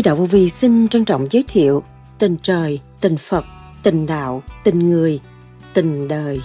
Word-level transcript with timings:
Sư 0.00 0.04
đạo 0.04 0.16
vô 0.16 0.24
vi 0.24 0.50
xin 0.50 0.88
trân 0.88 1.04
trọng 1.04 1.26
giới 1.30 1.44
thiệu 1.48 1.82
tình 2.18 2.36
trời, 2.42 2.80
tình 3.00 3.16
Phật, 3.16 3.44
tình 3.82 4.06
đạo, 4.06 4.42
tình 4.64 4.90
người, 4.90 5.20
tình 5.74 6.08
đời. 6.08 6.40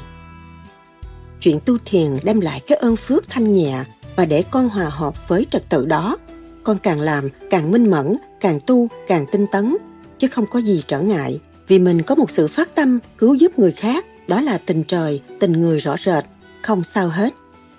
Chuyện 1.42 1.60
tu 1.66 1.78
thiền 1.86 2.18
đem 2.24 2.40
lại 2.40 2.62
cái 2.68 2.78
ơn 2.78 2.96
phước 2.96 3.30
thanh 3.30 3.52
nhẹ 3.52 3.84
và 4.16 4.26
để 4.26 4.44
con 4.52 4.70
hòa 4.70 4.90
hợp 4.90 5.28
với 5.28 5.46
trật 5.52 5.70
tự 5.70 5.86
đó. 5.86 6.18
Con 6.64 6.78
càng 6.78 7.02
làm, 7.02 7.30
càng 7.50 7.72
minh 7.72 7.92
mẫn, 7.92 8.18
càng 8.42 8.60
tu, 8.68 8.88
càng 9.08 9.26
tinh 9.32 9.46
tấn, 9.52 9.78
chứ 10.20 10.28
không 10.28 10.46
có 10.46 10.60
gì 10.60 10.84
trở 10.88 11.02
ngại. 11.02 11.40
Vì 11.68 11.80
mình 11.80 12.02
có 12.02 12.16
một 12.16 12.32
sự 12.32 12.48
phát 12.48 12.76
tâm 12.76 13.00
cứu 13.18 13.34
giúp 13.34 13.60
người 13.60 13.72
khác, 13.72 14.06
đó 14.28 14.42
là 14.42 14.58
tình 14.58 14.84
trời, 14.84 15.22
tình 15.40 15.52
người 15.52 15.80
rõ 15.80 15.96
rệt, 15.98 16.24
không 16.62 16.84
sao 16.84 17.08
hết. 17.08 17.34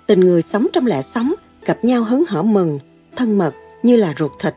Tình 0.07 0.19
người 0.19 0.41
sống 0.41 0.67
trong 0.73 0.85
lẽ 0.85 1.01
sống, 1.01 1.33
gặp 1.65 1.85
nhau 1.85 2.03
hớn 2.03 2.23
hở 2.27 2.43
mừng, 2.43 2.79
thân 3.15 3.37
mật 3.37 3.53
như 3.83 3.95
là 3.95 4.13
ruột 4.19 4.31
thịt. 4.39 4.53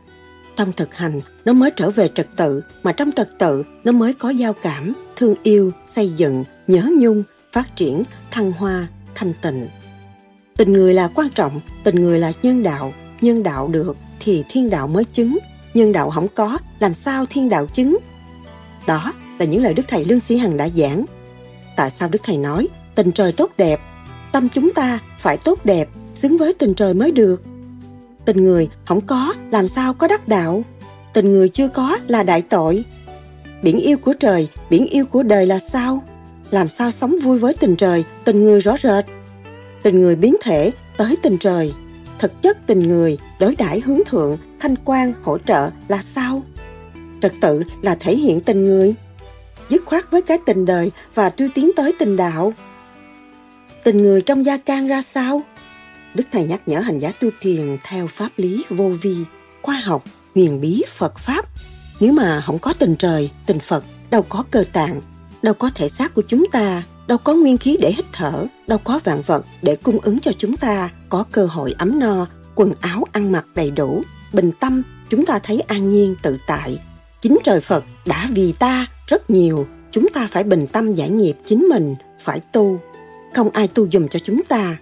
Trong 0.55 0.73
thực 0.73 0.95
hành, 0.95 1.21
nó 1.45 1.53
mới 1.53 1.71
trở 1.71 1.89
về 1.89 2.09
trật 2.15 2.27
tự, 2.35 2.61
mà 2.83 2.91
trong 2.91 3.11
trật 3.11 3.29
tự, 3.39 3.63
nó 3.83 3.91
mới 3.91 4.13
có 4.13 4.29
giao 4.29 4.53
cảm, 4.53 4.93
thương 5.15 5.35
yêu, 5.43 5.71
xây 5.85 6.09
dựng, 6.09 6.43
nhớ 6.67 6.89
nhung, 6.97 7.23
phát 7.51 7.75
triển, 7.75 8.03
thăng 8.31 8.51
hoa, 8.51 8.87
thanh 9.15 9.33
tịnh. 9.41 9.67
Tình 10.57 10.73
người 10.73 10.93
là 10.93 11.09
quan 11.15 11.29
trọng, 11.29 11.61
tình 11.83 11.95
người 11.95 12.19
là 12.19 12.31
nhân 12.43 12.63
đạo, 12.63 12.93
nhân 13.21 13.43
đạo 13.43 13.67
được 13.67 13.97
thì 14.19 14.43
thiên 14.49 14.69
đạo 14.69 14.87
mới 14.87 15.03
chứng, 15.03 15.37
nhân 15.73 15.91
đạo 15.91 16.09
không 16.09 16.27
có, 16.35 16.57
làm 16.79 16.93
sao 16.93 17.25
thiên 17.25 17.49
đạo 17.49 17.67
chứng? 17.73 17.97
Đó 18.87 19.13
là 19.39 19.45
những 19.45 19.63
lời 19.63 19.73
Đức 19.73 19.83
Thầy 19.87 20.05
Lương 20.05 20.19
Sĩ 20.19 20.37
Hằng 20.37 20.57
đã 20.57 20.69
giảng. 20.69 21.05
Tại 21.75 21.91
sao 21.91 22.09
Đức 22.09 22.19
Thầy 22.23 22.37
nói 22.37 22.67
tình 22.95 23.11
trời 23.11 23.31
tốt 23.31 23.51
đẹp, 23.57 23.79
tâm 24.31 24.49
chúng 24.49 24.73
ta 24.73 24.99
phải 25.19 25.37
tốt 25.37 25.65
đẹp, 25.65 25.89
xứng 26.15 26.37
với 26.37 26.53
tình 26.53 26.73
trời 26.73 26.93
mới 26.93 27.11
được. 27.11 27.43
Tình 28.25 28.43
người 28.43 28.69
không 28.85 29.01
có, 29.01 29.33
làm 29.51 29.67
sao 29.67 29.93
có 29.93 30.07
đắc 30.07 30.27
đạo? 30.27 30.63
Tình 31.13 31.31
người 31.31 31.49
chưa 31.49 31.67
có 31.67 31.97
là 32.07 32.23
đại 32.23 32.41
tội. 32.41 32.85
Biển 33.63 33.79
yêu 33.79 33.97
của 33.97 34.13
trời, 34.19 34.47
biển 34.69 34.87
yêu 34.87 35.05
của 35.05 35.23
đời 35.23 35.45
là 35.45 35.59
sao? 35.59 36.03
Làm 36.51 36.69
sao 36.69 36.91
sống 36.91 37.15
vui 37.23 37.39
với 37.39 37.53
tình 37.53 37.75
trời, 37.75 38.03
tình 38.23 38.43
người 38.43 38.59
rõ 38.59 38.75
rệt? 38.77 39.05
Tình 39.83 40.01
người 40.01 40.15
biến 40.15 40.35
thể 40.41 40.71
tới 40.97 41.15
tình 41.21 41.37
trời. 41.37 41.73
Thực 42.19 42.41
chất 42.41 42.57
tình 42.67 42.79
người, 42.79 43.17
đối 43.39 43.55
đãi 43.55 43.79
hướng 43.79 43.99
thượng, 44.05 44.37
thanh 44.59 44.75
quan, 44.85 45.13
hỗ 45.23 45.37
trợ 45.37 45.69
là 45.87 46.01
sao? 46.01 46.43
Trật 47.21 47.33
tự 47.41 47.63
là 47.81 47.95
thể 47.95 48.15
hiện 48.15 48.39
tình 48.39 48.65
người. 48.65 48.95
Dứt 49.69 49.85
khoát 49.85 50.11
với 50.11 50.21
cái 50.21 50.37
tình 50.45 50.65
đời 50.65 50.91
và 51.13 51.29
tuy 51.29 51.47
tiến 51.53 51.71
tới 51.75 51.93
tình 51.99 52.17
đạo. 52.17 52.53
Tình 53.83 54.01
người 54.01 54.21
trong 54.21 54.45
gia 54.45 54.57
can 54.57 54.87
ra 54.87 55.01
sao? 55.01 55.41
Đức 56.15 56.23
Thầy 56.31 56.43
nhắc 56.43 56.61
nhở 56.67 56.79
hành 56.79 56.99
giả 56.99 57.11
tu 57.11 57.29
thiền 57.41 57.77
theo 57.83 58.07
pháp 58.07 58.29
lý 58.37 58.65
vô 58.69 58.89
vi, 59.01 59.15
khoa 59.61 59.75
học, 59.75 60.03
huyền 60.35 60.61
bí 60.61 60.83
Phật 60.95 61.19
Pháp. 61.19 61.45
Nếu 61.99 62.13
mà 62.13 62.41
không 62.45 62.59
có 62.59 62.73
tình 62.79 62.95
trời, 62.95 63.31
tình 63.45 63.59
Phật, 63.59 63.83
đâu 64.09 64.21
có 64.29 64.43
cơ 64.51 64.63
tạng, 64.73 65.01
đâu 65.41 65.53
có 65.53 65.69
thể 65.75 65.89
xác 65.89 66.13
của 66.13 66.23
chúng 66.27 66.45
ta, 66.51 66.83
đâu 67.07 67.17
có 67.17 67.33
nguyên 67.33 67.57
khí 67.57 67.77
để 67.81 67.91
hít 67.91 68.05
thở, 68.13 68.45
đâu 68.67 68.79
có 68.83 68.99
vạn 69.03 69.21
vật 69.21 69.45
để 69.61 69.75
cung 69.75 69.99
ứng 69.99 70.19
cho 70.19 70.31
chúng 70.37 70.57
ta 70.57 70.89
có 71.09 71.23
cơ 71.31 71.45
hội 71.45 71.75
ấm 71.77 71.99
no, 71.99 72.27
quần 72.55 72.73
áo 72.81 73.03
ăn 73.11 73.31
mặc 73.31 73.45
đầy 73.55 73.71
đủ, 73.71 74.01
bình 74.33 74.51
tâm, 74.59 74.83
chúng 75.09 75.25
ta 75.25 75.39
thấy 75.39 75.61
an 75.61 75.89
nhiên 75.89 76.15
tự 76.21 76.37
tại. 76.47 76.79
Chính 77.21 77.37
trời 77.43 77.61
Phật 77.61 77.83
đã 78.05 78.29
vì 78.33 78.51
ta 78.51 78.87
rất 79.07 79.29
nhiều, 79.29 79.67
chúng 79.91 80.07
ta 80.13 80.27
phải 80.31 80.43
bình 80.43 80.67
tâm 80.67 80.93
giải 80.93 81.09
nghiệp 81.09 81.35
chính 81.45 81.59
mình, 81.69 81.95
phải 82.23 82.39
tu. 82.39 82.79
Không 83.35 83.49
ai 83.49 83.67
tu 83.67 83.87
dùm 83.87 84.07
cho 84.07 84.19
chúng 84.19 84.43
ta. 84.43 84.77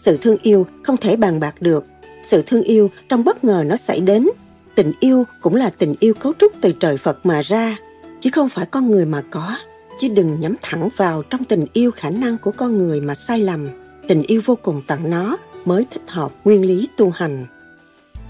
Sự 0.00 0.16
thương 0.16 0.36
yêu 0.42 0.66
không 0.82 0.96
thể 0.96 1.16
bàn 1.16 1.40
bạc 1.40 1.62
được. 1.62 1.84
Sự 2.22 2.42
thương 2.46 2.62
yêu 2.62 2.90
trong 3.08 3.24
bất 3.24 3.44
ngờ 3.44 3.64
nó 3.66 3.76
xảy 3.76 4.00
đến. 4.00 4.28
Tình 4.74 4.92
yêu 5.00 5.24
cũng 5.40 5.54
là 5.54 5.70
tình 5.70 5.94
yêu 6.00 6.14
cấu 6.14 6.32
trúc 6.38 6.52
từ 6.60 6.72
trời 6.72 6.96
Phật 6.96 7.26
mà 7.26 7.40
ra, 7.40 7.76
chứ 8.20 8.30
không 8.32 8.48
phải 8.48 8.66
con 8.66 8.90
người 8.90 9.06
mà 9.06 9.22
có. 9.30 9.56
Chứ 10.00 10.08
đừng 10.08 10.40
nhắm 10.40 10.56
thẳng 10.62 10.88
vào 10.96 11.22
trong 11.22 11.44
tình 11.44 11.66
yêu 11.72 11.90
khả 11.90 12.10
năng 12.10 12.38
của 12.38 12.50
con 12.50 12.78
người 12.78 13.00
mà 13.00 13.14
sai 13.14 13.40
lầm. 13.40 13.68
Tình 14.08 14.22
yêu 14.22 14.40
vô 14.44 14.58
cùng 14.62 14.82
tận 14.86 15.10
nó 15.10 15.36
mới 15.64 15.86
thích 15.90 16.02
hợp 16.06 16.32
nguyên 16.44 16.66
lý 16.66 16.88
tu 16.96 17.10
hành. 17.10 17.46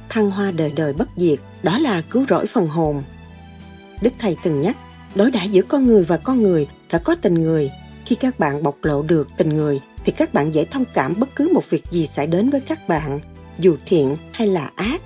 Thăng 0.08 0.30
hoa 0.30 0.50
đời 0.50 0.72
đời 0.76 0.92
bất 0.92 1.08
diệt 1.16 1.38
đó 1.62 1.78
là 1.78 2.02
cứu 2.10 2.24
rỗi 2.28 2.46
phần 2.46 2.66
hồn. 2.66 3.02
Đức 4.02 4.12
thầy 4.18 4.36
từng 4.44 4.60
nhắc 4.60 4.76
đối 5.14 5.30
đãi 5.30 5.48
giữa 5.48 5.62
con 5.62 5.86
người 5.86 6.04
và 6.04 6.16
con 6.16 6.42
người 6.42 6.68
phải 6.88 7.00
có 7.04 7.16
tình 7.22 7.34
người. 7.34 7.70
Khi 8.06 8.16
các 8.16 8.38
bạn 8.38 8.62
bộc 8.62 8.76
lộ 8.82 9.02
được 9.02 9.28
tình 9.36 9.48
người 9.48 9.80
thì 10.04 10.12
các 10.12 10.34
bạn 10.34 10.54
dễ 10.54 10.64
thông 10.64 10.84
cảm 10.94 11.14
bất 11.18 11.28
cứ 11.36 11.50
một 11.54 11.70
việc 11.70 11.84
gì 11.90 12.06
xảy 12.06 12.26
đến 12.26 12.50
với 12.50 12.60
các 12.60 12.88
bạn 12.88 13.20
dù 13.58 13.76
thiện 13.86 14.16
hay 14.32 14.46
là 14.46 14.70
ác 14.74 15.00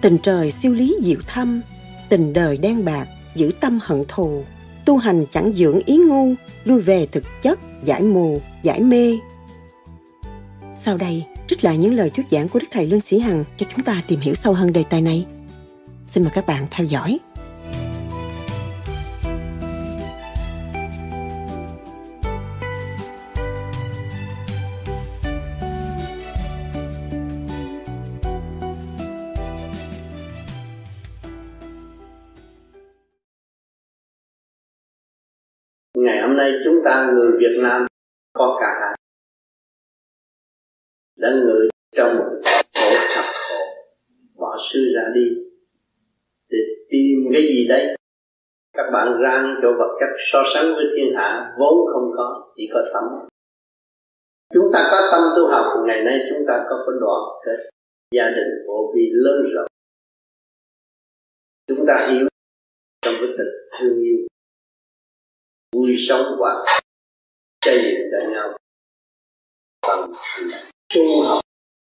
tình 0.00 0.18
trời 0.22 0.50
siêu 0.50 0.74
lý 0.74 0.96
diệu 1.02 1.18
thâm 1.26 1.60
tình 2.08 2.32
đời 2.32 2.56
đen 2.56 2.84
bạc 2.84 3.06
giữ 3.34 3.52
tâm 3.60 3.78
hận 3.82 4.04
thù 4.08 4.44
tu 4.88 4.96
hành 4.96 5.26
chẳng 5.30 5.52
dưỡng 5.52 5.80
ý 5.86 5.96
ngu, 5.96 6.34
lui 6.64 6.80
về 6.80 7.06
thực 7.06 7.24
chất, 7.42 7.58
giải 7.84 8.02
mù, 8.02 8.40
giải 8.62 8.80
mê. 8.80 9.18
Sau 10.74 10.96
đây, 10.96 11.24
trích 11.48 11.64
lại 11.64 11.78
những 11.78 11.94
lời 11.94 12.10
thuyết 12.10 12.26
giảng 12.30 12.48
của 12.48 12.58
Đức 12.58 12.66
Thầy 12.70 12.86
Lương 12.86 13.00
Sĩ 13.00 13.18
Hằng 13.18 13.44
cho 13.56 13.66
chúng 13.74 13.84
ta 13.84 14.02
tìm 14.06 14.20
hiểu 14.20 14.34
sâu 14.34 14.52
hơn 14.52 14.72
đề 14.72 14.82
tài 14.90 15.02
này. 15.02 15.26
Xin 16.06 16.22
mời 16.22 16.32
các 16.34 16.46
bạn 16.46 16.66
theo 16.70 16.86
dõi. 16.86 17.18
Nay 36.48 36.60
chúng 36.64 36.76
ta, 36.84 37.10
người 37.14 37.32
Việt 37.38 37.58
Nam, 37.62 37.86
có 38.32 38.58
cả 38.60 38.66
hai. 38.80 38.98
Đã 41.18 41.28
người 41.44 41.68
trong 41.92 42.16
một 42.18 42.40
khổ 42.74 42.90
thật 43.14 43.32
khổ 43.32 43.60
bỏ 44.34 44.56
sư 44.72 44.80
ra 44.96 45.02
đi, 45.14 45.26
để 46.50 46.58
tìm 46.90 47.18
cái 47.32 47.42
gì 47.42 47.66
đấy 47.68 47.96
các 48.72 48.90
bạn 48.92 49.20
ra 49.22 49.42
những 49.42 49.56
chỗ 49.62 49.68
vật 49.78 49.96
chất 50.00 50.08
so 50.32 50.42
sánh 50.54 50.74
với 50.74 50.84
thiên 50.96 51.14
hạ, 51.16 51.54
vốn 51.58 51.74
không 51.92 52.10
có, 52.16 52.52
chỉ 52.56 52.70
có 52.72 52.80
tâm 52.94 53.28
chúng 54.54 54.64
ta 54.72 54.88
có 54.90 55.08
tâm 55.12 55.22
tu 55.36 55.46
học, 55.46 55.66
ngày 55.86 56.02
nay 56.04 56.18
chúng 56.30 56.46
ta 56.48 56.64
có 56.70 56.76
cái 56.86 56.94
đoàn 57.00 57.22
kết 57.46 57.70
gia 58.10 58.30
đình 58.30 58.66
vô 58.66 58.92
vi 58.94 59.02
lớn 59.12 59.36
rộng. 59.54 59.66
Chúng 61.66 61.84
ta 61.86 62.08
hiểu 62.10 62.28
trong 63.02 63.14
cái 63.18 63.28
tình 63.38 63.48
thương 63.78 63.98
yêu 64.02 64.18
vui 65.72 65.94
sống 65.98 66.26
và 66.40 66.64
xây 67.64 67.78
dựng 67.82 68.08
cho 68.12 68.30
nhau 68.30 68.56
bằng 69.88 70.10
sự 70.22 70.70
trung 70.88 71.06
học 71.26 71.40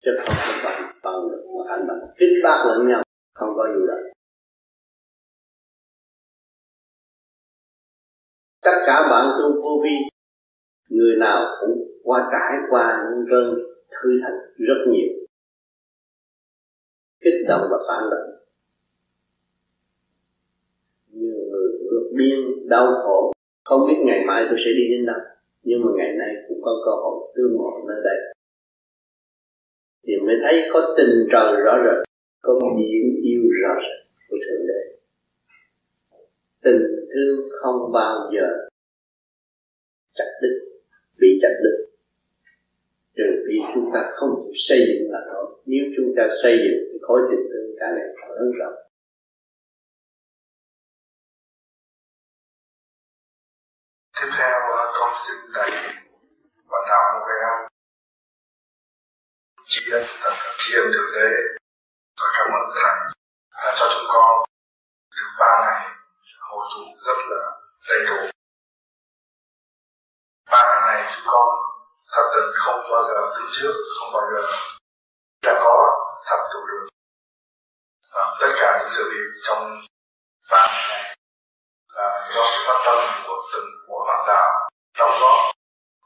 chứ 0.05 0.11
không 0.17 0.35
có 0.45 0.61
bằng 0.63 0.99
bằng 1.03 1.21
một 1.53 1.65
hành 1.69 1.87
động 1.87 1.99
kích 2.17 2.43
bác 2.43 2.63
lẫn 2.67 2.87
nhau. 2.87 3.01
Không 3.33 3.49
có 3.55 3.63
gì 3.67 3.85
lợi 3.87 4.13
tất 8.69 8.83
cả 8.85 9.07
bạn 9.09 9.37
tu 9.39 9.61
vô 9.61 9.81
vi, 9.83 9.95
người 10.89 11.15
nào 11.19 11.57
cũng 11.61 11.87
qua 12.03 12.29
trải 12.31 12.57
qua 12.69 13.03
những 13.11 13.25
cơn 13.29 13.55
thư 13.89 14.09
thành 14.21 14.33
rất 14.57 14.91
nhiều. 14.91 15.07
Kích 17.21 17.45
động 17.47 17.67
và 17.71 17.77
phản 17.87 18.09
động. 18.09 18.29
Nhiều 21.11 21.35
người 21.51 21.71
vượt 21.91 22.11
biên 22.17 22.69
đau 22.69 22.85
khổ 23.03 23.31
không 23.69 23.87
biết 23.87 23.99
ngày 24.05 24.21
mai 24.27 24.45
tôi 24.49 24.57
sẽ 24.65 24.71
đi 24.71 24.83
đến 24.91 25.05
đâu, 25.05 25.19
nhưng 25.63 25.79
mà 25.85 25.91
ngày 25.95 26.13
nay 26.19 26.35
cũng 26.47 26.61
có 26.61 26.71
cơ 26.85 26.91
hội 26.91 27.33
tương 27.35 27.53
ngộ 27.57 27.71
nơi 27.87 28.01
đây. 28.03 28.17
Thì 30.03 30.13
mới 30.25 30.35
thấy 30.43 30.69
có 30.73 30.95
tình 30.97 31.27
trời 31.31 31.61
rõ 31.65 31.77
rệt, 31.85 32.05
có 32.41 32.59
biển 32.77 33.21
yêu 33.23 33.41
rõ 33.61 33.73
rệt 33.83 33.99
của 34.29 34.37
thượng 34.45 34.67
đế. 34.67 34.81
Tình 36.63 36.81
thương 37.13 37.49
không 37.51 37.91
bao 37.93 38.31
giờ 38.35 38.47
chặt 40.13 40.31
đứt, 40.41 40.59
bị 41.19 41.27
chặt 41.41 41.53
đứt. 41.63 41.85
Trừ 43.17 43.45
khi 43.47 43.59
chúng 43.73 43.89
ta 43.93 44.09
không 44.13 44.29
chịu 44.43 44.53
xây 44.55 44.79
dựng 44.87 45.11
là 45.11 45.19
thôi. 45.31 45.45
Nếu 45.65 45.83
chúng 45.97 46.13
ta 46.17 46.27
xây 46.43 46.57
dựng 46.57 46.89
thì 46.93 46.99
khối 47.01 47.21
tình 47.31 47.47
thương 47.53 47.75
càng 47.79 47.95
ngày 47.95 48.07
lớn 48.29 48.51
rộng. 48.59 48.88
Tiếp 54.21 54.29
theo 54.37 54.59
à, 54.77 54.85
con 54.93 55.13
xin 55.15 55.37
đại 55.53 55.71
và 56.65 56.79
đạo 56.89 57.19
một 57.19 57.25
cái 57.27 57.67
chỉ 59.65 59.91
ân 59.91 60.03
tận 60.23 60.33
thật 60.37 60.53
tri 60.57 60.75
ân 60.75 60.91
thượng 60.93 61.11
đế 61.15 61.29
và 62.19 62.27
cảm 62.37 62.47
ơn 62.47 62.75
thầy 62.75 62.95
đã 63.51 63.73
cho 63.79 63.85
chúng 63.93 64.07
con 64.13 64.45
được 65.15 65.29
ba 65.39 65.51
ngày 65.61 65.95
hồi 66.39 66.65
tụ 66.75 66.81
rất 67.05 67.17
là 67.29 67.51
đầy 67.89 68.05
đủ. 68.05 68.29
Ba 70.51 70.63
ngày 70.67 70.81
này 70.87 71.13
chúng 71.15 71.27
con 71.27 71.49
thật 72.11 72.31
tình 72.35 72.51
không 72.53 72.81
bao 72.91 73.03
giờ 73.07 73.33
từ 73.35 73.43
trước 73.51 73.73
không 73.99 74.13
bao 74.13 74.23
giờ 74.31 74.57
đã 75.41 75.61
có 75.63 75.87
thật 76.25 76.49
tụ 76.53 76.59
được. 76.67 76.87
À, 78.11 78.23
tất 78.39 78.51
cả 78.59 78.77
những 78.79 78.89
sự 78.89 79.11
việc 79.13 79.41
trong 79.43 79.81
ba 80.51 80.67
ngày 80.67 80.87
này 80.89 81.18
là 81.99 82.29
do 82.35 82.43
sự 82.51 82.59
phát 82.67 82.79
tâm 82.85 83.23
của 83.27 83.41
từng 83.53 83.69
của 83.87 84.05
bạn 84.07 84.19
đạo 84.27 84.69
đóng 84.97 85.19
góp. 85.21 85.39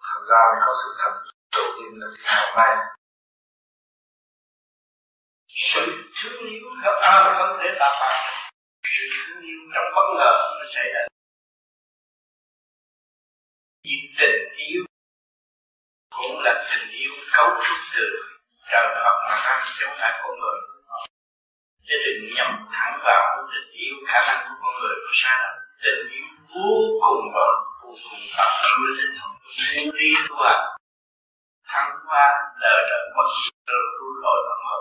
Thành 0.07 0.23
ra 0.29 0.39
mới 0.49 0.61
có 0.65 0.73
sự 0.81 0.89
thật 0.99 1.13
đầu 1.55 1.65
tiên 1.75 1.91
là 1.99 2.07
ngày 2.23 2.45
hôm 2.45 2.53
nay. 2.57 2.75
Sự 5.47 5.81
thương 6.17 6.49
yêu 6.49 6.63
không 6.83 6.99
ai 7.01 7.33
không 7.37 7.57
thể 7.59 7.69
tạo 7.79 7.91
bằng 8.01 8.17
sự 8.83 9.03
thương 9.13 9.41
yêu 9.41 9.59
trong 9.73 9.87
bất 9.95 10.07
ngờ 10.17 10.31
nó 10.57 10.65
xảy 10.73 10.87
ra. 10.93 11.01
Vì 13.83 13.95
tình 14.19 14.41
yêu 14.55 14.83
cũng 16.15 16.39
là 16.39 16.67
tình 16.69 16.89
yêu 16.91 17.11
cấu 17.33 17.49
trúc 17.49 17.77
từ 17.95 18.05
trời 18.71 18.85
Phật 18.95 19.15
mà 19.27 19.35
ra 19.45 19.65
chứ 19.65 19.85
không 19.85 19.97
phải 19.99 20.19
con 20.23 20.39
người. 20.39 20.59
Chứ 21.87 21.95
đừng 22.05 22.35
nhắm 22.35 22.67
thẳng 22.71 22.99
vào 23.03 23.47
tình 23.51 23.71
yêu, 23.71 23.95
khả 24.07 24.19
năng 24.27 24.45
của 24.47 24.55
con 24.61 24.81
người 24.81 24.95
có 25.07 25.11
sai 25.13 25.37
đâu 25.43 25.62
tình 25.83 26.03
yêu 26.17 26.27
vô 26.53 26.73
cùng 27.01 27.23
và 27.35 27.47
vô 27.81 27.91
cùng 28.09 28.23
tập 28.37 28.51
yêu 28.67 28.79
lên 28.95 29.09
thần 29.17 29.31
thiên 29.59 29.85
lý 29.97 30.09
tu 30.27 30.35
hành 30.45 30.63
thắng 31.69 31.91
qua 32.07 32.25
đời 32.63 32.79
đời 32.89 33.03
bất 33.15 33.29
tử, 33.67 33.79
cứu 33.95 34.11
rỗi 34.23 34.39
và 34.47 34.55
mở 34.65 34.77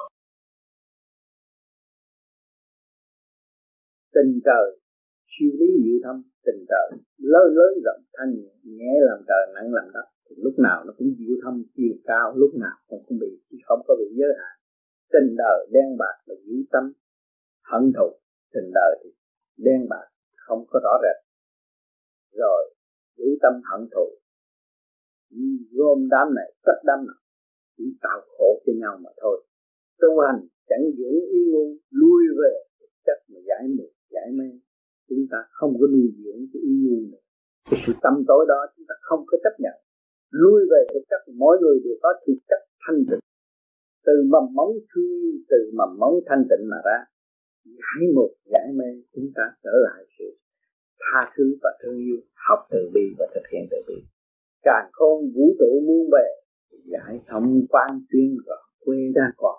tình 4.15 4.33
trời 4.47 4.67
siêu 5.33 5.51
lý 5.59 5.69
diệu 5.85 5.99
thâm 6.05 6.17
tình 6.47 6.61
trời 6.71 6.87
lớn 7.33 7.47
lớn 7.59 7.73
rộng 7.85 8.03
thanh 8.17 8.31
nhẹ 8.43 8.53
nhẹ 8.79 8.93
làm 9.09 9.19
trời 9.29 9.43
nặng 9.55 9.71
làm 9.77 9.87
đất. 9.95 10.07
Thì 10.27 10.35
lúc 10.45 10.55
nào 10.67 10.79
nó 10.87 10.93
cũng 10.99 11.11
diệu 11.19 11.35
thâm 11.43 11.55
chiều 11.77 11.95
cao 12.05 12.27
lúc 12.37 12.53
nào 12.65 12.77
cũng 12.89 13.03
không 13.07 13.19
bị 13.23 13.31
không 13.67 13.81
có 13.87 13.93
bị 14.01 14.09
giới 14.19 14.33
hạn. 14.41 14.55
Tình 15.13 15.37
đời 15.43 15.59
đen 15.75 15.89
bạc 15.99 16.17
là 16.27 16.35
dữ 16.45 16.57
tâm 16.73 16.85
hận 17.71 17.93
thù. 17.97 18.09
Tình 18.55 18.71
đời 18.75 18.93
thì 19.03 19.11
đen 19.57 19.81
bạc 19.89 20.07
không 20.47 20.65
có 20.71 20.81
rõ 20.85 20.95
rệt. 21.03 21.19
Rồi 22.41 22.63
giữ 23.17 23.29
tâm 23.43 23.55
hận 23.69 23.89
thù. 23.95 24.07
Gom 25.77 26.09
đám 26.11 26.35
này 26.35 26.49
tất 26.67 26.79
đám 26.85 26.99
nào 27.07 27.21
chỉ 27.77 27.85
tạo 28.03 28.19
khổ 28.33 28.63
cho 28.67 28.73
nhau 28.83 28.99
mà 29.05 29.11
thôi. 29.23 29.37
Tu 30.01 30.21
hành 30.27 30.41
chẳng 30.69 30.85
dưỡng 30.99 31.19
ý 31.37 31.41
ngu 31.53 31.67
lui 31.91 32.23
về 32.41 32.53
chất 33.07 33.19
mà 33.31 33.39
giải 33.49 33.63
mê 33.77 33.85
giải 34.11 34.29
mê. 34.39 34.49
Chúng 35.09 35.25
ta 35.31 35.39
không 35.51 35.73
có 35.81 35.87
nuôi 35.93 36.09
dưỡng 36.19 36.41
cái 36.53 36.61
ý 36.63 36.73
ngu 36.85 37.01
này, 37.13 37.23
cái 37.71 37.81
sự 37.87 37.93
tâm 38.03 38.15
tối 38.29 38.43
đó 38.49 38.61
chúng 38.77 38.87
ta 38.89 38.95
không 39.01 39.23
có 39.27 39.39
chấp 39.45 39.55
nhận. 39.59 39.77
Lui 40.31 40.61
về 40.71 40.81
thực 40.95 41.05
chất 41.11 41.23
mỗi 41.43 41.59
người 41.61 41.77
đều 41.85 41.97
có 42.03 42.11
thực 42.27 42.39
chất 42.49 42.61
thanh 42.83 42.99
tịnh. 43.09 43.23
Từ 44.07 44.13
mầm 44.33 44.47
móng 44.55 44.73
thương 44.91 45.13
từ 45.51 45.71
mầm 45.79 45.99
móng 45.99 46.15
thanh 46.27 46.43
tịnh 46.51 46.65
mà 46.71 46.77
ra 46.85 46.99
giải 47.65 48.03
một 48.15 48.31
giải 48.53 48.69
mê, 48.75 48.91
chúng 49.15 49.29
ta 49.35 49.43
trở 49.65 49.71
lại 49.87 50.05
sự 50.19 50.39
tha 51.01 51.33
thứ 51.37 51.59
và 51.63 51.71
thương 51.83 51.99
yêu, 51.99 52.21
học 52.49 52.59
từ 52.71 52.91
bi 52.95 53.15
và 53.19 53.27
thực 53.35 53.43
hiện 53.53 53.65
từ 53.71 53.77
bi. 53.89 53.95
Càng 54.63 54.89
khôn 54.93 55.33
vũ 55.35 55.47
trụ 55.59 55.81
muôn 55.87 56.11
bề 56.11 56.27
giải 56.85 57.21
thông 57.29 57.67
quan 57.69 57.91
chuyên 58.13 58.37
rõ 58.47 58.57
quê 58.85 58.97
ra 59.15 59.27
còn 59.37 59.59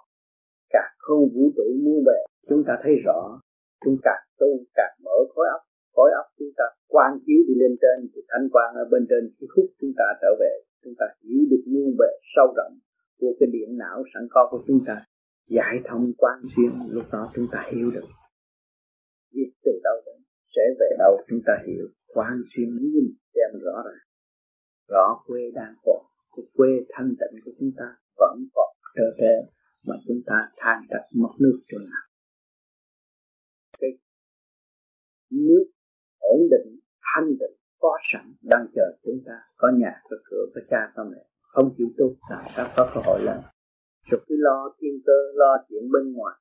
càng 0.70 0.94
khôn 0.98 1.30
vũ 1.34 1.52
trụ 1.56 1.64
muôn 1.84 2.04
bề, 2.06 2.20
chúng 2.50 2.64
ta 2.68 2.74
thấy 2.84 2.94
rõ, 3.06 3.40
chúng 3.86 3.98
càng 4.04 4.24
tu 4.40 4.48
càng 4.76 4.96
mở 5.04 5.18
khối 5.36 5.48
óc 5.56 5.62
khối 5.96 6.12
óc 6.22 6.28
chúng 6.40 6.54
ta 6.58 6.66
quan 6.88 7.12
chiếu 7.26 7.40
đi 7.48 7.54
lên 7.62 7.74
trên, 7.82 7.98
thì 8.12 8.22
thanh 8.30 8.48
quan 8.54 8.70
ở 8.76 8.86
bên 8.92 9.04
trên, 9.10 9.24
khi 9.36 9.48
hút 9.56 9.66
chúng 9.80 9.94
ta 10.00 10.08
trở 10.22 10.32
về, 10.40 10.54
chúng 10.84 10.94
ta 11.00 11.06
hiểu 11.22 11.42
được 11.52 11.64
muôn 11.74 11.90
bề 12.00 12.12
sâu 12.36 12.48
rộng 12.58 12.74
của 13.20 13.34
cái 13.40 13.50
điện 13.54 13.78
não 13.78 14.04
sẵn 14.14 14.24
có 14.30 14.48
của 14.52 14.62
chúng 14.68 14.82
ta 14.88 14.96
giải 15.48 15.75
thông 15.86 16.12
quan 16.18 16.40
xuyên, 16.56 16.72
lúc 16.90 17.06
đó 17.12 17.31
chúng 17.36 17.48
ta 17.51 17.69
hiểu 17.72 17.92
được. 17.92 18.07
Việc 19.34 19.51
từ 19.63 19.72
đâu 19.84 19.95
đến, 20.06 20.24
sẽ 20.56 20.62
về 20.80 20.95
đâu 21.00 21.18
chúng 21.30 21.40
ta 21.45 21.54
hiểu. 21.68 21.88
Quan 22.07 22.42
xuyên 22.56 22.69
nhìn 22.78 23.07
xem 23.34 23.60
rõ 23.62 23.84
ràng. 23.86 24.04
Rõ 24.88 25.24
quê 25.28 25.42
đang 25.54 25.75
còn, 25.84 26.06
cái 26.36 26.45
quê 26.54 26.69
thanh 26.90 27.10
tịnh 27.10 27.40
của 27.45 27.51
chúng 27.60 27.72
ta 27.78 27.86
vẫn 28.18 28.48
còn 28.54 28.75
trở 28.95 29.16
về 29.19 29.42
mà 29.88 29.95
chúng 30.07 30.22
ta 30.25 30.51
than 30.57 30.84
trách 30.90 31.07
mất 31.16 31.31
nước 31.40 31.60
chỗ 31.68 31.78
nào. 31.78 32.06
Cái 33.80 33.89
nước 35.31 35.66
ổn 36.19 36.39
định, 36.51 36.80
thanh 37.01 37.28
tịnh, 37.39 37.57
có 37.80 37.98
sẵn 38.13 38.34
đang 38.42 38.66
chờ 38.75 38.98
chúng 39.04 39.19
ta. 39.25 39.34
Có 39.57 39.72
nhà, 39.78 40.01
có 40.04 40.18
cửa, 40.25 40.46
có 40.56 40.62
cha, 40.69 40.92
có 40.96 41.04
mẹ. 41.04 41.25
Không 41.42 41.74
chịu 41.78 41.88
tu, 41.98 42.16
làm 42.30 42.46
sao 42.56 42.74
có 42.75 42.92
cơ 42.96 43.01
hội 43.06 43.22
lên? 43.24 43.38
Rồi 44.10 44.22
cứ 44.28 44.36
lo 44.40 44.76
thiên 44.80 44.96
cơ, 45.06 45.18
lo 45.34 45.58
chuyện 45.70 45.84
bên 45.92 46.14
ngoài, 46.14 46.36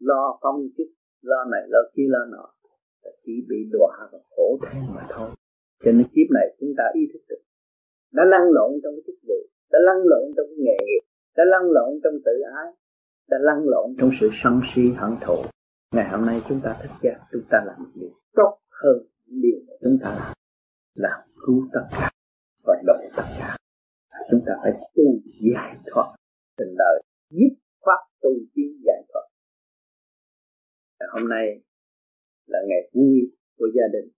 lo 0.00 0.38
công 0.40 0.68
chức, 0.76 0.86
lo 1.22 1.44
này, 1.44 1.62
lo 1.68 1.78
kia, 1.94 2.06
lo 2.08 2.24
nọ 2.24 2.46
chỉ 3.24 3.32
bị 3.48 3.56
đọa 3.72 4.08
và 4.12 4.18
khổ 4.30 4.58
thêm 4.62 4.82
mà 4.94 5.06
thôi. 5.10 5.30
Cho 5.84 5.92
nên 5.92 6.06
kiếp 6.14 6.28
này 6.30 6.56
chúng 6.60 6.72
ta 6.76 6.84
ý 6.94 7.00
thức 7.12 7.20
được, 7.28 7.42
đã 8.12 8.24
lăn 8.26 8.42
lộn 8.50 8.70
trong 8.82 8.92
cái 8.96 9.02
chức 9.06 9.14
vụ, 9.28 9.34
đã 9.70 9.78
lăn 9.82 9.96
lộn 10.04 10.22
trong 10.36 10.46
cái 10.46 10.56
nghề 10.58 10.76
nghiệp, 10.86 11.02
đã 11.36 11.44
lăn 11.44 11.62
lộn 11.70 12.00
trong 12.04 12.14
tự 12.24 12.32
ái, 12.56 12.72
đã 13.28 13.38
lăn 13.40 13.62
lộn 13.64 13.94
trong 13.98 14.10
sự 14.20 14.28
sân 14.42 14.60
si 14.74 14.82
hận 14.96 15.10
thù. 15.26 15.36
Ngày 15.94 16.08
hôm 16.10 16.26
nay 16.26 16.42
chúng 16.48 16.60
ta 16.64 16.76
thức 16.82 16.90
giác, 17.02 17.16
chúng 17.32 17.42
ta 17.50 17.62
làm 17.66 17.92
điều 17.94 18.10
tốt 18.34 18.58
hơn 18.70 18.98
điều 19.26 19.58
mà 19.68 19.74
chúng 19.80 19.98
ta 20.02 20.10
làm. 20.10 20.32
Làm 20.94 21.20
cứu 21.46 21.68
tất 21.72 21.84
cả 21.90 22.10
và 22.64 22.82
độ 22.86 22.94
tất 23.16 23.22
cả. 23.38 23.56
Chúng 24.30 24.40
ta 24.46 24.52
phải 24.62 24.72
tu 24.94 25.04
giải 25.40 25.76
thoát 25.86 26.14
tình 26.60 26.74
đời 26.78 26.96
giúp 27.30 27.52
pháp 27.84 28.00
tu 28.22 28.30
tiến 28.54 28.70
giải 28.86 29.02
thoát 29.08 29.26
hôm 31.12 31.28
nay 31.28 31.46
là 32.46 32.58
ngày 32.68 32.90
vui 32.94 33.18
của 33.56 33.66
gia 33.74 33.86
đình 33.92 34.10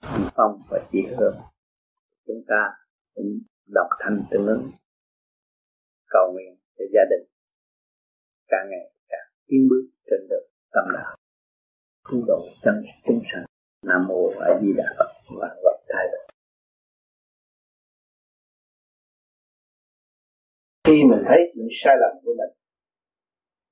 anh 0.00 0.28
Phong 0.36 0.62
và 0.70 0.88
chị 0.92 0.98
Hương 1.18 1.36
chúng 2.26 2.42
ta 2.48 2.70
cũng 3.14 3.38
đọc 3.66 3.86
thanh 4.00 4.24
tương 4.30 4.46
ứng, 4.46 4.70
cầu 6.08 6.32
nguyện 6.32 6.58
cho 6.78 6.84
gia 6.94 7.00
đình 7.10 7.28
càng 8.48 8.66
ngày 8.70 8.92
càng 9.08 9.28
tiến 9.46 9.68
bước 9.70 9.84
trên 10.06 10.20
đường 10.30 10.48
tâm 10.72 10.84
đạo. 10.94 11.16
Cứu 12.04 12.24
độ 12.26 12.46
chân 12.62 12.74
chúng 13.06 13.22
sanh 13.32 13.44
nam 13.82 14.06
mô 14.08 14.28
a 14.40 14.60
di 14.62 14.72
đà 14.76 14.94
phật 14.98 15.12
và 15.40 15.56
vật 15.62 15.78
thay 15.88 16.06
đổi 16.12 16.23
khi 20.84 20.96
mình 21.10 21.22
thấy 21.28 21.40
những 21.56 21.72
sai 21.80 21.94
lầm 22.02 22.12
của 22.24 22.34
mình, 22.40 22.52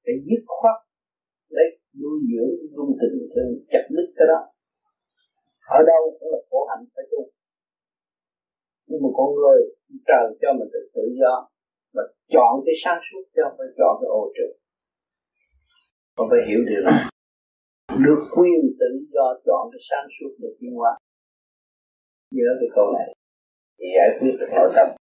phải 0.04 0.14
dứt 0.26 0.42
khoát 0.57 0.78
lấy 1.57 1.69
nuôi 2.00 2.19
dưỡng 2.31 2.54
dung 2.75 2.92
tình 3.00 3.16
thương, 3.33 3.52
chặt 3.73 3.85
đứt 3.97 4.09
cái 4.16 4.26
đó. 4.33 4.40
Ở 5.78 5.81
đâu 5.90 6.02
cũng 6.16 6.31
là 6.35 6.40
khổ 6.50 6.61
hạnh 6.71 6.85
phải 6.95 7.04
tu. 7.11 7.21
Nhưng 8.88 9.00
mà 9.02 9.09
con 9.19 9.28
người 9.38 9.61
trời 10.09 10.26
cho 10.40 10.49
mình 10.59 10.69
được 10.75 10.87
tự 10.95 11.04
do 11.21 11.35
mà 11.95 12.02
chọn 12.35 12.52
cái 12.66 12.75
sáng 12.85 13.00
suốt 13.07 13.25
cho 13.37 13.45
phải 13.57 13.69
chọn 13.78 13.92
cái 14.00 14.09
ô 14.21 14.23
trượt 14.37 14.52
con 16.16 16.26
phải 16.31 16.42
hiểu 16.49 16.61
điều 16.71 16.83
đó. 16.87 16.95
Được 18.07 18.21
quyền 18.35 18.61
tự 18.81 18.90
do 19.14 19.26
chọn 19.47 19.62
cái 19.73 19.81
sáng 19.88 20.07
suốt 20.14 20.33
được 20.42 20.54
tiến 20.61 20.73
hóa. 20.75 20.92
Nhớ 22.31 22.49
cái 22.61 22.69
câu 22.75 22.87
này. 22.99 23.09
Thì 23.78 23.87
giải 23.97 24.11
quyết 24.19 24.33
được 24.40 24.50
nội 24.57 24.71
tâm. 24.76 25.01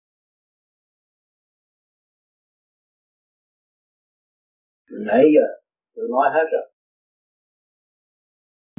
Nãy 5.06 5.24
giờ 5.34 5.46
tôi 5.94 6.04
nói 6.10 6.26
hết 6.34 6.46
rồi. 6.52 6.72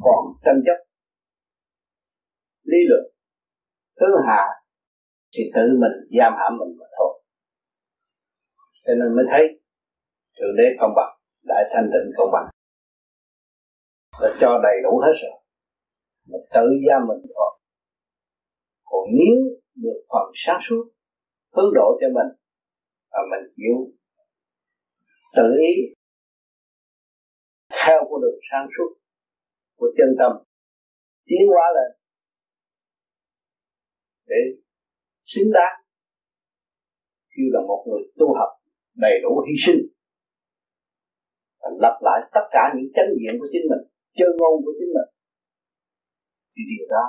Còn 0.01 0.19
tranh 0.45 0.61
chấp, 0.65 0.83
lý 2.63 2.77
luận, 2.89 3.13
thứ 3.99 4.05
hạ 4.27 4.43
thì 5.33 5.43
tự 5.55 5.61
mình 5.81 6.19
giam 6.19 6.33
hãm 6.39 6.57
mình 6.59 6.77
mà 6.79 6.85
thôi. 6.97 7.23
Cho 8.85 8.93
nên 8.99 9.15
mới 9.15 9.25
thấy 9.31 9.61
thượng 10.37 10.55
đế 10.57 10.63
công 10.79 10.93
bằng, 10.95 11.17
đại 11.43 11.63
thanh 11.73 11.89
tịnh 11.93 12.11
công 12.17 12.29
bằng 12.33 12.47
là 14.21 14.29
cho 14.41 14.59
đầy 14.63 14.77
đủ 14.83 15.01
hết 15.05 15.13
rồi. 15.21 15.35
Mà 16.29 16.37
tự 16.53 16.65
giam 16.87 17.07
mình 17.07 17.21
thôi. 17.35 17.51
Còn 18.85 19.03
nếu 19.19 19.37
được 19.75 19.99
phần 20.09 20.31
sáng 20.45 20.59
suốt, 20.69 20.83
hướng 21.55 21.73
độ 21.75 21.97
cho 22.01 22.07
mình, 22.07 22.29
và 23.11 23.19
mình 23.31 23.53
chịu 23.55 23.75
tự 25.35 25.47
ý 25.61 25.73
theo 27.77 27.99
con 28.09 28.21
đường 28.21 28.39
sáng 28.51 28.67
suốt 28.73 28.89
của 29.77 29.89
chân 29.97 30.09
tâm, 30.19 30.31
tiến 31.25 31.43
hóa 31.53 31.65
lên 31.75 31.89
để 34.29 34.41
xứng 35.31 35.51
đáng 35.57 35.75
như 37.35 37.45
là 37.53 37.61
một 37.69 37.81
người 37.87 38.03
tu 38.19 38.27
học 38.39 38.51
đầy 38.95 39.15
đủ 39.23 39.31
hy 39.47 39.55
sinh 39.65 39.81
và 41.61 41.69
lặp 41.83 41.95
lại 42.07 42.19
tất 42.35 42.45
cả 42.55 42.63
những 42.75 42.89
chánh 42.95 43.09
niệm 43.17 43.33
của 43.39 43.49
chính 43.53 43.65
mình 43.71 43.83
chơi 44.17 44.31
ngôn 44.37 44.53
của 44.63 44.73
chính 44.79 44.91
mình. 44.97 45.09
Thì 46.53 46.61
điều 46.71 46.85
đó 46.95 47.05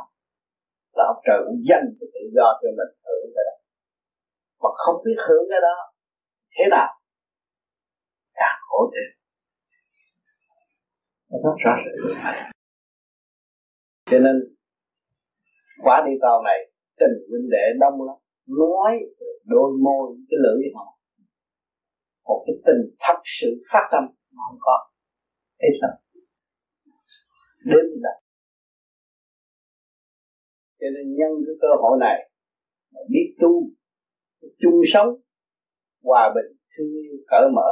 là 0.97 1.05
ông 1.13 1.21
trời 1.27 1.39
cũng 1.47 1.61
dành 1.69 1.87
cái 1.99 2.09
tự 2.15 2.23
do 2.37 2.47
cho 2.61 2.69
mình 2.79 2.93
hưởng 3.07 3.29
cái 3.35 3.45
đó. 3.49 3.57
Mà 4.63 4.71
không 4.83 4.97
biết 5.05 5.19
hưởng 5.27 5.45
cái 5.51 5.61
đó 5.69 5.77
thế 6.55 6.65
nào, 6.75 6.91
càng 8.39 8.59
khổ 8.69 8.81
thêm 8.93 9.20
nó 11.31 11.39
rất 11.45 11.57
rõ 11.65 11.73
ràng. 11.85 12.51
Cho 14.11 14.19
nên, 14.19 14.37
quả 15.85 16.03
đi 16.07 16.13
tàu 16.23 16.43
này, 16.43 16.59
tình 17.01 17.15
huynh 17.31 17.51
đệ 17.51 17.65
đông 17.81 18.07
lắm. 18.07 18.17
Nói 18.47 18.93
đôi 19.45 19.71
môi, 19.85 20.17
cái 20.29 20.39
lưỡi 20.45 20.63
họ. 20.75 20.99
Một 22.25 22.45
cái 22.47 22.57
tình 22.67 22.97
thật 23.01 23.21
sự 23.41 23.49
phát 23.73 23.89
tâm 23.93 24.03
mà 24.33 24.43
không 24.49 24.59
có. 24.61 24.91
Thấy 25.61 25.71
sao? 25.81 25.91
Đến 27.65 27.85
là 28.05 28.21
cho 30.81 30.87
nên 30.95 31.07
nhân 31.19 31.33
cái 31.47 31.55
cơ 31.61 31.69
hội 31.83 31.99
này 32.01 32.31
biết 33.09 33.37
tu, 33.41 33.53
chung 34.41 34.81
sống, 34.93 35.09
hòa 36.03 36.33
bình, 36.35 36.59
thương 36.73 36.91
yêu, 37.03 37.17
cởi 37.27 37.45
mở, 37.57 37.71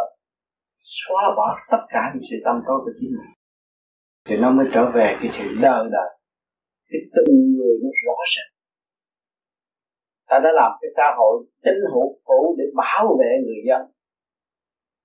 xóa 0.78 1.22
bỏ 1.36 1.56
tất 1.70 1.82
cả 1.88 2.02
những 2.14 2.26
sự 2.30 2.36
tâm 2.44 2.56
tối 2.66 2.78
của 2.84 2.92
chính 3.00 3.10
mình 3.10 3.37
thì 4.28 4.36
nó 4.36 4.50
mới 4.50 4.66
trở 4.74 4.90
về 4.94 5.16
cái 5.20 5.30
chuyện 5.34 5.48
đời 5.62 5.84
đời 5.92 6.10
cái 6.88 7.00
từng 7.14 7.34
người 7.56 7.74
nó 7.82 7.90
rõ 8.04 8.16
rệt 8.34 8.58
ta 10.28 10.36
đã 10.44 10.50
làm 10.60 10.70
cái 10.80 10.90
xã 10.96 11.06
hội 11.18 11.34
chính 11.64 11.80
hữu 11.92 12.08
cũ 12.24 12.54
để 12.58 12.64
bảo 12.80 13.16
vệ 13.20 13.30
người 13.46 13.62
dân. 13.68 13.82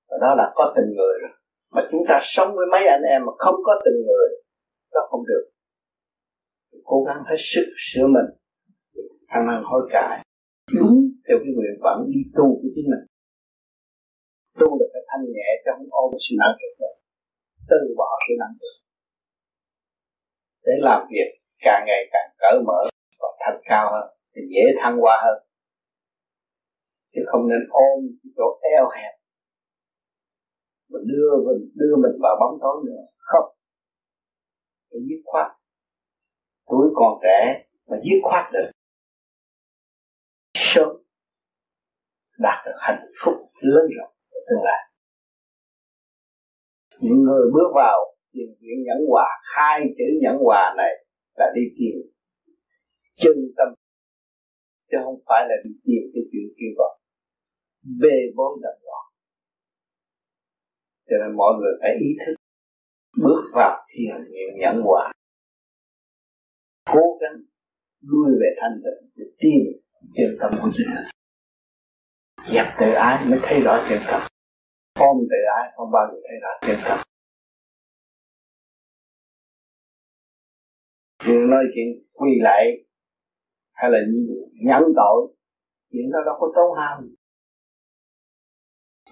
Và 0.09 0.17
đó 0.21 0.35
là 0.39 0.45
có 0.55 0.73
tình 0.75 0.89
người 0.97 1.15
rồi. 1.21 1.33
Mà 1.73 1.81
chúng 1.91 2.03
ta 2.09 2.15
sống 2.23 2.49
với 2.55 2.65
mấy 2.71 2.83
anh 2.95 3.03
em 3.13 3.21
mà 3.25 3.33
không 3.37 3.55
có 3.67 3.73
tình 3.85 3.99
người 4.07 4.29
đó 4.93 5.01
không 5.09 5.23
được. 5.31 5.45
Cố 6.83 7.03
gắng 7.07 7.21
hết 7.29 7.39
sức 7.53 7.67
sửa 7.87 8.07
mình. 8.15 8.29
Ăn 9.27 9.41
năn 9.47 9.61
hối 9.69 9.81
cải. 9.93 10.25
Đúng. 10.77 10.95
Theo 11.27 11.37
cái 11.43 11.51
nguyện 11.55 11.75
vọng 11.83 11.99
đi 12.13 12.21
tu 12.37 12.45
của 12.59 12.69
chính 12.75 12.87
mình. 12.93 13.05
Tu 14.59 14.67
được 14.79 14.89
phải 14.93 15.03
thanh 15.09 15.25
nhẹ 15.35 15.49
cho 15.65 15.71
không 15.77 15.89
ôm 15.91 16.11
sự 16.25 16.33
nặng 16.41 16.55
được 16.61 16.73
từ 17.69 17.79
bỏ 17.97 18.09
sự 18.27 18.33
nặng 18.39 18.55
được 18.61 18.82
để 20.63 20.73
làm 20.79 21.07
việc 21.11 21.29
càng 21.59 21.83
ngày 21.87 22.01
càng 22.11 22.29
cởi 22.37 22.59
mở 22.65 22.79
và 23.19 23.27
thành 23.39 23.61
cao 23.63 23.91
hơn, 23.91 24.17
thì 24.35 24.41
dễ 24.49 24.61
thăng 24.83 24.97
hoa 24.97 25.21
hơn. 25.23 25.47
Chứ 27.13 27.21
không 27.27 27.49
nên 27.49 27.59
ôm 27.69 27.99
cái 28.23 28.31
chỗ 28.37 28.59
eo 28.61 28.89
hẹp. 28.95 29.13
Và 30.89 30.99
đưa 31.05 31.29
mình 31.45 31.71
đưa 31.75 31.95
mình 31.95 32.15
vào 32.21 32.35
bóng 32.39 32.59
tối 32.61 32.83
nữa. 32.85 33.03
Không. 33.17 33.55
Phải 34.89 34.99
dứt 35.09 35.21
khoát. 35.25 35.51
Tuổi 36.65 36.87
còn 36.95 37.19
trẻ 37.23 37.65
mà 37.87 37.97
dứt 38.03 38.19
khoát 38.23 38.53
được. 38.53 38.71
Sớm 40.53 40.89
đạt 42.37 42.65
được 42.65 42.77
hạnh 42.77 43.05
phúc 43.25 43.33
lớn 43.59 43.85
rộng 43.97 44.13
ở 44.29 44.39
tương 44.49 44.63
lai. 44.63 44.89
Những 46.99 47.23
người 47.23 47.51
bước 47.53 47.71
vào 47.75 48.12
thiền 48.33 48.49
viện 48.61 48.77
nhẫn 48.85 48.99
hòa, 49.09 49.27
hai 49.55 49.79
chữ 49.97 50.07
nhẫn 50.21 50.37
hòa 50.45 50.73
này 50.77 50.93
là 51.37 51.45
đi 51.55 51.61
tìm 51.77 51.95
chân 53.15 53.37
tâm. 53.57 53.67
Chứ 54.91 54.97
không 55.03 55.19
phải 55.27 55.41
là 55.49 55.55
đi 55.63 55.71
tìm 55.85 56.01
cái 56.13 56.23
chuyện 56.31 56.47
kêu 56.57 56.71
gọi. 56.77 56.93
Bê 58.01 58.15
bối 58.35 58.59
đậm 58.63 58.77
loạn 58.85 59.03
cho 61.13 61.25
nên 61.25 61.35
mọi 61.37 61.53
người 61.59 61.73
phải 61.81 61.91
ý 61.99 62.09
thức 62.25 62.35
bước 63.17 63.41
vào 63.53 63.85
thiền 63.89 64.31
niệm 64.31 64.49
nhẫn 64.59 64.81
hòa. 64.81 65.11
Cố 66.85 67.17
gắng 67.21 67.41
lui 68.01 68.31
về 68.41 68.47
thanh 68.61 68.81
tịnh 68.83 69.09
để 69.15 69.25
tìm 69.39 69.81
chân 70.15 70.37
tâm 70.39 70.51
của 70.61 70.69
chính 70.77 70.87
mình. 70.95 71.05
Dẹp 72.53 72.65
tự 72.79 72.93
ái 72.93 73.25
mới 73.25 73.39
thấy 73.43 73.61
rõ 73.61 73.85
chân 73.89 73.99
tâm. 74.07 74.21
Ôm 74.99 75.17
tự 75.29 75.37
ái, 75.57 75.71
không 75.75 75.91
bao 75.91 76.07
giờ 76.11 76.17
thấy 76.27 76.37
rõ 76.41 76.49
chân 76.61 76.77
tâm. 76.85 76.99
Chuyện 81.25 81.49
nói 81.49 81.63
chuyện 81.75 81.87
quy 82.13 82.29
lại 82.41 82.65
hay 83.73 83.91
là 83.91 83.99
nhẫn 84.65 84.83
tội, 84.95 85.35
chuyện 85.91 86.11
đó 86.13 86.19
đâu 86.25 86.35
có 86.39 86.51
tốn 86.55 86.77
hao 86.77 87.01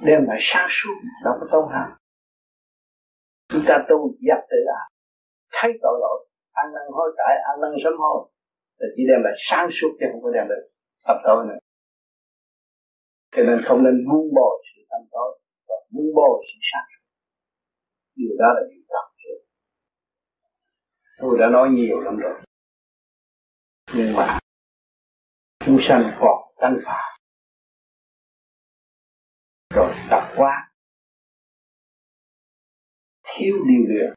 đem 0.01 0.23
lại 0.27 0.37
sáng 0.39 0.67
suốt, 0.69 0.95
đâu 1.23 1.33
có 1.39 1.47
tốn 1.51 1.69
hao 1.71 1.97
chúng 3.51 3.63
ta 3.67 3.85
tu 3.89 3.97
dập 4.27 4.41
tự 4.51 4.59
ái 4.79 4.87
thấy 5.57 5.71
tội 5.83 5.97
lỗi, 6.03 6.19
ăn 6.51 6.65
năn 6.73 6.85
hối 6.95 7.09
cải, 7.17 7.33
ăn 7.49 7.55
năn 7.61 7.71
sớm 7.83 7.93
hối, 8.03 8.19
là 8.79 8.87
chỉ 8.95 9.03
đem 9.09 9.19
lại 9.25 9.35
sáng 9.47 9.67
suốt 9.77 9.91
chứ 9.99 10.05
không 10.11 10.21
có 10.23 10.29
đem 10.35 10.45
lại 10.51 10.61
tập 11.07 11.17
tội 11.25 11.39
nữa. 11.47 11.59
Cho 13.33 13.41
nên 13.47 13.57
không 13.65 13.79
nên 13.85 13.95
buông 14.07 14.27
bỏ 14.37 14.49
sự 14.67 14.79
tâm 14.91 15.01
tối 15.11 15.31
và 15.67 15.75
buông 15.93 16.11
bỏ 16.19 16.29
sự 16.47 16.57
sáng 16.69 16.87
suốt. 16.91 17.03
Điều 18.19 18.33
đó 18.41 18.49
là 18.55 18.61
điều 18.69 18.83
cần 18.91 19.07
tôi 21.21 21.37
đã 21.39 21.49
nói 21.49 21.69
nhiều 21.69 21.99
lắm 21.99 22.17
rồi. 22.17 22.41
Nhưng 23.93 24.13
mà, 24.13 24.39
chúng 25.65 25.77
sanh 25.81 26.17
còn 26.19 26.53
tăng 26.61 26.77
phạt 26.85 27.17
rồi 29.75 29.93
tập 30.09 30.33
quá 30.35 30.71
thiếu 33.23 33.55
điều 33.67 33.85
luyện. 33.87 34.13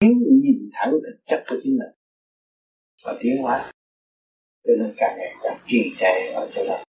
Thiếu 0.00 0.14
nhìn 0.42 0.70
thẳng 0.72 0.92
thực 0.92 1.18
chất 1.26 1.44
của 1.48 1.56
chính 1.62 1.78
mình. 1.78 1.92
Và 3.04 3.16
tiến 3.20 3.42
hóa. 3.42 3.72
Cho 4.64 4.72
nên 4.78 4.94
càng 4.96 5.16
ngày 5.18 5.34
càng 5.42 5.58
trì 5.66 5.94
trệ 5.98 6.32
ở 6.34 6.50
chỗ 6.54 6.64
đó. 6.68 6.85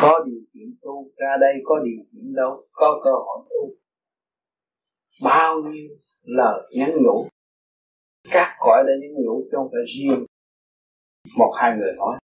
Có 0.00 0.24
điều 0.26 0.40
kiện 0.54 0.78
tu, 0.82 1.10
ra 1.16 1.36
đây 1.40 1.52
có 1.64 1.78
điều 1.84 2.04
kiện 2.12 2.34
đâu, 2.34 2.66
có 2.72 3.00
cơ 3.04 3.10
hội 3.10 3.46
tu. 3.50 3.74
Bao 5.22 5.56
nhiêu 5.62 5.88
lời 6.22 6.70
nhắn 6.76 6.90
nhủ. 7.02 7.28
Các 8.30 8.56
cõi 8.58 8.84
đã 8.86 8.92
nhắn 9.00 9.24
nhủ 9.24 9.48
trong 9.52 9.62
không 9.62 9.70
phải 9.72 9.82
riêng. 9.94 10.26
Một 11.36 11.52
hai 11.56 11.76
người 11.78 11.92
nói, 11.96 12.18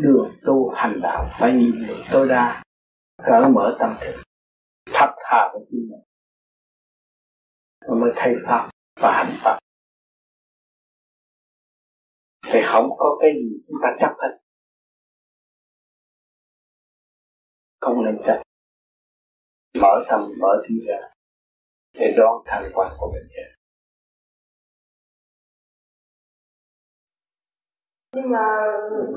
đường 0.00 0.30
tu 0.46 0.70
hành 0.74 1.00
đạo 1.02 1.26
phải 1.40 1.52
nhìn 1.52 1.86
được 1.88 2.02
tối 2.12 2.28
đa 2.28 2.62
cởi 3.26 3.48
mở 3.54 3.76
tâm 3.80 3.94
thức. 4.00 4.22
Thật 4.86 5.14
thà 5.16 5.50
với 5.52 5.66
chính 5.70 5.80
mình 5.90 6.00
nó 7.88 7.94
mới 7.94 8.10
thay 8.16 8.34
pháp 8.46 8.70
và 9.00 9.12
hành 9.12 9.36
pháp. 9.42 9.58
Thì 12.46 12.60
không 12.64 12.90
có 12.98 13.18
cái 13.20 13.30
gì 13.34 13.58
chúng 13.66 13.76
ta 13.82 13.88
chấp 14.00 14.14
hết. 14.18 14.38
Không 17.80 18.04
nên 18.04 18.18
chấp 18.26 18.42
mở 19.80 20.04
tâm 20.08 20.20
mở 20.40 20.62
trí 20.68 20.86
ra 20.88 20.98
để 21.98 22.14
đón 22.18 22.42
thành 22.46 22.70
quả 22.74 22.96
của 22.98 23.12
mình 23.12 23.28
hết 23.36 23.58
nhưng 28.18 28.30
mà 28.30 28.46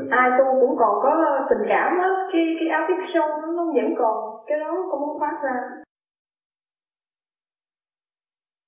ai 0.09 0.29
tu 0.37 0.45
cũng 0.61 0.75
còn 0.79 0.99
có 1.03 1.39
tình 1.49 1.67
cảm 1.69 1.91
á 1.99 2.09
cái 2.31 2.55
cái 2.59 2.69
áo 2.69 2.81
tiết 2.87 3.05
sâu 3.13 3.27
nó 3.27 3.65
vẫn 3.75 3.93
còn 3.97 4.45
cái 4.47 4.59
đó 4.59 4.87
cũng 4.91 5.01
muốn 5.01 5.19
phát 5.19 5.39
ra. 5.43 5.53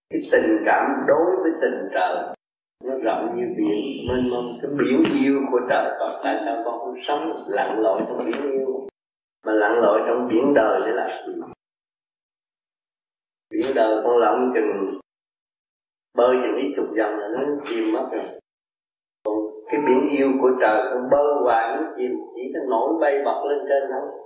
Cái 0.10 0.22
tình 0.32 0.64
cảm 0.66 0.86
đối 1.08 1.36
với 1.42 1.52
tình 1.62 1.90
trời 1.94 2.36
nó 2.84 2.94
rộng 3.04 3.36
như 3.36 3.46
biển 3.58 4.08
mênh 4.10 4.30
mông. 4.32 4.60
Cái 4.62 4.72
biển 4.80 5.04
yêu 5.24 5.40
của 5.52 5.60
trời 5.70 5.96
còn 6.00 6.22
tại 6.24 6.36
sao 6.46 6.62
con 6.66 6.80
không 6.80 6.96
sống 7.00 7.34
lặn 7.48 7.80
lội 7.80 8.02
trong 8.08 8.26
biển 8.26 8.52
yêu 8.52 8.83
mà 9.46 9.54
lặn 9.54 9.72
lội 9.82 10.02
trong 10.08 10.28
biển 10.28 10.54
đời 10.56 10.82
để 10.86 10.92
làm 10.92 11.10
gì? 11.28 11.34
Biển 13.50 13.72
đời 13.76 14.02
con 14.04 14.18
lặn 14.18 14.52
chừng 14.54 15.00
bơi 16.18 16.36
chừng 16.42 16.56
ít 16.56 16.74
chục 16.76 16.86
dòng 16.98 17.18
là 17.18 17.28
nó 17.28 17.40
chìm 17.66 17.94
mất 17.94 18.10
rồi. 18.12 18.40
Còn 19.26 19.36
cái 19.72 19.82
biển 19.88 20.08
yêu 20.10 20.28
của 20.42 20.50
trời 20.62 20.82
con 20.94 21.10
bơi 21.12 21.34
hoài 21.44 21.78
nó 21.78 21.94
chìm, 21.98 22.12
chỉ 22.36 22.42
có 22.54 22.60
nổi 22.70 22.94
bay 23.02 23.14
bật 23.26 23.44
lên 23.50 23.60
trên 23.70 23.90
thôi 23.92 24.24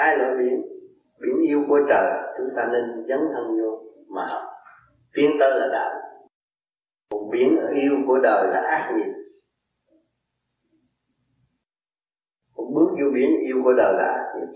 hai 0.00 0.18
loại 0.18 0.30
biển 0.38 0.62
biển 1.20 1.36
yêu 1.48 1.64
của 1.68 1.80
trời, 1.88 2.06
chúng 2.38 2.48
ta 2.56 2.68
nên 2.72 3.06
dấn 3.08 3.18
thân 3.32 3.60
vô 3.60 3.82
mà 4.08 4.26
học. 4.26 4.42
Tiến 5.14 5.30
tới 5.40 5.50
là 5.60 5.68
đạo. 5.72 5.90
Còn 7.10 7.30
biển 7.30 7.58
yêu 7.74 7.92
của 8.06 8.18
đời 8.22 8.46
là 8.48 8.60
ác 8.60 8.92
nghiệp. 8.96 9.12
Biển 13.20 13.40
yêu 13.46 13.56
của 13.64 13.72
đời 13.72 13.92
là 13.92 14.10
nghiệp 14.34 14.52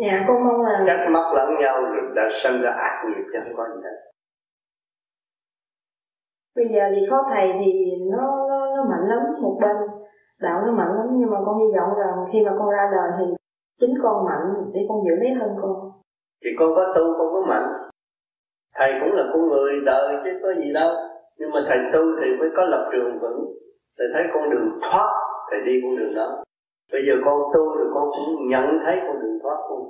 dạ 0.00 0.24
con 0.28 0.36
mong 0.44 0.60
là 0.62 0.84
trách 0.86 1.10
móc 1.12 1.34
lẫn 1.34 1.48
nhau 1.60 1.82
rồi 1.82 2.12
đã 2.16 2.22
sinh 2.42 2.60
ra 2.62 2.70
ác 2.70 3.04
nghiệp 3.06 3.24
chứ 3.32 3.38
không 3.44 3.56
có 3.56 3.64
gì 3.74 3.80
hết 3.84 3.96
bây 6.56 6.68
giờ 6.68 6.82
thì 6.94 7.00
có 7.10 7.24
thầy 7.30 7.46
thì 7.60 7.72
nó 8.12 8.48
nó, 8.48 8.76
nó 8.76 8.84
mạnh 8.90 9.08
lắm 9.08 9.18
một 9.42 9.58
bên 9.62 9.76
đạo 10.40 10.62
nó 10.66 10.72
mạnh 10.72 10.92
lắm 10.96 11.06
nhưng 11.12 11.30
mà 11.30 11.36
con 11.46 11.58
hy 11.58 11.66
vọng 11.76 11.90
rằng 11.98 12.14
khi 12.32 12.40
mà 12.46 12.52
con 12.58 12.70
ra 12.70 12.90
đời 12.92 13.10
thì 13.18 13.34
chính 13.80 13.94
con 14.02 14.24
mạnh 14.24 14.70
để 14.74 14.80
con 14.88 14.98
giữ 15.04 15.14
lấy 15.22 15.30
thân 15.40 15.50
con. 15.62 15.90
Thì 16.44 16.50
con 16.58 16.74
có 16.76 16.84
tu 16.96 17.02
con 17.18 17.28
có 17.32 17.40
mạnh. 17.48 17.68
Thầy 18.74 18.90
cũng 19.00 19.12
là 19.12 19.24
con 19.32 19.48
người 19.48 19.80
đời 19.86 20.14
chứ 20.24 20.30
có 20.42 20.54
gì 20.54 20.72
đâu. 20.72 20.90
Nhưng 21.38 21.50
mà 21.54 21.60
thầy 21.68 21.78
tu 21.92 22.00
thì 22.20 22.28
mới 22.38 22.48
có 22.56 22.64
lập 22.64 22.90
trường 22.92 23.18
vững. 23.22 23.40
Thầy 23.98 24.06
thấy 24.14 24.24
con 24.34 24.50
đường 24.50 24.68
thoát 24.82 25.10
thầy 25.50 25.60
đi 25.66 25.72
con 25.82 25.96
đường 25.98 26.14
đó 26.14 26.44
bây 26.92 27.02
giờ 27.06 27.14
con 27.24 27.38
tu 27.54 27.62
rồi 27.76 27.88
con 27.94 28.08
cũng 28.16 28.48
nhận 28.48 28.66
thấy 28.84 29.00
con 29.06 29.20
đường 29.20 29.38
thoát 29.42 29.58
con 29.68 29.80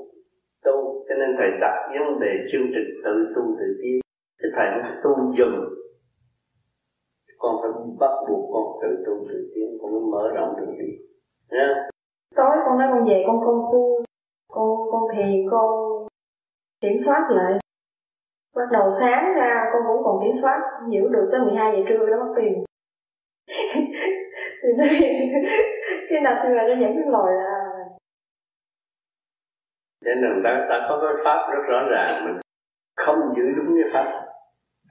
tu, 0.64 1.04
cho 1.08 1.14
nên 1.18 1.30
thầy 1.38 1.50
đặt 1.60 1.76
vấn 1.92 2.20
đề 2.20 2.32
chương 2.52 2.66
trình 2.74 2.88
tự 3.04 3.32
tu 3.36 3.42
tự 3.58 3.66
tiến. 3.82 4.00
Cái 4.38 4.50
thầy 4.56 4.70
nó 4.70 4.82
tu 5.04 5.32
dùm 5.32 5.52
con 7.42 7.56
phải 7.62 7.70
bắt 8.00 8.14
buộc 8.28 8.50
con 8.52 8.64
tự 8.82 9.04
tu 9.06 9.12
tự 9.28 9.50
tiến, 9.54 9.78
con 9.80 9.92
mới 9.92 10.00
mở 10.12 10.28
rộng 10.34 10.54
được 10.56 10.72
đi. 10.78 10.90
Nha. 11.50 11.88
Tối 12.36 12.56
con 12.64 12.78
nói 12.78 12.88
con 12.90 13.04
về 13.08 13.24
con 13.26 13.36
con 13.46 13.56
tu, 13.72 14.04
con 14.48 14.68
con 14.92 15.02
thiền 15.12 15.50
con 15.50 15.70
kiểm 16.80 16.98
soát 17.04 17.22
lại. 17.30 17.52
Bắt 18.56 18.68
đầu 18.72 18.90
sáng 19.00 19.34
ra 19.36 19.70
con 19.72 19.82
cũng 19.88 20.04
còn 20.04 20.16
kiểm 20.22 20.42
soát, 20.42 20.60
giữ 20.90 21.00
được 21.08 21.28
tới 21.32 21.40
12 21.40 21.72
giờ 21.76 21.82
trưa 21.88 22.06
đó 22.06 22.16
mất 22.20 22.32
tiền 22.36 22.64
khi 26.12 26.20
nào 26.20 26.34
thì 26.42 26.48
là 26.54 26.62
nó 26.62 26.74
dẫn 26.80 26.92
cái 26.96 27.06
lòi 27.10 27.32
ra. 27.32 27.48
Nên 30.04 30.20
là 30.20 30.28
ta, 30.44 30.66
ta 30.68 30.86
có 30.88 31.00
cái 31.02 31.24
pháp 31.24 31.52
rất 31.52 31.62
rõ 31.68 31.88
ràng 31.90 32.24
mình 32.24 32.40
không 32.96 33.18
giữ 33.36 33.42
đúng 33.56 33.76
cái 33.82 33.90
pháp. 33.92 34.22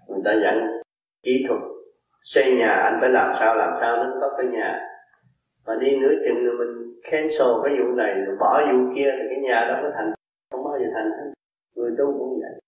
Người 0.07 0.21
ta 0.25 0.31
dẫn 0.43 0.81
kỹ 1.23 1.45
thuật 1.47 1.61
xây 2.23 2.55
nhà 2.55 2.67
anh 2.67 2.97
phải 3.01 3.09
làm 3.09 3.33
sao 3.39 3.55
làm 3.55 3.73
sao 3.79 3.97
nó 3.97 4.17
có 4.21 4.33
cái 4.37 4.45
nhà. 4.45 4.87
Mà 5.65 5.75
đi 5.75 5.99
nửa 5.99 6.13
chừng 6.25 6.45
rồi 6.45 6.55
mình 6.57 7.01
cancel 7.11 7.47
cái 7.63 7.79
vụ 7.79 7.91
này 7.95 8.13
rồi 8.25 8.35
bỏ 8.39 8.61
vụ 8.71 8.93
kia 8.95 9.11
thì 9.11 9.23
cái 9.29 9.39
nhà 9.39 9.65
đó 9.67 9.79
có 9.83 9.91
thành 9.95 10.13
không 10.51 10.63
bao 10.63 10.79
giờ 10.79 10.85
thành 10.93 11.11
hết. 11.11 11.31
Người 11.75 11.91
tu 11.97 12.05
cũng 12.19 12.39
vậy 12.41 12.60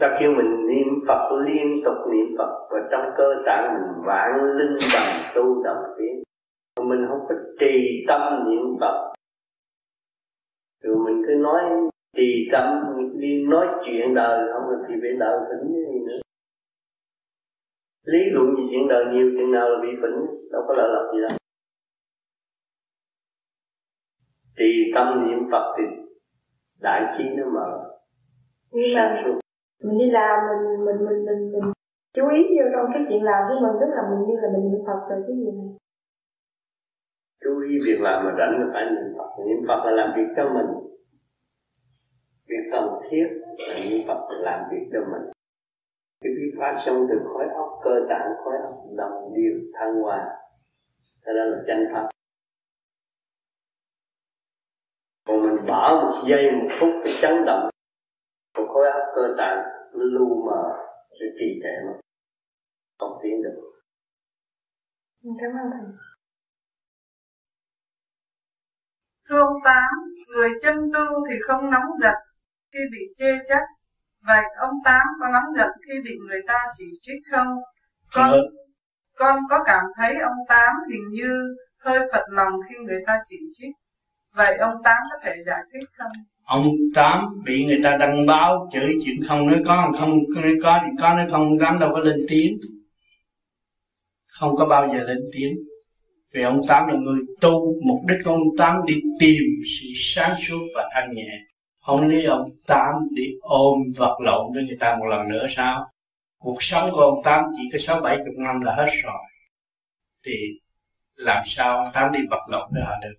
ta 0.00 0.16
kêu 0.20 0.34
mình 0.36 0.66
niệm 0.66 0.86
Phật 1.08 1.32
liên 1.46 1.82
tục 1.84 1.96
niệm 2.12 2.36
Phật 2.38 2.68
và 2.70 2.78
trong 2.90 3.10
cơ 3.16 3.34
tạng 3.46 3.74
mình 3.74 4.04
vạn 4.06 4.44
linh 4.58 4.76
đồng 4.94 5.32
tu 5.34 5.62
đồng 5.62 5.82
tiến. 5.98 6.22
Mà 6.78 6.84
mình 6.84 7.06
không 7.08 7.18
có 7.28 7.34
trì 7.60 8.04
tâm 8.08 8.20
niệm 8.48 8.76
Phật. 8.80 9.14
Rồi 10.82 10.96
mình 11.04 11.22
cứ 11.26 11.34
nói 11.34 11.62
trì 12.16 12.48
tâm 12.52 12.64
đi 13.18 13.46
nói 13.46 13.68
chuyện 13.86 14.14
đời 14.14 14.52
không 14.52 14.62
thì 14.88 14.94
bị 15.02 15.08
đời 15.18 15.38
phỉnh 15.48 15.72
gì 15.72 15.98
nữa. 16.06 16.20
Lý 18.04 18.30
luận 18.30 18.56
gì 18.56 18.62
chuyện 18.70 18.88
đời 18.88 19.04
nhiều 19.12 19.30
chừng 19.38 19.50
nào 19.52 19.68
là 19.68 19.78
bị 19.82 19.88
phỉnh 20.02 20.50
đâu 20.52 20.62
có 20.68 20.74
lợi 20.74 20.88
lộc 20.92 21.14
gì 21.14 21.20
đâu. 21.20 21.38
Trì 24.58 24.92
tâm 24.94 25.28
niệm 25.28 25.38
Phật 25.50 25.74
thì 25.78 25.84
đại 26.80 27.18
trí 27.18 27.24
nó 27.36 27.44
mở. 27.54 27.90
Nhưng 28.72 28.94
mà 28.94 29.24
mình 29.84 29.98
đi 29.98 30.10
làm, 30.10 30.38
mình 30.48 30.84
mình 30.86 30.98
mình 31.06 31.24
mình 31.26 31.52
mình 31.52 31.72
chú 32.12 32.28
ý 32.28 32.42
vô 32.56 32.64
trong 32.74 32.86
cái 32.94 33.06
chuyện 33.08 33.22
làm 33.24 33.42
của 33.48 33.58
mình, 33.60 33.76
tức 33.80 33.90
là 33.96 34.02
mình 34.10 34.28
như 34.28 34.34
là 34.42 34.48
mình 34.54 34.70
niệm 34.70 34.80
Phật 34.86 35.00
rồi 35.10 35.24
cái 35.26 35.36
gì 35.36 35.50
này 35.58 35.70
chú 37.44 37.60
ý 37.60 37.78
việc 37.86 38.00
làm 38.00 38.24
mà 38.24 38.30
rảnh 38.38 38.52
là 38.60 38.66
phải 38.72 38.84
niệm 38.84 39.14
Phật. 39.18 39.30
Niệm 39.46 39.60
Phật 39.68 39.80
là 39.84 39.92
làm 39.92 40.12
việc 40.16 40.28
cho 40.36 40.44
mình. 40.54 40.66
Việc 42.48 42.64
cần 42.72 43.00
thiết 43.10 43.26
là 43.68 43.74
niệm 43.90 44.00
Phật 44.08 44.20
là 44.30 44.38
làm 44.50 44.60
việc 44.70 44.90
cho 44.92 45.00
mình. 45.12 45.32
Cái 46.20 46.32
việc 46.36 46.52
phát 46.60 46.72
sinh 46.76 47.06
từ 47.08 47.16
khối 47.32 47.46
óc, 47.54 47.80
cơ 47.84 48.00
tạng 48.08 48.28
khối 48.44 48.54
óc, 48.62 48.74
đồng 48.96 49.34
điều 49.34 49.54
thăng 49.74 50.02
hoa. 50.02 50.18
Đó 51.26 51.32
là 51.32 51.62
chân 51.66 51.86
pháp 51.92 52.08
còn 55.28 55.42
mình 55.42 55.66
bỏ 55.66 56.02
một 56.02 56.28
giây, 56.28 56.52
một 56.52 56.68
phút 56.70 56.90
cái 57.04 57.12
chấn 57.20 57.44
động 57.46 57.70
một 58.54 58.66
khối 58.74 58.90
óc 58.90 59.02
cơ 59.14 59.34
tạng 59.38 59.58
nó 59.92 60.04
lu 60.04 60.44
mờ 60.46 60.62
sự 61.10 61.26
trì 61.38 61.60
trệ 61.62 61.74
mà 61.86 61.92
không 62.98 63.18
tiến 63.22 63.42
được 63.42 63.70
cảm 65.24 65.50
ơn 65.62 65.70
thầy 65.72 66.10
Thưa 69.28 69.38
ông 69.38 69.56
Tám, 69.64 69.90
người 70.28 70.50
chân 70.62 70.76
tu 70.94 71.26
thì 71.30 71.36
không 71.40 71.70
nóng 71.70 71.90
giận 72.00 72.14
khi 72.72 72.78
bị 72.92 72.98
chê 73.16 73.38
trách. 73.48 73.64
Vậy 74.20 74.44
ông 74.56 74.74
Tám 74.84 75.06
có 75.20 75.28
nóng 75.28 75.56
giận 75.56 75.70
khi 75.88 76.00
bị 76.04 76.18
người 76.28 76.40
ta 76.46 76.66
chỉ 76.78 76.84
trích 77.00 77.22
không? 77.30 77.48
Con, 78.14 78.30
ừ. 78.30 78.40
con 79.16 79.38
có 79.50 79.64
cảm 79.66 79.84
thấy 79.96 80.18
ông 80.18 80.36
Tám 80.48 80.74
hình 80.92 81.08
như 81.10 81.56
hơi 81.78 82.08
phật 82.12 82.24
lòng 82.28 82.52
khi 82.68 82.76
người 82.84 83.02
ta 83.06 83.20
chỉ 83.24 83.36
trích. 83.54 83.74
Vậy 84.34 84.56
ông 84.56 84.82
Tám 84.84 84.98
có 85.10 85.18
thể 85.22 85.34
giải 85.46 85.62
thích 85.72 85.88
không? 85.98 86.12
Ông 86.50 86.76
Tám 86.94 87.24
bị 87.44 87.64
người 87.64 87.80
ta 87.82 87.96
đăng 87.96 88.26
báo 88.26 88.68
chửi 88.72 88.94
chuyện 89.04 89.16
không 89.28 89.46
nói 89.46 89.62
có, 89.66 89.92
không 89.98 90.18
nói 90.34 90.52
có 90.62 90.80
thì 90.84 90.90
có, 91.00 91.14
nói 91.14 91.26
không 91.30 91.42
ông 91.42 91.58
Tám 91.58 91.78
đâu 91.78 91.90
có 91.94 92.00
lên 92.00 92.20
tiếng. 92.28 92.58
Không 94.26 94.56
có 94.56 94.66
bao 94.66 94.88
giờ 94.92 95.02
lên 95.02 95.18
tiếng. 95.32 95.54
Vì 96.32 96.42
ông 96.42 96.60
Tám 96.68 96.88
là 96.88 96.94
người 96.94 97.18
tu, 97.40 97.74
mục 97.82 97.98
đích 98.08 98.18
của 98.24 98.30
ông 98.30 98.56
Tám 98.58 98.76
đi 98.86 98.94
tìm 99.20 99.42
sự 99.64 99.86
sáng 99.94 100.36
suốt 100.48 100.60
và 100.76 100.88
thanh 100.94 101.12
nhẹ. 101.12 101.28
Không 101.80 102.08
lý 102.08 102.24
ông 102.24 102.50
Tám 102.66 102.94
đi 103.10 103.24
ôm 103.40 103.78
vật 103.96 104.16
lộn 104.20 104.52
với 104.54 104.64
người 104.64 104.76
ta 104.80 104.96
một 104.96 105.06
lần 105.06 105.28
nữa 105.28 105.46
sao? 105.56 105.90
Cuộc 106.38 106.62
sống 106.62 106.90
của 106.90 107.00
ông 107.00 107.22
Tám 107.24 107.44
chỉ 107.56 107.62
có 107.72 107.78
sáu 107.78 108.00
bảy 108.00 108.16
chục 108.16 108.34
năm 108.36 108.60
là 108.60 108.74
hết 108.74 108.90
rồi. 109.04 109.22
Thì 110.26 110.34
làm 111.14 111.42
sao 111.46 111.76
ông 111.76 111.92
Tám 111.92 112.12
đi 112.12 112.20
vật 112.30 112.42
lộn 112.48 112.70
với 112.72 112.82
họ 112.82 112.92
được? 113.02 113.14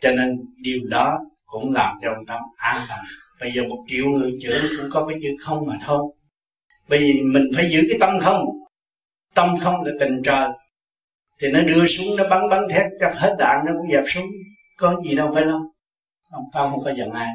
Cho 0.00 0.10
nên 0.10 0.36
điều 0.56 0.80
đó 0.88 1.18
cũng 1.52 1.72
làm 1.72 1.96
cho 2.00 2.08
ông 2.08 2.26
tâm 2.26 2.40
an 2.56 2.86
tâm 2.88 2.98
bây 3.42 3.52
giờ 3.52 3.62
một 3.68 3.84
triệu 3.88 4.06
người 4.06 4.30
chửi 4.40 4.60
cũng 4.78 4.90
có 4.92 5.06
cái 5.08 5.18
chữ 5.22 5.28
không 5.44 5.66
mà 5.66 5.78
thôi. 5.86 6.14
Bởi 6.88 6.98
vì 6.98 7.22
mình 7.34 7.44
phải 7.56 7.68
giữ 7.70 7.80
cái 7.88 7.98
tâm 8.00 8.10
không. 8.22 8.40
Tâm 9.34 9.48
không 9.60 9.74
là 9.84 9.92
tình 10.00 10.22
trời. 10.24 10.48
Thì 11.40 11.48
nó 11.52 11.60
đưa 11.62 11.86
xuống, 11.86 12.16
nó 12.16 12.24
bắn 12.30 12.48
bắn 12.50 12.62
thét, 12.70 12.86
cho 13.00 13.10
hết 13.14 13.36
đạn 13.38 13.64
nó 13.66 13.72
cũng 13.78 13.90
dẹp 13.92 14.04
xuống. 14.06 14.26
Có 14.78 15.02
gì 15.04 15.16
đâu 15.16 15.30
phải 15.34 15.44
lo. 15.44 15.60
Ông 16.30 16.44
ta 16.52 16.70
không 16.70 16.80
có 16.84 16.92
giận 16.98 17.10
ai. 17.10 17.28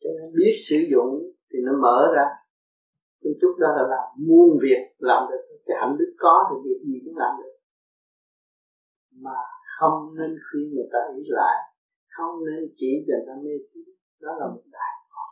Cho 0.00 0.10
nên 0.20 0.32
biết 0.36 0.56
sử 0.68 0.76
dụng 0.90 1.10
thì 1.52 1.58
nó 1.64 1.72
mở 1.82 2.12
ra. 2.16 2.24
Cái 3.22 3.32
chút 3.40 3.56
đó 3.60 3.68
là 3.76 3.82
làm 3.82 4.26
muôn 4.28 4.58
việc, 4.62 4.82
làm 4.98 5.22
được 5.30 5.42
cái 5.66 5.76
hạnh 5.80 5.96
đức 5.98 6.14
có 6.18 6.34
thì 6.50 6.68
việc 6.68 6.80
gì 6.86 7.00
cũng 7.04 7.16
làm 7.16 7.30
được. 7.38 7.52
Mà 9.10 9.36
không 9.82 10.14
nên 10.18 10.30
khuyên 10.44 10.66
người 10.74 10.88
ta 10.92 10.98
ý 11.18 11.22
lại. 11.38 11.56
Không 12.16 12.34
nên 12.46 12.60
chỉ 12.78 12.90
cho 13.06 13.12
người 13.14 13.26
ta 13.28 13.34
mê 13.44 13.54
tín. 13.68 13.84
Đó 14.22 14.30
là 14.40 14.46
một 14.54 14.64
đại 14.76 14.92
họ. 15.14 15.26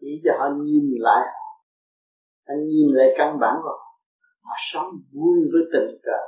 Chỉ 0.00 0.10
cho 0.24 0.32
họ 0.38 0.46
nhìn 0.64 0.86
lại 0.98 1.22
anh 2.44 2.60
nhìn 2.66 2.88
lại 2.96 3.08
căn 3.18 3.38
bản 3.40 3.54
rồi 3.64 3.78
họ. 3.82 3.92
Sống 4.72 4.90
vui 5.12 5.38
với 5.52 5.62
tình 5.72 5.98
trời 6.06 6.26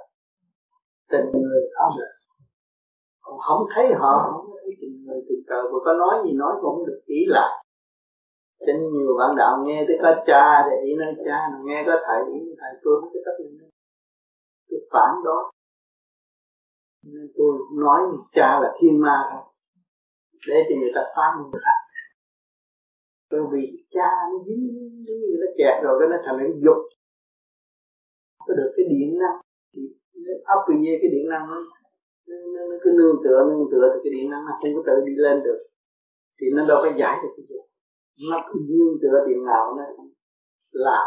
tình 1.11 1.43
người 1.43 1.63
đó 1.75 1.87
là 1.99 2.09
còn 3.21 3.39
không 3.47 3.63
thấy 3.75 3.87
họ, 4.01 4.13
không 4.33 4.47
thấy 4.61 4.71
tình 4.81 5.05
người, 5.05 5.21
tình 5.29 5.43
trời 5.49 5.63
mà 5.73 5.79
có 5.85 5.93
nói 6.03 6.15
gì 6.25 6.33
nói 6.43 6.53
cũng 6.63 6.87
được 6.87 7.01
ý 7.07 7.21
lại 7.27 7.65
cho 8.61 8.73
nên 8.79 8.91
nhiều 8.93 9.13
bạn 9.19 9.31
đạo 9.37 9.53
nghe 9.67 9.85
tới 9.89 9.97
có 10.03 10.11
cha 10.27 10.45
thì 10.67 10.75
ý 10.89 10.93
nói 11.01 11.13
cha, 11.27 11.39
nghe 11.65 11.79
có 11.87 11.95
thầy, 12.07 12.21
ý 12.35 12.41
thầy, 12.61 12.73
tôi 12.83 12.93
không 13.01 13.11
có 13.15 13.21
cách 13.27 13.39
nhiên 13.41 13.71
tôi 14.69 14.81
phản 14.93 15.13
đó 15.25 15.51
nên 17.05 17.27
tôi 17.37 17.53
nói 17.83 18.01
cha 18.33 18.61
là 18.63 18.75
thiên 18.81 19.01
ma 19.01 19.17
thôi. 19.31 19.43
Để 20.49 20.57
cho 20.69 20.75
người 20.81 20.93
ta 20.95 21.03
phá 21.17 21.27
mình 21.37 21.51
ta 21.65 21.75
bởi 23.31 23.41
vì 23.53 23.63
cha 23.95 24.09
nó 24.31 24.37
dính 24.47 24.63
dính 25.07 25.21
người 25.29 25.41
ta 25.43 25.49
kẹt 25.59 25.85
rồi 25.85 25.95
cái 26.01 26.09
nó 26.13 26.17
thành 26.25 26.37
cái 26.39 26.53
dục. 26.65 26.81
Có 28.47 28.55
được 28.59 28.71
cái 28.77 28.87
điện 28.93 29.19
năng. 29.21 29.37
Thì 29.73 29.81
ấp 30.55 30.61
về 30.69 30.99
cái 31.03 31.11
điện 31.15 31.27
năng 31.33 31.45
nó, 31.51 31.59
nó, 32.29 32.37
nó, 32.55 32.61
nó 32.71 32.77
cứ 32.83 32.91
nương 32.99 33.17
tựa 33.25 33.39
nương 33.49 33.69
tựa 33.73 33.87
thì 33.93 33.99
cái 34.05 34.13
điện 34.15 34.31
năng 34.31 34.43
nó 34.47 34.53
không 34.61 34.73
có 34.77 34.83
tự 34.87 34.97
đi 35.07 35.15
lên 35.25 35.37
được. 35.47 35.61
Thì 36.39 36.47
nó 36.55 36.67
đâu 36.71 36.79
có 36.85 36.91
giải 37.01 37.15
được 37.23 37.33
cái 37.37 37.45
dục. 37.49 37.65
Nó 38.31 38.37
cứ 38.49 38.57
nương 38.71 38.95
tựa 39.03 39.19
điện 39.29 39.41
nào 39.51 39.65
nó 39.77 39.85
làm 40.87 41.07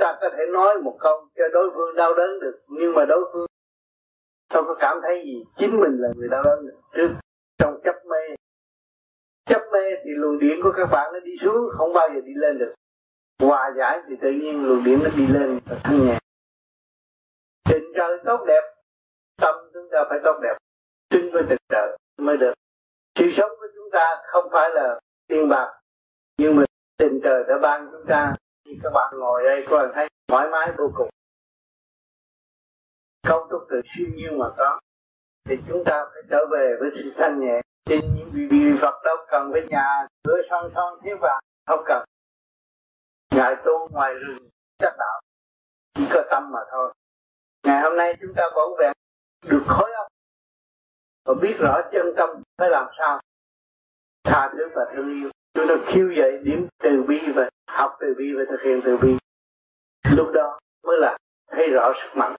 ta 0.00 0.18
có 0.20 0.28
thể 0.32 0.44
nói 0.52 0.80
một 0.82 0.96
câu 1.00 1.28
cho 1.36 1.44
đối 1.52 1.70
phương 1.74 1.96
đau 1.96 2.14
đớn 2.14 2.40
được. 2.40 2.60
Nhưng 2.68 2.94
mà 2.94 3.04
đối 3.04 3.30
phương 3.32 3.46
không 4.50 4.64
có 4.66 4.74
cảm 4.80 5.00
thấy 5.02 5.22
gì. 5.24 5.44
Chính 5.58 5.80
mình 5.80 5.96
là 5.98 6.08
người 6.16 6.28
đau 6.28 6.42
đớn 6.44 6.66
được. 6.66 6.80
Trước 6.94 7.08
trong 7.58 7.80
chấp 7.84 7.94
mê. 8.10 8.34
Chấp 9.46 9.62
mê 9.72 9.90
thì 10.04 10.10
luồng 10.16 10.38
điện 10.38 10.60
của 10.62 10.72
các 10.76 10.86
bạn 10.92 11.12
nó 11.12 11.20
đi 11.20 11.32
xuống, 11.42 11.70
không 11.78 11.92
bao 11.92 12.08
giờ 12.14 12.20
đi 12.20 12.32
lên 12.34 12.58
được. 12.58 12.74
Hòa 13.40 13.72
giải 13.78 14.00
thì 14.08 14.14
tự 14.22 14.30
nhiên 14.30 14.64
luồng 14.64 14.84
điện 14.84 14.98
nó 15.04 15.10
đi 15.16 15.26
lên 15.26 15.58
và 15.66 15.76
thanh 15.84 16.06
nhẹ. 16.06 16.18
Tình 17.70 17.84
trời 17.96 18.18
tốt 18.24 18.44
đẹp, 18.46 18.62
tâm 19.36 19.54
chúng 19.74 19.88
ta 19.92 19.98
phải 20.08 20.18
tốt 20.24 20.40
đẹp. 20.42 20.56
Tin 21.10 21.30
với 21.32 21.42
tình 21.48 21.58
trời 21.68 21.98
mới 22.18 22.36
được. 22.36 22.52
Sự 23.18 23.24
sống 23.36 23.50
của 23.60 23.66
chúng 23.74 23.90
ta 23.92 24.16
không 24.32 24.44
phải 24.52 24.70
là 24.74 25.00
tiền 25.28 25.48
bạc, 25.48 25.80
nhưng 26.38 26.56
mà 26.56 26.62
tình 26.98 27.20
trời 27.24 27.44
đã 27.48 27.58
ban 27.62 27.88
chúng 27.92 28.04
ta 28.08 28.34
khi 28.70 28.78
các 28.82 28.90
bạn 28.94 29.14
ngồi 29.18 29.42
đây 29.44 29.66
có 29.70 29.88
thấy 29.94 30.08
thoải 30.28 30.48
mái 30.48 30.72
vô 30.78 30.92
cùng. 30.94 31.08
Cấu 33.26 33.46
trúc 33.50 33.66
từ 33.70 33.80
siêu 33.94 34.06
nhiên 34.14 34.38
mà 34.38 34.46
có. 34.56 34.80
Thì 35.44 35.56
chúng 35.68 35.84
ta 35.84 36.04
phải 36.12 36.22
trở 36.30 36.46
về 36.50 36.76
với 36.80 36.90
sự 36.94 37.12
thanh 37.16 37.40
nhẹ. 37.40 37.60
Trên 37.84 38.00
những 38.00 38.30
vị 38.32 38.46
vị 38.50 38.78
Phật 38.82 38.94
đâu 39.04 39.16
cần 39.28 39.50
với 39.52 39.66
nhà 39.68 40.06
cửa 40.24 40.42
son 40.50 40.70
son 40.74 40.98
thiếu 41.02 41.16
vàng, 41.20 41.40
không 41.66 41.84
cần. 41.86 42.04
Ngài 43.34 43.56
tu 43.64 43.88
ngoài 43.88 44.14
rừng, 44.14 44.48
chắc 44.78 44.94
đạo. 44.98 45.20
Chỉ 45.94 46.02
có 46.14 46.22
tâm 46.30 46.50
mà 46.52 46.60
thôi. 46.70 46.92
Ngày 47.62 47.82
hôm 47.82 47.96
nay 47.96 48.16
chúng 48.20 48.34
ta 48.36 48.42
bảo 48.56 48.76
vệ 48.78 48.92
được 49.46 49.62
khối 49.68 49.92
óc. 49.92 50.06
Và 51.24 51.34
biết 51.42 51.56
rõ 51.58 51.80
chân 51.92 52.14
tâm 52.16 52.42
phải 52.58 52.70
làm 52.70 52.86
sao. 52.98 53.20
Tha 54.24 54.50
thứ 54.52 54.68
và 54.74 54.92
thương 54.94 55.08
yêu. 55.20 55.30
Chúng 55.54 55.66
ta 55.68 55.74
khiêu 55.86 56.12
dậy 56.16 56.38
điểm 56.44 56.66
từ 56.82 57.04
bi 57.08 57.18
và 57.34 57.48
học 57.78 57.96
từ 58.00 58.14
bi 58.18 58.24
và 58.36 58.42
thực 58.50 58.60
hiện 58.64 58.80
từ 58.84 58.96
bi. 59.02 59.16
Lúc 60.16 60.28
đó 60.34 60.58
mới 60.84 60.96
là 61.00 61.18
thấy 61.50 61.66
rõ 61.72 61.92
sức 62.02 62.18
mạnh. 62.18 62.36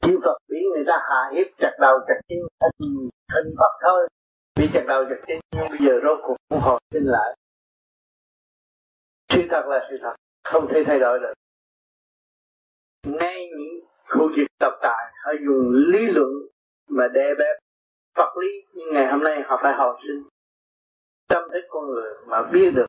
Chư 0.00 0.18
Phật 0.24 0.38
bị 0.48 0.58
người 0.72 0.84
ta 0.86 0.98
hạ 1.08 1.30
hiếp 1.34 1.46
chặt 1.58 1.72
đầu 1.80 1.98
chặt 2.08 2.20
chân 2.28 2.38
hình, 3.34 3.50
Phật 3.58 3.78
thôi. 3.82 4.08
Bị 4.58 4.68
chặt 4.74 4.84
đầu 4.88 5.04
chặt 5.08 5.16
chân 5.26 5.38
nhưng 5.52 5.66
bây 5.70 5.78
giờ 5.88 6.00
rốt 6.02 6.18
cuộc 6.22 6.36
cũng 6.48 6.60
hồi 6.60 6.80
sinh 6.92 7.06
lại. 7.06 7.36
Sự 9.28 9.40
thật 9.50 9.62
là 9.66 9.86
sự 9.90 9.96
thật 10.02 10.14
không 10.44 10.68
thể 10.70 10.84
thay 10.86 10.98
đổi 10.98 11.18
được. 11.20 11.32
Ngay 13.06 13.48
những 13.56 13.84
khu 14.08 14.28
vực 14.36 14.46
tập 14.58 14.72
tài 14.82 15.12
họ 15.24 15.32
dùng 15.46 15.72
lý 15.72 16.06
luận 16.06 16.30
mà 16.88 17.08
đè 17.08 17.34
bẹp 17.38 17.56
Phật 18.16 18.36
lý 18.36 18.48
nhưng 18.74 18.92
ngày 18.92 19.06
hôm 19.10 19.20
nay 19.24 19.42
họ 19.46 19.60
phải 19.62 19.72
hồi 19.76 20.00
sinh. 20.02 20.22
Tâm 21.28 21.42
thức 21.52 21.64
con 21.68 21.86
người 21.86 22.14
mà 22.26 22.42
biết 22.52 22.70
được 22.74 22.86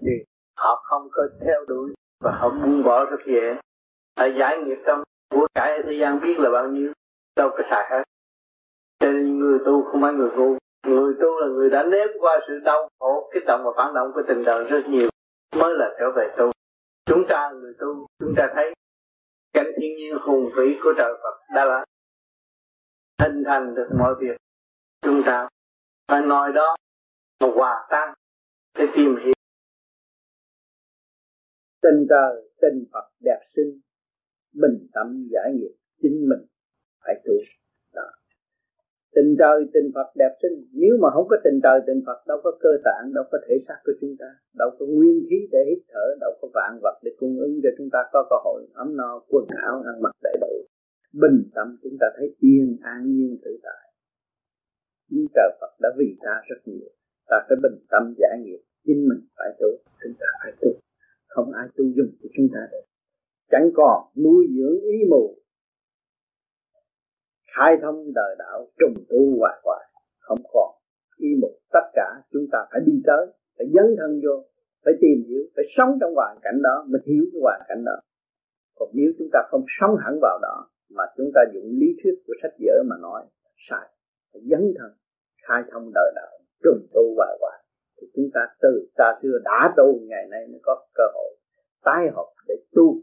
thì 0.00 0.12
họ 0.56 0.82
không 0.84 1.08
có 1.12 1.22
theo 1.44 1.64
đuổi 1.68 1.94
và 2.20 2.32
họ 2.32 2.48
buông 2.48 2.82
bỏ 2.82 3.04
rất 3.04 3.20
dễ 3.26 3.56
họ 4.18 4.26
giải 4.38 4.58
nghiệp 4.58 4.78
trong 4.86 5.02
của 5.30 5.46
cải 5.54 5.78
thế 5.86 5.92
gian 6.00 6.20
biết 6.20 6.38
là 6.38 6.50
bao 6.50 6.68
nhiêu, 6.68 6.92
đâu 7.36 7.50
có 7.50 7.62
xài 7.70 7.90
hết. 7.90 8.02
Cho 8.98 9.12
nên 9.12 9.38
người 9.38 9.58
tu 9.66 9.84
không 9.84 10.02
phải 10.02 10.12
người 10.12 10.30
ngu. 10.30 10.56
Người 10.86 11.14
tu 11.20 11.40
là 11.40 11.46
người 11.46 11.70
đã 11.70 11.82
nếm 11.82 12.08
qua 12.20 12.40
sự 12.48 12.58
đau 12.64 12.88
khổ, 12.98 13.30
kích 13.34 13.42
động 13.46 13.60
và 13.64 13.70
phản 13.76 13.94
động 13.94 14.12
của 14.14 14.22
tình 14.28 14.44
đời 14.44 14.64
rất 14.64 14.82
nhiều, 14.88 15.08
mới 15.56 15.74
là 15.74 15.94
trở 15.98 16.10
về 16.16 16.34
tu. 16.36 16.50
Chúng 17.06 17.24
ta 17.28 17.50
người 17.50 17.74
tu, 17.78 18.06
chúng 18.18 18.34
ta 18.36 18.52
thấy 18.54 18.74
cảnh 19.52 19.66
thiên 19.76 19.96
nhiên 19.96 20.18
hùng 20.20 20.50
vĩ 20.56 20.78
của 20.82 20.92
trời 20.96 21.12
Phật 21.22 21.54
đã 21.54 21.64
là 21.64 21.84
hình 23.22 23.42
thành 23.46 23.74
được 23.74 23.88
mọi 23.98 24.14
việc. 24.20 24.36
Chúng 25.02 25.22
ta 25.26 25.48
phải 26.08 26.20
nói 26.20 26.52
đó 26.52 26.76
mà 27.40 27.48
hòa 27.54 27.86
tan, 27.90 28.14
để 28.78 28.86
tìm 28.94 29.16
hiểu 29.24 29.32
tình 31.84 32.06
trời 32.12 32.32
tình 32.62 32.78
Phật 32.92 33.06
đẹp 33.20 33.40
xinh, 33.56 33.70
bình 34.62 34.76
tâm 34.94 35.28
giải 35.32 35.48
nghiệp, 35.54 35.74
chính 36.02 36.28
mình 36.28 36.42
phải 37.02 37.14
tu. 37.24 37.34
Đó. 37.94 38.08
Tình 39.14 39.36
trời, 39.38 39.58
tình 39.74 39.88
Phật 39.94 40.08
đẹp 40.16 40.32
xinh. 40.42 40.56
Nếu 40.72 40.94
mà 41.02 41.08
không 41.14 41.26
có 41.30 41.36
tình 41.44 41.58
trời, 41.62 41.80
tình 41.86 42.00
Phật, 42.06 42.18
đâu 42.28 42.38
có 42.44 42.50
cơ 42.60 42.72
tạng, 42.84 43.04
đâu 43.14 43.24
có 43.32 43.38
thể 43.48 43.54
xác 43.68 43.78
của 43.84 43.92
chúng 44.00 44.14
ta, 44.18 44.26
đâu 44.60 44.70
có 44.78 44.86
nguyên 44.86 45.18
khí 45.28 45.38
để 45.52 45.60
hít 45.68 45.82
thở, 45.88 46.06
đâu 46.20 46.32
có 46.40 46.48
vạn 46.54 46.72
vật 46.82 46.96
để 47.04 47.10
cung 47.16 47.38
ứng 47.38 47.60
cho 47.62 47.70
chúng 47.78 47.90
ta, 47.92 47.98
có 48.12 48.26
cơ 48.30 48.36
hội 48.44 48.66
ấm 48.74 48.96
no, 48.96 49.10
quần 49.28 49.46
áo, 49.62 49.82
ăn 49.86 50.02
mặc 50.02 50.14
đầy 50.22 50.36
đủ. 50.40 50.54
Bình 51.12 51.50
tâm 51.54 51.76
chúng 51.82 51.96
ta 52.00 52.06
thấy 52.16 52.36
yên, 52.38 52.76
an 52.82 53.00
nhiên, 53.14 53.38
tự 53.44 53.58
tại. 53.62 53.84
Nhưng 55.08 55.26
trời 55.34 55.50
Phật 55.60 55.72
đã 55.80 55.88
vì 55.98 56.16
ta 56.24 56.42
rất 56.48 56.60
nhiều. 56.64 56.88
Ta 57.26 57.36
phải 57.48 57.56
bình 57.62 57.78
tâm 57.90 58.14
giải 58.18 58.38
nghiệp, 58.42 58.62
chính 58.86 59.08
mình 59.08 59.20
phải 59.36 59.48
tu, 59.58 59.68
chúng 60.02 60.14
ta 60.20 60.26
phải 60.42 60.52
tu 60.60 60.70
không 61.34 61.52
ai 61.52 61.66
tu 61.76 61.84
dùng 61.96 62.12
của 62.20 62.28
chúng 62.36 62.48
ta 62.54 62.60
được. 62.72 62.86
Chẳng 63.50 63.70
còn 63.74 63.98
nuôi 64.24 64.42
dưỡng 64.56 64.80
ý 64.80 64.96
mù, 65.10 65.24
khai 67.56 67.72
thông 67.82 68.12
đời 68.14 68.36
đạo, 68.38 68.58
trùng 68.78 69.04
tu 69.10 69.38
hoài 69.38 69.56
hoài. 69.64 69.84
Không 70.18 70.42
còn 70.52 70.70
ý 71.16 71.28
mù. 71.40 71.50
Tất 71.72 71.86
cả 71.92 72.08
chúng 72.32 72.46
ta 72.52 72.58
phải 72.70 72.80
đi 72.86 72.92
tới, 73.06 73.26
phải 73.56 73.66
dấn 73.74 73.96
thân 73.98 74.20
vô, 74.24 74.44
phải 74.84 74.94
tìm 75.00 75.18
hiểu, 75.28 75.42
phải 75.56 75.64
sống 75.76 75.98
trong 76.00 76.14
hoàn 76.14 76.38
cảnh 76.42 76.58
đó, 76.62 76.84
mới 76.90 77.00
hiểu 77.06 77.24
cái 77.32 77.40
hoàn 77.42 77.60
cảnh 77.68 77.84
đó. 77.84 77.96
Còn 78.78 78.88
nếu 78.92 79.10
chúng 79.18 79.28
ta 79.32 79.40
không 79.50 79.64
sống 79.80 79.96
hẳn 80.04 80.18
vào 80.22 80.38
đó, 80.42 80.68
mà 80.90 81.04
chúng 81.16 81.30
ta 81.34 81.40
dùng 81.54 81.68
lý 81.80 81.86
thuyết 82.02 82.14
của 82.26 82.34
sách 82.42 82.54
vở 82.60 82.76
mà 82.90 82.96
nói, 83.02 83.22
sai. 83.70 83.88
Phải 84.32 84.42
dấn 84.50 84.74
thân, 84.78 84.90
khai 85.48 85.62
thông 85.70 85.90
đời 85.94 86.12
đạo, 86.14 86.32
trùng 86.62 86.86
tu 86.94 87.14
hoài 87.16 87.36
hoài 87.40 87.63
thì 88.04 88.10
chúng 88.14 88.30
ta 88.34 88.40
từ 88.62 88.88
xa 88.98 89.18
xưa 89.22 89.38
đã 89.44 89.74
tu, 89.76 90.00
ngày 90.00 90.26
nay 90.30 90.46
mới 90.50 90.60
có 90.62 90.86
cơ 90.94 91.04
hội 91.14 91.36
tái 91.84 92.10
học 92.14 92.26
để 92.48 92.54
tu. 92.72 93.00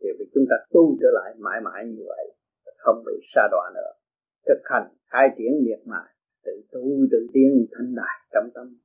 Thì 0.00 0.08
vì 0.18 0.24
chúng 0.34 0.44
ta 0.50 0.56
tu 0.70 0.96
trở 1.00 1.08
lại 1.12 1.34
mãi 1.38 1.60
mãi 1.64 1.86
như 1.86 2.04
vậy, 2.06 2.34
không 2.76 3.02
bị 3.06 3.12
sa 3.34 3.48
đọa 3.50 3.70
nữa. 3.74 3.92
Thực 4.46 4.60
hành 4.64 4.88
khai 5.10 5.28
triển 5.38 5.64
miệt 5.64 5.78
mài, 5.86 6.08
tự 6.44 6.52
tu, 6.72 6.82
tự 7.10 7.26
tiến 7.32 7.66
thanh 7.72 7.94
đại 7.94 8.16
trong 8.32 8.50
tâm. 8.54 8.76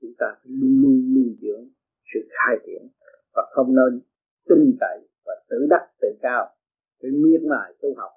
Chúng 0.00 0.12
ta 0.18 0.26
phải 0.38 0.52
luôn 0.60 0.82
luôn 0.82 1.14
nuôi 1.14 1.36
dưỡng 1.40 1.68
sự 2.14 2.20
khai 2.30 2.56
triển 2.66 2.88
và 3.34 3.42
không 3.50 3.74
nên 3.74 4.00
tin 4.48 4.76
cậy 4.80 5.08
và 5.26 5.34
tự 5.50 5.66
đắc, 5.70 5.88
tự 6.00 6.08
cao. 6.22 6.54
Phải 7.02 7.10
miệt 7.10 7.42
mài 7.42 7.74
tu 7.82 7.94
học, 7.96 8.10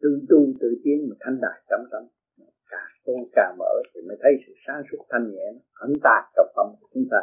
tự 0.00 0.20
tu, 0.28 0.46
tự 0.60 0.80
tiến 0.84 1.08
mà 1.08 1.16
thanh 1.20 1.38
đại 1.40 1.62
trong 1.70 1.84
tâm 1.90 2.02
tu 3.04 3.28
càng 3.32 3.56
mở 3.58 3.72
thì 3.94 4.00
mới 4.08 4.16
thấy 4.22 4.32
sự 4.46 4.52
sáng 4.66 4.82
suốt 4.90 5.04
thanh 5.10 5.30
nhẹ, 5.32 5.46
ẩn 5.74 5.92
tạc 6.02 6.24
trong 6.36 6.46
tâm 6.56 6.66
của 6.80 6.88
chúng 6.94 7.06
ta. 7.10 7.20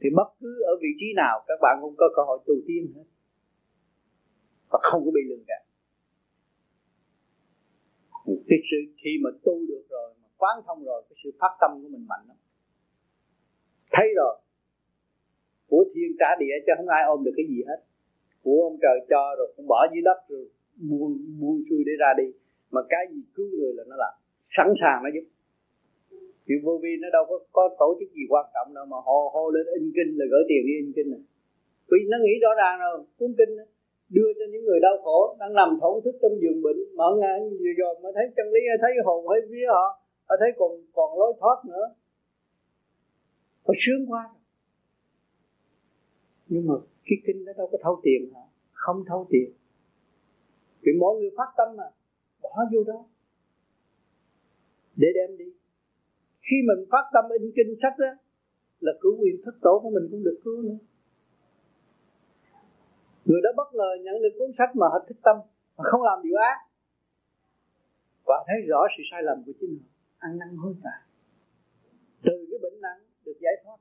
Thì 0.00 0.08
bất 0.16 0.28
cứ 0.40 0.62
ở 0.62 0.72
vị 0.82 0.88
trí 1.00 1.06
nào, 1.16 1.44
các 1.48 1.58
bạn 1.62 1.78
cũng 1.82 1.94
có 1.98 2.06
cơ 2.16 2.22
hội 2.26 2.38
tu 2.46 2.54
tiên 2.66 2.92
hết. 2.94 3.04
Và 4.70 4.78
không 4.82 5.04
có 5.04 5.10
bị 5.14 5.20
lường 5.28 5.44
gạt. 5.48 5.62
Cái 8.48 8.58
sự 8.70 8.76
khi 9.02 9.10
mà 9.24 9.30
tu 9.44 9.66
được 9.68 9.84
rồi, 9.90 10.14
mà 10.22 10.28
quán 10.36 10.62
thông 10.66 10.84
rồi, 10.84 11.02
cái 11.08 11.16
sự 11.24 11.30
phát 11.40 11.52
tâm 11.60 11.70
của 11.82 11.88
mình 11.88 12.06
mạnh 12.08 12.24
lắm. 12.28 12.36
Thấy 13.92 14.06
rồi. 14.16 14.40
Của 15.68 15.84
thiên 15.94 16.10
trả 16.18 16.30
địa 16.40 16.54
cho 16.66 16.72
không 16.76 16.88
ai 16.88 17.02
ôm 17.06 17.24
được 17.24 17.34
cái 17.36 17.46
gì 17.48 17.62
hết. 17.68 17.80
Của 18.42 18.58
ông 18.70 18.78
trời 18.82 19.06
cho 19.10 19.34
rồi, 19.38 19.52
cũng 19.56 19.66
bỏ 19.66 19.86
dưới 19.92 20.02
đất 20.04 20.18
rồi 20.28 20.50
buông 20.88 21.14
buông 21.40 21.58
xuôi 21.70 21.82
để 21.86 21.92
ra 22.02 22.10
đi. 22.20 22.28
Mà 22.70 22.80
cái 22.88 23.06
gì 23.12 23.20
cứu 23.34 23.46
người 23.58 23.72
là 23.76 23.84
nó 23.90 23.96
làm 23.96 24.14
sẵn 24.56 24.68
sàng 24.80 24.98
nó 25.04 25.10
giúp. 25.14 25.26
Thì 26.46 26.54
vô 26.64 26.78
vi 26.82 26.92
nó 27.02 27.08
đâu 27.12 27.24
có 27.30 27.36
có 27.52 27.76
tổ 27.78 27.96
chức 28.00 28.08
gì 28.16 28.24
quan 28.28 28.46
trọng 28.54 28.74
đâu 28.74 28.86
mà 28.92 28.96
hô 29.06 29.18
hô 29.34 29.50
lên 29.50 29.66
in 29.78 29.92
kinh 29.96 30.10
là 30.18 30.24
gửi 30.30 30.42
tiền 30.48 30.62
đi 30.66 30.74
in 30.82 30.92
kinh 30.96 31.10
này 31.10 31.22
vì 31.90 31.98
nó 32.12 32.16
nghĩ 32.24 32.34
rõ 32.44 32.50
ràng 32.62 32.76
rồi 32.80 33.04
cuốn 33.18 33.30
kinh 33.38 33.56
đó, 33.58 33.64
đưa 34.16 34.30
cho 34.38 34.44
những 34.52 34.64
người 34.64 34.80
đau 34.80 34.96
khổ 35.04 35.36
đang 35.40 35.52
nằm 35.54 35.78
thổn 35.80 35.94
thức 36.04 36.14
trong 36.22 36.40
giường 36.40 36.62
bệnh 36.62 36.80
mở 36.96 37.08
ngang 37.20 37.50
vừa 37.50 37.74
rồi 37.78 37.94
mà 38.02 38.08
thấy 38.14 38.24
chân 38.36 38.46
lý 38.54 38.60
thấy 38.82 38.92
hồn 39.04 39.24
thấy 39.28 39.40
vía 39.50 39.66
họ 39.68 39.86
họ 40.28 40.34
thấy 40.40 40.50
còn 40.58 40.70
còn 40.92 41.18
lối 41.18 41.32
thoát 41.40 41.58
nữa. 41.68 41.84
Họ 43.66 43.74
sướng 43.78 44.06
quá. 44.10 44.22
Nhưng 46.48 46.66
mà 46.66 46.74
cái 47.06 47.16
kinh 47.26 47.44
đó 47.44 47.52
đâu 47.56 47.68
có 47.72 47.78
thâu 47.82 48.00
tiền 48.02 48.30
hả? 48.34 48.40
Không 48.72 49.04
thâu 49.08 49.26
tiền 49.30 49.52
vì 50.82 50.92
mỗi 51.00 51.20
người 51.20 51.30
phát 51.36 51.50
tâm 51.56 51.76
mà, 51.76 51.84
bỏ 52.42 52.64
vô 52.72 52.84
đó. 52.84 53.04
Để 54.96 55.08
đem 55.14 55.38
đi. 55.38 55.52
Khi 56.40 56.56
mình 56.68 56.88
phát 56.90 57.04
tâm 57.12 57.24
in 57.30 57.52
kinh 57.56 57.76
sách 57.82 57.98
đó 57.98 58.06
là 58.80 58.92
cứu 59.00 59.12
quyền 59.20 59.36
thất 59.44 59.54
tổ 59.62 59.80
của 59.82 59.90
mình 59.90 60.08
cũng 60.10 60.24
được 60.24 60.40
cứu 60.44 60.62
nữa. 60.62 60.78
Người 63.24 63.40
đó 63.44 63.50
bất 63.56 63.74
ngờ 63.74 63.90
nhận 64.04 64.14
được 64.22 64.34
cuốn 64.38 64.50
sách 64.58 64.76
mà 64.76 64.86
họ 64.92 64.98
thích 65.08 65.18
tâm, 65.22 65.36
mà 65.76 65.84
không 65.90 66.02
làm 66.02 66.18
điều 66.22 66.36
ác, 66.36 66.58
và 68.26 68.44
thấy 68.46 68.56
rõ 68.68 68.80
sự 68.96 69.02
sai 69.10 69.22
lầm 69.22 69.42
của 69.46 69.52
chính 69.60 69.78
họ, 69.82 69.88
ăn 70.18 70.38
năn 70.38 70.56
hối 70.56 70.74
cải. 70.82 71.00
Từ 72.22 72.46
cái 72.50 72.58
bệnh 72.62 72.80
nặng 72.80 73.00
được 73.24 73.38
giải 73.40 73.52
thoát, 73.64 73.76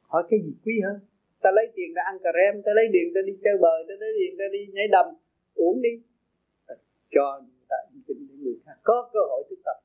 hỏi 0.00 0.22
cái 0.30 0.40
gì 0.44 0.52
quý 0.64 0.72
hơn? 0.84 1.00
Ta 1.42 1.50
lấy 1.56 1.66
tiền 1.74 1.94
ra 1.96 2.02
ăn 2.10 2.16
cà 2.22 2.30
rem 2.38 2.62
ta 2.62 2.72
lấy 2.74 2.86
tiền 2.92 3.06
ta 3.14 3.20
đi 3.26 3.32
chơi 3.44 3.56
bời 3.60 3.78
ta 3.88 3.94
lấy 4.00 4.12
tiền 4.18 4.32
ta 4.38 4.44
đi 4.52 4.72
nhảy 4.74 4.88
đầm 4.94 5.06
uống 5.54 5.82
đi. 5.82 5.94
Cho 7.14 7.42
ta 7.68 7.76
kinh 8.06 8.26
những 8.28 8.42
người 8.42 8.56
khác 8.64 8.76
có 8.82 9.10
cơ 9.12 9.20
hội 9.30 9.42
tu 9.50 9.56
tập. 9.64 9.78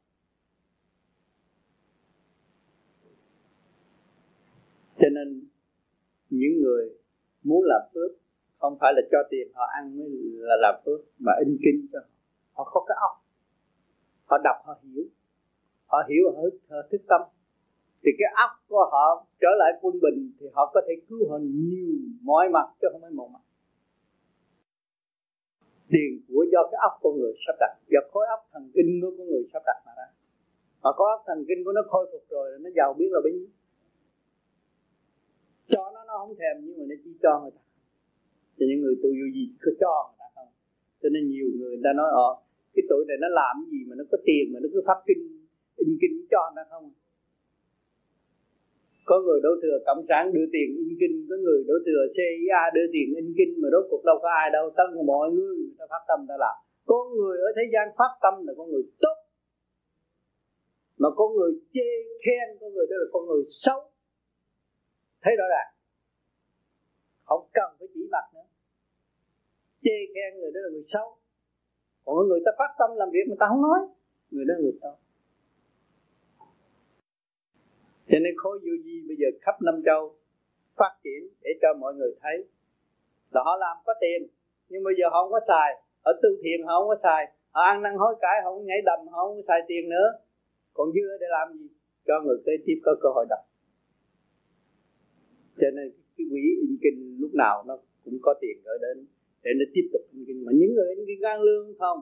Cho 5.00 5.10
nên 5.16 5.28
những 6.30 6.62
người 6.62 6.90
muốn 7.44 7.64
làm 7.64 7.82
phước 7.94 8.12
không 8.58 8.78
phải 8.82 8.94
là 8.96 9.02
cho 9.12 9.18
tiền 9.30 9.48
họ 9.54 9.66
ăn 9.78 9.98
mới 9.98 10.08
là 10.50 10.56
làm 10.62 10.76
phước 10.86 11.00
mà 11.20 11.34
in 11.46 11.58
kinh 11.64 11.88
cho 11.94 12.00
họ. 12.00 12.08
Họ 12.54 12.72
có 12.74 12.86
cái 12.88 12.98
óc 13.02 13.26
họ 14.26 14.38
đọc 14.44 14.56
họ 14.64 14.80
hiểu. 14.84 15.04
Họ 15.86 16.04
hiểu 16.10 16.24
họ, 16.36 16.42
họ 16.70 16.78
thức 16.92 17.02
tâm 17.08 17.22
thì 18.06 18.12
cái 18.20 18.30
óc 18.46 18.52
của 18.70 18.84
họ 18.92 19.06
trở 19.42 19.52
lại 19.62 19.72
quân 19.82 19.94
bình 20.06 20.20
thì 20.40 20.46
họ 20.54 20.72
có 20.74 20.82
thể 20.88 20.94
cứu 21.08 21.30
họ 21.30 21.38
nhiều 21.42 21.96
mọi 22.22 22.50
mặt 22.56 22.68
chứ 22.82 22.88
không 22.92 23.02
phải 23.02 23.12
một 23.12 23.30
mặt. 23.34 23.44
Tiền 25.92 26.12
của 26.28 26.46
do 26.54 26.62
cái 26.72 26.80
óc 26.88 26.94
con 27.04 27.14
người 27.20 27.34
sắp 27.48 27.56
đặt 27.60 27.74
do 27.94 28.00
khối 28.12 28.26
óc 28.36 28.40
thần 28.52 28.64
kinh 28.76 28.90
của 29.02 29.12
con 29.18 29.28
người 29.28 29.44
sắp 29.54 29.64
đặt 29.66 29.80
mà 29.86 29.92
ra. 29.98 30.08
Mà 30.84 30.90
có 30.98 31.06
óc 31.16 31.22
thần 31.28 31.46
kinh 31.48 31.64
của 31.66 31.72
nó 31.78 31.82
khôi 31.92 32.10
phục 32.12 32.24
rồi 32.30 32.60
nó 32.64 32.70
giàu 32.78 32.94
biết 33.00 33.10
là 33.12 33.20
bấy 33.24 33.34
nhiêu. 33.34 33.52
Cho 35.72 35.92
nó 35.94 36.02
nó 36.08 36.14
không 36.18 36.36
thèm 36.40 36.56
nhưng 36.66 36.78
mà 36.80 36.86
nó 36.90 36.96
chỉ 37.04 37.12
cho 37.24 37.32
người 37.42 37.52
ta. 37.52 37.62
Cho 38.58 38.66
những 38.70 38.82
người 38.82 38.96
tu 39.04 39.10
vô 39.20 39.28
gì 39.36 39.46
cứ 39.62 39.72
cho 39.82 39.94
người 40.08 40.18
ta 40.22 40.28
không. 40.36 40.50
Cho 41.02 41.10
nên 41.14 41.24
nhiều 41.32 41.48
người 41.60 41.78
ta 41.84 41.90
nói 42.00 42.10
ờ 42.26 42.30
cái 42.76 42.84
tuổi 42.90 43.06
này 43.08 43.18
nó 43.24 43.28
làm 43.42 43.56
gì 43.72 43.80
mà 43.88 43.94
nó 44.00 44.04
có 44.12 44.18
tiền 44.28 44.46
mà 44.54 44.60
nó 44.64 44.68
cứ 44.74 44.80
phát 44.88 45.00
kinh, 45.08 45.24
in 45.76 45.90
kinh 46.02 46.16
cho 46.32 46.42
nó 46.56 46.64
không? 46.70 46.86
Có 49.10 49.16
người 49.26 49.40
đổ 49.46 49.52
thừa 49.62 49.78
cộng 49.88 50.02
sản 50.10 50.24
đưa 50.36 50.48
tiền 50.54 50.68
in 50.82 50.90
kinh, 51.00 51.16
có 51.30 51.36
người 51.44 51.60
đổ 51.70 51.76
thừa 51.86 52.02
CIA 52.16 52.62
đưa 52.76 52.88
tiền 52.94 53.08
in 53.22 53.28
kinh 53.38 53.52
mà 53.62 53.68
rốt 53.74 53.86
cuộc 53.90 54.04
đâu 54.10 54.18
có 54.24 54.30
ai 54.42 54.48
đâu, 54.58 54.66
tất 54.80 54.88
cả 54.94 55.02
mọi 55.14 55.28
người 55.36 55.54
người 55.58 55.76
ta 55.80 55.86
phát 55.92 56.04
tâm 56.10 56.20
ta 56.30 56.36
làm. 56.44 56.56
Có 56.92 57.00
người 57.16 57.36
ở 57.48 57.50
thế 57.58 57.64
gian 57.74 57.86
phát 58.00 58.12
tâm 58.24 58.34
là 58.48 58.54
con 58.58 58.68
người 58.72 58.86
tốt, 59.04 59.18
mà 61.02 61.10
có 61.20 61.26
người 61.36 61.52
chê 61.74 61.90
khen, 62.24 62.48
có 62.62 62.68
người 62.74 62.86
đó 62.92 62.96
là 63.02 63.08
con 63.14 63.24
người 63.30 63.44
xấu. 63.66 63.80
Thấy 65.24 65.34
rõ 65.40 65.46
ràng? 65.54 65.70
Không 67.28 67.44
cần 67.58 67.70
phải 67.80 67.88
chỉ 67.94 68.02
mặt 68.12 68.26
nữa. 68.34 68.48
Chê 69.84 69.98
khen 70.14 70.30
người 70.40 70.52
đó 70.56 70.60
là 70.66 70.70
người 70.74 70.86
xấu. 70.94 71.08
Còn 72.06 72.28
người 72.30 72.42
ta 72.46 72.52
phát 72.60 72.72
tâm 72.80 72.90
làm 73.02 73.10
việc 73.16 73.26
người 73.28 73.40
ta 73.40 73.46
không 73.50 73.62
nói, 73.68 73.80
người 74.32 74.46
đó 74.48 74.54
là 74.58 74.62
người 74.64 74.78
tốt 74.82 74.96
cho 78.10 78.18
nên 78.24 78.34
khối 78.38 78.60
vô 78.60 78.74
vi 78.86 78.96
bây 79.08 79.18
giờ 79.22 79.28
khắp 79.42 79.56
năm 79.62 79.82
châu 79.86 80.16
phát 80.76 80.94
triển 81.04 81.22
để 81.42 81.52
cho 81.62 81.68
mọi 81.80 81.94
người 81.94 82.12
thấy 82.22 82.38
là 83.32 83.42
họ 83.44 83.58
làm 83.58 83.78
có 83.86 83.94
tiền, 84.02 84.28
nhưng 84.70 84.84
bây 84.84 84.94
giờ 84.98 85.06
họ 85.12 85.24
không 85.24 85.32
có 85.32 85.40
xài 85.48 85.70
ở 86.10 86.12
tư 86.22 86.30
thiền 86.44 86.60
họ 86.68 86.74
không 86.80 86.88
có 86.88 86.98
xài, 87.04 87.24
họ 87.52 87.62
ăn 87.62 87.82
năn 87.82 87.94
hối 87.96 88.16
cải, 88.22 88.38
họ 88.44 88.52
không 88.52 88.66
nhảy 88.66 88.82
đầm, 88.86 89.00
họ 89.12 89.20
không 89.28 89.36
có 89.38 89.44
xài 89.48 89.60
tiền 89.68 89.90
nữa. 89.90 90.08
Còn 90.74 90.88
dư 90.96 91.06
để 91.22 91.28
làm 91.30 91.58
gì? 91.58 91.68
Cho 92.08 92.14
người 92.26 92.38
kế 92.46 92.52
tiếp 92.66 92.78
có 92.86 92.96
cơ 93.02 93.10
hội 93.16 93.26
đọc. 93.30 93.44
Cho 95.62 95.68
nên 95.76 95.92
cái 96.18 96.26
quỹ 96.32 96.44
in 96.66 96.78
kinh 96.84 97.18
lúc 97.22 97.32
nào 97.34 97.64
nó 97.68 97.78
cũng 98.06 98.18
có 98.22 98.34
tiền 98.42 98.58
gửi 98.66 98.78
đến 98.82 99.08
để 99.44 99.52
nó 99.60 99.66
tiếp 99.74 99.86
tục 99.94 100.02
in 100.12 100.24
kinh. 100.28 100.46
Mà 100.46 100.52
những 100.56 100.74
người 100.76 100.96
in 100.96 101.06
kinh 101.08 101.20
gan 101.22 101.42
lương 101.42 101.74
không? 101.80 102.00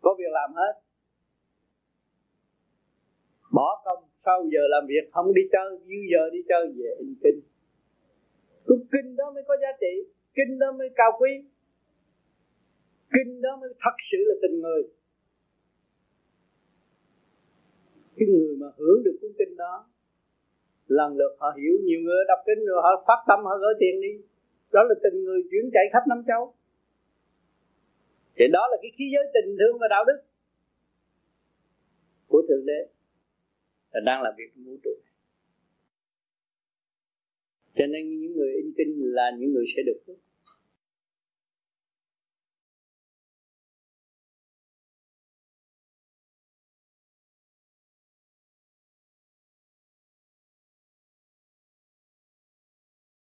Có 0.00 0.14
việc 0.18 0.32
làm 0.32 0.54
hết. 0.54 0.72
Bỏ 3.52 3.82
công 3.84 4.03
sau 4.24 4.48
giờ 4.52 4.62
làm 4.74 4.86
việc, 4.86 5.04
không 5.12 5.34
đi 5.34 5.42
chơi, 5.52 5.78
dư 5.88 5.98
giờ 6.12 6.22
đi 6.32 6.38
chơi, 6.48 6.72
về 6.76 6.90
in 6.98 7.14
kinh. 7.22 7.40
Cũng 8.66 8.86
kinh 8.92 9.16
đó 9.16 9.30
mới 9.34 9.44
có 9.48 9.54
giá 9.62 9.68
trị, 9.80 10.10
kinh 10.34 10.58
đó 10.58 10.72
mới 10.78 10.88
cao 10.96 11.12
quý. 11.20 11.30
Kinh 13.12 13.42
đó 13.42 13.56
mới 13.60 13.70
thật 13.84 13.96
sự 14.10 14.18
là 14.28 14.34
tình 14.42 14.60
người. 14.60 14.82
Cái 18.16 18.28
người 18.28 18.56
mà 18.56 18.66
hưởng 18.76 19.02
được 19.04 19.16
cuốn 19.20 19.30
kinh 19.38 19.56
đó, 19.56 19.86
lần 20.86 21.16
lượt 21.16 21.36
họ 21.38 21.48
hiểu 21.56 21.74
nhiều 21.84 22.00
người 22.00 22.24
đọc 22.28 22.38
kinh 22.46 22.66
rồi, 22.66 22.80
họ 22.82 23.04
phát 23.06 23.20
tâm, 23.28 23.44
họ 23.44 23.58
gửi 23.58 23.74
tiền 23.80 24.00
đi. 24.00 24.12
Đó 24.72 24.80
là 24.88 24.94
tình 25.02 25.24
người 25.24 25.40
chuyển 25.50 25.70
chạy 25.72 25.84
khắp 25.92 26.02
năm 26.08 26.22
châu. 26.26 26.54
Thì 28.36 28.44
đó 28.52 28.68
là 28.70 28.76
cái 28.82 28.90
khí 28.96 29.04
giới 29.14 29.24
tình 29.34 29.56
thương 29.58 29.78
và 29.80 29.86
đạo 29.90 30.04
đức 30.04 30.18
của 32.26 32.42
thượng 32.48 32.66
đế 32.66 32.93
là 33.94 34.00
đang 34.04 34.22
làm 34.22 34.34
việc 34.38 34.44
trong 34.54 34.64
vũ 34.64 34.76
trụ. 34.84 34.90
Cho 37.74 37.86
nên 37.86 38.20
những 38.20 38.36
người 38.36 38.52
in 38.52 38.72
kinh 38.76 39.14
là 39.14 39.30
những 39.38 39.52
người 39.52 39.64
sẽ 39.76 39.82
được 39.86 40.02
phước. 40.06 40.16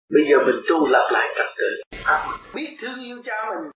Bây 0.09 0.23
giờ 0.29 0.37
mình 0.45 0.55
tu 0.69 0.87
lập 0.87 1.09
lại 1.11 1.27
trật 1.37 1.45
tự. 1.57 1.81
Biết 2.55 2.77
thương 2.81 2.99
yêu 3.03 3.21
cha 3.25 3.35
mình. 3.49 3.71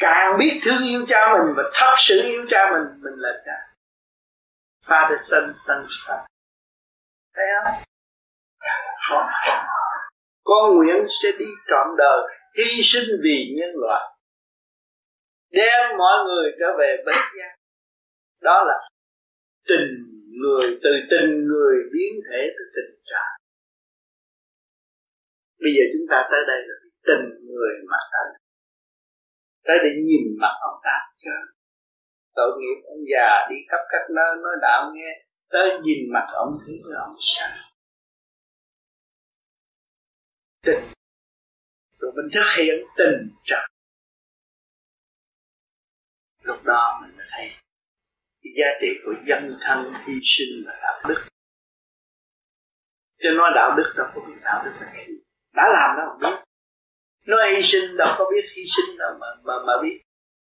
Càng 0.00 0.38
biết 0.38 0.60
thương 0.64 0.84
yêu 0.86 1.06
cha 1.08 1.32
mình 1.32 1.54
và 1.56 1.62
thật 1.74 1.94
sự 1.98 2.22
yêu 2.22 2.46
cha 2.50 2.58
mình 2.72 3.02
mình 3.02 3.14
là 3.16 3.42
cha 3.46 3.75
Father, 4.88 5.18
Son 5.18 5.52
Son 5.54 5.86
Father 6.06 6.26
thấy 7.36 7.46
không? 7.54 9.26
Con 10.44 10.76
nguyện 10.76 11.06
sẽ 11.22 11.28
đi 11.38 11.46
trọn 11.68 11.86
đời, 11.98 12.20
hy 12.58 12.82
sinh 12.82 13.08
vì 13.22 13.54
nhân 13.58 13.70
loại, 13.74 14.02
đem 15.50 15.98
mọi 15.98 16.24
người 16.26 16.52
trở 16.60 16.66
về 16.78 16.96
bến 17.06 17.16
giác. 17.38 17.52
Đó 18.40 18.64
là 18.64 18.74
tình 19.68 19.88
người, 20.40 20.78
từ 20.82 20.90
tình 21.10 21.30
người 21.48 21.76
biến 21.92 22.12
thể 22.30 22.40
tới 22.56 22.66
tình 22.76 22.94
trạng. 23.10 23.34
Bây 25.60 25.72
giờ 25.76 25.82
chúng 25.92 26.06
ta 26.10 26.28
tới 26.30 26.40
đây 26.46 26.60
là 26.68 26.74
tình 27.06 27.24
người 27.46 27.72
mà 27.90 27.98
ta 28.12 28.22
tới 29.66 29.78
để 29.84 29.90
nhìn 30.08 30.24
mặt 30.40 30.54
ông 30.60 30.80
ta. 30.84 30.96
chứ 31.22 31.30
tội 32.36 32.50
nghiệp 32.58 32.78
ông 32.88 33.02
già 33.12 33.30
đi 33.50 33.56
khắp 33.68 33.82
các 33.88 34.04
nơi, 34.16 34.36
nói 34.42 34.52
đạo 34.62 34.92
nghe, 34.94 35.10
tới 35.50 35.80
nhìn 35.82 36.12
mặt 36.12 36.26
ông 36.32 36.58
thấy 36.66 36.80
ông 37.06 37.16
sao 37.20 37.66
tình. 40.66 40.84
Rồi 41.98 42.12
mình 42.16 42.28
thực 42.34 42.46
hiện 42.56 42.74
tình 42.96 43.30
trạng. 43.44 43.68
Lúc 46.42 46.64
đó 46.64 47.00
mình 47.02 47.16
mới 47.16 47.26
thấy 47.30 47.50
cái 48.42 48.52
giá 48.58 48.66
trị 48.80 48.88
của 49.04 49.12
dân 49.26 49.58
thân 49.60 49.92
hy 50.06 50.14
sinh 50.22 50.64
và 50.66 50.78
đạo 50.82 51.02
đức. 51.08 51.22
Cho 53.18 53.30
nói 53.30 53.50
đạo 53.54 53.74
đức 53.76 53.92
đâu 53.96 54.06
có 54.14 54.20
biết 54.26 54.40
đạo 54.44 54.62
đức 54.64 54.72
là 54.80 54.92
gì. 54.92 55.12
Đã 55.54 55.62
làm 55.72 55.96
đâu 55.96 56.06
không 56.08 56.20
biết. 56.20 56.44
Nói 57.26 57.52
hy 57.54 57.62
sinh 57.62 57.96
đâu 57.96 58.14
có 58.18 58.24
biết 58.30 58.46
hy 58.56 58.62
sinh 58.76 58.98
đâu 58.98 59.10
mà 59.20 59.26
mà 59.44 59.54
mà 59.66 59.72
biết. 59.82 60.00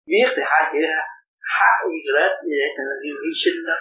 Viết 0.05 0.27
thì 0.35 0.41
hai 0.45 0.73
chữ 0.73 0.79
H 1.55 1.59
gì 1.91 1.99
hết 2.17 2.31
như 2.45 2.53
vậy 2.61 2.69
là 2.89 2.95
kêu 3.03 3.15
hy 3.23 3.31
sinh 3.43 3.59
đó. 3.67 3.77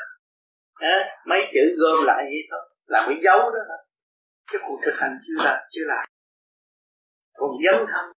À, 0.75 0.97
mấy 1.27 1.41
chữ 1.53 1.65
gom 1.81 2.05
lại 2.07 2.23
vậy 2.25 2.43
thôi. 2.51 2.63
Làm 2.87 3.05
cái 3.09 3.19
dấu 3.25 3.39
đó 3.39 3.61
thôi 3.69 3.81
cái 4.51 4.63
cuộc 4.67 4.79
thực 4.85 4.95
hành 5.01 5.19
chưa 5.27 5.45
làm 5.45 5.59
chưa 5.73 5.85
làm. 5.87 6.05
Còn 7.35 7.51
dấn 7.65 7.87
thân. 7.93 8.13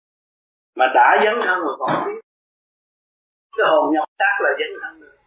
Mà 0.76 0.86
đã 0.96 1.22
dấn 1.24 1.36
thân 1.42 1.60
rồi 1.60 1.76
còn 1.80 2.06
biết. 2.06 2.20
Cái 3.58 3.68
hồn 3.70 3.94
nhập 3.94 4.10
xác 4.20 4.36
là 4.44 4.50
dấn 4.60 4.80
thân 4.82 5.02
được 5.02 5.20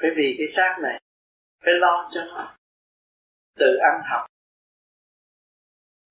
phải 0.00 0.10
vì 0.16 0.34
cái 0.38 0.46
xác 0.48 0.78
này 0.82 1.00
phải 1.64 1.72
lo 1.80 2.08
cho 2.14 2.20
nó. 2.24 2.56
Tự 3.54 3.76
ăn 3.82 4.02
học. 4.10 4.26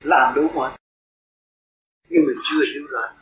Làm 0.04 0.34
đúng 0.36 0.48
mọi 0.56 0.78
nhưng 2.10 2.26
mình 2.28 2.38
chưa 2.50 2.66
hiểu 2.74 2.88
rõ 2.90 3.14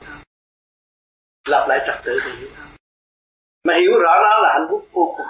lập 1.45 1.65
lại 1.69 1.79
trật 1.87 1.95
tự 2.05 2.19
thì 2.25 2.31
hiểu. 2.39 2.49
Không 2.57 2.75
mà 3.63 3.73
hiểu 3.79 3.99
rõ 3.99 4.13
đó 4.23 4.39
là 4.43 4.53
hạnh 4.53 4.67
phúc 4.69 4.87
vô 4.91 5.13
cùng. 5.17 5.27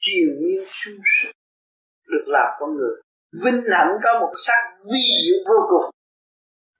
Triền 0.00 0.28
miên 0.40 0.64
sung 0.68 1.00
sức 1.20 1.30
được 2.08 2.24
làm 2.26 2.52
con 2.58 2.76
người. 2.76 2.94
Vinh 3.44 3.62
hạnh 3.72 3.98
có 4.02 4.20
một 4.20 4.32
sắc 4.46 4.60
vi 4.92 5.02
diệu 5.24 5.38
vô 5.48 5.66
cùng. 5.68 5.90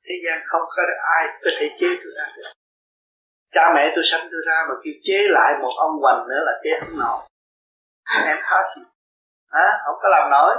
Thế 0.04 0.14
gian 0.24 0.42
không 0.46 0.62
có 0.76 0.82
ai 1.16 1.28
có 1.42 1.50
thể 1.58 1.68
chế 1.80 1.86
tôi 2.04 2.12
ra 2.18 2.32
được. 2.36 2.50
Cha 3.52 3.62
mẹ 3.74 3.92
tôi 3.94 4.04
sanh 4.04 4.28
tôi 4.30 4.40
ra 4.46 4.66
mà 4.68 4.74
kêu 4.84 4.94
chế 5.02 5.18
lại 5.28 5.58
một 5.62 5.70
ông 5.78 5.92
hoành 6.02 6.28
nữa 6.28 6.42
là 6.46 6.52
chế 6.64 6.70
không 6.80 6.98
nổi. 6.98 7.22
Em 8.26 8.38
khó 8.42 8.56
gì 8.76 8.82
hả? 9.46 9.66
Không 9.84 9.94
có 10.02 10.08
làm 10.08 10.30
nổi. 10.30 10.56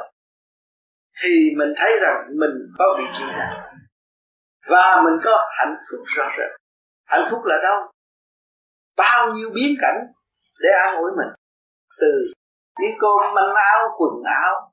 Thì 1.22 1.30
mình 1.58 1.74
thấy 1.78 1.92
rằng 2.02 2.28
mình 2.40 2.74
có 2.78 2.96
vị 2.98 3.06
trí 3.18 3.24
nào. 3.24 3.72
Và 4.70 5.02
mình 5.06 5.20
có 5.24 5.50
hạnh 5.58 5.76
phúc 5.92 6.00
rõ 6.16 6.30
rệt 6.38 6.65
hạnh 7.06 7.26
phúc 7.32 7.40
là 7.46 7.56
đâu? 7.64 7.92
Bao 8.98 9.34
nhiêu 9.34 9.50
biến 9.50 9.76
cảnh 9.82 9.98
để 10.60 10.70
an 10.86 10.96
ủi 10.96 11.12
mình? 11.18 11.34
Từ 12.00 12.08
đi 12.80 12.88
cơm 13.00 13.34
manh 13.36 13.56
áo, 13.56 13.88
quần 13.98 14.24
áo, 14.44 14.72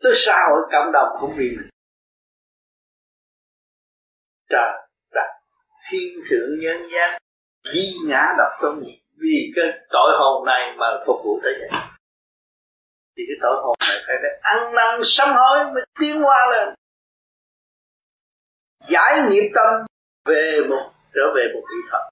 tới 0.00 0.12
xã 0.16 0.46
hội 0.50 0.62
cộng 0.72 0.92
đồng 0.92 1.08
cũng 1.20 1.34
vì 1.36 1.56
mình. 1.56 1.68
Trời 4.48 4.72
đất, 5.12 5.28
thiên 5.90 6.20
thượng 6.30 6.60
nhân 6.60 6.90
gian 6.92 7.20
di 7.74 7.96
ngã 8.08 8.34
độc 8.38 8.52
tôn 8.62 8.84
vì 9.16 9.52
cái 9.56 9.64
tội 9.90 10.12
hồn 10.18 10.46
này 10.46 10.74
mà 10.78 10.86
phục 11.06 11.16
vụ 11.24 11.40
tới 11.42 11.54
vậy 11.60 11.80
thì 13.16 13.22
cái 13.28 13.36
tội 13.42 13.56
hồn 13.62 13.76
này 13.88 13.98
phải 14.06 14.16
phải 14.22 14.40
ăn 14.42 14.74
năn 14.74 15.00
sám 15.04 15.28
hối 15.36 15.72
mới 15.72 15.84
tiến 16.00 16.22
qua 16.24 16.46
lên. 16.52 16.74
Giải 18.88 19.22
nghiệp 19.30 19.52
tâm 19.54 19.86
về 20.24 20.58
một 20.70 20.93
trở 21.14 21.34
về 21.36 21.42
một 21.54 21.62
vị 21.70 21.80
Phật. 21.92 22.10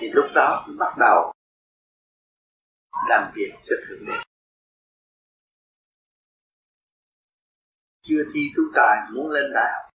Thì 0.00 0.10
lúc 0.12 0.26
đó 0.34 0.66
bắt 0.78 0.94
đầu 0.98 1.32
làm 3.08 3.32
việc 3.34 3.52
cho 3.66 3.76
thượng 3.88 4.06
đế. 4.06 4.22
Chưa 8.02 8.22
thi 8.34 8.40
tu 8.56 8.62
tài, 8.74 8.96
muốn 9.14 9.30
lên 9.30 9.52
đại 9.54 9.72
học. 9.72 9.90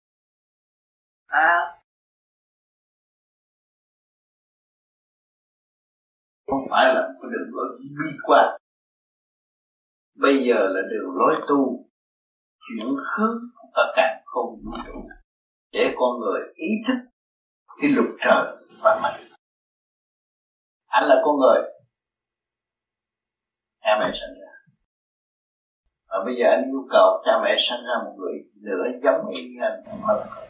À 1.27 1.77
không 6.46 6.64
phải 6.70 6.94
là 6.94 7.09
một 7.14 7.29
đường 7.33 7.51
lối 7.53 7.79
bi 7.81 8.18
quan. 8.22 8.61
Bây 10.14 10.35
giờ 10.49 10.68
là 10.68 10.81
đường 10.90 11.16
lối 11.16 11.35
tu, 11.49 11.88
chuyển 12.68 12.87
hướng 12.87 13.38
ở 13.72 13.92
cả 13.96 14.22
không 14.25 14.61
vũ 14.64 14.70
trụ 14.87 15.09
để 15.72 15.94
con 15.96 16.18
người 16.18 16.40
ý 16.55 16.68
thức 16.88 16.96
cái 17.83 17.90
luật 17.90 18.09
trời 18.20 18.57
và 18.83 19.00
mình 19.02 19.26
anh 20.96 21.05
là 21.09 21.22
con 21.24 21.37
người. 21.37 21.62
Cha 23.81 23.98
mẹ 24.00 24.11
sinh 24.12 24.40
ra. 24.40 24.52
Và 26.09 26.16
bây 26.24 26.35
giờ 26.38 26.46
anh 26.50 26.64
yêu 26.64 26.87
cầu 26.90 27.22
cha 27.26 27.33
mẹ 27.42 27.57
sinh 27.59 27.81
ra 27.87 27.94
một 28.05 28.14
người 28.18 28.35
nữa 28.55 28.85
giống 29.02 29.31
như 29.31 29.62
anh. 29.62 29.83
Không 29.87 30.16
là 30.16 30.46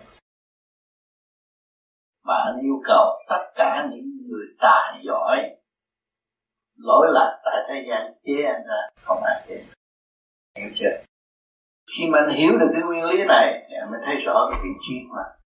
mà 2.25 2.35
anh 2.35 2.61
yêu 2.63 2.81
cầu 2.85 3.23
tất 3.29 3.53
cả 3.55 3.89
những 3.91 4.07
người 4.29 4.47
tài 4.59 5.03
giỏi 5.05 5.57
lỗi 6.77 7.07
lạc 7.11 7.41
tại 7.45 7.65
thế 7.69 7.87
gian 7.89 8.13
chế 8.25 8.43
anh 8.43 8.63
ra 8.69 8.89
không 9.03 9.23
ai 9.25 9.45
chế. 9.49 9.65
Hiểu 10.57 10.71
chưa? 10.75 11.06
Khi 11.99 12.07
mà 12.11 12.19
anh 12.19 12.37
hiểu 12.37 12.59
được 12.59 12.71
cái 12.73 12.83
nguyên 12.83 13.05
lý 13.05 13.25
này 13.25 13.53
dạ, 13.53 13.67
thì 13.69 13.75
anh 13.81 13.91
mới 13.91 14.01
thấy 14.07 14.17
rõ 14.17 14.49
cái 14.51 14.61
vị 14.65 14.71
trí 14.89 14.95
của 15.11 15.17
anh. 15.17 15.41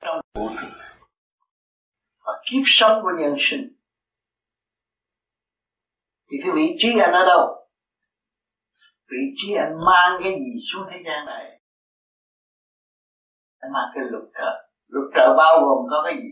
Trong 0.00 0.20
vũ 0.34 0.48
trụ. 0.60 0.66
Và 2.24 2.32
kiếp 2.50 2.62
sống 2.64 3.02
của 3.02 3.10
nhân 3.20 3.34
sinh. 3.38 3.76
Thì 6.30 6.36
cái 6.42 6.52
vị 6.54 6.76
trí 6.78 6.98
anh 6.98 7.12
ở 7.12 7.26
đâu? 7.26 7.68
Vị 9.08 9.22
trí 9.36 9.54
anh 9.54 9.72
mang 9.86 10.20
cái 10.22 10.32
gì 10.32 10.52
xuống 10.72 10.86
thế 10.90 11.02
gian 11.06 11.26
này? 11.26 11.60
Anh 13.58 13.72
mang 13.72 13.88
cái 13.94 14.04
luật 14.10 14.24
trợ. 14.34 14.68
luật 14.88 15.04
trợ 15.14 15.34
bao 15.36 15.54
gồm 15.60 15.86
có 15.90 16.02
cái 16.04 16.14
gì? 16.14 16.28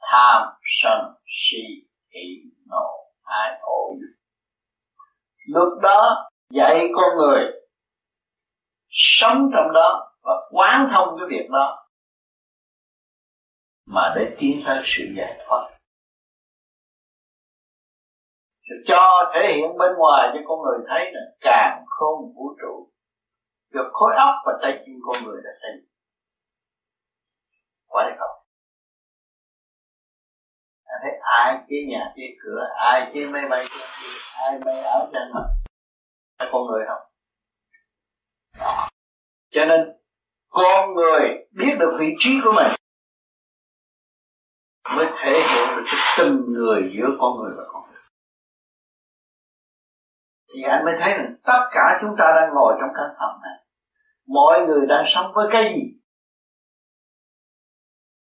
Tham, 0.00 0.42
sân, 0.82 0.98
si, 1.26 1.62
hỷ, 2.14 2.50
nộ 2.66 3.02
ái 3.22 3.58
ố 3.60 3.94
luật 5.46 5.68
đó 5.82 6.30
dạy 6.50 6.88
con 6.94 7.16
người 7.16 7.61
sống 8.92 9.50
trong 9.54 9.72
đó 9.74 10.14
và 10.22 10.32
quán 10.50 10.88
thông 10.92 11.16
cái 11.18 11.26
việc 11.30 11.48
đó. 11.50 11.88
Mà 13.86 14.12
để 14.16 14.36
tiến 14.38 14.62
tới 14.66 14.82
sự 14.84 15.04
giải 15.16 15.40
thoát. 15.46 15.78
Sự 18.68 18.74
cho 18.88 19.32
thể 19.34 19.52
hiện 19.56 19.78
bên 19.78 19.90
ngoài 19.98 20.30
cho 20.34 20.40
con 20.46 20.58
người 20.62 20.86
thấy 20.88 21.12
là 21.12 21.20
càng 21.40 21.84
không 21.88 22.34
vũ 22.34 22.56
trụ. 22.60 22.92
Được 23.70 23.90
khối 23.92 24.12
óc 24.16 24.34
và 24.46 24.52
tay 24.62 24.72
chân 24.72 24.94
con 25.06 25.24
người 25.24 25.40
đã 25.44 25.50
xây 25.62 25.70
quá 27.86 28.04
đẹp 28.08 28.16
không. 28.18 28.46
Anh 30.84 31.00
thấy 31.02 31.12
ai 31.22 31.64
chế 31.68 31.76
nhà 31.88 32.12
chế 32.16 32.22
cửa, 32.42 32.64
ai 32.76 33.10
chế 33.14 33.20
máy 33.26 33.42
bay, 33.50 33.66
ai 34.34 34.58
may 34.64 34.80
áo 34.82 35.10
trên 35.12 35.32
mặt 35.34 35.44
con 36.52 36.66
người 36.66 36.84
không 36.88 37.11
cho 39.50 39.64
nên, 39.64 39.80
con 40.48 40.94
người 40.94 41.46
biết 41.50 41.76
được 41.78 41.96
vị 41.98 42.14
trí 42.18 42.40
của 42.44 42.52
mình 42.52 42.72
mới 44.96 45.06
thể 45.18 45.30
hiện 45.30 45.76
được 45.76 45.82
cái 45.86 46.00
tình 46.18 46.52
người 46.52 46.92
giữa 46.94 47.08
con 47.18 47.36
người 47.38 47.52
và 47.56 47.64
con 47.72 47.82
người. 47.90 48.00
Thì 50.54 50.62
anh 50.62 50.84
mới 50.84 50.94
thấy 51.00 51.12
rằng 51.18 51.34
tất 51.44 51.62
cả 51.72 51.98
chúng 52.00 52.10
ta 52.18 52.32
đang 52.36 52.54
ngồi 52.54 52.74
trong 52.80 52.90
căn 52.96 53.06
phòng 53.18 53.40
này. 53.42 53.58
Mọi 54.26 54.58
người 54.66 54.86
đang 54.86 55.04
sống 55.06 55.32
với 55.34 55.48
cái 55.50 55.64
gì? 55.74 55.82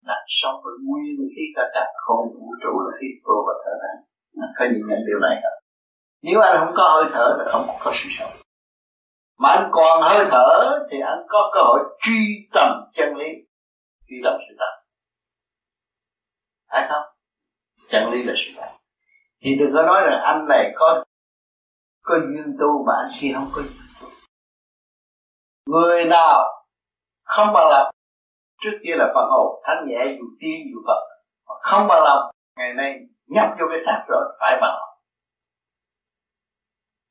Đang 0.04 0.26
sống 0.28 0.62
với 0.64 0.74
nguyên 0.86 1.30
khí 1.36 1.42
cả 1.56 1.64
cả 1.74 1.86
không 2.06 2.26
vũ 2.34 2.56
trụ, 2.64 2.74
là 2.86 2.98
hít 3.02 3.22
vô 3.26 3.46
và 3.48 3.54
thở 3.66 3.72
ra 3.82 4.10
có 4.60 4.66
nhìn 4.66 4.88
nhận 4.88 5.00
điều 5.08 5.20
này 5.20 5.36
không? 5.44 5.64
Nếu 6.22 6.40
anh 6.42 6.58
không 6.60 6.74
có 6.78 6.84
hơi 6.90 7.10
thở 7.14 7.38
thì 7.40 7.52
không 7.52 7.68
có 7.80 7.92
sự 7.94 8.10
sống 8.18 8.32
mà 9.40 9.50
anh 9.50 9.70
còn 9.72 10.02
hơi 10.02 10.26
thở 10.32 10.80
thì 10.92 11.00
anh 11.00 11.20
có 11.28 11.52
cơ 11.54 11.62
hội 11.62 11.80
truy 12.00 12.48
tầm 12.54 12.68
chân 12.94 13.16
lý, 13.16 13.28
truy 14.10 14.18
tầm 14.24 14.34
sự 14.50 14.56
thật. 14.60 14.84
Phải 16.72 16.88
không? 16.90 17.04
Chân 17.92 18.10
lý 18.12 18.24
là 18.24 18.34
sự 18.38 18.52
thật. 18.56 18.78
Thì 19.42 19.56
đừng 19.60 19.70
có 19.74 19.84
nói 19.84 20.02
rằng 20.06 20.22
anh 20.22 20.46
này 20.50 20.72
có 20.76 21.04
có 22.02 22.16
duyên 22.16 22.56
tu 22.60 22.86
mà 22.88 22.94
anh 23.04 23.12
kia 23.22 23.32
không 23.34 23.50
có 23.54 23.62
duyên 23.62 23.82
tu. 24.02 24.08
Người 25.66 26.06
nào 26.06 26.66
không 27.24 27.48
bằng 27.54 27.68
lòng, 27.70 27.94
trước 28.62 28.80
kia 28.84 28.94
là 28.96 29.12
phần 29.16 29.26
hồn 29.30 29.62
thanh 29.64 29.88
nhẹ, 29.88 30.06
dù 30.20 30.26
tiên, 30.40 30.68
dù 30.74 30.80
phật 30.88 31.00
không 31.62 31.88
bằng 31.88 32.04
lòng, 32.04 32.32
ngày 32.58 32.74
nay 32.74 32.96
nhập 33.28 33.50
vô 33.60 33.66
cái 33.70 33.80
xác 33.80 34.04
rồi, 34.08 34.38
phải 34.40 34.58
bằng 34.62 34.76
lòng. 34.80 34.90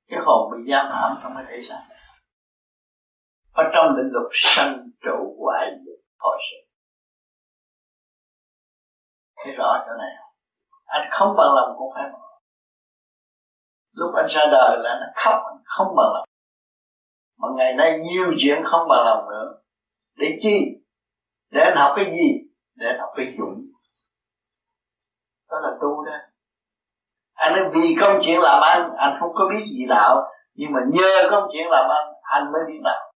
Cái 0.09 0.21
hồn 0.23 0.51
bị 0.53 0.73
giam 0.73 0.87
hãm 0.91 1.19
trong 1.23 1.33
cái 1.37 1.45
thể 1.49 1.59
xác 1.69 1.85
ở 3.61 3.64
trong 3.75 3.87
lĩnh 3.97 4.11
vực 4.14 4.31
sanh 4.33 4.90
trụ 5.05 5.37
quả 5.38 5.59
dục 5.85 6.01
hồi 6.18 6.38
sinh 6.51 6.64
thấy 9.44 9.55
rõ 9.59 9.79
chỗ 9.87 9.92
này. 9.99 10.11
Không 10.18 10.33
anh 10.87 11.09
không 11.11 11.37
bằng 11.37 11.55
lòng 11.57 11.75
cũng 11.79 11.92
phải 11.94 12.05
bằng 12.12 12.29
lúc 13.92 14.14
anh 14.16 14.27
ra 14.29 14.42
đời 14.51 14.79
là 14.81 14.90
anh 14.90 15.12
khóc, 15.14 15.42
anh 15.47 15.62
không 15.64 15.97
bằng 15.97 16.07
lòng. 16.14 16.25
Mà 17.38 17.49
ngày 17.57 17.75
nay 17.75 17.99
nhiều 17.99 18.35
chuyện 18.38 18.62
không 18.64 18.88
bằng 18.88 19.05
lòng 19.05 19.29
nữa. 19.29 19.61
Để 20.16 20.38
chi? 20.42 20.83
Để 21.51 21.61
anh 21.61 21.77
học 21.77 21.92
cái 21.97 22.05
gì? 22.05 22.49
Để 22.75 22.87
anh 22.87 23.01
học 23.01 23.11
cái 23.16 23.27
dũng. 23.38 23.64
Đó 25.51 25.59
là 25.62 25.71
tu 25.81 26.05
đó. 26.05 26.12
Anh 27.35 27.53
nói, 27.53 27.71
vì 27.75 27.97
công 28.01 28.18
chuyện 28.23 28.40
làm 28.40 28.62
ăn, 28.62 28.90
anh 28.97 29.16
không 29.21 29.31
có 29.35 29.49
biết 29.51 29.64
gì 29.64 29.87
đạo. 29.88 30.33
Nhưng 30.55 30.73
mà 30.73 30.81
nhờ 30.92 31.29
công 31.31 31.49
chuyện 31.53 31.66
làm 31.71 31.90
ăn, 31.90 32.14
anh 32.23 32.53
mới 32.53 32.62
biết 32.66 32.81
đạo 32.85 33.08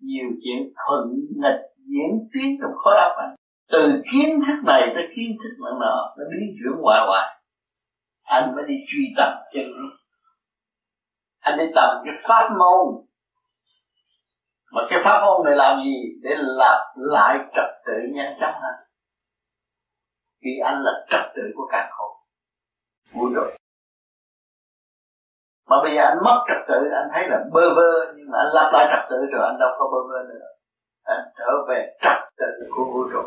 nhiều 0.00 0.28
chuyện 0.44 0.72
thuận 0.86 1.02
nghịch 1.42 1.60
diễn 1.90 2.28
tiến 2.32 2.56
trong 2.60 2.70
khối 2.76 2.94
óc 2.96 3.12
anh. 3.16 3.34
Từ 3.72 4.02
kiến 4.12 4.40
thức 4.46 4.64
này 4.66 4.92
tới 4.94 5.08
kiến 5.16 5.36
thức 5.42 5.56
nọ 5.58 5.70
nọ, 5.80 6.14
nó 6.18 6.24
biến 6.30 6.54
chuyển 6.54 6.82
hoài 6.82 7.00
hoài. 7.06 7.36
Anh 8.22 8.54
mới 8.56 8.64
đi 8.68 8.74
truy 8.88 9.04
tầm 9.16 9.32
chân 9.52 9.64
lý. 9.64 9.88
Anh 11.40 11.58
đi 11.58 11.64
tầm 11.74 12.02
cái 12.04 12.14
pháp 12.28 12.48
môn. 12.58 13.04
Mà 14.72 14.82
cái 14.90 15.00
pháp 15.02 15.22
môn 15.24 15.44
này 15.44 15.56
làm 15.56 15.80
gì? 15.80 15.94
Để 16.22 16.30
làm 16.38 16.80
lại 16.96 17.38
trật 17.54 17.70
tự 17.86 17.92
nhanh 18.14 18.36
chóng 18.40 18.54
hơn 18.54 18.90
vì 20.42 20.50
anh 20.64 20.82
là 20.82 20.92
trật 21.10 21.32
tự 21.36 21.42
của 21.54 21.68
cả 21.72 21.90
khổ. 21.92 22.24
Vui 23.12 23.32
rồi 23.34 23.59
mà 25.70 25.76
bây 25.82 25.92
giờ 25.94 26.02
anh 26.02 26.18
mất 26.24 26.38
trật 26.48 26.60
tự, 26.68 26.80
anh 27.00 27.08
thấy 27.12 27.28
là 27.28 27.38
bơ 27.52 27.74
vơ, 27.76 27.90
nhưng 28.16 28.30
mà 28.30 28.38
anh 28.38 28.50
lặp 28.54 28.72
lại 28.72 28.84
trật 28.92 29.02
tự 29.10 29.16
rồi 29.32 29.42
anh 29.50 29.58
đâu 29.58 29.70
có 29.78 29.84
bơ 29.92 30.00
vơ 30.08 30.18
nữa. 30.28 30.46
Anh 31.04 31.20
trở 31.38 31.50
về 31.68 31.78
trật 32.02 32.18
tự 32.38 32.46
của 32.76 32.84
vũ 32.84 33.02
trụ 33.12 33.22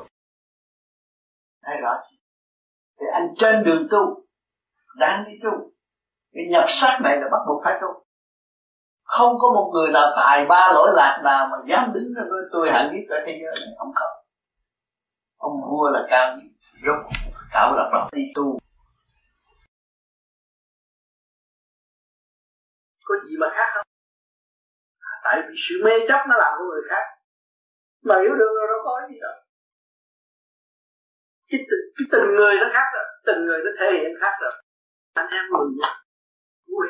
thấy 1.66 1.76
rõ 1.82 1.94
chưa? 2.10 2.18
Thì 3.00 3.06
anh 3.14 3.28
trên 3.38 3.64
đường 3.64 3.88
tu, 3.92 4.24
đang 4.98 5.24
đi 5.28 5.34
tu. 5.44 5.52
Cái 6.34 6.44
nhập 6.50 6.64
sắc 6.68 7.00
này 7.04 7.18
là 7.18 7.28
bắt 7.32 7.40
buộc 7.48 7.62
phải 7.64 7.74
tu. 7.82 7.88
Không 9.04 9.34
có 9.40 9.48
một 9.56 9.72
người 9.74 9.92
nào 9.92 10.14
tài 10.16 10.46
ba 10.46 10.72
lỗi 10.74 10.92
lạc 10.94 11.22
nào 11.24 11.48
mà 11.52 11.58
dám 11.68 11.94
đứng 11.94 12.14
ra 12.18 12.24
nói, 12.30 12.40
tôi 12.52 12.72
hạng 12.72 12.92
nhất 12.94 13.04
ở 13.10 13.18
thế 13.26 13.40
giới 13.42 13.66
này. 13.66 13.76
Không 13.78 13.92
có. 13.96 14.06
Ông 15.38 15.62
vua 15.70 15.90
là 15.90 16.00
cao 16.10 16.36
nhất, 16.38 16.52
rốt 16.86 17.14
tạo 17.54 17.76
lập 17.76 17.90
đó 17.94 18.10
đi 18.12 18.22
tu. 18.36 18.58
Có 23.06 23.16
gì 23.26 23.36
mà 23.42 23.48
khác 23.56 23.70
không? 23.74 23.88
À, 25.00 25.12
tại 25.24 25.42
vì 25.48 25.56
sự 25.66 25.76
mê 25.86 25.92
chấp 26.08 26.22
nó 26.30 26.36
làm 26.44 26.54
của 26.58 26.68
người 26.72 26.84
khác. 26.90 27.06
Mà 28.08 28.16
hiểu 28.22 28.36
được 28.40 28.52
rồi 28.58 28.68
đâu 28.72 28.80
có 28.86 29.08
gì 29.10 29.18
đâu. 29.22 29.36
Cái 31.50 31.60
tình, 31.70 31.86
cái 31.96 32.06
tình 32.12 32.28
người 32.36 32.56
nó 32.62 32.68
khác 32.74 32.88
rồi. 32.96 33.06
Tình 33.26 33.40
người 33.46 33.60
nó 33.66 33.72
thể 33.80 33.88
hiện 34.00 34.12
khác 34.22 34.36
rồi. 34.42 34.54
Anh 35.14 35.28
em 35.38 35.46
mừng 35.54 35.72
vui. 36.68 36.88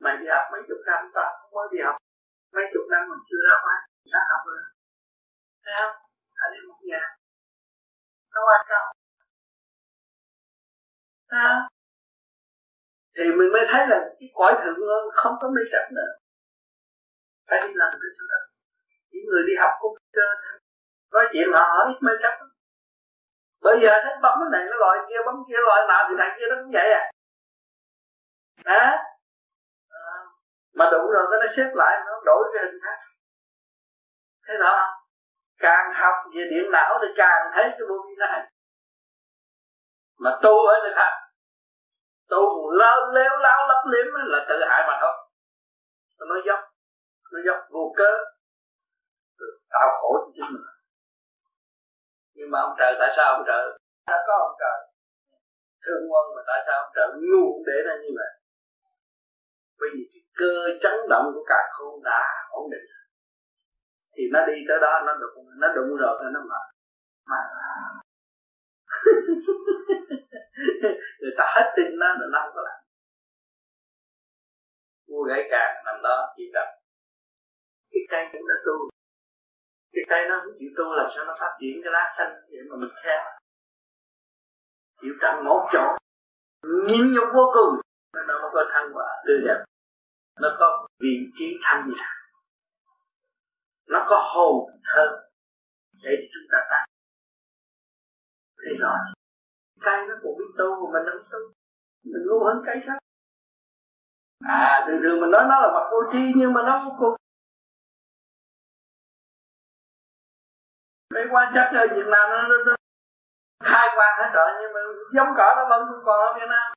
Mày 0.00 0.16
đi 0.20 0.26
học 0.34 0.44
mấy 0.52 0.60
chục 0.68 0.80
năm 0.86 1.00
ta 1.14 1.24
không 1.38 1.50
mới 1.54 1.68
đi 1.72 1.78
học. 1.86 1.96
Mấy 2.54 2.64
chục 2.72 2.84
năm 2.92 3.02
mình 3.10 3.22
chưa 3.28 3.42
ra 3.48 3.56
ngoài. 3.62 3.80
Đã 4.12 4.20
học 4.30 4.42
rồi. 4.46 4.62
Thấy 5.64 5.74
không? 5.80 5.96
Anh 6.34 6.52
em 6.56 6.68
một 6.68 6.80
nhà. 6.90 7.02
Nó 8.34 8.40
quan 8.48 8.66
trọng 8.70 9.00
à 11.30 11.68
thì 13.20 13.26
mình 13.38 13.52
mới 13.52 13.66
thấy 13.70 13.88
là 13.88 13.98
cái 14.20 14.28
cõi 14.34 14.52
thượng 14.62 14.80
hơn 14.88 15.02
không 15.12 15.34
có 15.40 15.48
mê 15.48 15.62
chấp 15.72 15.84
nữa. 15.96 16.10
Phải 17.48 17.60
đi 17.60 17.72
làm 17.74 17.90
được 17.92 18.12
chỗ 18.18 18.24
đó. 18.32 18.40
Những 19.10 19.24
người 19.30 19.42
đi 19.48 19.54
học 19.62 19.72
computer 19.80 20.30
nói 21.12 21.24
chuyện 21.32 21.48
họ 21.52 21.60
hỏi 21.60 21.84
ít 21.92 21.98
mê 22.06 22.12
chấp. 22.22 22.34
Bây 23.60 23.80
giờ 23.82 23.90
thấy 24.04 24.14
bấm 24.22 24.38
cái 24.40 24.50
này 24.52 24.68
nó 24.70 24.76
gọi 24.78 24.98
kia 25.08 25.20
bấm 25.26 25.34
kia 25.48 25.60
gọi 25.66 25.80
nào 25.88 26.06
thì 26.08 26.14
thằng 26.18 26.36
kia 26.38 26.46
nó 26.50 26.56
cũng 26.62 26.72
vậy 26.72 26.92
à. 26.92 27.10
À, 28.64 29.04
à. 29.88 30.16
mà 30.74 30.84
đủ 30.92 31.10
rồi 31.12 31.26
cái 31.30 31.40
nó 31.40 31.46
xếp 31.56 31.70
lại 31.74 32.00
nó 32.06 32.12
đổi 32.24 32.44
cái 32.54 32.64
hình 32.64 32.80
khác 32.84 32.98
thế 34.50 34.54
đó 34.60 35.02
càng 35.58 35.92
học 35.94 36.14
về 36.34 36.44
điện 36.50 36.70
não 36.70 36.98
thì 37.02 37.08
càng 37.16 37.50
thấy 37.54 37.64
cái 37.64 37.80
vô 37.88 37.94
vi 38.08 38.14
này 38.18 38.50
mà 40.18 40.38
tu 40.42 40.50
ở 40.50 40.74
được 40.84 40.94
học 40.96 41.12
tu 42.30 42.70
láo 42.70 43.12
léo 43.12 43.38
láo 43.38 43.68
lấp 43.68 43.82
liếm 43.92 44.06
là 44.14 44.46
tự 44.48 44.56
hại 44.68 44.82
mà 44.88 44.98
thôi. 45.00 45.14
Nó 46.28 46.36
dốc 46.46 46.60
nó 47.32 47.38
dốc, 47.46 47.58
vô 47.70 47.92
cớ. 47.96 48.10
Ừ, 49.38 49.46
Tạo 49.70 49.88
khổ 50.00 50.10
cho 50.24 50.30
chính 50.34 50.52
mình. 50.52 50.62
Nhưng 52.34 52.50
mà 52.50 52.60
ông 52.60 52.74
trời, 52.78 52.92
tại 53.00 53.10
sao 53.16 53.34
ông 53.36 53.44
trời? 53.46 53.78
Đã 54.06 54.24
có 54.26 54.34
ông 54.48 54.56
trời. 54.60 54.78
Thương 55.84 56.02
quân 56.10 56.24
mà 56.36 56.42
tại 56.46 56.60
sao 56.66 56.82
ông 56.82 56.92
trời 56.96 57.08
ngu 57.28 57.64
để 57.66 57.76
nó 57.86 57.92
như 58.02 58.10
vậy? 58.18 58.30
Bởi 59.78 59.88
vì 59.94 60.02
cái 60.12 60.22
cơ 60.38 60.54
chấn 60.82 61.08
động 61.08 61.26
của 61.34 61.44
cả 61.48 61.60
khôn 61.72 62.02
đã 62.04 62.20
ổn 62.50 62.70
định. 62.70 62.86
Thì 64.14 64.22
nó 64.32 64.40
đi 64.46 64.64
tới 64.68 64.78
đó, 64.80 65.02
nó 65.06 65.12
đụng 65.14 65.46
nó 65.60 65.68
đụng 65.76 65.96
rồi, 65.96 66.20
nó 66.34 66.40
mở. 66.50 66.60
mà 67.30 67.40
người 71.20 71.34
ta 71.38 71.44
hết 71.54 71.72
tin 71.76 71.98
nó 71.98 72.06
là 72.06 72.26
nó 72.32 72.38
không 72.42 72.54
có 72.54 72.62
làm. 72.68 72.80
Mua 75.08 75.22
gãy 75.28 75.42
càng 75.50 75.84
nằm 75.84 76.02
đó 76.02 76.34
chỉ 76.36 76.42
tập. 76.54 76.68
Cái 77.90 78.02
cây 78.10 78.24
cũng 78.32 78.48
đã 78.48 78.54
tu. 78.66 78.90
Cái 79.92 80.04
cây 80.08 80.28
nó 80.28 80.40
không 80.44 80.54
chịu 80.58 80.70
tu 80.76 80.84
làm 80.94 81.06
sao 81.14 81.24
nó 81.24 81.34
phát 81.40 81.52
triển 81.60 81.80
cái 81.84 81.92
lá 81.92 82.14
xanh 82.18 82.32
vậy 82.50 82.60
mà 82.70 82.76
mình 82.76 82.90
theo. 83.04 83.20
Chịu 85.00 85.14
trận 85.20 85.44
một 85.44 85.68
chỗ. 85.72 85.84
Nhìn 86.88 87.12
nhục 87.14 87.28
vô 87.34 87.52
cùng. 87.54 87.80
Nó 88.28 88.38
mới 88.42 88.50
có 88.52 88.64
thăng 88.72 88.88
quả 88.94 89.08
tươi 89.26 89.38
đẹp. 89.46 89.64
Nó 90.40 90.56
có 90.58 90.88
vị 90.98 91.20
trí 91.38 91.58
thanh 91.62 91.82
nhã. 91.88 92.06
Nó 93.86 94.06
có 94.08 94.30
hồn 94.34 94.70
thơm 94.84 95.08
để 96.04 96.16
chúng 96.32 96.46
ta 96.52 96.58
tăng. 96.70 96.86
Thấy 98.56 98.74
rõ 98.80 98.94
cây 99.80 100.06
nó 100.08 100.14
cũng 100.22 100.38
biết 100.38 100.50
tu 100.58 100.68
mà 100.80 100.86
mình 100.92 101.12
không 101.12 101.24
tu 101.30 101.38
mình 102.04 102.22
ngu 102.26 102.44
hơn 102.44 102.62
cây 102.66 102.76
khác 102.86 102.98
à 104.44 104.84
thường 104.86 105.00
thường 105.02 105.20
mình 105.20 105.30
nói 105.30 105.44
nó 105.48 105.60
là 105.60 105.68
vật 105.74 105.88
vô 105.92 106.12
tri 106.12 106.32
nhưng 106.36 106.52
mà 106.52 106.62
nó 106.62 106.84
vô 106.84 106.96
cùng 106.98 107.14
mấy 111.14 111.24
quan 111.30 111.52
chắc 111.54 111.70
ở 111.74 111.86
Việt 111.96 112.06
Nam 112.12 112.24
nó, 112.30 112.42
nó, 112.48 112.56
nó 112.66 112.74
khai 113.64 113.88
quang 113.96 114.14
hết 114.18 114.30
rồi 114.34 114.50
nhưng 114.60 114.72
mà 114.74 114.80
giống 115.14 115.28
cỏ 115.36 115.54
nó 115.56 115.62
vẫn 115.70 115.80
còn 116.04 116.20
ở 116.20 116.34
Việt 116.38 116.48
Nam. 116.48 116.72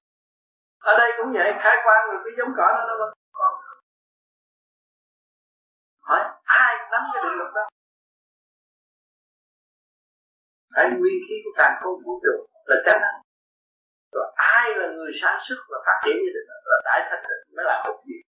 Ở 0.79 0.93
đây 0.97 1.11
cũng 1.17 1.33
vậy 1.33 1.53
khai 1.59 1.77
quang 1.83 2.07
rồi 2.09 2.21
cái 2.25 2.33
giống 2.37 2.53
cỏ 2.57 2.67
nó 2.77 2.85
nó 2.87 2.95
vẫn 2.99 3.13
còn. 3.31 3.53
Hỏi 6.01 6.21
ai 6.43 6.75
nắm 6.91 7.01
cái 7.13 7.23
định 7.23 7.37
luật 7.37 7.53
đó? 7.53 7.67
Anh 10.69 10.99
nguyên 10.99 11.19
khí 11.27 11.35
của 11.43 11.51
càng 11.57 11.79
không 11.81 12.03
vũ 12.05 12.21
trụ 12.23 12.52
là 12.69 12.75
chánh 12.85 13.01
rồi 14.13 14.25
ai 14.35 14.65
là 14.79 14.87
người 14.95 15.11
sáng 15.21 15.39
suốt 15.45 15.59
và 15.69 15.77
phát 15.85 15.97
triển 16.03 16.15
như 16.23 16.29
thế 16.33 16.41
là 16.71 16.77
đại 16.85 16.99
thanh 17.09 17.23
tịnh 17.29 17.55
mới 17.55 17.65
làm 17.69 17.79
một 17.85 17.97
việc. 18.07 18.21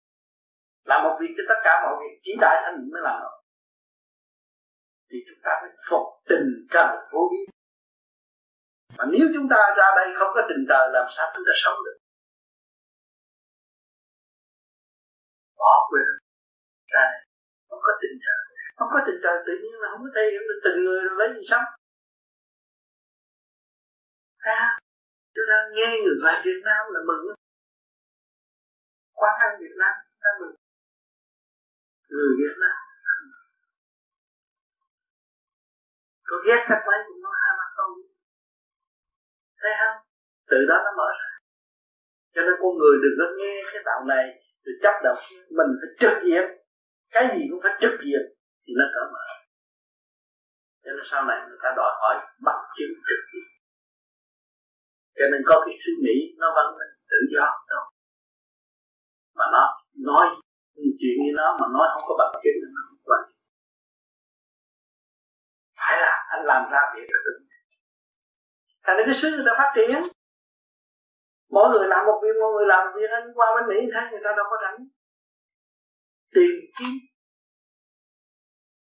Làm 0.91 1.03
một 1.05 1.15
việc 1.21 1.33
cho 1.37 1.45
tất 1.49 1.61
cả 1.65 1.73
mọi 1.83 1.95
việc 2.01 2.15
chỉ 2.23 2.33
đại 2.41 2.57
thanh 2.65 2.77
mới 2.93 3.03
làm 3.03 3.17
được 3.23 3.37
thì 5.11 5.19
chúng 5.27 5.41
ta 5.45 5.51
phải 5.61 5.71
phục 5.89 6.07
tình 6.31 6.47
trời 6.75 6.97
vô 7.13 7.23
ý. 7.39 7.43
Mà 8.99 9.05
nếu 9.13 9.27
chúng 9.35 9.49
ta 9.53 9.61
ra 9.79 9.89
đây 9.99 10.09
không 10.19 10.33
có 10.35 10.43
tình 10.49 10.63
trời 10.71 10.85
làm 10.97 11.07
sao 11.17 11.25
chúng 11.35 11.45
ta 11.47 11.53
sống 11.63 11.79
được? 11.85 11.97
Bỏ 15.61 15.75
quên. 15.91 16.07
Ra 16.93 17.03
đây. 17.13 17.21
Không 17.69 17.81
có 17.87 17.93
tình 18.03 18.17
trời 18.25 18.45
không 18.77 18.89
có 18.95 19.01
tình 19.07 19.19
trời 19.25 19.37
tự 19.47 19.53
nhiên 19.63 19.77
là 19.83 19.89
không 19.93 20.03
có 20.07 20.11
thể 20.17 20.23
hiểu 20.33 20.45
được 20.49 20.61
tình 20.65 20.79
người 20.85 21.01
lấy 21.19 21.29
gì 21.37 21.43
sống 21.51 21.67
ta, 24.45 24.79
chúng 25.35 25.49
ta 25.51 25.59
nghe 25.75 25.89
người 26.03 26.17
ngoài 26.23 26.43
Việt 26.45 26.61
Nam 26.65 26.83
là 26.95 27.01
mừng. 27.09 27.23
Quán 29.13 29.35
ăn 29.45 29.51
Việt 29.61 29.75
Nam 29.79 29.95
ta 30.23 30.31
mừng. 30.41 30.57
Người 32.09 32.31
Việt 32.41 32.57
Nam 32.63 32.77
có 36.29 36.37
ghét 36.47 36.61
các 36.69 36.81
mấy 36.87 36.99
cũng 37.07 37.23
nói 37.23 37.37
hai 37.45 37.55
ba 37.59 37.67
câu 37.77 37.89
thấy 39.61 39.73
không? 39.81 39.97
Từ 40.51 40.57
đó 40.69 40.77
nó 40.85 40.91
mở 41.01 41.09
ra. 41.21 41.31
Cho 42.35 42.41
nên 42.43 42.55
con 42.61 42.73
người 42.79 42.97
đừng 43.03 43.17
có 43.21 43.27
nghe 43.39 43.55
cái 43.73 43.83
đạo 43.85 44.01
này 44.13 44.25
rồi 44.65 44.75
chấp 44.83 44.95
động. 45.05 45.21
Mình 45.59 45.71
phải 45.81 45.91
trực 46.01 46.15
diện. 46.27 46.45
Cái 47.11 47.25
gì 47.35 47.43
cũng 47.51 47.61
phải 47.63 47.75
trực 47.81 47.95
diện 48.05 48.23
thì 48.65 48.73
nó 48.79 48.85
cởi 48.95 49.07
mở. 49.15 49.27
Cho 50.85 50.91
nên 50.97 51.05
sau 51.11 51.25
này 51.29 51.39
người 51.49 51.59
ta 51.63 51.69
đòi 51.77 51.91
hỏi 52.01 52.15
bằng 52.47 52.63
chứng 52.77 52.95
trực 53.09 53.23
diện 53.33 53.54
cho 55.17 55.25
nên 55.33 55.41
có 55.49 55.57
cái 55.65 55.75
suy 55.83 55.93
nghĩ 56.05 56.17
nó 56.41 56.49
vẫn 56.57 56.67
tự 57.11 57.19
do 57.35 57.47
đâu 57.71 57.85
mà 59.39 59.45
nó 59.55 59.63
nói 60.11 60.27
chuyện 61.01 61.17
như 61.23 61.33
nó 61.41 61.57
mà 61.61 61.67
nói 61.77 61.87
không 61.93 62.05
có 62.09 62.15
bằng 62.19 62.41
chứng 62.43 62.59
nó 62.77 62.83
không 62.89 63.01
quan 63.09 63.23
phải 65.79 65.95
là 66.05 66.13
anh 66.35 66.45
làm 66.51 66.71
ra 66.73 66.81
việc 66.95 67.09
là 67.13 67.21
tự 67.25 67.45
thành 68.85 68.97
ra 68.97 69.03
cái 69.07 69.15
xứ 69.15 69.43
sẽ 69.45 69.51
phát 69.59 69.73
triển. 69.77 69.91
Mỗi 71.51 71.69
người 71.69 71.89
làm 71.89 72.07
một 72.07 72.21
việc, 72.23 72.35
mỗi 72.41 72.53
người 72.53 72.67
làm 72.67 72.87
một 72.87 72.93
việc, 72.97 73.11
anh 73.11 73.27
qua 73.35 73.47
bên 73.55 73.65
mỹ 73.69 73.91
thấy 73.93 74.11
người 74.11 74.21
ta 74.25 74.31
đâu 74.37 74.47
có 74.51 74.57
rảnh. 74.63 74.87
Tìm 76.35 76.55
kiếm. 76.79 76.95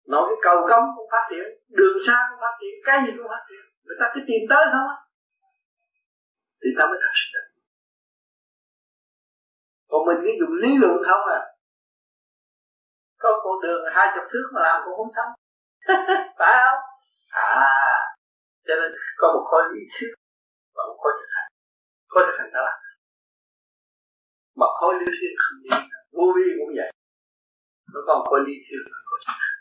Nói 0.07 0.23
cái 0.29 0.39
cầu 0.43 0.59
cống 0.71 0.87
cũng 0.97 1.09
phát 1.13 1.25
triển, 1.31 1.47
đường 1.69 1.97
xa 2.07 2.17
cũng 2.31 2.41
phát 2.41 2.55
triển, 2.61 2.75
cái 2.85 2.99
gì 3.07 3.13
cũng 3.17 3.29
phát 3.29 3.45
triển. 3.49 3.63
Người 3.85 3.97
ta 4.01 4.07
cứ 4.15 4.21
tìm 4.29 4.43
tới 4.51 4.65
không 4.73 4.89
á 4.95 4.97
thì 6.61 6.69
ta 6.79 6.87
mới 6.87 6.99
thật 7.03 7.15
sự. 7.21 7.29
Được 7.33 7.47
còn 9.91 10.01
mình 10.07 10.19
cứ 10.25 10.31
dùng 10.41 10.55
lý 10.63 10.71
luận 10.83 10.97
không 11.09 11.25
à? 11.39 11.41
Có 13.19 13.41
con 13.45 13.61
đường 13.63 13.83
hai 13.95 14.07
chục 14.15 14.25
thước 14.33 14.47
mà 14.55 14.61
làm 14.63 14.83
cũng 14.85 14.97
không 14.97 15.13
xong. 15.17 15.31
Phải 16.39 16.55
không? 16.65 16.81
À 17.31 17.91
cho 18.71 18.75
nên 18.81 18.93
có 19.17 19.27
một 19.35 19.45
khối 19.51 19.63
lý 19.75 19.81
thuyết 19.93 20.13
và 20.75 20.83
một 20.89 20.97
khối 21.03 21.13
thực 21.19 21.31
hành. 21.37 21.51
Khối 22.09 22.23
thực 22.27 22.37
hành 22.39 22.51
đó 22.53 22.61
là 22.69 22.75
mà 24.61 24.67
khối 24.81 24.95
lý 25.01 25.07
thuyết 25.07 25.33
không 25.43 25.59
đi. 25.63 25.71
Vô 26.13 26.27
vi 26.37 26.47
cũng 26.59 26.73
vậy. 26.77 26.91
Nó 27.95 28.01
còn 28.07 28.25
khối 28.25 28.41
lý 28.47 28.55
thuyết 28.65 28.83
và 28.93 28.99
khối 29.09 29.19
thực 29.27 29.37
hành. 29.45 29.59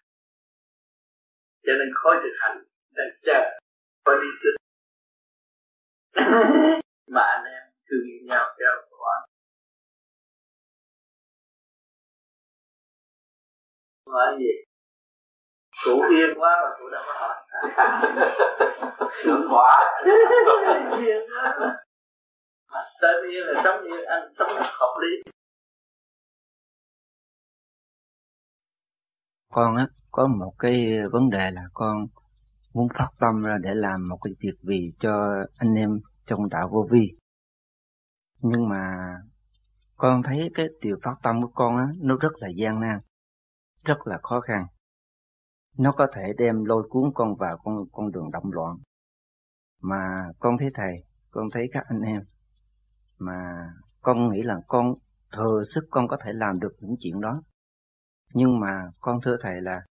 Cho 1.65 1.73
nên 1.79 1.89
khối 1.95 2.15
thực 2.23 2.35
hành 2.39 2.57
đang 2.97 3.11
chờ 3.25 3.59
khối 4.05 4.15
lý 4.21 4.29
thuyết. 4.39 4.55
mà 7.09 7.21
anh 7.21 7.45
em 7.45 7.63
thương 7.89 8.05
yêu 8.11 8.19
nhau 8.27 8.45
theo 8.59 8.71
quả 8.99 9.15
hỏi 14.07 14.37
gì? 14.39 14.53
Cụ 15.85 16.01
yên 16.11 16.29
quá 16.39 16.61
mà 16.63 16.69
cụ 16.79 16.89
đâu 16.89 17.03
có 17.07 17.13
hỏi. 17.19 17.35
Sướng 19.23 19.47
quá. 19.49 19.69
Yên 21.05 21.21
quá 21.35 21.75
tên 23.01 23.29
yên 23.31 23.45
là 23.47 23.61
sống 23.63 23.83
yên 23.83 24.05
anh 24.05 24.33
sống 24.37 24.49
là 24.55 24.71
hợp 24.79 24.95
lý. 25.01 25.31
Con 29.51 29.75
á 29.75 29.87
có 30.11 30.27
một 30.27 30.53
cái 30.59 30.87
vấn 31.11 31.29
đề 31.29 31.51
là 31.51 31.61
con 31.73 32.07
muốn 32.73 32.87
phát 32.97 33.09
tâm 33.19 33.43
ra 33.43 33.57
để 33.61 33.69
làm 33.73 34.07
một 34.09 34.17
cái 34.23 34.33
việc 34.39 34.57
vì 34.63 34.93
cho 34.99 35.35
anh 35.57 35.75
em 35.75 35.99
trong 36.29 36.49
đạo 36.49 36.69
vô 36.71 36.87
vi. 36.91 37.17
Nhưng 38.41 38.69
mà 38.69 39.13
con 39.95 40.23
thấy 40.23 40.49
cái 40.53 40.65
điều 40.81 40.97
phát 41.03 41.13
tâm 41.23 41.41
của 41.41 41.51
con 41.55 41.77
á, 41.77 41.87
nó 42.01 42.15
rất 42.15 42.31
là 42.35 42.47
gian 42.57 42.79
nan, 42.79 42.99
rất 43.85 44.07
là 44.07 44.19
khó 44.23 44.39
khăn. 44.39 44.65
Nó 45.77 45.91
có 45.91 46.07
thể 46.15 46.33
đem 46.37 46.65
lôi 46.65 46.87
cuốn 46.89 47.11
con 47.15 47.35
vào 47.35 47.57
con 47.63 47.75
con 47.91 48.11
đường 48.11 48.31
động 48.31 48.51
loạn. 48.51 48.77
Mà 49.81 50.31
con 50.39 50.57
thấy 50.57 50.69
thầy, 50.73 51.03
con 51.31 51.47
thấy 51.53 51.69
các 51.73 51.83
anh 51.87 52.01
em, 52.01 52.21
mà 53.19 53.69
con 54.01 54.29
nghĩ 54.29 54.41
là 54.41 54.55
con 54.67 54.93
thừa 55.31 55.63
sức 55.73 55.87
con 55.91 56.07
có 56.07 56.17
thể 56.25 56.33
làm 56.33 56.59
được 56.59 56.71
những 56.79 56.95
chuyện 56.99 57.21
đó. 57.21 57.41
Nhưng 58.33 58.59
mà 58.59 58.91
con 58.99 59.19
thưa 59.23 59.37
thầy 59.41 59.61
là 59.61 59.81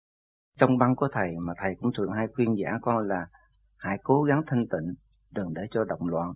trong 0.58 0.78
băng 0.78 0.96
của 0.96 1.08
thầy, 1.12 1.36
mà 1.40 1.52
thầy 1.56 1.74
cũng 1.80 1.92
thường 1.96 2.12
hay 2.12 2.26
khuyên 2.34 2.54
giả 2.58 2.78
con 2.82 2.98
là 3.08 3.26
hãy 3.76 3.98
cố 4.02 4.22
gắng 4.22 4.42
thanh 4.46 4.66
tịnh 4.70 4.94
đừng 5.30 5.54
để 5.54 5.62
cho 5.70 5.84
động 5.84 6.08
loạn. 6.08 6.32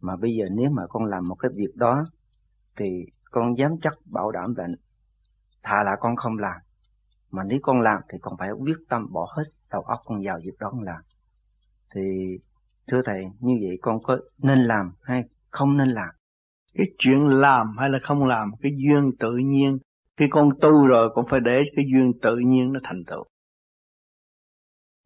Mà 0.00 0.16
bây 0.16 0.34
giờ 0.36 0.46
nếu 0.50 0.70
mà 0.70 0.82
con 0.88 1.04
làm 1.04 1.28
một 1.28 1.34
cái 1.34 1.50
việc 1.54 1.76
đó, 1.76 2.04
thì 2.76 3.04
con 3.30 3.58
dám 3.58 3.72
chắc 3.82 3.92
bảo 4.04 4.30
đảm 4.30 4.54
là 4.56 4.66
thà 5.62 5.82
là 5.84 5.96
con 6.00 6.16
không 6.16 6.38
làm. 6.38 6.56
Mà 7.30 7.42
nếu 7.44 7.58
con 7.62 7.80
làm 7.80 8.00
thì 8.12 8.18
con 8.22 8.36
phải 8.38 8.50
quyết 8.50 8.76
tâm 8.88 9.12
bỏ 9.12 9.32
hết 9.36 9.42
đầu 9.70 9.82
óc 9.82 10.00
con 10.04 10.22
vào 10.24 10.38
việc 10.44 10.58
đó 10.60 10.68
con 10.70 10.82
làm. 10.82 11.02
Thì, 11.94 12.00
thưa 12.86 13.02
thầy, 13.04 13.24
như 13.40 13.54
vậy 13.62 13.78
con 13.82 14.02
có 14.02 14.18
nên 14.38 14.58
làm 14.58 14.92
hay 15.02 15.24
không 15.50 15.76
nên 15.76 15.88
làm? 15.88 16.08
Cái 16.74 16.86
chuyện 16.98 17.28
làm 17.28 17.76
hay 17.78 17.90
là 17.90 17.98
không 18.02 18.24
làm, 18.24 18.52
cái 18.60 18.72
duyên 18.76 19.10
tự 19.18 19.36
nhiên, 19.36 19.78
khi 20.16 20.24
con 20.30 20.50
tu 20.60 20.86
rồi 20.86 21.10
con 21.14 21.26
phải 21.30 21.40
để 21.40 21.64
cái 21.76 21.84
duyên 21.92 22.12
tự 22.22 22.36
nhiên 22.36 22.72
nó 22.72 22.80
thành 22.82 23.02
tựu. 23.06 23.24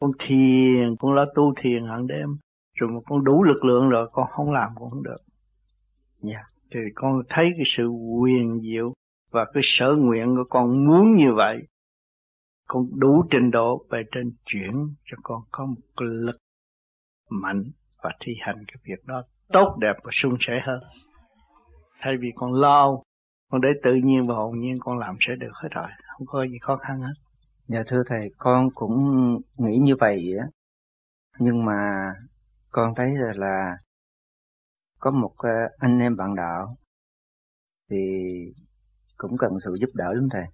Con 0.00 0.10
thiền, 0.18 0.96
con 0.98 1.14
lo 1.14 1.24
tu 1.34 1.54
thiền 1.62 1.86
hàng 1.88 2.06
đêm 2.06 2.36
rồi 2.76 2.90
mà 2.90 3.00
con 3.06 3.24
đủ 3.24 3.42
lực 3.42 3.64
lượng 3.64 3.88
rồi, 3.88 4.08
con 4.12 4.26
không 4.30 4.52
làm 4.52 4.70
cũng 4.74 4.90
không 4.90 5.02
được. 5.02 5.18
Dạ. 6.22 6.32
Yeah. 6.32 6.46
thì 6.70 6.80
con 6.94 7.22
thấy 7.28 7.50
cái 7.56 7.64
sự 7.66 7.88
quyền 7.88 8.60
diệu 8.60 8.92
và 9.30 9.44
cái 9.54 9.60
sở 9.64 9.94
nguyện 9.98 10.36
của 10.36 10.44
con 10.50 10.84
muốn 10.84 11.16
như 11.16 11.32
vậy, 11.32 11.66
con 12.68 12.86
đủ 12.94 13.24
trình 13.30 13.50
độ 13.50 13.86
về 13.90 14.02
trên 14.12 14.32
chuyển 14.44 14.94
cho 15.04 15.16
con 15.22 15.42
có 15.50 15.66
một 15.66 15.80
cái 15.96 16.08
lực 16.08 16.36
mạnh 17.30 17.64
và 18.02 18.10
thi 18.20 18.32
hành 18.40 18.64
cái 18.66 18.76
việc 18.84 19.04
đó 19.06 19.22
tốt 19.48 19.76
đẹp 19.80 19.96
và 20.04 20.10
suôn 20.12 20.36
sẻ 20.40 20.60
hơn. 20.66 20.80
Thay 22.00 22.16
vì 22.16 22.28
con 22.34 22.52
lo, 22.52 22.98
con 23.50 23.60
để 23.60 23.68
tự 23.82 23.94
nhiên 23.94 24.26
và 24.26 24.34
hồn 24.34 24.60
nhiên 24.60 24.78
con 24.80 24.98
làm 24.98 25.16
sẽ 25.20 25.34
được 25.36 25.52
hết 25.52 25.68
rồi, 25.70 25.88
không 26.06 26.26
có 26.26 26.44
gì 26.44 26.58
khó 26.60 26.76
khăn 26.76 27.00
hết. 27.00 27.14
Dạ 27.68 27.82
thưa 27.86 28.02
thầy, 28.06 28.30
con 28.38 28.68
cũng 28.74 29.38
nghĩ 29.56 29.78
như 29.78 29.96
vậy 29.96 30.36
á. 30.40 30.46
Nhưng 31.38 31.64
mà 31.64 32.12
con 32.76 32.94
thấy 32.94 33.14
là, 33.14 33.32
là 33.36 33.76
có 35.00 35.10
một 35.10 35.32
ờ, 35.36 35.50
anh 35.78 35.98
em 35.98 36.16
bạn 36.16 36.34
đạo 36.34 36.76
thì 37.90 37.96
cũng 39.16 39.36
cần 39.38 39.52
sự 39.64 39.74
giúp 39.80 39.90
đỡ 39.94 40.12
lắm 40.12 40.28
thầy. 40.32 40.44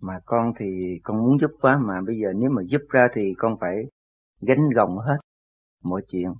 Mà 0.00 0.20
con 0.24 0.52
thì 0.58 0.98
con 1.04 1.18
muốn 1.18 1.38
giúp 1.40 1.50
quá 1.60 1.78
mà 1.78 2.00
bây 2.06 2.18
giờ 2.18 2.32
nếu 2.36 2.50
mà 2.50 2.62
giúp 2.62 2.80
ra 2.88 3.08
thì 3.14 3.34
con 3.38 3.56
phải 3.60 3.76
gánh 4.40 4.70
gồng 4.76 4.98
hết 4.98 5.16
mọi 5.84 6.02
chuyện 6.08 6.32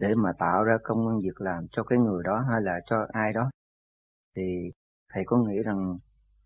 để 0.00 0.14
mà 0.14 0.32
tạo 0.38 0.64
ra 0.64 0.76
công 0.84 1.08
an 1.08 1.18
việc 1.18 1.40
làm 1.40 1.66
cho 1.72 1.82
cái 1.82 1.98
người 1.98 2.22
đó 2.24 2.44
hay 2.50 2.60
là 2.62 2.80
cho 2.86 3.06
ai 3.08 3.32
đó. 3.32 3.50
Thì 4.36 4.70
thầy 5.12 5.24
có 5.26 5.36
nghĩ 5.36 5.62
rằng 5.64 5.96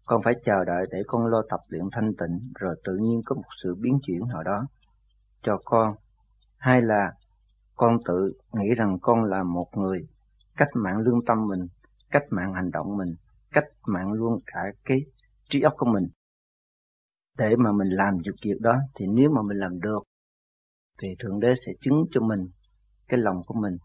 con 0.04 0.22
phải 0.24 0.34
chờ 0.44 0.64
đợi 0.64 0.86
để 0.90 1.02
con 1.06 1.26
lo 1.26 1.42
tập 1.50 1.60
luyện 1.68 1.84
thanh 1.92 2.12
tịnh 2.18 2.52
rồi 2.58 2.74
tự 2.84 2.96
nhiên 2.96 3.20
có 3.26 3.34
một 3.34 3.48
sự 3.62 3.74
biến 3.74 3.98
chuyển 4.06 4.28
nào 4.28 4.42
đó 4.42 4.66
cho 5.42 5.58
con 5.64 5.94
hay 6.58 6.82
là 6.82 7.12
con 7.78 7.96
tự 8.04 8.32
nghĩ 8.52 8.74
rằng 8.76 8.98
con 9.02 9.24
là 9.24 9.42
một 9.42 9.66
người 9.76 10.00
cách 10.56 10.68
mạng 10.74 10.98
lương 10.98 11.24
tâm 11.26 11.46
mình, 11.46 11.66
cách 12.10 12.22
mạng 12.30 12.54
hành 12.54 12.70
động 12.70 12.96
mình, 12.96 13.14
cách 13.52 13.64
mạng 13.86 14.12
luôn 14.12 14.38
cả 14.46 14.60
cái 14.84 15.00
trí 15.50 15.60
óc 15.60 15.72
của 15.76 15.86
mình. 15.86 16.04
Để 17.38 17.56
mà 17.56 17.72
mình 17.72 17.88
làm 17.88 18.20
được 18.24 18.34
việc 18.44 18.60
đó 18.60 18.74
thì 18.94 19.06
nếu 19.06 19.30
mà 19.30 19.42
mình 19.42 19.58
làm 19.58 19.80
được, 19.80 20.02
thì 21.02 21.08
thượng 21.18 21.40
đế 21.40 21.54
sẽ 21.66 21.72
chứng 21.80 22.04
cho 22.10 22.20
mình 22.20 22.40
cái 23.08 23.20
lòng 23.20 23.42
của 23.46 23.54
mình. 23.54 23.76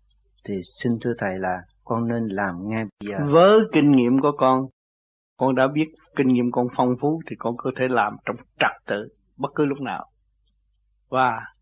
Thì 0.46 0.62
xin 0.84 0.91
thưa 1.02 1.14
thầy 1.18 1.39
là 1.39 1.62
con 1.84 2.08
nên 2.08 2.28
làm 2.28 2.56
ngay 2.70 2.84
bây 2.84 3.12
giờ. 3.12 3.18
Với 3.34 3.60
kinh 3.74 3.91
nghiệm 3.91 4.22
của 4.22 4.32
con 4.38 4.68
con 5.38 5.56
đã 5.56 5.68
biết 5.74 5.86
kinh 6.16 6.28
nghiệm 6.28 6.52
con 6.52 6.68
phong 6.78 6.96
phú 7.02 7.22
thì 7.30 7.36
con 7.39 7.58
có 7.58 7.72
thể 7.80 7.88
làm 7.89 8.18
trong 8.26 8.36
trật 8.60 8.72
tự 8.86 9.08
bất 9.38 9.50
cứ 9.56 9.66
lúc 9.66 9.82
nào. 9.82 10.06
Và 11.10 11.53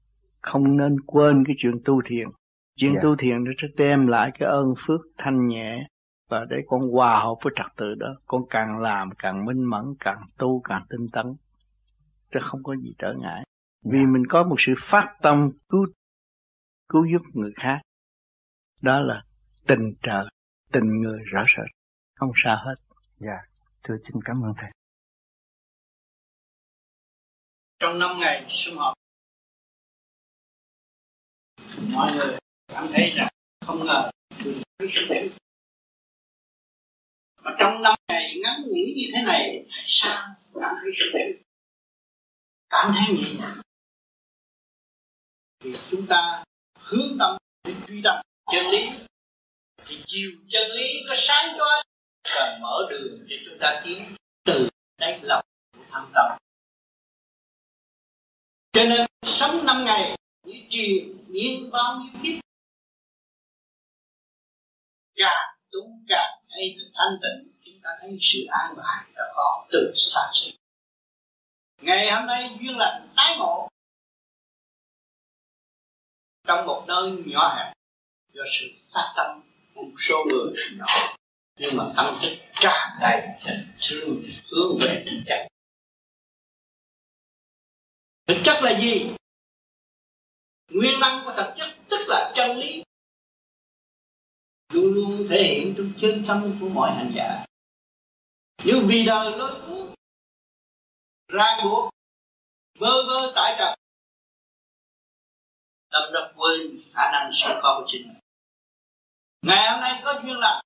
không 0.41 0.77
nên 0.77 0.95
quên 1.05 1.43
cái 1.47 1.55
chuyện 1.59 1.73
tu 1.85 2.01
thiền. 2.05 2.27
Chuyện 2.75 2.91
yeah. 2.91 3.03
Dạ. 3.03 3.09
tu 3.09 3.15
thiền 3.15 3.43
nó 3.43 3.51
sẽ 3.61 3.67
đem 3.77 4.07
lại 4.07 4.31
cái 4.39 4.49
ơn 4.49 4.73
phước 4.87 5.01
thanh 5.17 5.47
nhẹ 5.47 5.87
và 6.29 6.45
để 6.49 6.57
con 6.67 6.81
hòa 6.91 7.19
hợp 7.23 7.35
với 7.43 7.53
trật 7.55 7.71
tự 7.77 7.95
đó. 7.95 8.07
Con 8.25 8.41
càng 8.49 8.79
làm 8.79 9.09
càng 9.17 9.45
minh 9.45 9.63
mẫn 9.63 9.83
càng 9.99 10.21
tu 10.37 10.61
càng 10.63 10.85
tinh 10.89 11.07
tấn. 11.11 11.25
Chứ 12.33 12.39
không 12.41 12.63
có 12.63 12.75
gì 12.75 12.93
trở 12.97 13.13
ngại. 13.19 13.43
Vì 13.85 13.99
dạ. 13.99 14.05
mình 14.11 14.23
có 14.29 14.43
một 14.43 14.55
sự 14.59 14.73
phát 14.91 15.15
tâm 15.21 15.49
cứu 15.69 15.85
cứu 16.89 17.05
giúp 17.11 17.21
người 17.33 17.51
khác. 17.55 17.81
Đó 18.81 18.99
là 18.99 19.23
tình 19.67 19.93
trời 20.03 20.25
tình 20.71 21.01
người 21.01 21.19
rõ 21.31 21.43
rệt 21.57 21.67
không 22.15 22.31
xa 22.43 22.55
hết. 22.65 22.75
Dạ. 23.17 23.37
Thưa 23.83 23.95
xin 24.03 24.21
cảm 24.25 24.43
ơn 24.43 24.53
thầy. 24.57 24.71
Trong 27.79 27.99
năm 27.99 28.09
ngày 28.19 28.45
sum 28.47 28.77
họp 28.77 28.93
mọi 31.89 32.13
người 32.15 32.37
cảm 32.67 32.87
thấy 32.93 33.13
rằng 33.15 33.29
không 33.65 33.85
ngờ 33.85 34.11
mình 35.09 35.29
mà 37.43 37.51
trong 37.59 37.81
năm 37.81 37.95
ngày 38.07 38.35
ngắn 38.43 38.61
ngủi 38.61 38.93
như 38.95 39.05
thế 39.15 39.21
này, 39.25 39.65
sao 39.87 40.35
cảm 40.61 40.75
thấy 40.81 40.91
sự 40.97 41.05
cảm 42.69 42.93
thấy 42.95 43.15
nhẹ 43.15 43.33
nhàng 43.39 43.61
vì 45.59 45.73
chúng 45.91 46.07
ta 46.07 46.43
hướng 46.79 47.17
tâm 47.19 47.37
để 47.63 47.73
truy 47.87 48.01
tâm 48.03 48.21
chân 48.51 48.67
lý. 48.69 48.89
Thì 49.85 50.03
chiều 50.07 50.31
chân 50.49 50.71
lý 50.71 51.03
có 51.09 51.15
sáng 51.17 51.57
chói 51.57 51.83
và 52.35 52.57
mở 52.61 52.87
đường 52.89 53.25
cho 53.29 53.35
chúng 53.45 53.57
ta 53.61 53.81
tiến 53.85 54.01
từ 54.45 54.69
đáy 54.97 55.19
lòng 55.23 55.45
của 55.77 55.83
thâm 55.91 56.11
tâm. 56.13 56.37
Cho 58.71 58.83
nên 58.83 59.07
sống 59.23 59.65
năm 59.65 59.85
ngày 59.85 60.17
như 60.51 60.65
triền 60.69 61.25
miên 61.27 61.71
bao 61.71 61.99
nhiêu 61.99 62.21
kiếp? 62.23 62.43
Càng 65.15 65.55
tu 65.71 65.79
càng 66.07 66.43
thấy 66.49 66.75
được 66.77 66.91
thanh 66.93 67.13
tịnh, 67.21 67.53
chúng 67.65 67.81
ta 67.83 67.89
thấy 68.01 68.17
sự 68.21 68.39
an 68.49 68.73
bài 68.77 69.05
đã 69.15 69.23
có 69.35 69.67
từ 69.71 69.93
xa 69.95 70.21
xưa 70.33 70.51
ngày 71.81 72.11
hôm 72.11 72.25
nay 72.25 72.57
duyên 72.59 72.77
lành 72.77 73.07
tái 73.15 73.37
ngộ. 73.37 73.69
Trong 76.47 76.65
một 76.65 76.83
nơi 76.87 77.11
nhỏ 77.25 77.55
hẹp, 77.57 77.73
do 78.33 78.43
sự 78.59 78.65
phát 78.93 79.13
tâm 79.17 79.41
một 79.75 79.87
số 79.99 80.25
người 80.29 80.53
nhỏ, 80.77 80.85
nhưng 81.59 81.77
mà 81.77 81.83
tâm 81.97 82.05
thức 82.21 82.37
tràn 82.53 82.97
đầy 83.01 83.27
tình 83.45 83.67
thương, 83.81 84.23
hướng 84.51 84.77
về 84.81 85.03
thực 85.05 85.21
chất 85.27 85.47
thực 88.27 88.41
chất 88.45 88.63
là 88.63 88.79
gì? 88.81 89.11
Nguyên 90.73 90.99
năng 90.99 91.25
của 91.25 91.33
thực 91.37 91.53
chất 91.57 91.77
tức 91.89 92.05
là 92.07 92.31
chân 92.35 92.57
lý. 92.57 92.83
Luôn 94.73 94.93
luôn 94.93 95.27
thể 95.29 95.43
hiện 95.43 95.73
trong 95.77 95.93
chân 96.01 96.23
tâm 96.27 96.57
của 96.59 96.69
mọi 96.69 96.91
hành 96.95 97.11
giả. 97.15 97.45
Như 98.63 98.81
vì 98.87 99.05
đời 99.05 99.37
lối 99.37 99.61
cuốn 99.61 99.95
ràng 101.27 101.59
buộc 101.63 101.93
vơ 102.79 103.03
vơ 103.07 103.31
tại 103.35 103.55
trần 103.59 103.79
đâm 105.91 106.13
đập 106.13 106.33
quên 106.35 106.81
khả 106.93 107.11
năng 107.11 107.31
sẵn 107.33 107.59
có 107.61 107.79
của 107.81 107.87
chính 107.91 108.07
mình. 108.07 108.19
Ngày 109.41 109.71
hôm 109.71 109.81
nay 109.81 110.01
có 110.05 110.21
duyên 110.23 110.37
lành. 110.37 110.63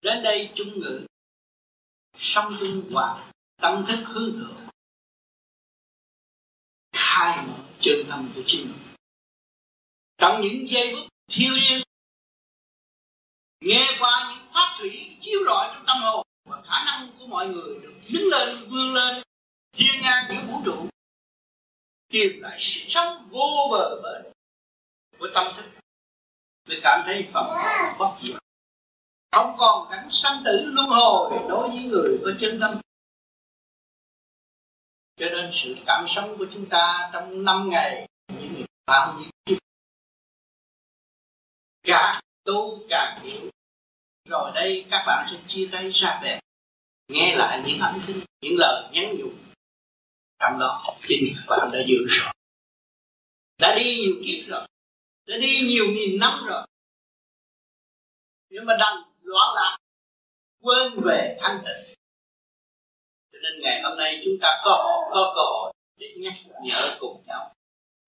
Đến 0.00 0.22
đây 0.22 0.52
chung 0.54 0.80
ngữ. 0.80 1.06
Sống 2.16 2.52
trung 2.60 2.90
hòa. 2.92 3.30
Tâm 3.56 3.84
thức 3.88 4.04
hướng 4.06 4.32
thượng. 4.32 4.56
Khai 6.92 7.46
mở 7.46 7.65
chân 7.86 8.04
tâm 8.10 8.32
của 8.34 8.42
chính 8.46 8.60
mình. 8.60 8.94
Trong 10.18 10.40
những 10.40 10.70
giây 10.70 10.94
phút 10.94 11.08
thiêng 11.30 11.52
liêng 11.52 11.82
nghe 13.60 13.86
qua 14.00 14.32
những 14.34 14.46
pháp 14.54 14.76
thủy 14.78 15.16
chiếu 15.20 15.40
rọi 15.46 15.74
trong 15.74 15.84
tâm 15.86 15.96
hồn 16.02 16.26
và 16.44 16.62
khả 16.62 16.84
năng 16.84 17.08
của 17.18 17.26
mọi 17.26 17.48
người 17.48 17.74
được 17.82 17.94
đứng 18.12 18.28
lên, 18.30 18.56
vươn 18.70 18.94
lên 18.94 19.22
hiên 19.76 20.02
ngang 20.02 20.24
giữa 20.28 20.52
vũ 20.52 20.62
trụ, 20.64 20.88
tìm 22.08 22.40
lại 22.42 22.56
sự 22.60 22.80
sống 22.88 23.28
vô 23.30 23.68
bờ 23.72 24.00
bến 24.02 24.32
của 25.18 25.28
tâm 25.34 25.52
thức. 25.56 25.64
Mới 26.68 26.80
cảm 26.82 27.02
thấy 27.06 27.28
phẩm 27.32 27.46
bất 27.98 28.16
diệt. 28.22 28.36
Không 29.32 29.56
còn 29.58 29.88
cảnh 29.90 30.08
sanh 30.10 30.42
tử 30.44 30.64
luân 30.64 30.86
hồi 30.88 31.38
đối 31.48 31.68
với 31.68 31.82
người 31.82 32.18
có 32.24 32.30
chân 32.40 32.58
tâm 32.60 32.80
cho 35.16 35.26
nên 35.30 35.50
sự 35.52 35.74
cảm 35.86 36.04
sống 36.08 36.34
của 36.38 36.46
chúng 36.54 36.68
ta 36.68 37.10
trong 37.12 37.44
năm 37.44 37.68
ngày 37.70 38.08
như 38.28 38.64
bao 38.86 39.18
nhiêu 39.18 39.30
kiếp 39.46 39.58
càng 41.82 42.20
tu 42.44 42.78
càng 42.88 43.20
hiểu 43.22 43.50
rồi 44.28 44.50
đây 44.54 44.86
các 44.90 45.04
bạn 45.06 45.26
sẽ 45.30 45.36
chia 45.48 45.68
tay 45.72 45.90
ra 45.90 46.20
về 46.22 46.40
nghe 47.08 47.36
lại 47.36 47.62
những 47.66 47.78
âm 47.78 48.00
thanh, 48.06 48.20
những 48.40 48.54
lời 48.58 48.90
nhắn 48.92 49.14
nhủ. 49.18 49.30
Trong 50.38 50.58
đó, 50.60 50.96
chính 51.08 51.34
các 51.36 51.56
bạn 51.56 51.70
đã 51.72 51.78
dự 51.86 51.96
rồi. 52.08 52.32
Đã 53.58 53.74
đi 53.78 53.96
nhiều 53.96 54.14
kiếp 54.26 54.48
rồi. 54.48 54.66
Đã 55.26 55.36
đi 55.40 55.60
nhiều 55.68 55.86
nghìn 55.86 56.18
năm 56.20 56.46
rồi. 56.46 56.66
Nhưng 58.48 58.64
mà 58.64 58.76
đành 58.80 59.02
loạn 59.22 59.54
lạc, 59.54 59.76
quên 60.60 60.92
về 61.04 61.38
thanh 61.40 61.62
tịnh 61.64 61.95
nên 63.46 63.62
ngày 63.62 63.82
hôm 63.82 63.98
nay 63.98 64.20
chúng 64.24 64.34
ta 64.40 64.48
có 64.64 65.04
có 65.10 65.32
cơ 65.34 65.40
hội 65.40 65.72
để 65.96 66.14
nhắc 66.16 66.34
nhở 66.62 66.96
cùng 67.00 67.22
nhau. 67.26 67.52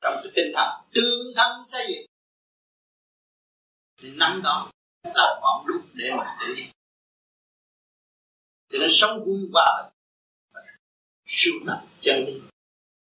Trong 0.00 0.14
cái 0.22 0.32
tinh 0.36 0.52
thần 0.54 0.68
tương 0.94 1.34
thân 1.36 1.64
xây 1.66 1.86
dựng. 1.88 2.06
Thì 4.00 4.10
năm 4.10 4.40
đó 4.44 4.70
là 5.04 5.38
ngọn 5.40 5.66
đúc 5.66 5.82
để 5.94 6.10
mà 6.16 6.38
để 6.40 6.64
cho 8.70 8.78
nên 8.78 8.88
sống 8.90 9.24
vui 9.24 9.48
hòa 9.52 9.90
sưu 11.26 11.54
tập 11.66 11.82
chân 12.00 12.24
lý. 12.26 12.40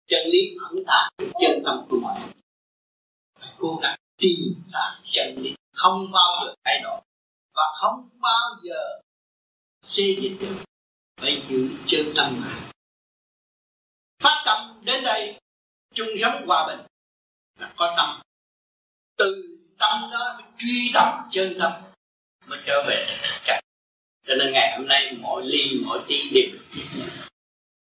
Chân 0.07 0.27
lý 0.31 0.39
ẩn 0.69 0.83
tàng 0.87 1.09
chân 1.17 1.63
tâm 1.65 1.85
của 1.89 1.99
mọi 2.01 2.19
người. 2.19 2.33
Phải 3.39 3.49
cố 3.59 3.79
gắng 3.81 3.97
tìm 4.17 4.55
ra 4.73 4.99
chân 5.03 5.35
lý. 5.37 5.55
Không 5.73 6.11
bao 6.11 6.45
giờ 6.45 6.53
thay 6.65 6.79
đổi. 6.83 7.01
Và 7.53 7.63
không 7.75 8.09
bao 8.21 8.59
giờ 8.63 8.99
xây 9.81 10.15
dựng 10.21 10.37
được 10.39 10.66
phải 11.17 11.43
giữ 11.49 11.69
chân 11.87 12.13
tâm 12.15 12.43
lại, 12.45 12.71
phát 14.19 14.43
tâm 14.45 14.81
đến 14.85 15.03
đây 15.03 15.39
chung 15.93 16.09
sống 16.21 16.47
hòa 16.47 16.67
bình 16.67 16.85
là 17.59 17.73
có 17.77 17.93
tâm. 17.97 18.21
Từ 19.17 19.57
tâm 19.79 20.09
đó 20.11 20.39
truy 20.57 20.91
tầm 20.93 21.29
chân 21.31 21.57
tâm 21.59 21.71
mới 22.45 22.59
trở 22.65 22.83
về 22.87 23.17
thực 23.21 23.41
chất 23.45 23.59
cho 24.27 24.35
nên 24.35 24.53
ngày 24.53 24.77
hôm 24.77 24.87
nay 24.87 25.17
mọi 25.21 25.45
ly 25.45 25.81
mọi 25.85 25.99
tí 26.07 26.29
đều 26.29 26.59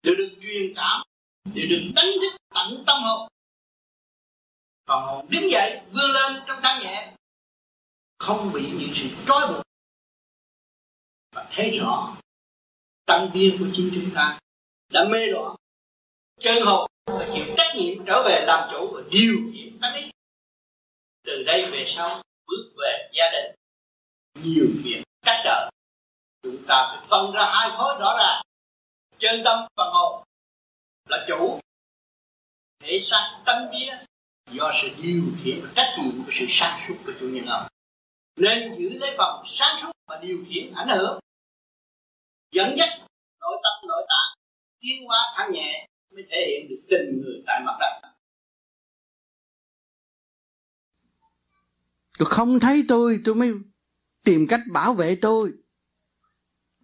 đều 0.02 0.14
được 0.14 0.30
truyền 0.42 0.72
cảm 0.76 1.02
đều 1.54 1.66
được 1.70 1.92
đánh 1.96 2.12
thức 2.20 2.36
tận 2.54 2.84
tâm 2.86 3.02
hồn. 3.02 3.28
Còn 4.84 5.04
hồn 5.06 5.26
đứng 5.30 5.50
dậy 5.50 5.80
vươn 5.92 6.10
lên 6.10 6.42
trong 6.46 6.60
thanh 6.62 6.82
nhẹ 6.82 7.12
không 8.18 8.52
bị 8.52 8.62
những 8.78 8.90
sự 8.94 9.08
trói 9.28 9.48
buộc. 9.48 9.62
Và 11.32 11.46
thấy 11.50 11.78
rõ 11.78 12.16
tâm 13.06 13.30
viên 13.34 13.58
của 13.58 13.66
chính 13.76 13.90
chúng 13.94 14.10
ta 14.14 14.38
đã 14.92 15.04
mê 15.04 15.26
đỏ. 15.32 15.56
Chân 16.40 16.62
hồn 16.64 16.90
và 17.06 17.28
chịu 17.34 17.44
trách 17.56 17.76
nhiệm 17.76 18.06
trở 18.06 18.22
về 18.26 18.44
làm 18.46 18.68
chủ 18.72 18.90
và 18.94 19.02
điều 19.10 19.36
khiển 19.52 19.78
tánh 19.80 19.94
ý. 19.94 20.10
Từ 21.24 21.42
đây 21.46 21.66
về 21.70 21.84
sau, 21.86 22.22
bước 22.46 22.72
về 22.76 23.08
gia 23.12 23.24
đình. 23.32 23.54
Nhiều 24.44 24.66
việc 24.84 25.02
cách 25.22 25.40
trở 25.44 25.70
chúng 26.42 26.66
ta 26.66 26.92
phải 26.92 27.06
phân 27.10 27.32
ra 27.32 27.44
hai 27.44 27.70
khối 27.76 27.94
rõ 28.00 28.16
ràng. 28.18 28.42
Chân 29.18 29.42
tâm 29.44 29.66
và 29.76 29.84
hồn 29.84 30.24
là 31.08 31.24
chủ. 31.28 31.60
Thể 32.80 33.00
xác 33.02 33.42
tâm 33.46 33.56
vía 33.72 33.96
do 34.50 34.70
sự 34.82 34.88
điều 35.02 35.22
khiển 35.42 35.60
và 35.62 35.72
trách 35.76 35.98
nhiệm 35.98 36.24
của 36.24 36.30
sự 36.32 36.46
sáng 36.48 36.80
suốt 36.88 36.94
của 37.06 37.12
chủ 37.20 37.26
nhân 37.28 37.46
ông. 37.46 37.66
Nên 38.36 38.74
giữ 38.78 38.98
lấy 38.98 39.14
vòng 39.18 39.44
sáng 39.46 39.76
suốt 39.82 39.90
và 40.06 40.18
điều 40.22 40.44
khiển 40.48 40.72
ảnh 40.74 40.88
hưởng 40.88 41.18
dẫn 42.52 42.78
dắt 42.78 42.88
nội 43.40 43.56
tâm, 43.62 43.88
nội 43.88 44.06
tạng, 44.08 44.38
tiến 44.80 45.06
hóa 45.06 45.18
thanh 45.36 45.52
nhẹ 45.52 45.88
mới 46.14 46.24
thể 46.30 46.46
hiện 46.46 46.68
được 46.70 46.82
tình 46.90 47.20
người 47.22 47.42
tại 47.46 47.62
mặt 47.66 47.76
đất. 47.80 48.08
Tôi 52.18 52.26
không 52.30 52.60
thấy 52.60 52.84
tôi 52.88 53.20
tôi 53.24 53.34
mới 53.34 53.52
tìm 54.24 54.46
cách 54.48 54.60
bảo 54.72 54.94
vệ 54.94 55.18
tôi. 55.22 55.52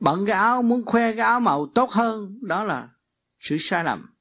Bận 0.00 0.26
cái 0.26 0.36
áo, 0.36 0.62
muốn 0.62 0.84
khoe 0.86 1.12
cái 1.12 1.26
áo 1.26 1.40
màu 1.40 1.66
tốt 1.74 1.90
hơn, 1.90 2.38
đó 2.42 2.64
là 2.64 2.88
sự 3.38 3.56
sai 3.60 3.84
lầm. 3.84 4.14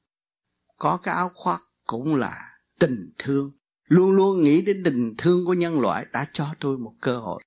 Có 0.76 0.98
cái 1.02 1.14
áo 1.14 1.30
khoác 1.34 1.60
cũng 1.86 2.16
là 2.16 2.58
tình 2.78 3.12
thương. 3.18 3.52
Luôn 3.84 4.10
luôn 4.10 4.42
nghĩ 4.42 4.62
đến 4.62 4.82
tình 4.84 5.14
thương 5.18 5.46
của 5.46 5.54
nhân 5.54 5.80
loại 5.80 6.06
đã 6.12 6.26
cho 6.32 6.54
tôi 6.60 6.78
một 6.78 6.94
cơ 7.00 7.18
hội 7.18 7.42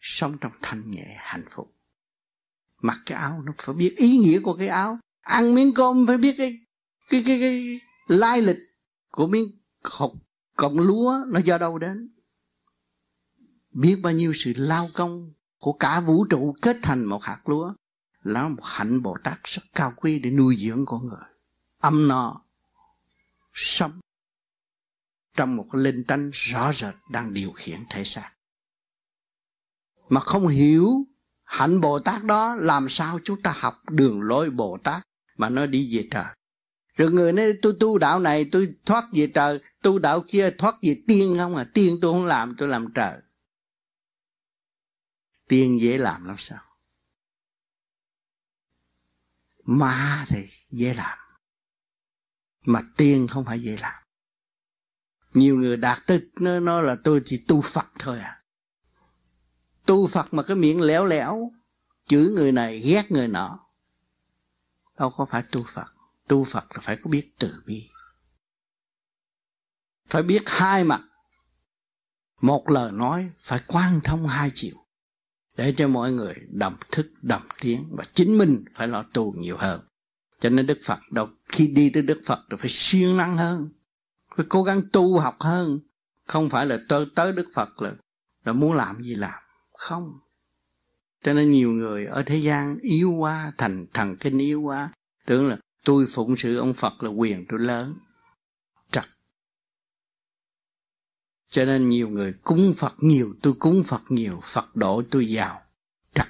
sống 0.00 0.36
trong 0.40 0.52
thanh 0.62 0.90
nhẹ, 0.90 1.16
hạnh 1.18 1.44
phúc 1.50 1.73
mặc 2.84 2.98
cái 3.06 3.18
áo 3.18 3.42
nó 3.42 3.52
phải 3.58 3.74
biết 3.74 3.94
ý 3.96 4.16
nghĩa 4.16 4.40
của 4.40 4.54
cái 4.54 4.68
áo. 4.68 4.98
Ăn 5.20 5.54
miếng 5.54 5.74
cơm 5.74 6.06
phải 6.06 6.18
biết 6.18 6.34
cái 6.38 6.58
cái 7.08 7.22
cái, 7.26 7.38
cái 7.40 7.80
lai 8.08 8.42
lịch 8.42 8.58
của 9.10 9.26
miếng 9.26 9.60
hột 9.84 10.12
cọng 10.56 10.78
lúa 10.78 11.18
nó 11.26 11.40
do 11.40 11.58
đâu 11.58 11.78
đến. 11.78 12.14
Biết 13.70 13.96
bao 14.02 14.12
nhiêu 14.12 14.32
sự 14.34 14.52
lao 14.56 14.88
công 14.94 15.32
của 15.58 15.72
cả 15.72 16.00
vũ 16.00 16.26
trụ 16.30 16.54
kết 16.62 16.76
thành 16.82 17.04
một 17.04 17.22
hạt 17.22 17.48
lúa 17.48 17.72
là 18.22 18.48
một 18.48 18.62
hạnh 18.64 19.02
bồ 19.02 19.16
tát 19.24 19.38
rất 19.44 19.62
cao 19.74 19.92
quý 19.96 20.18
để 20.18 20.30
nuôi 20.30 20.56
dưỡng 20.56 20.84
con 20.86 21.06
người. 21.06 21.28
Âm 21.78 22.08
no 22.08 22.44
sống 23.52 24.00
trong 25.36 25.56
một 25.56 25.74
linh 25.74 26.04
tánh 26.04 26.30
rõ 26.32 26.72
rệt 26.72 26.94
đang 27.10 27.34
điều 27.34 27.52
khiển 27.52 27.84
thể 27.90 28.04
xác. 28.04 28.30
Mà 30.08 30.20
không 30.20 30.48
hiểu 30.48 31.06
hạnh 31.54 31.80
bồ 31.80 31.98
tát 31.98 32.24
đó 32.24 32.54
làm 32.54 32.88
sao 32.88 33.18
chúng 33.24 33.42
ta 33.42 33.54
học 33.56 33.74
đường 33.90 34.22
lối 34.22 34.50
bồ 34.50 34.78
tát 34.84 35.02
mà 35.36 35.48
nó 35.48 35.66
đi 35.66 35.96
về 35.96 36.08
trời? 36.10 36.34
Rồi 36.96 37.10
người 37.10 37.32
nói 37.32 37.52
tôi 37.62 37.76
tu 37.80 37.98
đạo 37.98 38.20
này 38.20 38.48
tôi 38.52 38.76
thoát 38.86 39.04
về 39.12 39.30
trời 39.34 39.60
tu 39.82 39.98
đạo 39.98 40.24
kia 40.28 40.50
thoát 40.58 40.74
về 40.82 41.02
tiên 41.06 41.34
không 41.38 41.56
à? 41.56 41.66
Tiên 41.74 41.98
tôi 42.02 42.12
không 42.12 42.24
làm 42.24 42.54
tôi 42.58 42.68
làm 42.68 42.92
trời. 42.94 43.20
Tiên 45.48 45.80
dễ 45.80 45.98
làm 45.98 46.24
lắm 46.24 46.36
sao? 46.38 46.62
Ma 49.64 50.24
thì 50.28 50.38
dễ 50.70 50.94
làm 50.94 51.18
mà 52.66 52.82
tiên 52.96 53.26
không 53.30 53.44
phải 53.44 53.62
dễ 53.62 53.76
làm. 53.80 54.02
Nhiều 55.34 55.56
người 55.56 55.76
đạt 55.76 55.98
tới 56.06 56.30
nó, 56.40 56.60
nó 56.60 56.80
là 56.80 56.96
tôi 57.04 57.22
chỉ 57.24 57.44
tu 57.48 57.60
phật 57.60 57.86
thôi 57.98 58.18
à 58.18 58.43
tu 59.86 60.06
phật 60.06 60.34
mà 60.34 60.42
cái 60.42 60.56
miệng 60.56 60.80
lẻo 60.80 61.04
lẻo, 61.04 61.50
chửi 62.04 62.28
người 62.28 62.52
này, 62.52 62.78
ghét 62.78 63.10
người 63.10 63.28
nọ, 63.28 63.58
đâu 64.98 65.10
có 65.10 65.24
phải 65.24 65.42
tu 65.50 65.64
phật. 65.74 65.86
Tu 66.28 66.44
phật 66.44 66.64
là 66.74 66.80
phải 66.80 66.96
có 66.96 67.10
biết 67.10 67.34
từ 67.38 67.62
bi. 67.66 67.88
Phải 70.08 70.22
biết 70.22 70.42
hai 70.46 70.84
mặt. 70.84 71.02
Một 72.40 72.70
lời 72.70 72.92
nói 72.92 73.30
phải 73.38 73.60
quan 73.66 74.00
thông 74.04 74.26
hai 74.26 74.50
chiều, 74.54 74.76
để 75.56 75.74
cho 75.76 75.88
mọi 75.88 76.12
người 76.12 76.34
đồng 76.48 76.76
thức 76.90 77.06
đồng 77.22 77.42
tiếng, 77.60 77.88
và 77.96 78.04
chính 78.14 78.38
mình 78.38 78.64
phải 78.74 78.88
lo 78.88 79.02
tu 79.02 79.32
nhiều 79.32 79.56
hơn. 79.56 79.80
Cho 80.40 80.50
nên 80.50 80.66
đức 80.66 80.78
phật 80.84 80.98
đâu, 81.10 81.28
khi 81.48 81.66
đi 81.66 81.90
tới 81.90 82.02
đức 82.02 82.20
phật 82.26 82.40
thì 82.50 82.56
phải 82.60 82.68
siêng 82.70 83.16
năng 83.16 83.36
hơn, 83.36 83.68
phải 84.36 84.46
cố 84.48 84.62
gắng 84.62 84.80
tu 84.92 85.18
học 85.18 85.36
hơn. 85.40 85.78
Không 86.26 86.50
phải 86.50 86.66
là 86.66 86.78
tới 86.88 87.06
tới 87.14 87.32
đức 87.32 87.48
phật 87.54 87.82
là 87.82 87.92
là 88.44 88.52
muốn 88.52 88.72
làm 88.72 89.02
gì 89.02 89.14
làm 89.14 89.43
không. 89.84 90.18
Cho 91.22 91.34
nên 91.34 91.50
nhiều 91.50 91.70
người 91.70 92.06
ở 92.06 92.22
thế 92.26 92.36
gian 92.36 92.78
yếu 92.78 93.10
quá, 93.12 93.52
thành 93.58 93.86
thần 93.92 94.16
kinh 94.20 94.38
yếu 94.38 94.60
quá, 94.62 94.90
tưởng 95.26 95.48
là 95.48 95.56
tôi 95.84 96.06
phụng 96.10 96.36
sự 96.36 96.58
ông 96.58 96.74
phật 96.74 97.02
là 97.02 97.10
quyền 97.10 97.44
tôi 97.48 97.60
lớn. 97.60 97.94
Trật. 98.90 99.04
Cho 101.48 101.64
nên 101.64 101.88
nhiều 101.88 102.08
người 102.08 102.34
cúng 102.44 102.74
phật 102.76 102.94
nhiều, 102.98 103.34
tôi 103.42 103.54
cúng 103.58 103.82
phật 103.86 104.02
nhiều, 104.08 104.40
phật 104.42 104.76
độ 104.76 105.02
tôi 105.10 105.28
giàu 105.28 105.62
trật. 106.14 106.26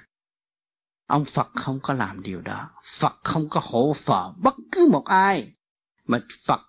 Ông 1.06 1.24
phật 1.24 1.48
không 1.54 1.78
có 1.82 1.94
làm 1.94 2.22
điều 2.22 2.40
đó. 2.40 2.70
Phật 2.84 3.14
không 3.24 3.48
có 3.50 3.60
hỗ 3.64 3.92
phở 3.92 4.32
bất 4.42 4.54
cứ 4.72 4.88
một 4.92 5.04
ai. 5.04 5.56
Mà 6.06 6.20
phật 6.46 6.60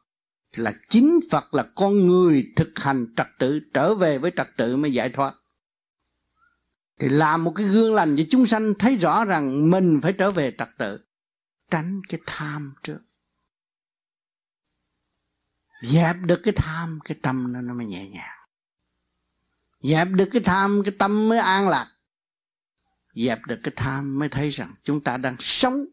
là 0.58 0.74
chính 0.90 1.20
phật 1.32 1.54
là 1.54 1.66
con 1.76 2.08
người 2.08 2.54
thực 2.56 2.72
hành 2.76 3.14
trật 3.18 3.28
tự, 3.40 3.60
trở 3.74 3.96
về 3.96 4.18
với 4.18 4.32
trật 4.36 4.48
tự 4.58 4.78
mới 4.78 4.94
giải 4.94 5.10
thoát 5.10 5.36
thì 7.00 7.10
làm 7.10 7.44
một 7.44 7.54
cái 7.56 7.66
gương 7.66 7.94
lành 7.94 8.16
cho 8.18 8.24
chúng 8.30 8.46
sanh 8.46 8.74
thấy 8.80 8.98
rõ 8.98 9.26
rằng 9.26 9.70
mình 9.72 10.00
phải 10.02 10.14
trở 10.14 10.32
về 10.32 10.56
trật 10.58 10.70
tự, 10.78 11.00
tránh 11.72 12.02
cái 12.10 12.20
tham 12.26 12.74
trước. 12.84 13.00
Dẹp 15.82 16.16
được 16.26 16.42
cái 16.44 16.54
tham, 16.58 17.00
cái 17.06 17.18
tâm 17.22 17.54
nó 17.54 17.62
nó 17.62 17.74
mới 17.74 17.86
nhẹ 17.86 18.10
nhàng. 18.10 18.48
Dẹp 19.84 20.08
được 20.08 20.30
cái 20.32 20.42
tham, 20.46 20.82
cái 20.86 20.94
tâm 21.00 21.30
mới 21.30 21.38
an 21.38 21.70
lạc. 21.70 21.88
Dẹp 23.16 23.40
được 23.48 23.60
cái 23.64 23.74
tham 23.76 24.20
mới 24.20 24.30
thấy 24.30 24.50
rằng 24.50 24.74
chúng 24.84 25.04
ta 25.04 25.18
đang 25.18 25.36
sống 25.40 25.86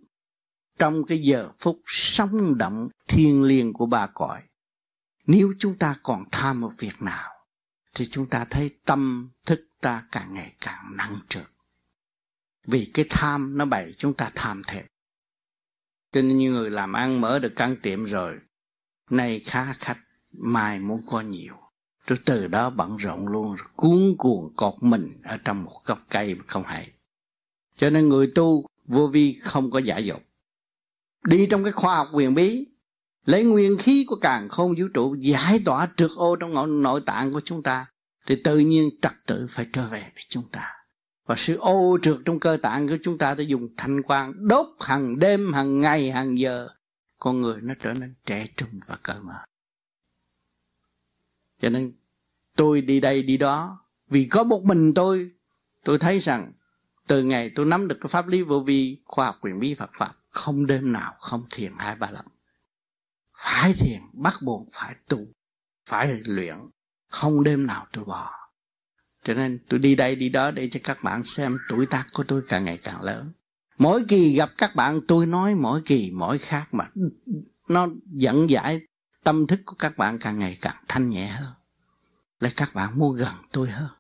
trong 0.79 1.05
cái 1.07 1.19
giờ 1.23 1.51
phút 1.59 1.81
sống 1.87 2.59
động 2.59 2.89
thiên 3.09 3.43
liêng 3.43 3.73
của 3.73 3.87
ba 3.87 4.07
cõi. 4.15 4.43
Nếu 5.27 5.53
chúng 5.59 5.79
ta 5.79 5.97
còn 6.03 6.25
tham 6.33 6.61
một 6.61 6.71
việc 6.79 7.03
nào 7.03 7.32
thì 7.95 8.07
chúng 8.07 8.27
ta 8.27 8.45
thấy 8.51 8.71
tâm 8.85 9.31
thức 9.47 9.69
ta 9.81 10.05
càng 10.13 10.35
ngày 10.35 10.53
càng 10.61 10.97
nặng 10.97 11.19
trược 11.29 11.53
vì 12.67 12.91
cái 12.95 13.07
tham 13.11 13.59
nó 13.59 13.65
bày, 13.65 13.95
chúng 13.99 14.15
ta 14.15 14.31
tham 14.35 14.63
thêm 14.67 14.87
cho 16.13 16.23
nên 16.23 16.39
như 16.39 16.51
người 16.51 16.71
làm 16.71 16.93
ăn 16.93 17.21
mở 17.21 17.39
được 17.39 17.53
căn 17.57 17.77
tiệm 17.83 18.05
rồi, 18.05 18.39
nay 19.11 19.41
khá 19.45 19.73
khách, 19.73 19.99
mai 20.33 20.79
muốn 20.79 21.03
có 21.11 21.21
nhiều. 21.21 21.55
Rồi 22.07 22.19
từ 22.25 22.47
đó 22.47 22.71
bận 22.71 22.97
rộn 22.97 23.27
luôn, 23.27 23.57
rồi 23.57 23.69
cuốn 23.77 24.15
cuồng 24.19 24.53
cột 24.57 24.75
mình 24.81 25.13
ở 25.25 25.39
trong 25.45 25.65
một 25.65 25.81
gốc 25.85 25.99
cây 26.11 26.37
không 26.47 26.65
hay. 26.67 26.93
Cho 27.77 27.91
nên 27.91 28.09
người 28.09 28.33
tu 28.35 28.67
vô 28.87 29.07
vi 29.07 29.39
không 29.43 29.71
có 29.71 29.79
giả 29.79 29.99
dục 29.99 30.21
đi 31.25 31.47
trong 31.51 31.65
cái 31.65 31.73
khoa 31.73 31.97
học 31.97 32.09
quyền 32.13 32.35
bí 32.35 32.67
lấy 33.25 33.45
nguyên 33.45 33.79
khí 33.79 34.05
của 34.09 34.17
càng 34.21 34.49
không 34.49 34.75
vũ 34.79 34.85
trụ 34.95 35.15
giải 35.15 35.63
tỏa 35.65 35.89
trượt 35.97 36.11
ô 36.17 36.37
trong 36.37 36.83
nội 36.83 37.03
tạng 37.07 37.33
của 37.33 37.41
chúng 37.41 37.63
ta, 37.63 37.87
thì 38.27 38.43
tự 38.45 38.59
nhiên 38.59 38.91
trật 39.03 39.13
tự 39.27 39.47
phải 39.51 39.67
trở 39.73 39.87
về 39.87 40.01
với 40.01 40.25
chúng 40.29 40.49
ta. 40.53 40.71
Và 41.27 41.35
sự 41.37 41.57
ô 41.57 41.99
trượt 42.03 42.17
trong 42.25 42.41
cơ 42.41 42.59
tạng 42.63 42.89
của 42.89 42.97
chúng 43.03 43.19
ta 43.19 43.35
đã 43.35 43.43
dùng 43.43 43.69
thanh 43.77 44.03
quan 44.03 44.49
đốt 44.49 44.67
hàng 44.81 45.19
đêm, 45.19 45.53
hàng 45.53 45.81
ngày, 45.81 46.11
hàng 46.11 46.39
giờ. 46.39 46.69
Con 47.19 47.41
người 47.41 47.61
nó 47.61 47.75
trở 47.83 47.93
nên 47.93 48.15
trẻ 48.27 48.47
trung 48.57 48.69
và 48.87 48.99
cởi 49.03 49.17
mở. 49.23 49.35
Cho 51.61 51.69
nên 51.69 51.93
tôi 52.57 52.81
đi 52.81 53.01
đây 53.01 53.23
đi 53.23 53.37
đó, 53.37 53.85
vì 54.09 54.29
có 54.31 54.45
một 54.45 54.65
mình 54.65 54.95
tôi 54.95 55.31
tôi 55.85 55.99
thấy 55.99 56.19
rằng 56.19 56.53
từ 57.07 57.23
ngày 57.23 57.51
tôi 57.55 57.67
nắm 57.67 57.89
được 57.89 57.99
cái 58.01 58.09
pháp 58.09 58.29
lý 58.29 58.43
vô 58.43 58.61
vi 58.61 59.03
khoa 59.05 59.27
học 59.27 59.37
quyền 59.41 59.61
bí 59.61 59.75
Phật 59.75 59.91
pháp, 59.99 60.13
không 60.29 60.67
đêm 60.67 60.93
nào 60.93 61.15
không 61.19 61.45
thiền 61.51 61.73
hai 61.79 61.97
ba 61.97 62.11
lần 62.11 62.25
phải 63.43 63.73
thiền 63.73 64.01
bắt 64.13 64.35
buộc 64.43 64.69
phải 64.73 64.95
tu, 65.09 65.19
phải 65.89 66.21
luyện, 66.27 66.57
không 67.09 67.45
đêm 67.45 67.67
nào 67.67 67.87
tôi 67.93 68.05
bỏ. 68.05 68.31
Cho 69.25 69.35
nên 69.35 69.59
tôi 69.69 69.81
đi 69.81 69.95
đây, 69.95 70.17
đi 70.17 70.29
đó 70.29 70.51
để 70.51 70.69
cho 70.73 70.81
các 70.85 70.99
bạn 71.03 71.25
xem 71.25 71.59
tuổi 71.69 71.87
tác 71.87 72.07
của 72.13 72.25
tôi 72.29 72.43
càng 72.49 72.65
ngày 72.65 72.79
càng 72.83 73.03
lớn. 73.03 73.33
Mỗi 73.79 74.05
kỳ 74.09 74.35
gặp 74.37 74.51
các 74.59 74.77
bạn, 74.77 75.01
tôi 75.09 75.27
nói 75.27 75.55
mỗi 75.55 75.83
kỳ, 75.87 76.11
mỗi 76.11 76.39
khác 76.39 76.69
mà 76.73 76.91
nó 77.69 77.89
dẫn 78.07 78.51
giải 78.51 78.81
tâm 79.25 79.47
thức 79.47 79.61
của 79.67 79.77
các 79.79 79.99
bạn 79.99 80.19
càng 80.19 80.39
ngày 80.39 80.59
càng 80.61 80.77
thanh 80.89 81.11
nhẹ 81.11 81.27
hơn. 81.27 81.53
Lại 82.41 82.53
các 82.57 82.71
bạn 82.75 82.99
muốn 82.99 83.17
gần 83.17 83.35
tôi 83.53 83.71
hơn. 83.71 83.91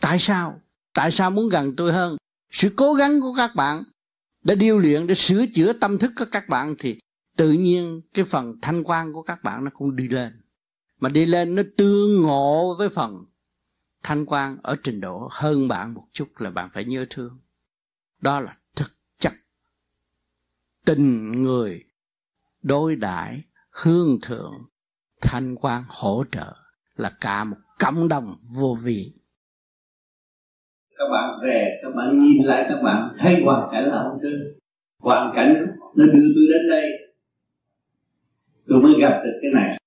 Tại 0.00 0.18
sao? 0.18 0.60
Tại 0.94 1.10
sao 1.10 1.30
muốn 1.30 1.48
gần 1.48 1.76
tôi 1.76 1.92
hơn? 1.92 2.16
Sự 2.50 2.72
cố 2.76 2.94
gắng 2.94 3.20
của 3.20 3.34
các 3.36 3.50
bạn, 3.54 3.82
để 4.44 4.54
điêu 4.54 4.78
luyện, 4.78 5.06
để 5.06 5.14
sửa 5.14 5.46
chữa 5.54 5.72
tâm 5.72 5.98
thức 5.98 6.12
của 6.16 6.26
các 6.32 6.48
bạn 6.48 6.74
thì 6.78 6.98
tự 7.36 7.52
nhiên 7.52 8.00
cái 8.14 8.24
phần 8.24 8.54
thanh 8.62 8.82
quan 8.84 9.12
của 9.12 9.22
các 9.22 9.38
bạn 9.42 9.64
nó 9.64 9.70
cũng 9.74 9.96
đi 9.96 10.08
lên. 10.08 10.32
Mà 11.00 11.08
đi 11.08 11.26
lên 11.26 11.54
nó 11.54 11.62
tương 11.76 12.20
ngộ 12.20 12.74
với 12.78 12.88
phần 12.88 13.24
thanh 14.02 14.26
quan 14.26 14.56
ở 14.62 14.76
trình 14.82 15.00
độ 15.00 15.28
hơn 15.30 15.68
bạn 15.68 15.94
một 15.94 16.04
chút 16.12 16.28
là 16.38 16.50
bạn 16.50 16.70
phải 16.72 16.84
nhớ 16.84 17.06
thương. 17.10 17.38
Đó 18.20 18.40
là 18.40 18.56
thực 18.76 18.90
chất. 19.18 19.32
Tình 20.84 21.32
người, 21.32 21.84
đối 22.62 22.96
đãi, 22.96 23.42
hương 23.70 24.18
thượng, 24.22 24.54
thanh 25.20 25.56
quan 25.56 25.82
hỗ 25.88 26.24
trợ 26.32 26.52
là 26.96 27.12
cả 27.20 27.44
một 27.44 27.56
cộng 27.78 28.08
đồng 28.08 28.36
vô 28.58 28.76
vị 28.82 29.12
các 31.02 31.08
bạn 31.12 31.40
về, 31.42 31.80
các 31.82 31.88
bạn 31.96 32.22
nhìn 32.22 32.42
lại 32.42 32.66
các 32.68 32.82
bạn 32.82 33.16
thấy 33.18 33.42
hoàn 33.44 33.68
cảnh 33.72 33.84
là 33.84 34.02
không 34.02 34.18
trơn 34.22 34.54
hoàn 35.02 35.32
cảnh 35.36 35.66
nó 35.96 36.06
đưa 36.06 36.28
tôi 36.34 36.44
đến 36.52 36.68
đây 36.70 36.84
tôi 38.72 38.82
mới 38.82 39.00
gặp 39.00 39.20
được 39.24 39.38
cái 39.42 39.50
này. 39.54 39.78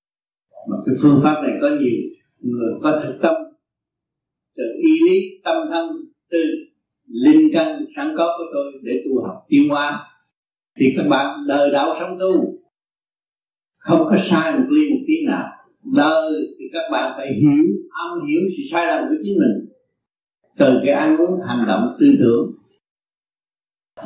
Mà 0.70 0.78
cái 0.86 0.96
phương 1.02 1.20
pháp 1.24 1.42
này 1.44 1.52
có 1.62 1.70
nhiều 1.70 1.98
người 2.42 2.74
có 2.82 3.02
thực 3.04 3.16
tâm 3.22 3.36
từ 4.58 4.64
y 4.84 5.10
lý 5.10 5.42
tâm 5.44 5.56
thân 5.70 5.90
từ 6.32 6.38
linh 7.08 7.50
căn 7.54 7.86
sẵn 7.96 8.08
có 8.18 8.36
của 8.38 8.44
tôi 8.54 8.82
để 8.84 9.04
tu 9.06 9.24
học 9.24 9.46
tiêu 9.48 9.64
hóa. 9.70 10.08
Thì 10.78 10.86
các 10.98 11.06
bạn 11.10 11.46
đời 11.48 11.72
đạo 11.72 11.96
sống 12.00 12.18
tu, 12.20 12.60
không 13.78 14.06
có 14.10 14.18
sai 14.30 14.52
một 14.52 14.66
ly 14.70 14.90
một 14.90 15.04
tí 15.08 15.14
nào. 15.28 15.48
Đời 15.96 16.32
thì 16.60 16.66
các 16.74 16.90
bạn 16.92 17.14
phải 17.18 17.28
hiểu 17.42 17.66
âm 17.90 18.28
hiểu 18.28 18.42
sự 18.58 18.64
sai 18.72 18.88
lầm 18.88 19.10
của 19.10 19.16
chính 19.24 19.38
mình. 19.40 19.70
Từ 20.58 20.80
cái 20.86 20.94
ăn 20.94 21.18
uống, 21.18 21.40
hành 21.48 21.66
động, 21.68 21.96
tư 22.00 22.06
tưởng. 22.20 22.52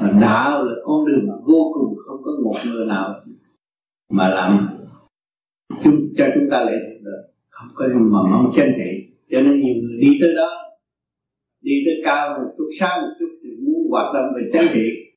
Mà 0.01 0.11
đạo 0.21 0.63
là 0.63 0.73
con 0.85 1.05
đường 1.05 1.25
vô 1.45 1.71
cùng 1.73 1.95
không 1.97 2.17
có 2.23 2.31
một 2.43 2.55
người 2.65 2.85
nào 2.85 3.21
mà 4.09 4.29
làm 4.29 4.67
chúng, 5.83 6.13
cho 6.17 6.25
chúng 6.35 6.49
ta 6.51 6.63
lại 6.63 6.75
không 7.49 7.67
có 7.73 7.87
mà 7.87 8.21
mong 8.31 8.51
chân 8.55 8.69
trị 8.77 9.13
cho 9.29 9.41
nên 9.41 9.61
nhiều 9.61 9.75
người 9.75 9.97
đi 10.01 10.17
tới 10.21 10.29
đó, 10.35 10.49
đi 11.61 11.73
tới 11.85 11.93
cao 12.03 12.39
một 12.39 12.51
chút, 12.57 12.69
xa 12.79 12.89
một 13.01 13.13
chút 13.19 13.29
thì 13.43 13.49
muốn 13.65 13.89
hoạt 13.89 14.13
động 14.13 14.25
về 14.35 14.49
chân 14.53 14.65
trị 14.73 15.09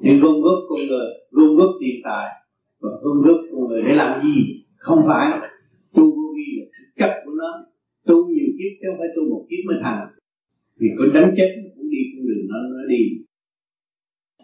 nhưng 0.00 0.20
gom 0.20 0.40
góp 0.40 0.58
con 0.68 0.78
người, 0.88 1.06
gom 1.30 1.56
góp 1.56 1.70
tiền 1.80 2.00
tài, 2.04 2.28
và 2.80 2.90
gom 3.02 3.22
góp 3.22 3.40
con 3.52 3.68
người 3.68 3.82
để 3.82 3.94
làm 3.94 4.22
gì? 4.22 4.64
Không 4.76 5.04
phải. 5.06 5.40
Tu 5.94 6.02
vô 6.02 6.32
vi 6.36 6.60
là 6.60 6.64
thực 6.78 6.88
chất 6.98 7.10
của 7.24 7.32
nó. 7.40 7.66
Tu 8.06 8.14
nhiều 8.14 8.46
kiếp 8.58 8.72
chứ 8.80 8.86
không 8.88 8.98
phải 8.98 9.08
tu 9.16 9.22
một 9.30 9.46
kiếp 9.50 9.62
mới 9.66 9.76
thành. 9.82 10.06
Vì 10.80 10.88
có 10.98 11.04
đánh 11.14 11.34
chết 11.36 11.48
nó 11.62 11.68
cũng 11.76 11.90
đi 11.90 11.98
con 12.12 12.26
đường 12.28 12.46
nó 12.48 12.58
nó 12.72 12.82
đi. 12.88 13.02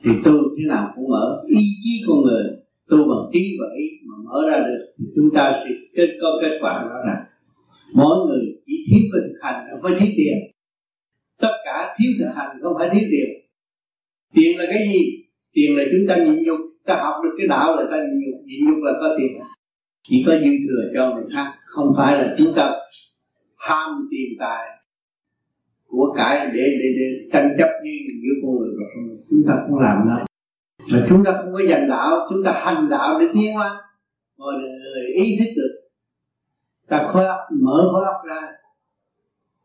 Thì 0.05 0.11
tu 0.25 0.33
thế 0.57 0.65
nào 0.69 0.93
cũng 0.97 1.11
ở 1.13 1.45
ý 1.49 1.57
chí 1.83 1.91
con 2.07 2.23
người 2.23 2.45
tu 2.93 2.99
bằng 3.11 3.25
trí 3.33 3.43
và 3.61 3.67
ý 3.83 3.87
mà 4.09 4.17
mở 4.27 4.51
ra 4.51 4.59
được, 4.67 4.83
thì 4.99 5.05
chúng 5.17 5.31
ta 5.35 5.53
sẽ 5.65 5.71
kết, 5.97 6.09
có 6.23 6.29
kết 6.43 6.59
quả 6.63 6.73
đó 6.91 6.97
là 7.07 7.17
mỗi 7.95 8.17
người 8.27 8.43
chỉ 8.67 8.75
thiếu 8.89 9.01
cái 9.13 9.21
thực 9.27 9.39
hành, 9.43 9.67
không 9.71 9.81
phải 9.83 9.93
thiếu 9.99 10.09
tiền. 10.17 10.37
Tất 11.41 11.55
cả 11.65 11.95
thiếu 11.99 12.11
thực 12.19 12.31
hành, 12.35 12.57
không 12.63 12.75
phải 12.79 12.89
thiếu 12.93 13.05
tiền. 13.11 13.29
Tiền 14.35 14.59
là 14.59 14.65
cái 14.69 14.83
gì? 14.93 15.01
Tiền 15.53 15.77
là 15.77 15.85
chúng 15.93 16.07
ta 16.09 16.17
nhịn 16.17 16.43
nhục. 16.43 16.61
Ta 16.87 16.97
học 16.97 17.15
được 17.25 17.35
cái 17.39 17.47
đạo 17.47 17.77
là 17.77 17.83
ta 17.91 17.97
nhịn 17.97 18.19
nhục. 18.25 18.41
Nhịn 18.47 18.61
nhục 18.67 18.85
là 18.85 18.93
có 19.01 19.17
tiền. 19.19 19.33
Chỉ 20.09 20.25
có 20.27 20.33
dư 20.33 20.53
thừa 20.69 20.83
cho 20.95 21.15
người 21.15 21.25
khác, 21.35 21.53
không 21.65 21.93
phải 21.97 22.13
là 22.19 22.35
chúng 22.39 22.53
ta 22.57 22.73
ham 23.57 24.09
tiền 24.11 24.39
tài 24.39 24.67
của 25.87 26.15
cải 26.17 26.47
để 26.47 26.65
để 26.81 26.89
để 26.99 27.29
tranh 27.33 27.49
chấp 27.59 27.69
với 27.83 27.93
giữa 28.23 28.35
con 28.43 28.57
người 28.59 28.71
và 28.79 28.85
con 28.95 29.07
người 29.07 29.19
chúng 29.31 29.43
ta 29.47 29.55
không 29.67 29.81
làm 29.81 29.97
đâu 30.09 30.27
mà 30.91 31.07
chúng 31.09 31.25
ta 31.25 31.33
không 31.33 31.53
có 31.53 31.61
dành 31.71 31.89
đạo 31.89 32.27
chúng 32.31 32.43
ta 32.45 32.53
hành 32.53 32.89
đạo 32.91 33.21
để 33.21 33.27
tiến 33.35 33.55
hóa. 33.55 33.83
Mọi 34.39 34.55
người 34.55 35.07
ý 35.15 35.37
thức 35.39 35.51
được. 35.57 35.75
Ta 36.89 37.09
khối 37.13 37.27
óc 37.27 37.41
mở 37.63 37.89
khối 37.93 38.05
óc 38.05 38.27
ra 38.27 38.53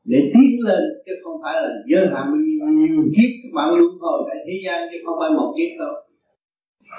để 0.07 0.17
tiến 0.33 0.59
lên 0.65 0.83
chứ 1.05 1.11
không 1.23 1.41
phải 1.43 1.53
là 1.61 1.69
giới 1.87 2.07
hạn. 2.13 2.25
Bao 2.61 2.71
nhiêu, 2.71 3.03
kiếp 3.15 3.29
các 3.43 3.49
bạn 3.55 3.69
luôn 3.69 3.99
hồi 3.99 4.23
tại 4.27 4.37
thế 4.47 4.53
gian 4.65 4.89
chứ 4.91 4.97
không 5.05 5.17
phải 5.19 5.29
một 5.29 5.53
kiếp 5.57 5.79
đâu. 5.79 5.93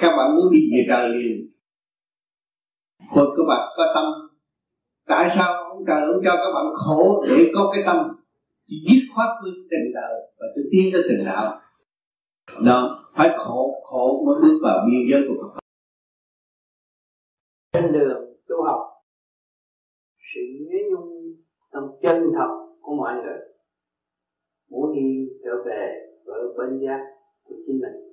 Các 0.01 0.17
bạn 0.17 0.37
muốn 0.37 0.53
đi 0.53 0.59
về 0.73 0.85
trời 0.89 1.09
liền. 1.09 1.45
Hồi 3.11 3.27
các 3.37 3.43
bạn 3.49 3.69
có 3.77 3.93
tâm. 3.95 4.05
Tại 5.07 5.31
sao 5.37 5.65
ông 5.65 5.85
trời 5.87 6.03
ông 6.03 6.21
cho 6.25 6.37
các 6.37 6.53
bạn 6.55 6.67
khổ 6.75 7.25
Để 7.29 7.51
có 7.55 7.71
cái 7.75 7.83
tâm? 7.87 7.97
Dứt 8.67 9.03
khoát 9.15 9.29
với 9.43 9.53
tình 9.71 9.93
đời 9.95 10.15
Và 10.39 10.47
tôi 10.55 10.65
tiến 10.71 10.91
tới 10.93 11.03
tình 11.09 11.25
đạo. 11.25 11.61
Đó, 12.67 13.05
Phải 13.17 13.29
khổ 13.39 13.83
Khổ 13.85 14.23
mới 14.27 14.35
bước 14.43 14.59
vào 14.63 14.87
biên 14.87 15.01
giới 15.11 15.21
của 15.29 15.51
Phật. 15.55 15.61
Trên 17.73 17.93
đường 17.93 18.37
tu 18.49 18.63
học, 18.65 18.81
Sự 20.35 20.41
nhớ 20.61 20.79
nhung 20.91 21.35
Tâm 21.73 21.83
chân 22.03 22.31
thật 22.35 22.67
của 22.81 22.95
mọi 22.95 23.15
người, 23.15 23.39
Muốn 24.71 24.95
đi 24.95 25.29
trở 25.45 25.63
về 25.67 26.17
Với 26.25 26.43
bên 26.59 26.81
giác 26.87 27.01
của 27.45 27.55
chính 27.67 27.81
mình. 27.81 28.09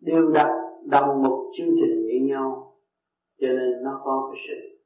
Đều 0.00 0.30
đặt 0.34 0.50
đồng 0.84 1.22
một 1.22 1.52
chương 1.58 1.70
trình 1.80 2.02
với 2.06 2.20
nhau, 2.20 2.76
cho 3.40 3.46
nên 3.48 3.84
nó 3.84 4.00
có 4.04 4.30
cái 4.32 4.42
sự 4.48 4.78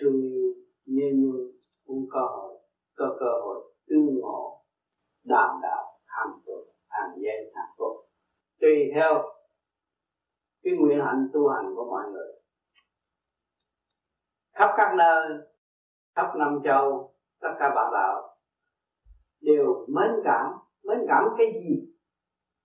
thương 0.00 0.22
yêu, 0.22 0.54
nhớ 0.86 1.06
nhung, 1.14 1.52
cũng 1.86 2.06
cơ 2.10 2.20
hội, 2.20 2.58
có 2.96 3.16
cơ 3.20 3.26
hội 3.44 3.72
tương 3.88 4.18
ngộ, 4.18 4.62
đàm 5.24 5.50
đạo 5.62 5.85
gian 7.16 7.22
giây 7.22 7.52
hàng 7.54 7.74
tuần 7.78 7.92
tùy 8.60 8.90
theo 8.94 9.22
cái 10.62 10.74
nguyện 10.76 11.00
hạnh 11.06 11.28
tu 11.32 11.48
hành 11.48 11.74
của 11.76 11.84
mọi 11.90 12.04
người. 12.12 12.32
Khắp 14.54 14.70
các 14.76 14.94
nơi, 14.98 15.38
khắp 16.14 16.26
năm 16.38 16.60
châu, 16.64 17.14
tất 17.40 17.54
cả 17.58 17.72
bạn 17.74 17.92
đạo 17.92 18.36
đều 19.40 19.86
mến 19.88 20.10
cảm 20.24 20.52
mến 20.84 20.98
cảm 21.08 21.24
cái 21.38 21.46
gì? 21.52 21.92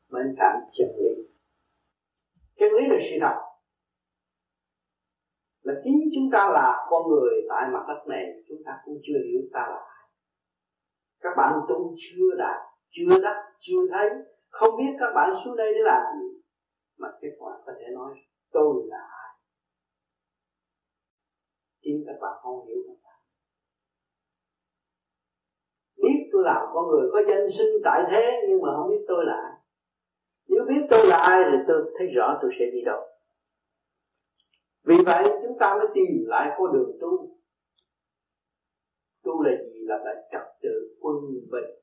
Mến 0.09 0.35
cảm 0.37 0.55
chân 0.73 0.87
lý. 0.99 1.23
Chân 2.55 2.69
lý 2.73 2.87
là 2.87 2.97
sự 2.99 3.17
thật. 3.21 3.35
Là 5.61 5.73
chính 5.83 5.99
chúng 6.15 6.31
ta 6.31 6.49
là 6.49 6.87
con 6.89 7.09
người 7.09 7.41
tại 7.49 7.69
mặt 7.73 7.85
đất 7.87 8.07
này, 8.07 8.25
chúng 8.47 8.57
ta 8.65 8.71
cũng 8.85 8.97
chưa 9.03 9.19
hiểu 9.27 9.41
ta 9.53 9.59
là 9.59 9.75
ai. 9.75 10.07
Các 11.19 11.29
bạn 11.37 11.51
tu 11.69 11.95
chưa 11.97 12.35
đạt, 12.37 12.61
chưa 12.89 13.19
đắc, 13.23 13.51
chưa 13.59 13.81
thấy 13.91 14.09
không 14.51 14.77
biết 14.77 14.93
các 14.99 15.11
bạn 15.15 15.29
xuống 15.45 15.55
đây 15.55 15.73
để 15.73 15.81
làm 15.83 16.03
gì. 16.19 16.41
Mà 16.97 17.07
kết 17.21 17.35
quả 17.39 17.53
có 17.65 17.71
thể 17.79 17.85
nói, 17.93 18.15
tôi 18.51 18.83
là 18.87 18.97
ai? 18.97 19.35
Chính 21.81 22.03
các 22.07 22.15
bạn 22.21 22.33
không 22.41 22.67
hiểu 22.67 22.77
các 22.87 22.97
bạn. 23.03 23.19
Biết 26.03 26.29
tôi 26.31 26.43
là 26.43 26.69
con 26.73 26.87
người 26.87 27.09
có 27.11 27.21
danh 27.29 27.49
sinh 27.49 27.73
tại 27.83 28.01
thế, 28.11 28.45
nhưng 28.49 28.61
mà 28.61 28.69
không 28.75 28.89
biết 28.89 29.05
tôi 29.07 29.25
là 29.25 29.33
ai. 29.33 29.57
Nếu 30.47 30.65
biết 30.69 30.87
tôi 30.89 31.07
là 31.07 31.17
ai 31.17 31.43
thì 31.51 31.57
tôi 31.67 31.93
thấy 31.97 32.07
rõ 32.07 32.39
tôi 32.41 32.51
sẽ 32.59 32.65
đi 32.73 32.81
đâu. 32.85 33.01
Vì 34.83 34.95
vậy, 35.05 35.23
chúng 35.43 35.57
ta 35.59 35.77
mới 35.77 35.87
tìm 35.93 36.25
lại 36.27 36.55
con 36.57 36.73
đường 36.73 36.97
tu. 37.01 37.37
Tu 39.23 39.43
là 39.43 39.51
gì? 39.63 39.79
Là 39.79 39.97
lại 39.97 40.15
trật 40.31 40.41
tự 40.61 40.97
quân 41.01 41.15
bình 41.51 41.80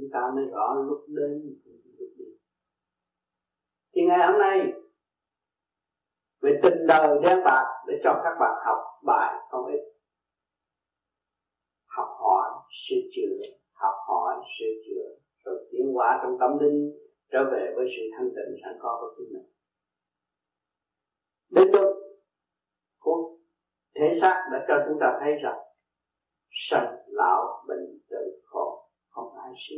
chúng 0.00 0.10
ta 0.12 0.20
mới 0.34 0.44
rõ 0.44 0.74
lúc 0.88 1.04
đến 1.08 1.56
lúc 1.98 2.08
đi. 2.18 2.24
Thì 3.94 4.00
ngày 4.08 4.26
hôm 4.26 4.38
nay, 4.38 4.72
về 6.40 6.60
tình 6.62 6.86
đời 6.88 7.18
đen 7.22 7.38
bạc 7.44 7.64
để 7.86 7.94
cho 8.04 8.20
các 8.24 8.36
bạn 8.40 8.54
học 8.66 8.78
bài 9.04 9.34
không 9.50 9.66
ít. 9.66 9.80
Học 11.86 12.08
hỏi, 12.20 12.50
sửa 12.70 13.00
chữa, 13.14 13.50
học 13.72 13.94
hỏi, 14.08 14.34
sửa 14.58 14.72
chữa, 14.86 15.08
rồi 15.44 15.68
tiến 15.70 15.92
hóa 15.94 16.20
trong 16.22 16.36
tâm 16.40 16.58
linh, 16.60 16.92
trở 17.32 17.44
về 17.52 17.72
với 17.76 17.86
sự 17.96 18.02
thanh 18.18 18.28
tịnh 18.28 18.60
sẵn 18.62 18.78
có 18.80 18.98
của 19.00 19.14
chính 19.16 19.32
mình. 19.32 19.48
Đến 21.50 21.68
lúc 21.72 21.96
của 22.98 23.36
thể 23.94 24.10
xác 24.20 24.48
đã 24.52 24.64
cho 24.68 24.74
chúng 24.88 24.98
ta 25.00 25.18
thấy 25.20 25.32
rằng 25.42 25.58
sanh 26.50 26.96
lão 27.06 27.64
bệnh 27.68 27.98
tử 28.10 28.40
khổ 28.44 28.77
đại 29.48 29.60
sư. 29.68 29.76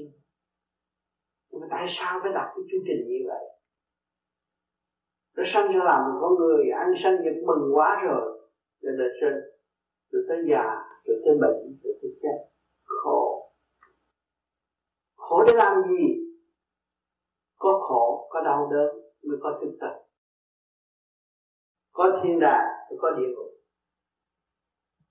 Nhưng 1.50 1.60
mà 1.60 1.66
tại 1.70 1.84
sao 1.88 2.20
phải 2.22 2.32
đặt 2.32 2.46
cái 2.54 2.64
chương 2.70 2.84
trình 2.86 3.00
như 3.08 3.20
vậy? 3.26 3.44
Nó 5.36 5.42
sanh 5.46 5.72
ra 5.72 5.84
làm 5.84 6.00
một 6.06 6.18
con 6.20 6.34
người, 6.38 6.70
ăn 6.70 6.88
sanh 7.02 7.16
vẫn 7.24 7.46
mừng 7.46 7.76
quá 7.76 8.02
rồi 8.06 8.50
rồi 8.80 8.92
là 8.98 9.04
sinh 9.20 9.40
rồi 10.10 10.22
tới 10.28 10.38
già 10.50 10.64
rồi 11.04 11.16
tới 11.24 11.34
bệnh 11.42 11.78
rồi 11.82 11.94
tới 12.02 12.10
chết. 12.22 12.38
Khổ. 12.84 13.52
Khổ 15.16 15.44
để 15.46 15.52
làm 15.56 15.82
gì? 15.90 16.04
Có 17.56 17.78
khổ, 17.88 18.28
có 18.30 18.40
đau 18.40 18.70
đớn 18.72 18.90
mới 19.22 19.38
có 19.42 19.58
thực 19.62 19.76
tập 19.80 20.10
có 22.00 22.20
thiên 22.22 22.40
đàng, 22.40 22.66
mới 22.90 22.98
có 23.02 23.10
địa 23.10 23.28
ngục. 23.36 23.52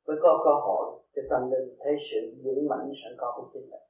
Mới 0.07 0.17
có 0.21 0.41
cơ 0.45 0.53
hội 0.65 1.01
cho 1.15 1.21
tâm 1.29 1.51
linh, 1.51 1.77
thấy 1.79 1.93
sự 2.11 2.41
vững 2.43 2.67
mạnh 2.69 2.91
sẵn 3.03 3.13
có 3.17 3.33
của 3.35 3.49
chính 3.53 3.69
mình 3.71 3.88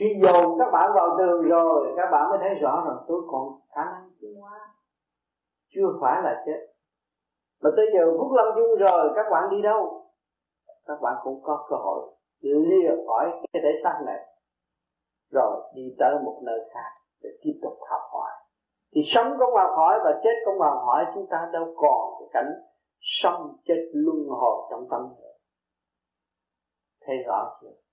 khi 0.00 0.06
dồn 0.22 0.58
các 0.58 0.70
bạn 0.72 0.90
vào 0.94 1.16
tường 1.18 1.42
rồi, 1.42 1.92
các 1.96 2.08
bạn 2.12 2.30
mới 2.30 2.38
thấy 2.40 2.54
rõ 2.54 2.84
rằng 2.86 3.04
tôi 3.08 3.22
còn 3.30 3.60
khả 3.74 3.84
năng 3.84 4.10
tiến 4.20 4.40
hóa. 4.40 4.60
Chưa 5.74 5.86
phải 6.00 6.22
là 6.22 6.42
chết. 6.46 6.66
Mà 7.62 7.70
tới 7.76 7.86
giờ 7.94 8.18
phút 8.18 8.32
lâm 8.32 8.46
chung 8.54 8.78
rồi, 8.78 9.12
các 9.16 9.26
bạn 9.30 9.50
đi 9.50 9.62
đâu? 9.62 10.04
Các 10.86 10.98
bạn 11.02 11.14
cũng 11.22 11.42
có 11.42 11.66
cơ 11.70 11.76
hội 11.76 12.14
lìa 12.40 12.90
khỏi 13.06 13.30
cái 13.52 13.62
thể 13.62 13.80
xác 13.84 14.02
này. 14.06 14.26
Rồi 15.30 15.70
đi 15.74 15.96
tới 15.98 16.14
một 16.24 16.40
nơi 16.44 16.60
khác 16.74 16.90
để 17.22 17.30
tiếp 17.42 17.60
tục 17.62 17.78
học 17.90 18.00
hỏi. 18.12 18.30
Thì 18.94 19.00
sống 19.06 19.26
cũng 19.38 19.54
học 19.54 19.70
hỏi 19.76 19.98
và 20.04 20.20
chết 20.24 20.34
cũng 20.44 20.60
học 20.60 20.82
hỏi 20.86 21.04
chúng 21.14 21.26
ta 21.30 21.48
đâu 21.52 21.74
còn 21.76 22.14
cái 22.18 22.28
cảnh 22.32 22.52
sống 23.00 23.56
chết 23.64 23.90
luân 23.92 24.28
hồi 24.28 24.66
trong 24.70 24.86
tâm 24.90 25.02
nữa 25.20 25.28
thấy 27.08 27.16
rõ 27.26 27.58
chưa? 27.62 27.87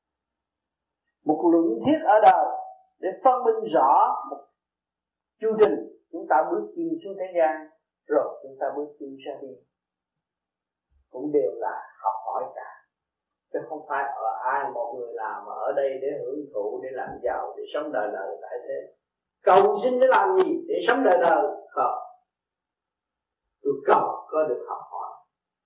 Một 1.26 1.50
luận 1.52 1.80
thiết 1.86 2.00
ở 2.06 2.16
đời 2.24 2.46
để 3.00 3.10
phân 3.24 3.44
minh 3.46 3.74
rõ 3.74 4.24
một 4.30 4.38
chu 5.42 5.48
trình. 5.60 5.76
Chúng 6.12 6.26
ta 6.30 6.44
bước 6.52 6.74
đi 6.76 6.90
xuống 7.04 7.14
thế 7.20 7.26
gian, 7.38 7.68
rồi 8.08 8.40
chúng 8.44 8.58
ta 8.60 8.68
bước 8.76 8.96
đi 9.00 9.18
ra 9.26 9.34
đi 9.42 9.56
cũng 11.16 11.32
đều 11.32 11.52
là 11.56 11.76
học 12.04 12.14
hỏi 12.26 12.44
cả. 12.56 12.70
Chứ 13.54 13.60
không 13.70 13.86
phải 13.90 14.04
ở 14.04 14.28
ai 14.44 14.72
một 14.72 14.96
người 14.98 15.14
làm 15.14 15.46
mà 15.46 15.52
ở 15.52 15.72
đây 15.76 15.90
để 16.02 16.08
hưởng 16.26 16.46
thụ, 16.54 16.80
để 16.84 16.90
làm 16.92 17.10
giàu, 17.24 17.54
để 17.58 17.64
sống 17.74 17.92
đời 17.92 18.10
đời 18.14 18.38
tại 18.42 18.60
thế. 18.68 18.94
Cầu 19.44 19.78
xin 19.84 20.00
để 20.00 20.08
làm 20.08 20.40
gì? 20.40 20.66
Để 20.68 20.76
sống 20.88 21.04
đời 21.04 21.18
đời. 21.22 21.44
Không. 21.70 21.98
Tôi 23.64 23.74
cầu 23.86 24.26
có 24.28 24.44
được 24.44 24.66
học 24.68 24.82
hỏi. 24.92 25.10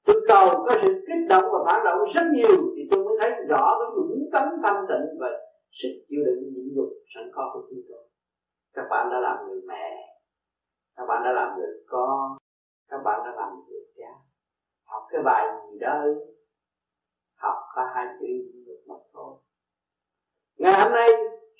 Tôi 0.05 0.15
cầu 0.27 0.47
có 0.65 0.75
sự 0.81 1.05
kích 1.07 1.27
động 1.29 1.43
và 1.51 1.59
phản 1.65 1.85
động 1.85 1.97
rất 2.13 2.23
nhiều, 2.33 2.57
thì 2.75 2.87
tôi 2.91 3.05
mới 3.05 3.17
thấy 3.21 3.31
rõ 3.49 3.77
cái 3.79 3.87
dũng 3.95 4.29
tánh 4.33 4.57
thanh 4.63 4.85
tịnh 4.89 5.17
và 5.19 5.27
sức 5.81 5.93
chịu 6.09 6.19
đựng 6.25 6.53
nhịn 6.53 6.75
nhục 6.75 6.89
sẵn 7.15 7.31
có 7.33 7.51
của 7.53 7.61
chúng 7.69 7.81
tôi. 7.89 8.07
Các 8.73 8.85
bạn 8.89 9.09
đã 9.11 9.19
làm 9.19 9.47
người 9.47 9.61
mẹ, 9.67 9.87
các 10.95 11.05
bạn 11.07 11.21
đã 11.25 11.31
làm 11.31 11.57
người 11.57 11.83
con, 11.87 12.37
các 12.89 12.97
bạn 13.05 13.19
đã 13.25 13.31
làm 13.35 13.49
người 13.67 13.81
cha. 13.97 14.11
Học 14.85 15.03
cái 15.09 15.21
bài 15.23 15.43
gì 15.71 15.79
đó 15.79 16.03
học 17.35 17.57
có 17.75 17.91
hai 17.95 18.05
chữ 18.19 18.27
nhịn 18.27 18.63
nhục 18.65 18.79
mà 18.87 18.95
thôi. 19.13 19.37
Ngày 20.57 20.73
hôm 20.83 20.91
nay, 20.93 21.09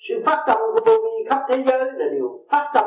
sự 0.08 0.14
phát 0.26 0.44
tâm 0.46 0.58
của 0.74 0.80
vô 0.86 0.92
vi 1.04 1.28
khắp 1.30 1.46
thế 1.48 1.64
giới 1.66 1.84
là 1.92 2.04
điều 2.12 2.46
phát 2.50 2.70
tâm 2.74 2.86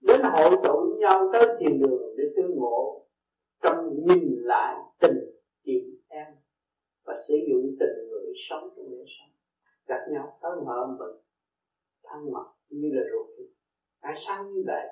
đến 0.00 0.20
hội 0.22 0.50
tụ 0.64 0.96
nhau 0.98 1.30
tới 1.32 1.56
thiền 1.60 1.80
đường 1.80 2.14
để 2.16 2.24
tương 2.36 2.56
ngộ 2.56 3.06
trong 3.62 3.90
nhìn 3.94 4.42
lại 4.42 4.76
tình 5.00 5.18
chị 5.64 6.00
em 6.08 6.26
và 7.04 7.14
sử 7.28 7.34
dụng 7.50 7.76
tình 7.80 8.08
người 8.10 8.32
sống 8.48 8.68
trong 8.76 8.90
đời 8.90 9.04
sống 9.06 9.35
gặp 9.86 10.00
nhau 10.10 10.38
tới 10.42 10.52
mở 10.66 10.86
mừng 10.98 11.20
thân 12.04 12.32
mật 12.32 12.46
như 12.68 12.90
là 12.92 13.02
ruột 13.12 13.26
thịt 13.38 13.46
tại 14.02 14.14
sao 14.16 14.44
như 14.44 14.62
vậy? 14.66 14.86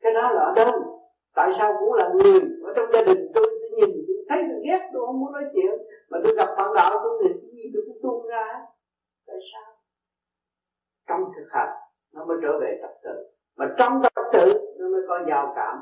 Cái 0.00 0.12
đó 0.14 0.30
là 0.32 0.40
ở 0.40 0.52
đâu? 0.56 0.98
Tại 1.34 1.50
sao 1.58 1.76
cũng 1.80 1.94
là 1.94 2.08
người 2.08 2.40
ở 2.64 2.72
trong 2.76 2.92
gia 2.92 3.02
đình 3.02 3.32
tôi, 3.34 3.46
tôi 3.60 3.70
nhìn 3.70 4.04
tôi 4.06 4.16
thấy 4.28 4.42
tôi 4.48 4.60
ghét 4.64 4.90
tôi 4.92 5.06
không 5.06 5.20
muốn 5.20 5.32
nói 5.32 5.42
chuyện. 5.52 5.70
Mà 6.10 6.18
tôi 6.24 6.34
gặp 6.36 6.48
bạn 6.58 6.72
đạo 6.74 6.90
tôi 7.02 7.22
thì 7.22 7.40
cái 7.40 7.50
gì 7.50 7.70
tôi 7.74 7.82
cũng 7.86 7.98
tuôn 8.02 8.26
ra. 8.26 8.46
Tại 9.26 9.36
sao? 9.52 9.74
Trong 11.08 11.20
thực 11.36 11.48
hành 11.50 11.76
nó 12.12 12.24
mới 12.24 12.36
trở 12.42 12.60
về 12.60 12.78
tập 12.82 12.94
tự. 13.02 13.30
Mà 13.56 13.74
trong 13.78 14.02
tập 14.02 14.24
tự 14.32 14.76
nó 14.78 14.88
mới 14.88 15.02
có 15.08 15.18
giao 15.28 15.52
cảm 15.56 15.78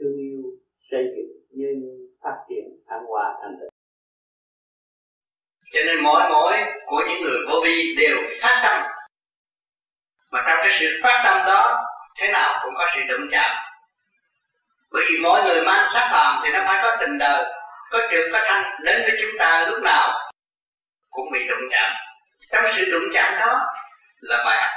thương 0.00 0.16
yêu 0.16 0.42
xây 0.78 1.04
dựng 1.16 1.36
nhân 1.50 2.06
phát 2.20 2.44
triển 2.48 2.80
thăng 2.86 3.04
hoa 3.06 3.38
thành 3.42 3.56
tựu 3.60 3.70
cho 5.72 5.80
nên 5.86 6.02
mỗi 6.02 6.22
mỗi 6.30 6.64
của 6.86 7.02
những 7.08 7.22
người 7.22 7.38
vô 7.48 7.60
vi 7.64 7.94
đều 7.98 8.16
phát 8.42 8.60
tâm. 8.62 8.82
Mà 10.30 10.42
trong 10.46 10.58
cái 10.62 10.76
sự 10.80 11.00
phát 11.02 11.20
tâm 11.24 11.44
đó, 11.46 11.84
thế 12.18 12.28
nào 12.28 12.60
cũng 12.62 12.74
có 12.74 12.86
sự 12.94 13.00
đụng 13.08 13.28
chạm. 13.32 13.56
Bởi 14.92 15.04
vì 15.08 15.18
mỗi 15.22 15.42
người 15.42 15.62
mang 15.62 15.88
sắc 15.94 16.08
phàm 16.12 16.40
thì 16.44 16.50
nó 16.50 16.60
phải 16.66 16.80
có 16.82 16.96
tình 17.00 17.18
đời, 17.18 17.44
có 17.90 17.98
trượt 18.10 18.24
có 18.32 18.40
thanh, 18.48 18.64
đến 18.82 19.02
với 19.02 19.12
chúng 19.22 19.38
ta 19.38 19.64
lúc 19.68 19.82
nào 19.82 20.30
cũng 21.10 21.32
bị 21.32 21.46
đụng 21.48 21.68
chạm. 21.70 21.92
Trong 22.52 22.64
sự 22.76 22.84
đụng 22.92 23.08
chạm 23.14 23.34
đó 23.40 23.60
là 24.20 24.44
bài 24.44 24.62
học. 24.62 24.70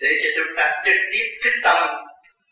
Để 0.00 0.08
cho 0.22 0.28
chúng 0.36 0.56
ta 0.56 0.82
trực 0.84 0.96
tiếp 1.12 1.38
thức 1.44 1.52
tâm 1.62 1.76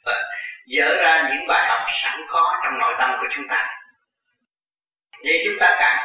và 0.05 0.23
dỡ 0.67 0.97
ra 1.03 1.29
những 1.31 1.47
bài 1.47 1.69
học 1.69 1.89
sẵn 2.03 2.21
có 2.29 2.61
trong 2.65 2.79
nội 2.79 2.95
tâm 2.99 3.11
của 3.21 3.27
chúng 3.35 3.49
ta. 3.49 3.67
Để 5.25 5.45
chúng 5.47 5.57
ta 5.61 5.77
càng 5.79 5.99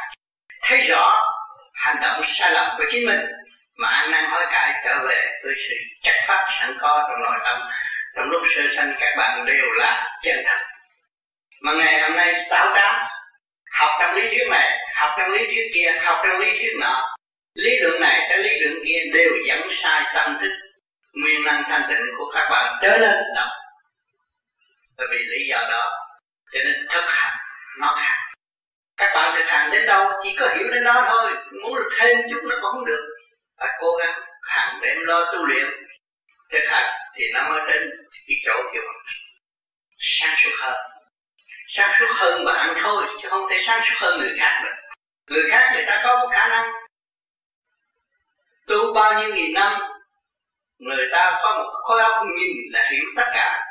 thấy 0.62 0.86
rõ 0.88 1.22
hành 1.74 1.96
động 2.00 2.22
sai 2.26 2.52
lầm 2.52 2.66
của 2.78 2.84
chính 2.92 3.06
mình, 3.06 3.20
mà 3.76 3.88
ăn 3.88 4.10
năn 4.10 4.24
hối 4.30 4.46
cải 4.50 4.74
trở 4.84 5.06
về 5.08 5.26
với 5.44 5.54
sự 5.68 5.74
chất 6.02 6.14
phát 6.28 6.46
sẵn 6.60 6.76
có 6.80 7.08
trong 7.08 7.22
nội 7.22 7.38
tâm, 7.44 7.60
trong 8.16 8.30
lúc 8.30 8.42
sơ 8.56 8.62
sanh 8.76 8.94
các 9.00 9.14
bạn 9.18 9.44
đều 9.44 9.64
là 9.72 10.18
chân 10.22 10.36
thật. 10.46 10.58
Mà 11.60 11.72
ngày 11.72 12.02
hôm 12.02 12.16
nay 12.16 12.34
sáu 12.50 12.74
tám, 12.74 12.94
học 13.78 13.90
trong 14.00 14.14
lý 14.14 14.28
thuyết 14.28 14.48
này, 14.50 14.78
học 14.94 15.10
trong 15.18 15.30
lý 15.30 15.46
thuyết 15.46 15.70
kia, 15.74 15.92
học 16.04 16.18
trong 16.24 16.36
lý 16.36 16.50
thuyết 16.50 16.72
nọ, 16.80 17.16
lý 17.54 17.78
luận 17.78 18.00
này 18.00 18.26
cái 18.28 18.38
lý 18.38 18.60
luận 18.60 18.74
kia 18.86 19.00
đều 19.14 19.30
dẫn 19.48 19.68
sai 19.70 20.02
tâm 20.14 20.38
thức, 20.40 20.52
nguyên 21.12 21.44
năng 21.44 21.62
thanh 21.70 21.82
tịnh 21.88 22.06
của 22.18 22.30
các 22.34 22.48
bạn 22.50 22.78
trở 22.82 22.98
nên 22.98 23.16
động 23.36 23.48
bởi 25.00 25.08
vì 25.10 25.18
lý 25.18 25.48
do 25.50 25.58
đó, 25.70 25.90
cho 26.52 26.60
nên 26.64 26.86
thực 26.88 27.04
hành 27.08 27.36
nó 27.80 27.94
khác 27.96 28.29
các 29.00 29.10
bạn 29.14 29.34
thực 29.36 29.46
hành 29.46 29.70
đến 29.70 29.86
đâu 29.86 30.10
chỉ 30.22 30.36
có 30.40 30.48
hiểu 30.54 30.68
đến 30.74 30.84
đó 30.84 31.06
thôi. 31.08 31.32
Muốn 31.62 31.74
được 31.74 31.88
thêm 31.98 32.18
chút 32.30 32.40
nó 32.42 32.56
cũng 32.60 32.70
không 32.72 32.84
được. 32.84 33.06
Phải 33.58 33.68
cố 33.80 33.96
gắng 34.00 34.20
hàng 34.42 34.80
đêm 34.82 34.98
lo 35.00 35.32
tu 35.32 35.46
luyện, 35.46 35.66
thực 36.52 36.64
hành 36.66 36.90
thì 37.14 37.24
nó 37.34 37.48
mới 37.48 37.60
đến 37.72 37.90
cái 38.28 38.36
chỗ 38.46 38.62
kiểu 38.72 38.82
sáng 39.98 40.34
suốt 40.38 40.50
hơn. 40.58 40.74
Sáng 41.68 41.92
suốt 41.98 42.06
hơn 42.10 42.44
bạn 42.44 42.74
thôi, 42.82 43.06
chứ 43.22 43.28
không 43.30 43.46
thể 43.50 43.56
sáng 43.66 43.82
suốt 43.84 43.94
hơn 43.98 44.18
người 44.18 44.36
khác 44.40 44.60
được. 44.64 44.94
Người 45.26 45.50
khác 45.50 45.70
người 45.74 45.84
ta 45.86 46.00
có 46.04 46.18
một 46.20 46.28
khả 46.32 46.48
năng. 46.48 46.72
Tu 48.66 48.94
bao 48.94 49.20
nhiêu 49.20 49.34
nghìn 49.34 49.52
năm, 49.54 49.80
người 50.78 51.08
ta 51.12 51.38
có 51.42 51.58
một 51.58 51.70
khối 51.72 52.02
óc 52.02 52.26
nhìn 52.38 52.56
là 52.72 52.88
hiểu 52.92 53.04
tất 53.16 53.30
cả. 53.34 53.66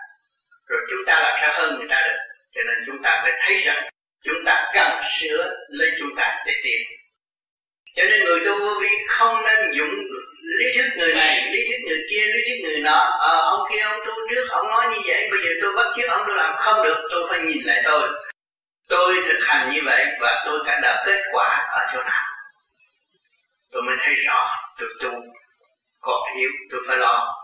Rồi 0.68 0.80
chúng 0.90 1.06
ta 1.08 1.20
làm 1.20 1.40
sao 1.42 1.54
hơn 1.58 1.78
người 1.78 1.88
ta 1.90 2.02
được. 2.08 2.18
Cho 2.52 2.62
nên 2.68 2.84
chúng 2.86 3.04
ta 3.04 3.20
phải 3.24 3.32
thấy 3.42 3.60
rằng 3.60 3.90
chúng 4.24 4.46
ta 4.46 4.66
cần 4.74 5.02
sửa 5.20 5.56
lấy 5.70 5.90
chúng 6.00 6.16
ta 6.18 6.44
để 6.46 6.54
tiến 6.64 6.82
cho 7.96 8.04
nên 8.06 8.24
người 8.24 8.40
tu 8.46 8.60
vô 8.60 8.80
vi 8.82 8.88
không 9.08 9.44
nên 9.44 9.72
dùng 9.78 9.90
lý 10.58 10.66
thuyết 10.76 10.90
người 10.98 11.14
này 11.14 11.52
lý 11.52 11.60
thuyết 11.68 11.80
người 11.88 12.02
kia 12.10 12.26
lý 12.26 12.40
thuyết 12.46 12.60
người 12.64 12.82
nọ. 12.82 13.18
Ờ, 13.20 13.42
ông 13.42 13.68
kia 13.72 13.80
ông 13.80 14.00
tu 14.06 14.14
trước 14.30 14.48
ông 14.50 14.68
nói 14.68 14.88
như 14.88 15.02
vậy 15.06 15.28
bây 15.32 15.40
giờ 15.44 15.50
tôi 15.62 15.74
bắt 15.76 15.86
chước 15.96 16.10
ông 16.10 16.24
tôi 16.28 16.36
làm 16.36 16.56
không 16.58 16.84
được 16.84 17.08
tôi 17.12 17.28
phải 17.30 17.40
nhìn 17.40 17.64
lại 17.64 17.82
tôi. 17.86 18.10
Tôi 18.90 19.16
thực 19.28 19.40
hành 19.42 19.72
như 19.74 19.80
vậy 19.86 20.06
và 20.20 20.44
tôi 20.46 20.60
đã 20.66 20.80
đạt 20.82 21.06
kết 21.06 21.22
quả 21.32 21.68
ở 21.72 21.88
chỗ 21.94 22.04
nào? 22.04 22.26
Tôi 23.72 23.82
mới 23.84 23.96
thấy 24.00 24.16
rõ 24.16 24.56
tôi 24.80 24.90
tu 25.02 25.10
còn 26.02 26.22
yếu 26.38 26.50
tôi 26.72 26.82
phải 26.88 26.98
lo. 26.98 27.36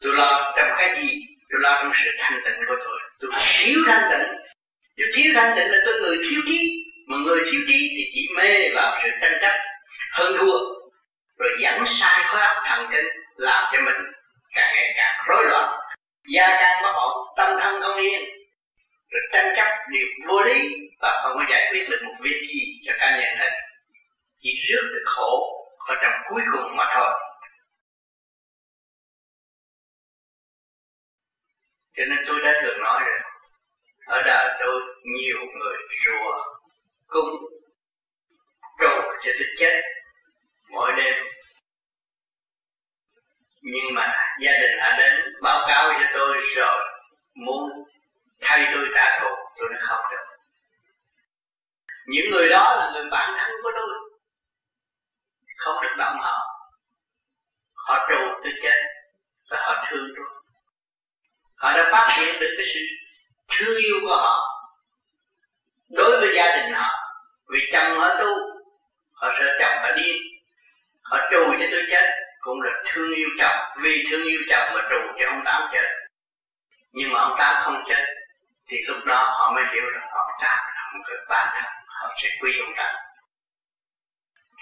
Tôi 0.00 0.12
lo 0.14 0.52
trong 0.56 0.68
cái 0.78 0.96
gì 0.96 1.20
tôi 1.50 1.60
lo 1.60 1.80
trong 1.82 1.92
sự 2.04 2.10
thanh 2.18 2.40
tịnh 2.44 2.66
của 2.68 2.76
tôi. 2.84 2.98
Tôi 3.20 3.30
thiếu 3.58 3.78
thanh 3.86 4.10
tịnh 4.10 4.43
tôi 4.96 5.06
thiếu 5.14 5.32
thanh 5.34 5.56
tịnh 5.56 5.70
là 5.70 5.78
tôi 5.84 6.00
người 6.00 6.16
thiếu 6.30 6.40
trí, 6.46 6.84
mà 7.06 7.16
người 7.16 7.40
thiếu 7.44 7.60
trí 7.68 7.78
thì 7.96 8.02
chỉ 8.14 8.28
mê 8.36 8.70
vào 8.74 8.98
sự 9.02 9.08
tranh 9.20 9.38
chấp, 9.42 9.54
hơn 10.12 10.36
thua, 10.38 10.58
rồi 11.38 11.50
dẫn 11.60 11.84
sai 11.86 12.24
khối 12.26 12.40
óc 12.40 12.56
thần 12.66 12.86
kinh 12.92 13.04
làm 13.36 13.64
cho 13.72 13.80
mình 13.80 14.00
càng 14.54 14.68
ngày 14.74 14.92
càng 14.96 15.14
rối 15.28 15.44
loạn. 15.44 15.80
Gia 16.34 16.46
can 16.46 16.82
bất 16.82 16.92
ổn 16.94 17.34
tâm 17.36 17.48
thân 17.60 17.82
không 17.82 17.96
yên, 17.96 18.24
rồi 19.10 19.22
tranh 19.32 19.52
chấp 19.56 19.68
điều 19.90 20.06
vô 20.28 20.42
lý 20.42 20.70
và 21.00 21.20
không 21.22 21.32
có 21.36 21.44
giải 21.50 21.68
quyết 21.70 21.82
được 21.90 22.02
một 22.04 22.14
việc 22.20 22.40
gì 22.48 22.80
cho 22.86 22.92
cá 22.98 23.10
nhân 23.10 23.38
hết. 23.38 23.50
Chỉ 24.38 24.50
rước 24.68 24.90
được 24.92 25.04
khổ 25.06 25.60
ở 25.88 25.94
trong 26.02 26.12
cuối 26.28 26.42
cùng 26.52 26.76
mà 26.76 26.84
thôi. 26.94 27.10
Cho 31.96 32.04
nên 32.08 32.18
tôi 32.26 32.40
đã 32.40 32.60
thường 32.62 32.80
nói 32.80 33.00
rồi 33.00 33.13
ở 34.06 34.22
đời 34.22 34.56
tôi 34.60 34.80
nhiều 35.04 35.38
người 35.58 35.76
rùa 36.04 36.42
cung. 37.06 37.36
Trộn 38.80 39.04
cho 39.22 39.32
tôi 39.38 39.48
chết 39.58 39.82
mỗi 40.70 40.92
đêm. 40.96 41.14
Nhưng 43.62 43.94
mà 43.94 44.34
gia 44.40 44.52
đình 44.52 44.76
đã 44.76 44.96
đến 44.98 45.32
báo 45.42 45.64
cáo 45.68 45.92
cho 45.92 46.06
tôi 46.14 46.38
rồi. 46.56 46.84
Muốn 47.34 47.70
thay 48.40 48.70
tôi 48.74 48.88
trả 48.94 49.20
thù, 49.20 49.28
tôi 49.56 49.68
nói 49.70 49.80
không 49.82 50.04
được. 50.10 50.36
Những 52.06 52.30
người 52.30 52.48
đó 52.48 52.76
là 52.78 52.90
người 52.94 53.10
bạn 53.10 53.34
thân 53.38 53.50
của 53.62 53.70
tôi. 53.74 53.88
Không 55.56 55.82
được 55.82 55.94
động 55.98 56.16
họ 56.20 56.54
họ 57.74 58.06
trù 58.08 58.18
tôi 58.42 58.52
chết 58.62 58.78
và 59.50 59.56
họ 59.60 59.86
thương 59.90 60.08
tôi. 60.16 60.26
Họ 61.58 61.72
đã 61.72 61.88
phát 61.92 62.16
hiện 62.16 62.40
được 62.40 62.54
cái 62.56 62.66
sự 62.74 62.80
thương 63.56 63.76
yêu 63.76 63.96
của 64.02 64.16
họ. 64.16 64.40
Đối 65.90 66.20
với 66.20 66.28
gia 66.36 66.56
đình 66.56 66.72
họ, 66.72 66.90
vì 67.48 67.60
chồng 67.72 67.98
họ 67.98 68.08
tu, 68.18 68.30
họ 69.12 69.32
sợ 69.38 69.56
chồng 69.60 69.82
họ 69.82 69.92
điên. 69.96 70.22
Họ 71.02 71.18
trù 71.30 71.44
cho 71.58 71.66
tôi 71.70 71.82
chết, 71.90 72.10
cũng 72.40 72.60
là 72.60 72.70
thương 72.86 73.14
yêu 73.14 73.28
chồng. 73.38 73.56
Vì 73.82 74.04
thương 74.10 74.24
yêu 74.24 74.40
chồng 74.50 74.74
mà 74.74 74.80
trù 74.90 74.96
cho 75.18 75.26
ông 75.28 75.42
tám 75.44 75.62
chết. 75.72 75.86
Nhưng 76.92 77.12
mà 77.12 77.20
ông 77.20 77.34
tám 77.38 77.62
không 77.64 77.84
chết, 77.88 78.04
thì 78.68 78.76
lúc 78.86 79.04
đó 79.04 79.34
họ 79.38 79.52
mới 79.54 79.64
hiểu 79.64 79.90
rằng 79.94 80.08
ông 80.12 80.30
tám 80.40 80.58
không 80.92 81.02
có 81.06 81.14
bản 81.28 81.48
thân 81.54 81.64
họ 81.86 82.14
sẽ 82.22 82.28
quy 82.40 82.60
ông 82.60 82.74
tám. 82.76 82.94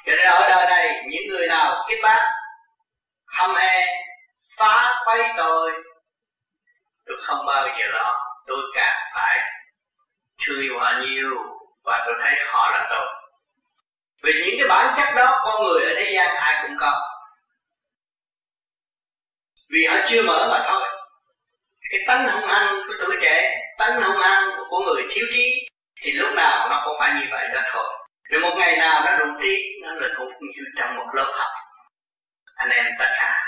Cho 0.06 0.12
nên 0.16 0.26
ở 0.26 0.48
đời 0.48 0.66
này, 0.66 1.04
những 1.08 1.28
người 1.28 1.48
nào 1.48 1.84
kết 1.88 1.96
bác, 2.02 2.20
hâm 3.26 3.54
he 3.54 3.86
phá 4.56 5.02
quấy 5.04 5.22
tôi 5.36 5.72
tôi 7.06 7.16
không 7.22 7.46
bao 7.46 7.68
giờ 7.78 7.86
lo 7.86 8.31
tôi 8.46 8.58
càng 8.74 8.96
phải 9.14 9.38
thương 10.46 10.60
yêu 10.60 10.78
họ 10.78 10.92
nhiều 11.00 11.30
và 11.84 12.02
tôi 12.06 12.14
thấy 12.22 12.34
họ 12.46 12.70
là 12.70 12.86
tôi. 12.90 13.06
Vì 14.22 14.32
những 14.32 14.54
cái 14.58 14.68
bản 14.68 14.94
chất 14.96 15.14
đó, 15.16 15.40
con 15.44 15.62
người 15.62 15.82
ở 15.82 15.94
thế 15.96 16.12
gian 16.16 16.36
ai 16.36 16.62
cũng 16.62 16.76
có. 16.80 17.00
Vì 19.70 19.86
họ 19.86 19.96
chưa 20.08 20.22
mở 20.22 20.48
mà 20.50 20.64
thôi. 20.68 20.82
Cái 21.90 22.00
tánh 22.06 22.28
hung 22.28 22.48
hăng 22.48 22.82
của 22.88 22.94
tuổi 22.98 23.16
trẻ, 23.22 23.56
tánh 23.78 24.02
hung 24.02 24.16
hăng 24.16 24.50
của 24.70 24.80
người 24.80 25.06
thiếu 25.10 25.26
trí, 25.32 25.68
thì 26.02 26.12
lúc 26.12 26.34
nào 26.36 26.68
nó 26.70 26.82
cũng 26.84 26.96
phải 26.98 27.12
như 27.20 27.26
vậy 27.30 27.48
đó 27.54 27.60
thôi. 27.72 27.84
Rồi 28.30 28.40
một 28.40 28.54
ngày 28.58 28.76
nào 28.76 29.04
nó 29.04 29.18
đủ 29.18 29.32
trí, 29.42 29.56
nó 29.82 29.92
là 29.94 30.08
cũng 30.16 30.32
như 30.40 30.62
trong 30.78 30.96
một 30.96 31.06
lớp 31.14 31.32
học. 31.38 31.50
Anh 32.54 32.68
em 32.68 32.86
tất 32.98 33.08
cả 33.20 33.42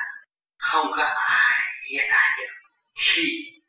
không 0.58 0.92
có 0.96 1.04
ai 1.14 1.60
ghét 1.90 2.08
ai 2.10 2.28
được 2.38 2.52
khi 2.98 3.22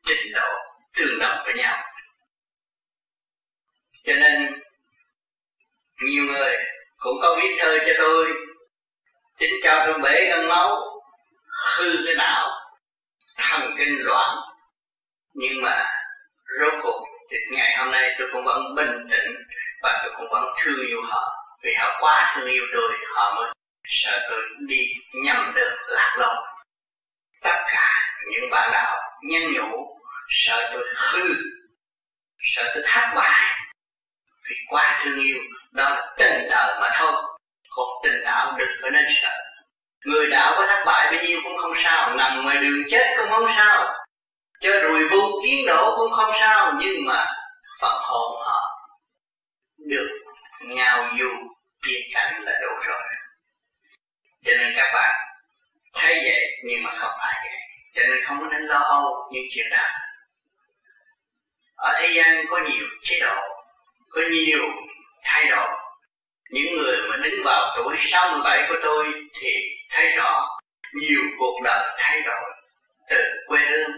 trình 0.05 0.33
độ 0.33 0.49
tương 0.95 1.19
đồng 1.19 1.37
với 1.45 1.53
nhau. 1.53 1.83
Cho 4.03 4.13
nên, 4.13 4.61
nhiều 6.01 6.23
người 6.23 6.55
cũng 6.97 7.17
có 7.21 7.37
viết 7.41 7.57
thơ 7.59 7.77
cho 7.87 7.93
tôi. 7.97 8.33
Chính 9.39 9.53
cho 9.63 9.83
tôi 9.85 9.99
bể 10.03 10.29
gân 10.29 10.47
máu, 10.47 11.01
hư 11.77 11.91
cái 12.05 12.15
não, 12.17 12.49
thần 13.37 13.75
kinh 13.77 13.95
loạn. 14.05 14.37
Nhưng 15.33 15.61
mà, 15.61 15.85
rốt 16.59 16.73
cuộc, 16.83 17.05
thì 17.31 17.37
ngày 17.51 17.77
hôm 17.77 17.91
nay 17.91 18.15
tôi 18.19 18.27
cũng 18.33 18.43
vẫn 18.45 18.75
bình 18.75 19.07
tĩnh 19.11 19.35
và 19.81 20.01
tôi 20.03 20.11
cũng 20.17 20.27
vẫn 20.31 20.43
thương 20.59 20.87
yêu 20.87 21.01
họ. 21.03 21.31
Vì 21.63 21.73
họ 21.79 21.97
quá 22.01 22.33
thương 22.35 22.49
yêu 22.49 22.63
tôi, 22.73 22.93
họ 23.15 23.35
mới 23.35 23.53
sợ 23.87 24.27
tôi 24.29 24.41
đi 24.67 24.77
nhầm 25.23 25.53
đường 25.55 25.73
lạc 25.87 26.15
lối 26.17 26.55
tất 27.45 27.63
cả 27.67 27.89
những 28.27 28.49
bạn 28.51 28.69
đạo 28.73 29.01
nhân 29.23 29.53
nhũ 29.53 29.94
sợ 30.29 30.69
tôi 30.73 30.83
hư 30.95 31.35
sợ 32.55 32.71
tôi 32.73 32.83
thất 32.87 33.11
bại. 33.15 33.41
Vì 34.49 34.55
quá 34.67 35.01
thương 35.03 35.19
yêu, 35.19 35.37
đó 35.71 35.89
là 35.89 36.13
tình 36.17 36.47
đời 36.49 36.79
mà 36.81 36.89
thôi. 36.99 37.13
Còn 37.69 37.87
tình 38.03 38.23
đạo 38.23 38.55
đừng 38.57 38.71
có 38.81 38.89
nên 38.89 39.05
sợ. 39.21 39.31
Người 40.05 40.27
đạo 40.27 40.53
có 40.57 40.67
thất 40.67 40.83
bại 40.85 41.11
bao 41.11 41.23
nhiêu 41.23 41.39
cũng 41.43 41.57
không 41.57 41.73
sao, 41.83 42.15
nằm 42.15 42.43
ngoài 42.43 42.57
đường 42.57 42.83
chết 42.91 43.13
cũng 43.17 43.29
không 43.29 43.47
sao. 43.55 43.93
Cho 44.59 44.69
rùi 44.81 45.09
bu 45.09 45.41
kiến 45.43 45.65
đổ 45.67 45.95
cũng 45.97 46.11
không 46.11 46.31
sao, 46.39 46.73
nhưng 46.79 47.05
mà 47.05 47.25
phần 47.81 48.01
hồn 48.01 48.41
họ 48.45 48.61
được 49.89 50.09
ngao 50.61 51.09
du 51.19 51.29
tiên 51.87 52.01
cảnh 52.13 52.41
là 52.43 52.51
đủ 52.61 52.85
rồi. 52.85 53.01
Cho 54.45 54.53
nên 54.57 54.73
các 54.75 54.91
bạn 54.93 55.15
thấy 55.93 56.13
vậy 56.13 56.41
nhưng 56.63 56.83
mà 56.83 56.91
không 56.95 57.11
phải 57.19 57.33
vậy. 57.43 57.59
Cho 57.95 58.01
nên 58.09 58.25
không 58.25 58.37
có 58.39 58.47
nên 58.51 58.61
lo 58.61 58.79
âu 58.79 59.29
những 59.31 59.43
chuyện 59.51 59.69
nào 59.69 60.04
ở 61.85 61.93
thế 61.99 62.13
gian 62.15 62.45
có 62.49 62.57
nhiều 62.69 62.85
chế 63.03 63.19
độ, 63.19 63.41
có 64.09 64.21
nhiều 64.31 64.59
thay 65.23 65.45
đổi 65.45 65.67
những 66.49 66.75
người 66.75 66.97
mà 67.09 67.17
đứng 67.17 67.43
vào 67.45 67.75
tuổi 67.77 67.95
67 68.11 68.65
của 68.69 68.75
tôi 68.83 69.05
thì 69.41 69.49
thấy 69.89 70.09
rõ 70.17 70.57
nhiều 70.93 71.21
cuộc 71.39 71.61
đời 71.63 71.89
thay 71.97 72.21
đổi 72.21 72.51
từ 73.09 73.23
quê 73.47 73.59
hương, 73.69 73.91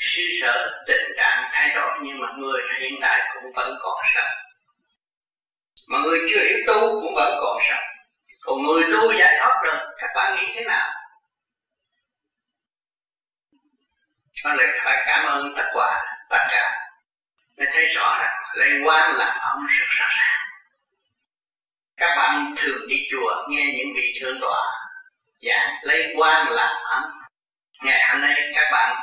xứ 0.00 0.22
sở, 0.40 0.82
tình 0.86 1.12
trạng 1.16 1.50
thay 1.52 1.74
đổi 1.74 1.90
nhưng 2.02 2.20
mà 2.20 2.28
người 2.38 2.62
hiện 2.80 2.94
tại 3.00 3.20
cũng 3.34 3.52
vẫn 3.52 3.74
còn 3.80 4.02
sợ 4.14 4.28
mà 5.88 5.98
người 5.98 6.18
chưa 6.28 6.44
hiểu 6.44 6.58
tu 6.66 7.00
cũng 7.02 7.14
vẫn 7.14 7.34
còn 7.40 7.58
sợ 7.68 7.80
còn 8.42 8.62
người 8.62 8.82
tu 8.92 9.12
giải 9.18 9.36
thoát 9.38 9.62
rồi, 9.64 9.76
các 9.98 10.10
bạn 10.14 10.36
nghĩ 10.36 10.52
thế 10.54 10.64
nào? 10.64 10.90
Nó 14.44 14.54
lại 14.54 14.66
phải 14.84 15.02
cảm 15.06 15.24
ơn 15.24 15.54
tất 15.56 15.64
cả 15.74 16.02
tất 16.30 16.46
cả 16.50 16.81
để 17.62 17.68
thấy 17.72 17.88
rõ 17.94 18.18
rằng 18.20 18.36
lấy 18.54 18.70
quan 18.84 19.16
là 19.16 19.38
ông 19.40 19.66
rất 19.66 19.86
rõ 19.88 20.06
ràng 20.18 20.40
các 21.96 22.14
bạn 22.16 22.54
thường 22.58 22.88
đi 22.88 22.96
chùa 23.10 23.46
nghe 23.48 23.64
những 23.76 23.88
vị 23.96 24.18
thượng 24.20 24.38
tọa 24.40 24.62
giảng 25.40 25.74
lấy 25.82 26.14
quan 26.16 26.48
làm 26.50 26.76
ấm 26.84 27.02
ngày 27.82 28.02
hôm 28.10 28.20
nay 28.20 28.52
các 28.54 28.68
bạn 28.72 28.96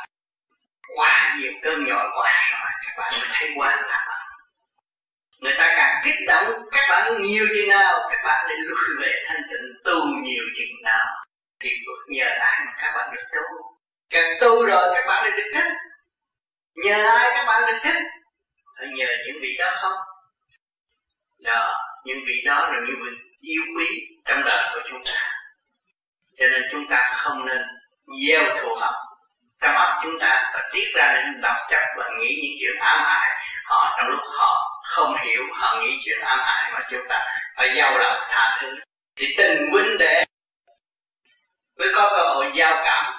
qua 0.95 1.37
nhiều 1.39 1.51
cơn 1.61 1.85
nhồi 1.85 2.05
quá 2.15 2.49
rồi, 2.51 2.71
các 2.85 2.93
bạn 2.97 3.11
mới 3.19 3.29
thấy 3.33 3.49
quan 3.57 3.79
làm 3.79 4.01
ấm 4.07 4.19
người 5.39 5.53
ta 5.57 5.73
càng 5.77 6.01
kích 6.05 6.27
động, 6.27 6.45
các 6.71 6.85
bạn 6.89 7.21
nhiều 7.21 7.47
chừng 7.55 7.69
nào, 7.69 8.09
các 8.11 8.19
bạn 8.23 8.45
lại 8.45 8.57
lui 8.57 9.05
về 9.05 9.13
thanh 9.27 9.41
tịnh 9.49 9.83
tu 9.83 10.05
nhiều 10.21 10.43
chừng 10.57 10.83
nào. 10.83 11.05
Thì 11.59 11.69
nhờ 12.07 12.29
ai 12.39 12.59
mà 12.65 12.71
các 12.81 12.91
bạn 12.95 13.09
được 13.11 13.23
tu? 13.33 13.41
Càng 14.09 14.37
tu 14.41 14.65
rồi 14.65 14.95
các 14.95 15.05
bạn 15.07 15.23
lại 15.23 15.31
được 15.37 15.49
thích. 15.53 15.71
Nhờ 16.75 17.09
ai 17.09 17.29
các 17.35 17.45
bạn 17.47 17.61
được 17.67 17.79
thích? 17.83 18.18
Nhờ 18.87 19.07
những 19.27 19.37
vị 19.41 19.55
đó 19.59 19.71
không 19.81 19.99
đó, 21.43 21.77
những 22.05 22.17
vị 22.27 22.33
đó 22.45 22.69
là 22.69 22.79
những 22.87 22.99
vị 23.05 23.11
yêu 23.41 23.61
quý 23.77 23.87
trong 24.25 24.43
đời 24.45 24.63
của 24.73 24.79
chúng 24.89 25.01
ta. 25.05 25.21
Cho 26.37 26.47
nên 26.47 26.61
chúng 26.71 26.87
ta 26.89 27.11
không 27.15 27.45
nên 27.45 27.61
gieo 28.27 28.43
thù 28.61 28.75
hận. 28.81 28.93
Trong 29.61 29.75
óc 29.75 29.89
chúng 30.03 30.19
ta 30.19 30.51
và 30.53 30.69
tiết 30.73 30.91
ra 30.95 31.13
những 31.13 31.41
độc 31.41 31.55
chất 31.69 31.83
và 31.97 32.09
nghĩ 32.19 32.39
những 32.41 32.57
chuyện 32.59 32.79
ám 32.79 32.99
hại, 33.05 33.29
họ 33.65 33.97
trong 33.97 34.07
lúc 34.07 34.19
họ 34.37 34.81
không 34.83 35.17
hiểu, 35.17 35.43
họ 35.53 35.81
nghĩ 35.81 35.97
chuyện 36.05 36.19
ám 36.21 36.39
hại 36.41 36.71
mà 36.73 36.79
chúng 36.91 37.07
ta 37.09 37.19
phải 37.55 37.73
giao 37.77 37.97
lòng 37.97 38.21
tha 38.29 38.57
thứ. 38.61 38.67
Thì 39.15 39.25
tình 39.37 39.69
huynh 39.71 39.97
đệ 39.99 40.23
mới 41.77 41.89
có 41.95 42.13
cơ 42.17 42.33
hội 42.33 42.51
giao 42.55 42.81
cảm, 42.85 43.13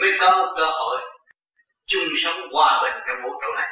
mới 0.00 0.12
có 0.20 0.30
một 0.30 0.54
cơ 0.56 0.66
hội 0.66 1.00
chung 1.86 2.08
sống 2.24 2.40
hòa 2.52 2.82
bình 2.82 3.02
trong 3.06 3.16
vũ 3.22 3.30
trụ 3.42 3.52
này. 3.56 3.68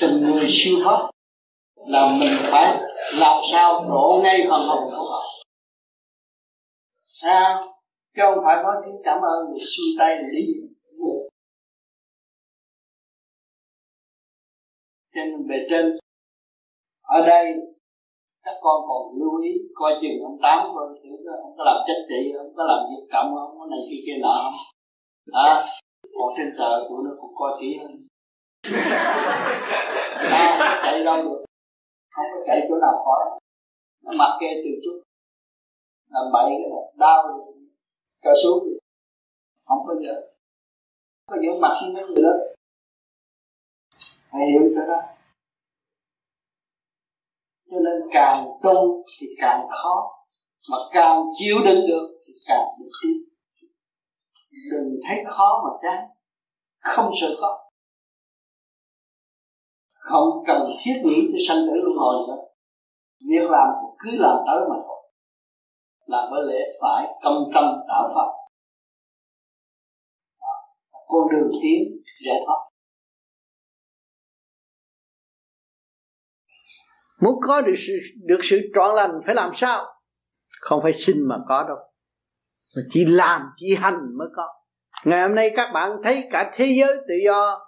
Từng 0.00 0.20
người 0.20 0.46
siêu 0.48 0.78
thoát 0.84 1.10
là 1.76 2.16
mình 2.20 2.38
phải 2.50 2.76
làm 3.20 3.42
sao 3.52 3.84
rộ 3.88 4.20
ngay 4.22 4.38
phần 4.50 4.60
hồn 4.68 4.84
của 4.96 5.04
họ. 5.10 5.22
Sao? 7.02 7.74
Chứ 8.16 8.22
không 8.24 8.44
phải 8.44 8.56
nói 8.62 8.74
tiếng 8.84 9.00
cảm 9.04 9.18
ơn 9.22 9.50
người 9.50 9.60
xuôi 9.60 9.86
tay 9.98 10.16
lý 10.32 10.60
trên 15.14 15.48
bề 15.48 15.56
về 15.56 15.66
trên 15.70 15.96
ở 17.02 17.26
đây 17.26 17.44
các 18.44 18.54
con 18.60 18.82
còn 18.88 19.18
lưu 19.20 19.42
ý 19.42 19.50
coi 19.74 19.92
chừng 20.02 20.22
ông 20.22 20.38
tám 20.42 20.58
coi 20.74 20.86
thử 21.02 21.10
ông 21.42 21.54
có 21.58 21.64
làm 21.64 21.76
trách 21.86 22.02
trị 22.08 22.32
ông 22.38 22.52
có 22.56 22.64
làm 22.64 22.78
việc 22.90 23.06
cảm 23.10 23.26
không 23.34 23.58
cái 23.60 23.68
này 23.70 23.80
kia 23.90 24.02
kia 24.06 24.18
nọ 24.22 24.34
không? 24.42 24.58
À, 25.32 25.66
còn 26.02 26.28
trên 26.36 26.50
sợ 26.58 26.70
tụi 26.88 26.98
nó 27.04 27.10
cũng 27.20 27.34
coi 27.34 27.52
kỹ 27.60 27.78
hơn 27.82 28.09
à, 28.62 30.56
không 30.58 30.78
chạy 30.82 31.04
đâu 31.04 31.16
được 31.22 31.44
không 32.10 32.26
có 32.34 32.40
chạy 32.46 32.66
chỗ 32.68 32.74
nào 32.76 33.04
khỏi. 33.04 33.40
Nó 34.02 34.12
mặc 34.16 34.38
kệ 34.40 34.46
từ 34.64 34.70
chút 34.84 35.02
làm 36.10 36.24
bậy 36.32 36.44
cái 36.48 36.70
này 36.70 36.84
đau. 36.96 37.36
Cho 38.22 38.30
xuống 38.42 38.64
không 39.64 39.78
có 39.86 39.94
giờ 40.04 40.14
có 41.26 41.36
giữ 41.42 41.50
mặc 41.60 41.80
như 41.82 41.94
mấy 41.94 42.04
người 42.04 42.22
đó. 42.22 42.30
Hãy 44.32 44.42
hiểu 44.52 44.70
sao 44.74 44.86
đó. 44.86 45.02
Cho 47.70 47.76
nên 47.84 48.08
càng 48.12 48.44
tu 48.62 49.04
thì 49.18 49.26
càng 49.38 49.66
khó. 49.70 50.24
Mà 50.70 50.76
càng 50.92 51.22
chịu 51.38 51.56
đựng 51.64 51.86
được 51.88 52.22
thì 52.26 52.32
càng 52.48 52.66
được 52.78 52.90
tin. 53.02 53.12
Đừng 54.70 55.00
thấy 55.08 55.24
khó 55.26 55.62
mà 55.64 55.70
chán 55.82 56.08
không 56.80 57.10
sợ 57.20 57.28
khó 57.40 57.59
không 60.10 60.28
cần 60.46 60.62
thiết 60.84 60.96
nghĩ 61.04 61.28
tới 61.32 61.40
sanh 61.48 61.66
tử 61.66 61.72
luân 61.84 61.96
hồi 61.98 62.14
nữa. 62.28 62.42
Việc 63.30 63.50
làm 63.50 63.68
cứ 63.98 64.10
làm 64.18 64.36
tới 64.46 64.60
mà 64.70 64.76
thôi. 64.86 65.00
Làm 66.06 66.24
bởi 66.30 66.40
lẽ 66.48 66.60
phải 66.80 67.06
công 67.22 67.50
tâm 67.54 67.64
đạo 67.88 68.10
pháp 68.14 68.40
con 71.10 71.28
đường 71.32 71.50
tiến 71.62 71.82
giải 72.26 72.36
thoát. 72.46 72.60
Muốn 77.20 77.34
có 77.46 77.60
được 77.60 77.74
sự 77.76 77.92
được 78.24 78.38
sự 78.42 78.60
trọn 78.74 78.94
lành 78.94 79.10
phải 79.26 79.34
làm 79.34 79.50
sao? 79.54 79.84
Không 80.60 80.80
phải 80.82 80.92
xin 80.92 81.16
mà 81.28 81.36
có 81.48 81.64
đâu. 81.68 81.76
Mà 82.76 82.82
chỉ 82.90 83.04
làm, 83.06 83.42
chỉ 83.56 83.66
hành 83.78 83.98
mới 84.18 84.28
có. 84.36 84.48
Ngày 85.04 85.22
hôm 85.22 85.34
nay 85.34 85.50
các 85.56 85.70
bạn 85.74 85.90
thấy 86.04 86.28
cả 86.30 86.52
thế 86.56 86.66
giới 86.80 86.96
tự 86.96 87.14
do, 87.24 87.58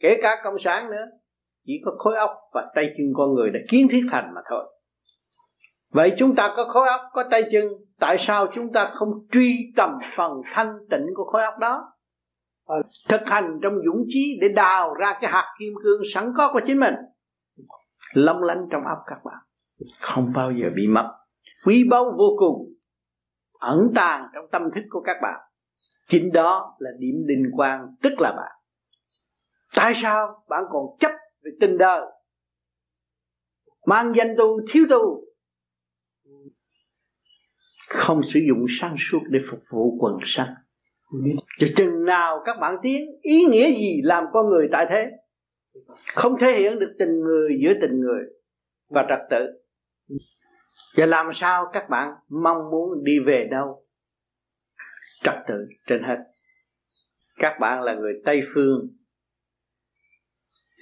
kể 0.00 0.18
cả 0.22 0.40
cộng 0.44 0.58
sản 0.58 0.90
nữa 0.90 1.04
chỉ 1.66 1.72
có 1.84 1.92
khối 1.98 2.16
óc 2.16 2.30
và 2.52 2.72
tay 2.74 2.94
chân 2.96 3.06
con 3.14 3.34
người 3.34 3.50
đã 3.50 3.60
kiến 3.70 3.88
thiết 3.90 4.02
thành 4.10 4.34
mà 4.34 4.40
thôi. 4.50 4.64
Vậy 5.90 6.12
chúng 6.18 6.34
ta 6.34 6.52
có 6.56 6.64
khối 6.64 6.88
óc, 6.88 7.00
có 7.12 7.24
tay 7.30 7.42
chân. 7.52 7.64
Tại 7.98 8.18
sao 8.18 8.46
chúng 8.54 8.72
ta 8.72 8.92
không 8.94 9.08
truy 9.32 9.72
tầm 9.76 9.98
phần 10.16 10.32
thanh 10.54 10.78
tịnh 10.90 11.06
của 11.14 11.24
khối 11.24 11.42
óc 11.42 11.54
đó? 11.60 11.92
Thực 13.08 13.20
hành 13.26 13.58
trong 13.62 13.72
dũng 13.86 14.04
chí 14.08 14.38
để 14.40 14.48
đào 14.48 14.94
ra 14.94 15.18
cái 15.20 15.30
hạt 15.30 15.54
kim 15.58 15.72
cương 15.82 16.00
sẵn 16.14 16.32
có 16.36 16.50
của 16.52 16.60
chính 16.66 16.80
mình. 16.80 16.94
Long 18.12 18.42
lanh 18.42 18.66
trong 18.70 18.82
óc 18.84 18.98
các 19.06 19.18
bạn. 19.24 19.38
Không 20.00 20.32
bao 20.34 20.50
giờ 20.52 20.68
bị 20.76 20.86
mất. 20.86 21.10
Quý 21.66 21.84
báu 21.90 22.04
vô 22.04 22.36
cùng. 22.38 22.74
Ẩn 23.58 23.92
tàng 23.94 24.28
trong 24.34 24.44
tâm 24.52 24.62
thức 24.74 24.82
của 24.90 25.00
các 25.00 25.16
bạn. 25.22 25.40
Chính 26.08 26.32
đó 26.32 26.76
là 26.78 26.90
điểm 26.98 27.14
đình 27.26 27.50
quang, 27.56 27.86
tức 28.02 28.12
là 28.18 28.32
bạn. 28.32 28.52
Tại 29.76 29.92
sao 29.94 30.44
bạn 30.48 30.64
còn 30.70 30.82
chấp 31.00 31.10
về 31.44 31.50
tình 31.60 31.78
đời. 31.78 32.00
Mang 33.86 34.12
danh 34.16 34.34
tu 34.38 34.60
thiếu 34.70 34.86
tu. 34.90 35.24
Không 37.88 38.22
sử 38.22 38.40
dụng 38.48 38.66
sáng 38.68 38.96
suốt 38.98 39.20
để 39.30 39.40
phục 39.50 39.60
vụ 39.70 39.98
quần 40.00 40.18
sanh 40.24 40.54
cho 41.58 41.66
chừng 41.76 42.04
nào 42.04 42.42
các 42.44 42.56
bạn 42.60 42.76
tiến, 42.82 43.06
ý 43.22 43.44
nghĩa 43.44 43.66
gì 43.66 44.00
làm 44.02 44.24
con 44.32 44.48
người 44.48 44.68
tại 44.72 44.86
thế? 44.90 45.10
Không 46.14 46.38
thể 46.40 46.58
hiện 46.58 46.78
được 46.78 46.94
tình 46.98 47.20
người 47.20 47.50
giữa 47.64 47.72
tình 47.80 48.00
người 48.00 48.24
và 48.88 49.06
trật 49.08 49.18
tự. 49.30 49.46
Và 50.96 51.06
làm 51.06 51.32
sao 51.32 51.66
các 51.72 51.88
bạn 51.90 52.12
mong 52.28 52.70
muốn 52.70 53.04
đi 53.04 53.18
về 53.18 53.48
đâu? 53.50 53.86
Trật 55.22 55.34
tự 55.48 55.54
trên 55.86 56.02
hết. 56.02 56.16
Các 57.36 57.58
bạn 57.60 57.82
là 57.82 57.94
người 57.94 58.12
tây 58.24 58.40
phương 58.54 58.88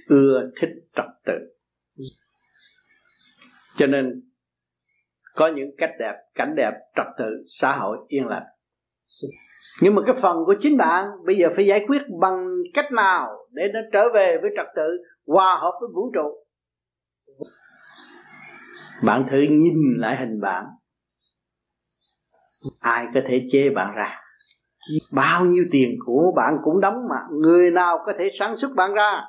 ưa 0.06 0.50
thích 0.60 0.70
trật 0.96 1.06
tự. 1.24 1.32
Cho 3.76 3.86
nên, 3.86 4.22
có 5.34 5.50
những 5.56 5.70
cách 5.78 5.90
đẹp, 5.98 6.14
cảnh 6.34 6.54
đẹp, 6.56 6.72
trật 6.96 7.06
tự, 7.18 7.42
xã 7.60 7.76
hội, 7.76 7.98
yên 8.08 8.26
lặng 8.26 8.46
nhưng 9.80 9.94
mà 9.94 10.02
cái 10.06 10.14
phần 10.22 10.36
của 10.46 10.54
chính 10.60 10.76
bạn, 10.76 11.06
bây 11.26 11.36
giờ 11.36 11.48
phải 11.56 11.66
giải 11.66 11.84
quyết 11.88 12.02
bằng 12.20 12.46
cách 12.74 12.92
nào 12.92 13.28
để 13.50 13.68
nó 13.74 13.80
trở 13.92 14.08
về 14.14 14.38
với 14.42 14.50
trật 14.56 14.66
tự, 14.76 14.98
hòa 15.26 15.58
hợp 15.60 15.72
với 15.80 15.88
vũ 15.94 16.10
trụ? 16.14 16.44
Bạn 19.04 19.26
thử 19.30 19.40
nhìn 19.40 19.74
lại 19.98 20.16
hình 20.16 20.40
bạn. 20.40 20.64
Ai 22.80 23.06
có 23.14 23.20
thể 23.28 23.42
chê 23.52 23.70
bạn 23.70 23.94
ra? 23.94 24.18
Bao 25.12 25.44
nhiêu 25.44 25.64
tiền 25.70 25.98
của 26.06 26.32
bạn 26.36 26.56
cũng 26.64 26.80
đóng 26.80 27.08
mà, 27.10 27.16
người 27.40 27.70
nào 27.70 27.98
có 28.06 28.12
thể 28.18 28.30
sản 28.38 28.56
xuất 28.56 28.74
bạn 28.76 28.92
ra? 28.92 29.22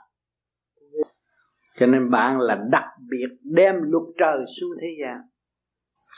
Cho 1.76 1.88
nên 1.88 2.12
bạn 2.12 2.40
là 2.40 2.64
đặc 2.70 2.86
biệt 3.10 3.28
đem 3.44 3.76
luật 3.82 4.04
trời 4.20 4.38
xuống 4.60 4.70
thế 4.82 4.88
gian. 5.02 5.18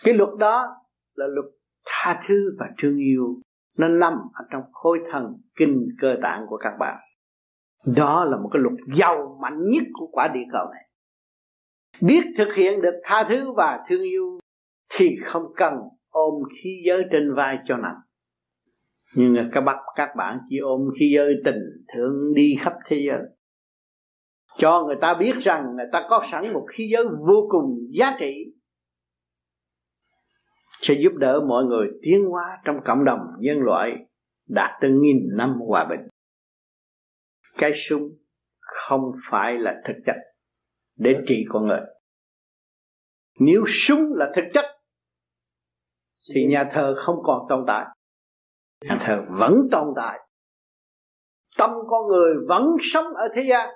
Cái 0.04 0.14
luật 0.14 0.30
đó 0.40 0.68
là 1.16 1.28
luật 1.28 1.46
tha 1.86 2.24
thứ 2.28 2.56
và 2.60 2.66
thương 2.82 2.98
yêu. 2.98 3.42
Nó 3.80 3.88
nằm 3.88 4.14
ở 4.14 4.46
trong 4.52 4.64
khối 4.72 5.00
thần 5.12 5.24
kinh 5.56 5.88
cơ 6.00 6.16
tạng 6.22 6.46
của 6.48 6.58
các 6.58 6.74
bạn. 6.80 6.98
Đó 7.98 8.26
là 8.26 8.38
một 8.38 8.50
cái 8.54 8.62
luật 8.62 8.74
giàu 8.96 9.38
mạnh 9.42 9.70
nhất 9.70 9.84
của 9.94 10.08
quả 10.12 10.28
địa 10.28 10.46
cầu 10.52 10.66
này. 10.74 10.90
Biết 12.02 12.24
thực 12.38 12.54
hiện 12.54 12.82
được 12.82 13.02
tha 13.04 13.26
thứ 13.30 13.52
và 13.52 13.86
thương 13.90 14.04
yêu 14.04 14.40
thì 14.94 15.06
không 15.26 15.44
cần 15.56 15.74
ôm 16.10 16.34
khí 16.64 16.70
giới 16.88 17.04
trên 17.12 17.34
vai 17.34 17.60
cho 17.66 17.78
nặng. 17.78 17.98
Nhưng 19.16 19.50
các 19.52 19.62
bác 19.62 19.78
các 19.96 20.10
bạn 20.18 20.40
chỉ 20.50 20.58
ôm 20.58 20.82
khí 21.00 21.12
giới 21.16 21.36
tình 21.46 21.60
thương 21.96 22.34
đi 22.34 22.56
khắp 22.60 22.74
thế 22.88 22.98
giới 23.08 23.22
cho 24.58 24.84
người 24.88 24.96
ta 25.02 25.14
biết 25.20 25.34
rằng 25.40 25.76
người 25.76 25.86
ta 25.92 26.08
có 26.10 26.24
sẵn 26.32 26.54
một 26.54 26.66
khí 26.70 26.90
giới 26.94 27.04
vô 27.28 27.48
cùng 27.50 27.78
giá 28.00 28.16
trị, 28.20 28.54
sẽ 30.80 30.94
giúp 30.94 31.12
đỡ 31.18 31.42
mọi 31.48 31.66
người 31.66 31.88
tiến 32.02 32.26
hóa 32.26 32.44
trong 32.66 32.76
cộng 32.86 33.06
đồng 33.06 33.20
nhân 33.40 33.58
loại 33.60 33.92
đạt 34.48 34.72
tới 34.82 34.92
nghìn 34.92 35.18
năm 35.38 35.60
hòa 35.68 35.86
bình. 35.90 36.00
Cái 37.58 37.72
súng 37.76 38.10
không 38.60 39.12
phải 39.32 39.58
là 39.58 39.82
thực 39.88 39.96
chất 40.06 40.16
để 40.96 41.16
trị 41.28 41.46
con 41.50 41.68
người. 41.68 41.82
Nếu 43.40 43.64
súng 43.68 44.14
là 44.14 44.32
thực 44.36 44.44
chất, 44.54 44.66
thì 46.34 46.46
nhà 46.50 46.70
thờ 46.74 46.96
không 46.98 47.16
còn 47.24 47.46
tồn 47.50 47.64
tại. 47.68 47.86
Nhà 48.82 48.98
thờ 49.02 49.26
vẫn 49.40 49.68
tồn 49.72 49.88
tại. 49.96 50.20
Tâm 51.58 51.72
con 51.88 52.08
người 52.08 52.34
vẫn 52.48 52.64
sống 52.82 53.06
ở 53.06 53.28
thế 53.36 53.42
gian 53.50 53.75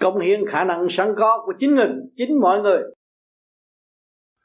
công 0.00 0.20
hiến 0.20 0.40
khả 0.50 0.64
năng 0.64 0.86
sẵn 0.88 1.14
có 1.16 1.42
của 1.46 1.52
chính 1.58 1.76
mình, 1.76 1.90
chính 2.16 2.40
mọi 2.40 2.60
người. 2.60 2.82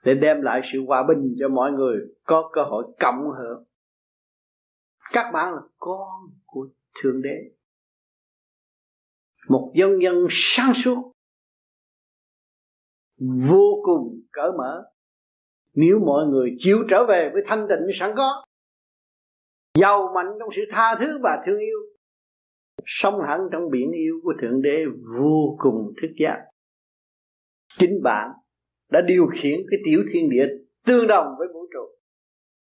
Để 0.04 0.14
đem 0.14 0.42
lại 0.42 0.62
sự 0.72 0.80
hòa 0.88 1.04
bình 1.08 1.36
cho 1.40 1.50
mọi 1.50 1.72
người, 1.72 1.98
có 2.24 2.50
cơ 2.54 2.64
hội 2.64 2.86
cộng 3.00 3.32
hưởng. 3.38 3.64
Các 5.12 5.32
bạn 5.34 5.54
là 5.54 5.62
con 5.78 6.10
của 6.46 6.68
thượng 7.02 7.22
đế. 7.22 7.36
Một 9.48 9.72
dân 9.76 10.02
dân 10.02 10.28
sáng 10.30 10.74
suốt. 10.74 11.12
Vô 13.50 13.82
cùng 13.84 14.22
cởi 14.32 14.52
mở. 14.58 14.84
Nếu 15.74 16.00
mọi 16.06 16.26
người 16.26 16.56
chịu 16.58 16.78
trở 16.90 17.06
về 17.06 17.30
với 17.34 17.42
thanh 17.48 17.68
tịnh 17.70 17.88
sẵn 17.94 18.12
có, 18.18 18.46
giàu 19.80 20.12
mạnh 20.16 20.28
trong 20.40 20.50
sự 20.56 20.62
tha 20.72 20.96
thứ 21.00 21.20
và 21.24 21.44
thương 21.46 21.60
yêu 21.60 21.80
sống 22.88 23.16
hẳn 23.28 23.40
trong 23.52 23.70
biển 23.72 23.92
yêu 23.92 24.20
của 24.24 24.34
thượng 24.42 24.62
đế 24.62 24.78
vô 25.18 25.56
cùng 25.58 25.94
thức 26.02 26.08
giác. 26.20 26.46
Chính 27.78 28.04
bạn 28.04 28.30
đã 28.92 29.02
điều 29.08 29.28
khiển 29.28 29.60
cái 29.72 29.80
tiểu 29.86 30.04
thiên 30.14 30.30
địa 30.30 30.46
tương 30.86 31.08
đồng 31.08 31.26
với 31.38 31.48
vũ 31.54 31.68
trụ. 31.74 31.80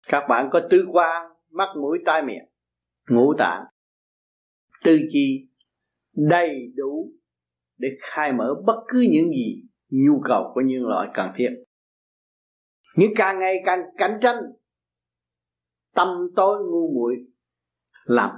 Các 0.10 0.26
bạn 0.30 0.50
có 0.52 0.62
tư 0.72 0.86
quan, 0.92 1.32
mắt, 1.52 1.70
mũi, 1.82 2.00
tai, 2.06 2.22
miệng, 2.22 2.46
ngũ 3.10 3.34
tạng. 3.38 3.64
Tư 4.84 5.00
chi 5.12 5.48
đầy 6.16 6.74
đủ 6.76 7.12
để 7.78 7.88
khai 8.02 8.34
mở 8.34 8.56
bất 8.66 8.84
cứ 8.88 9.00
những 9.12 9.30
gì 9.30 9.64
nhu 9.90 10.22
cầu 10.24 10.52
của 10.54 10.62
nhân 10.62 10.88
loại 10.88 11.10
cần 11.14 11.32
thiết. 11.38 11.50
Nhưng 12.96 13.12
càng 13.16 13.40
ngày 13.40 13.56
càng 13.66 13.80
cạnh 13.98 14.20
tranh 14.22 14.38
tâm 15.96 16.08
tối 16.36 16.64
ngu 16.64 16.94
muội, 16.94 17.16
làm 18.04 18.32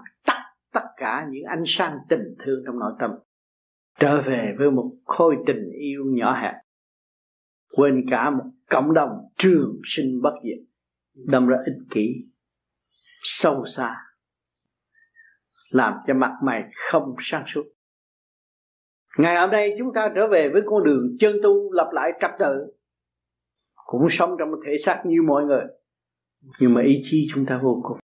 tất 0.75 0.83
cả 0.97 1.27
những 1.29 1.43
ánh 1.43 1.63
sáng 1.65 1.97
tình 2.09 2.35
thương 2.45 2.63
trong 2.65 2.79
nội 2.79 2.93
tâm. 2.99 3.11
Trở 3.99 4.21
về 4.21 4.55
với 4.57 4.71
một 4.71 4.91
khối 5.05 5.35
tình 5.47 5.71
yêu 5.79 6.05
nhỏ 6.05 6.33
hẹp. 6.41 6.53
Quên 7.71 8.05
cả 8.09 8.29
một 8.29 8.43
cộng 8.69 8.93
đồng 8.93 9.09
trường 9.37 9.79
sinh 9.85 10.21
bất 10.21 10.33
diệt. 10.43 10.57
Đâm 11.31 11.47
ra 11.47 11.57
ích 11.65 11.87
kỷ. 11.91 12.25
Sâu 13.21 13.65
xa. 13.65 13.95
Làm 15.69 15.93
cho 16.07 16.13
mặt 16.13 16.31
mày 16.43 16.63
không 16.89 17.15
sáng 17.19 17.43
suốt. 17.47 17.63
Ngày 19.17 19.41
hôm 19.41 19.51
nay 19.51 19.75
chúng 19.77 19.93
ta 19.93 20.11
trở 20.15 20.27
về 20.27 20.49
với 20.53 20.61
con 20.65 20.83
đường 20.83 21.15
chân 21.19 21.35
tu 21.43 21.71
lập 21.73 21.89
lại 21.93 22.11
trật 22.21 22.31
tự. 22.39 22.73
Cũng 23.85 24.07
sống 24.09 24.35
trong 24.39 24.51
một 24.51 24.59
thể 24.65 24.77
xác 24.85 25.03
như 25.05 25.21
mọi 25.21 25.43
người. 25.43 25.63
Nhưng 26.59 26.73
mà 26.73 26.81
ý 26.81 27.01
chí 27.03 27.27
chúng 27.33 27.45
ta 27.45 27.59
vô 27.63 27.81
cùng 27.83 27.97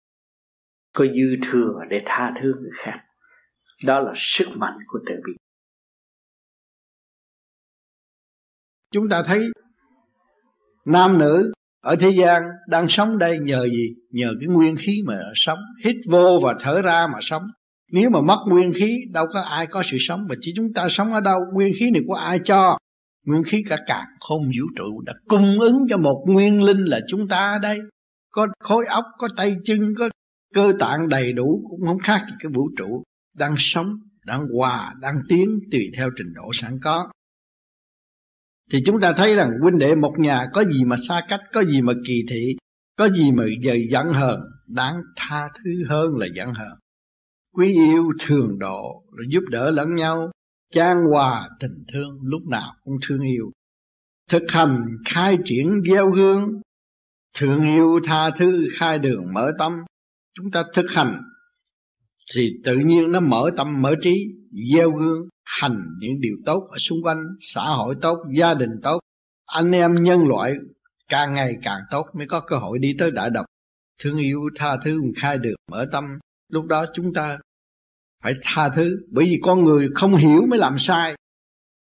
có 0.94 1.06
dư 1.06 1.36
thừa 1.52 1.74
để 1.90 2.02
tha 2.06 2.34
thứ 2.41 2.53
người 2.61 2.72
khác. 2.74 2.99
Đó 3.86 3.99
là 3.99 4.14
sức 4.16 4.48
mạnh 4.56 4.78
của 4.88 4.99
từ 5.06 5.16
bi. 5.26 5.34
Chúng 8.91 9.10
ta 9.10 9.24
thấy 9.28 9.40
nam 10.86 11.18
nữ 11.18 11.52
ở 11.82 11.95
thế 11.99 12.10
gian 12.20 12.44
đang 12.68 12.88
sống 12.88 13.18
đây 13.18 13.38
nhờ 13.41 13.66
gì? 13.66 13.95
Nhờ 14.10 14.34
cái 14.40 14.48
nguyên 14.48 14.76
khí 14.86 15.02
mà 15.06 15.20
sống. 15.36 15.60
Hít 15.86 15.95
vô 16.10 16.40
và 16.44 16.56
thở 16.60 16.82
ra 16.82 17.07
mà 17.14 17.20
sống. 17.22 17.44
Nếu 17.91 18.10
mà 18.10 18.22
mất 18.22 18.45
nguyên 18.48 18.74
khí, 18.80 18.98
đâu 19.11 19.26
có 19.34 19.41
ai 19.41 19.68
có 19.68 19.84
sự 19.86 19.98
sống. 19.99 20.26
Mà 20.30 20.36
chỉ 20.41 20.53
chúng 20.56 20.74
ta 20.74 20.88
sống 20.90 21.14
ở 21.14 21.22
đâu, 21.22 21.40
nguyên 21.53 21.74
khí 21.80 21.91
này 21.91 22.02
của 22.07 22.14
ai 22.14 22.40
cho? 22.45 22.78
Nguyên 23.26 23.44
khí 23.44 23.64
cả 23.70 23.78
cạn 23.86 24.06
không 24.20 24.41
vũ 24.44 24.66
trụ 24.76 25.02
đã 25.06 25.14
cung 25.28 25.60
ứng 25.60 25.86
cho 25.90 25.98
một 25.98 26.24
nguyên 26.28 26.64
linh 26.64 26.86
là 26.86 26.99
chúng 27.07 27.28
ta 27.28 27.52
ở 27.52 27.60
đây. 27.60 27.80
Có 28.32 28.48
khối 28.60 28.86
óc, 28.86 29.06
có 29.18 29.28
tay 29.38 29.56
chân, 29.66 29.94
có 29.99 30.10
cơ 30.53 30.73
tạng 30.80 31.09
đầy 31.09 31.34
đủ 31.34 31.67
cũng 31.69 31.88
không 31.88 31.99
khác 31.99 32.26
gì 32.27 32.34
cái 32.39 32.51
vũ 32.53 32.69
trụ 32.77 33.03
đang 33.35 33.55
sống, 33.57 33.99
đang 34.26 34.47
hòa, 34.47 34.93
đang 35.01 35.21
tiến 35.30 35.59
tùy 35.71 35.91
theo 35.97 36.09
trình 36.17 36.34
độ 36.34 36.49
sẵn 36.53 36.80
có. 36.84 37.09
Thì 38.71 38.80
chúng 38.85 38.99
ta 39.01 39.13
thấy 39.17 39.35
rằng 39.35 39.51
huynh 39.61 39.77
đệ 39.77 39.95
một 39.95 40.13
nhà 40.19 40.47
có 40.53 40.63
gì 40.63 40.84
mà 40.85 40.95
xa 41.07 41.21
cách, 41.30 41.41
có 41.53 41.63
gì 41.63 41.81
mà 41.81 41.93
kỳ 42.07 42.23
thị, 42.30 42.55
có 42.97 43.09
gì 43.09 43.31
mà 43.31 43.43
giờ 43.63 43.73
giận 43.91 44.13
hờn, 44.13 44.39
đáng 44.67 45.01
tha 45.15 45.49
thứ 45.55 45.71
hơn 45.89 46.17
là 46.17 46.27
giận 46.35 46.53
hờn. 46.53 46.77
Quý 47.53 47.73
yêu 47.73 48.11
thường 48.19 48.59
độ 48.59 49.03
rồi 49.11 49.26
giúp 49.30 49.43
đỡ 49.49 49.71
lẫn 49.71 49.95
nhau, 49.95 50.31
chan 50.73 50.97
hòa 51.11 51.49
tình 51.59 51.84
thương 51.93 52.19
lúc 52.23 52.41
nào 52.47 52.73
cũng 52.84 52.95
thương 53.07 53.21
yêu. 53.21 53.51
Thực 54.30 54.43
hành 54.47 54.85
khai 55.05 55.38
triển 55.45 55.81
gieo 55.89 56.11
hương, 56.11 56.61
thương 57.38 57.61
yêu 57.67 57.99
tha 58.05 58.30
thứ, 58.39 58.67
khai 58.73 58.99
đường 58.99 59.34
mở 59.34 59.51
tâm 59.59 59.73
chúng 60.35 60.51
ta 60.51 60.64
thực 60.73 60.85
hành, 60.89 61.22
thì 62.35 62.51
tự 62.64 62.77
nhiên 62.77 63.11
nó 63.11 63.19
mở 63.19 63.51
tâm, 63.57 63.81
mở 63.81 63.95
trí, 64.01 64.26
gieo 64.73 64.91
gương 64.91 65.30
hành 65.43 65.85
những 65.99 66.22
điều 66.22 66.35
tốt 66.45 66.68
ở 66.72 66.77
xung 66.77 67.03
quanh, 67.03 67.23
xã 67.39 67.61
hội 67.61 67.95
tốt, 68.01 68.18
gia 68.38 68.53
đình 68.53 68.72
tốt. 68.84 68.99
Anh 69.45 69.72
em 69.72 69.95
nhân 69.95 70.27
loại 70.27 70.53
càng 71.07 71.34
ngày 71.34 71.53
càng 71.64 71.80
tốt 71.91 72.06
mới 72.18 72.27
có 72.27 72.39
cơ 72.39 72.57
hội 72.57 72.80
đi 72.80 72.95
tới 72.99 73.11
đại 73.11 73.30
đồng 73.30 73.45
thương 73.99 74.18
yêu 74.18 74.49
tha 74.56 74.77
thứ 74.85 75.01
khai 75.15 75.38
được, 75.38 75.56
mở 75.72 75.85
tâm. 75.91 76.03
Lúc 76.49 76.65
đó 76.65 76.85
chúng 76.93 77.14
ta 77.14 77.38
phải 78.23 78.34
tha 78.41 78.69
thứ, 78.76 78.97
bởi 79.11 79.26
vì 79.26 79.39
con 79.43 79.64
người 79.64 79.89
không 79.95 80.15
hiểu 80.15 80.41
mới 80.49 80.60
làm 80.60 80.77
sai. 80.77 81.15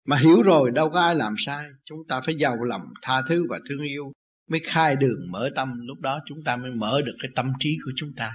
Mà 0.06 0.18
hiểu 0.18 0.42
rồi, 0.42 0.70
đâu 0.70 0.90
có 0.90 1.00
ai 1.00 1.14
làm 1.14 1.34
sai. 1.38 1.66
Chúng 1.84 1.98
ta 2.08 2.20
phải 2.26 2.34
giàu 2.34 2.56
lòng 2.64 2.82
tha 3.02 3.22
thứ 3.28 3.46
và 3.48 3.58
thương 3.68 3.82
yêu 3.82 4.12
mới 4.50 4.60
khai 4.60 4.96
đường 4.96 5.30
mở 5.30 5.50
tâm. 5.54 5.72
Lúc 5.80 6.00
đó 6.00 6.20
chúng 6.26 6.38
ta 6.44 6.56
mới 6.56 6.70
mở 6.70 7.00
được 7.06 7.16
cái 7.22 7.30
tâm 7.34 7.52
trí 7.60 7.76
của 7.84 7.92
chúng 7.96 8.10
ta. 8.16 8.32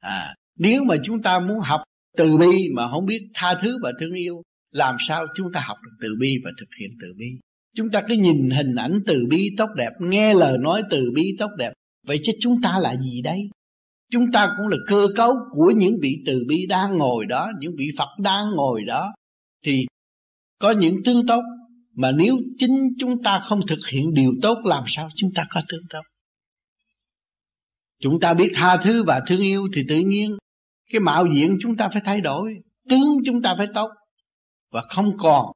À 0.00 0.34
nếu 0.58 0.84
mà 0.84 0.94
chúng 1.04 1.22
ta 1.22 1.38
muốn 1.38 1.60
học 1.60 1.80
từ 2.16 2.36
bi 2.36 2.68
mà 2.74 2.88
không 2.90 3.06
biết 3.06 3.28
tha 3.34 3.54
thứ 3.62 3.78
và 3.82 3.92
thương 4.00 4.14
yêu, 4.14 4.42
làm 4.72 4.96
sao 4.98 5.26
chúng 5.36 5.52
ta 5.52 5.60
học 5.60 5.76
được 5.84 5.96
từ 6.00 6.16
bi 6.20 6.38
và 6.44 6.50
thực 6.60 6.68
hiện 6.80 6.90
từ 7.00 7.06
bi? 7.18 7.26
Chúng 7.76 7.90
ta 7.90 8.02
cứ 8.08 8.14
nhìn 8.14 8.50
hình 8.50 8.74
ảnh 8.74 9.00
từ 9.06 9.26
bi 9.30 9.48
tốt 9.58 9.68
đẹp, 9.76 9.90
nghe 10.00 10.34
lời 10.34 10.58
nói 10.58 10.82
từ 10.90 11.10
bi 11.14 11.36
tốt 11.38 11.50
đẹp. 11.58 11.72
Vậy 12.06 12.20
chứ 12.24 12.32
chúng 12.40 12.62
ta 12.62 12.78
là 12.82 12.96
gì 12.96 13.22
đây? 13.22 13.38
Chúng 14.12 14.32
ta 14.32 14.48
cũng 14.56 14.66
là 14.66 14.76
cơ 14.86 15.06
cấu 15.16 15.34
của 15.50 15.72
những 15.76 15.96
vị 16.02 16.16
từ 16.26 16.44
bi 16.48 16.66
đang 16.66 16.98
ngồi 16.98 17.26
đó, 17.26 17.50
những 17.60 17.72
vị 17.78 17.90
phật 17.98 18.08
đang 18.18 18.46
ngồi 18.56 18.84
đó. 18.86 19.14
Thì 19.64 19.84
có 20.58 20.70
những 20.70 20.96
tướng 21.04 21.26
tốt 21.26 21.42
mà 21.96 22.12
nếu 22.12 22.36
chính 22.58 22.88
chúng 22.98 23.22
ta 23.22 23.40
không 23.44 23.60
thực 23.68 23.78
hiện 23.92 24.14
điều 24.14 24.32
tốt, 24.42 24.58
làm 24.64 24.84
sao 24.86 25.08
chúng 25.16 25.30
ta 25.34 25.46
có 25.50 25.62
tương 25.68 25.82
tốt 25.90 26.02
chúng 28.00 28.20
ta 28.20 28.34
biết 28.34 28.50
tha 28.54 28.76
thứ 28.84 29.04
và 29.06 29.20
thương 29.26 29.40
yêu 29.40 29.68
thì 29.74 29.82
tự 29.88 29.96
nhiên 29.98 30.36
cái 30.92 31.00
mạo 31.00 31.26
diện 31.34 31.58
chúng 31.60 31.76
ta 31.76 31.88
phải 31.92 32.02
thay 32.04 32.20
đổi, 32.20 32.54
tướng 32.88 33.18
chúng 33.26 33.42
ta 33.42 33.54
phải 33.58 33.68
tốt 33.74 33.88
và 34.72 34.82
không 34.88 35.16
còn 35.18 35.52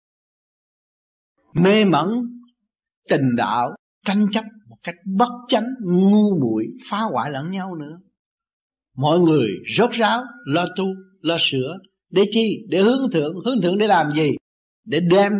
mê 1.54 1.84
mẩn 1.84 2.08
tình 3.08 3.36
đạo, 3.36 3.70
tranh 4.06 4.26
chấp 4.32 4.44
một 4.68 4.76
cách 4.82 4.94
bất 5.16 5.30
chánh, 5.48 5.66
ngu 5.84 6.40
muội, 6.40 6.66
phá 6.90 7.00
hoại 7.00 7.30
lẫn 7.30 7.50
nhau 7.50 7.74
nữa. 7.74 7.98
Mọi 8.96 9.20
người 9.20 9.48
rốt 9.76 9.90
ráo, 9.92 10.22
lo 10.44 10.66
tu, 10.76 10.84
lo 11.20 11.36
sửa 11.38 11.78
để 12.10 12.24
chi? 12.30 12.66
Để 12.68 12.80
hướng 12.80 13.10
thượng. 13.12 13.34
Hướng 13.44 13.62
thượng 13.62 13.78
để 13.78 13.86
làm 13.86 14.10
gì? 14.12 14.30
Để 14.84 15.00
đem 15.00 15.32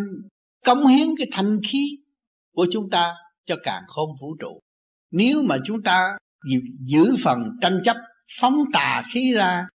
cống 0.65 0.87
hiến 0.87 1.09
cái 1.19 1.27
thanh 1.32 1.61
khí 1.73 1.99
của 2.55 2.66
chúng 2.73 2.91
ta 2.91 3.15
cho 3.47 3.57
càng 3.62 3.82
khôn 3.89 4.11
vũ 4.20 4.37
trụ. 4.41 4.61
Nếu 5.11 5.43
mà 5.43 5.57
chúng 5.65 5.82
ta 5.82 6.16
giữ 6.87 7.16
phần 7.24 7.39
tranh 7.61 7.81
chấp, 7.85 7.97
phóng 8.41 8.65
tà 8.73 9.03
khí 9.12 9.32
ra, 9.35 9.66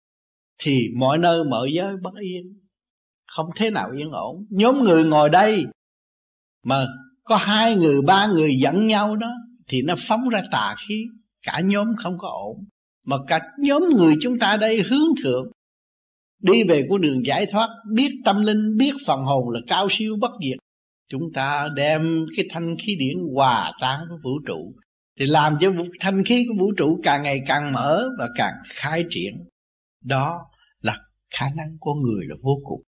thì 0.63 0.87
mọi 0.97 1.17
nơi 1.17 1.43
mọi 1.43 1.73
giới 1.73 1.95
bất 2.01 2.13
yên, 2.19 2.43
không 3.27 3.49
thế 3.55 3.69
nào 3.69 3.91
yên 3.97 4.11
ổn. 4.11 4.45
Nhóm 4.49 4.83
người 4.83 5.05
ngồi 5.05 5.29
đây 5.29 5.65
mà 6.63 6.87
có 7.23 7.35
hai 7.35 7.75
người, 7.75 8.01
ba 8.01 8.27
người 8.27 8.55
giận 8.61 8.87
nhau 8.87 9.15
đó, 9.15 9.31
thì 9.67 9.81
nó 9.81 9.95
phóng 10.07 10.29
ra 10.29 10.43
tà 10.51 10.75
khí. 10.87 11.05
Cả 11.41 11.61
nhóm 11.65 11.87
không 11.97 12.17
có 12.17 12.27
ổn. 12.27 12.65
Mà 13.05 13.17
cả 13.27 13.39
nhóm 13.59 13.83
người 13.95 14.15
chúng 14.21 14.39
ta 14.39 14.57
đây 14.57 14.81
hướng 14.81 15.07
thượng, 15.23 15.51
đi 16.41 16.63
về 16.63 16.87
con 16.89 17.01
đường 17.01 17.25
giải 17.25 17.45
thoát, 17.51 17.69
biết 17.93 18.11
tâm 18.25 18.41
linh, 18.41 18.77
biết 18.77 18.93
phần 19.07 19.23
hồn 19.23 19.49
là 19.49 19.59
cao 19.67 19.87
siêu 19.91 20.15
bất 20.21 20.31
diệt 20.39 20.57
chúng 21.09 21.33
ta 21.33 21.69
đem 21.75 22.25
cái 22.35 22.45
thanh 22.49 22.75
khí 22.85 22.95
điển 22.99 23.17
hòa 23.33 23.71
tan 23.81 23.99
với 24.09 24.17
vũ 24.23 24.39
trụ. 24.47 24.73
Thì 25.19 25.25
làm 25.25 25.57
cho 25.61 25.71
thanh 25.99 26.23
khí 26.23 26.45
của 26.47 26.55
vũ 26.59 26.71
trụ 26.77 26.99
càng 27.03 27.23
ngày 27.23 27.41
càng 27.47 27.71
mở 27.71 28.07
và 28.19 28.29
càng 28.35 28.53
khai 28.65 29.03
triển. 29.09 29.45
Đó 30.03 30.39
là 30.81 30.99
khả 31.29 31.45
năng 31.55 31.77
của 31.79 31.93
người 31.93 32.25
là 32.25 32.35
vô 32.41 32.59
cùng. 32.63 32.81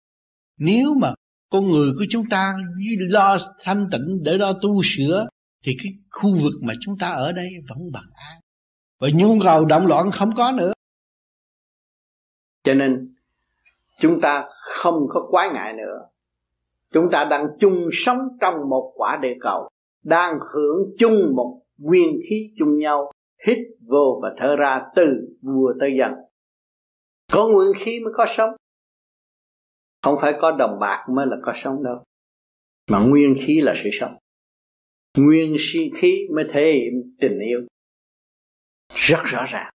Nếu 0.58 0.94
mà 1.00 1.14
con 1.50 1.70
người 1.70 1.92
của 1.98 2.04
chúng 2.10 2.28
ta 2.30 2.54
lo 2.98 3.36
thanh 3.62 3.88
tịnh 3.92 4.22
để 4.22 4.36
lo 4.36 4.52
tu 4.62 4.82
sửa, 4.84 5.26
thì 5.64 5.72
cái 5.82 5.92
khu 6.10 6.38
vực 6.42 6.52
mà 6.62 6.74
chúng 6.80 6.94
ta 6.98 7.08
ở 7.08 7.32
đây 7.32 7.48
vẫn 7.68 7.78
bằng 7.92 8.10
an. 8.14 8.40
Và 9.00 9.08
nhu 9.14 9.38
cầu 9.42 9.64
động 9.64 9.86
loạn 9.86 10.10
không 10.10 10.34
có 10.36 10.52
nữa. 10.52 10.72
Cho 12.64 12.74
nên, 12.74 13.14
chúng 14.00 14.20
ta 14.20 14.44
không 14.74 14.94
có 15.08 15.28
quái 15.30 15.48
ngại 15.54 15.72
nữa 15.72 16.08
chúng 16.92 17.08
ta 17.12 17.26
đang 17.30 17.46
chung 17.60 17.88
sống 17.92 18.18
trong 18.40 18.54
một 18.68 18.92
quả 18.94 19.18
địa 19.22 19.34
cầu, 19.40 19.68
đang 20.04 20.38
hưởng 20.54 20.94
chung 20.98 21.32
một 21.36 21.62
nguyên 21.78 22.20
khí 22.28 22.52
chung 22.58 22.78
nhau, 22.78 23.12
hít 23.46 23.58
vô 23.88 24.20
và 24.22 24.34
thở 24.38 24.56
ra 24.56 24.82
từ 24.96 25.36
vua 25.42 25.74
tới 25.80 25.90
dân. 25.98 26.12
Có 27.32 27.48
nguyên 27.48 27.84
khí 27.84 28.00
mới 28.04 28.12
có 28.16 28.26
sống. 28.28 28.50
Không 30.02 30.18
phải 30.20 30.32
có 30.40 30.50
đồng 30.50 30.78
bạc 30.80 31.06
mới 31.14 31.26
là 31.26 31.36
có 31.42 31.52
sống 31.56 31.82
đâu, 31.84 32.02
mà 32.90 32.98
nguyên 33.08 33.34
khí 33.46 33.60
là 33.60 33.74
sự 33.84 33.90
sống. 33.92 34.16
Nguyên 35.18 35.56
khí 36.00 36.28
mới 36.34 36.44
thể 36.54 36.72
hiện 36.74 37.14
tình 37.20 37.38
yêu. 37.38 37.60
Rất 38.94 39.22
rõ 39.24 39.46
ràng. 39.50 39.70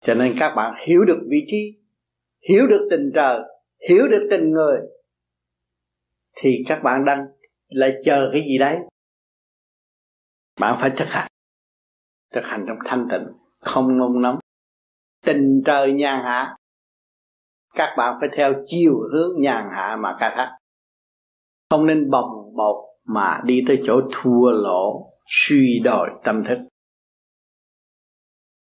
Cho 0.00 0.14
nên 0.14 0.36
các 0.40 0.54
bạn 0.56 0.74
hiểu 0.88 1.04
được 1.04 1.18
vị 1.28 1.38
trí, 1.50 1.80
hiểu 2.48 2.66
được 2.66 2.88
tình 2.90 3.10
trời, 3.14 3.40
hiểu 3.88 4.08
được 4.08 4.26
tình 4.30 4.50
người 4.50 4.80
thì 6.42 6.50
các 6.66 6.80
bạn 6.84 7.04
đang 7.04 7.26
lại 7.68 7.92
chờ 8.04 8.30
cái 8.32 8.42
gì 8.48 8.58
đấy. 8.58 8.78
Bạn 10.60 10.76
phải 10.80 10.90
thực 10.96 11.08
hành. 11.08 11.28
Thực 12.34 12.44
hành 12.44 12.64
trong 12.68 12.78
thanh 12.84 13.08
tịnh, 13.10 13.26
không 13.60 13.98
nôn 13.98 14.22
nóng. 14.22 14.38
Tình 15.24 15.62
trời 15.66 15.92
nhàn 15.92 16.24
hạ. 16.24 16.56
Các 17.74 17.94
bạn 17.98 18.16
phải 18.20 18.28
theo 18.36 18.52
chiều 18.66 18.92
hướng 19.12 19.40
nhàn 19.40 19.68
hạ 19.72 19.96
mà 20.00 20.16
khai 20.20 20.32
thác. 20.36 20.56
Không 21.70 21.86
nên 21.86 22.10
bồng 22.10 22.54
bột 22.56 22.76
mà 23.04 23.40
đi 23.44 23.60
tới 23.68 23.76
chỗ 23.86 24.00
thua 24.12 24.50
lỗ, 24.50 25.12
suy 25.26 25.80
đồi 25.84 26.08
tâm 26.24 26.44
thức. 26.48 26.58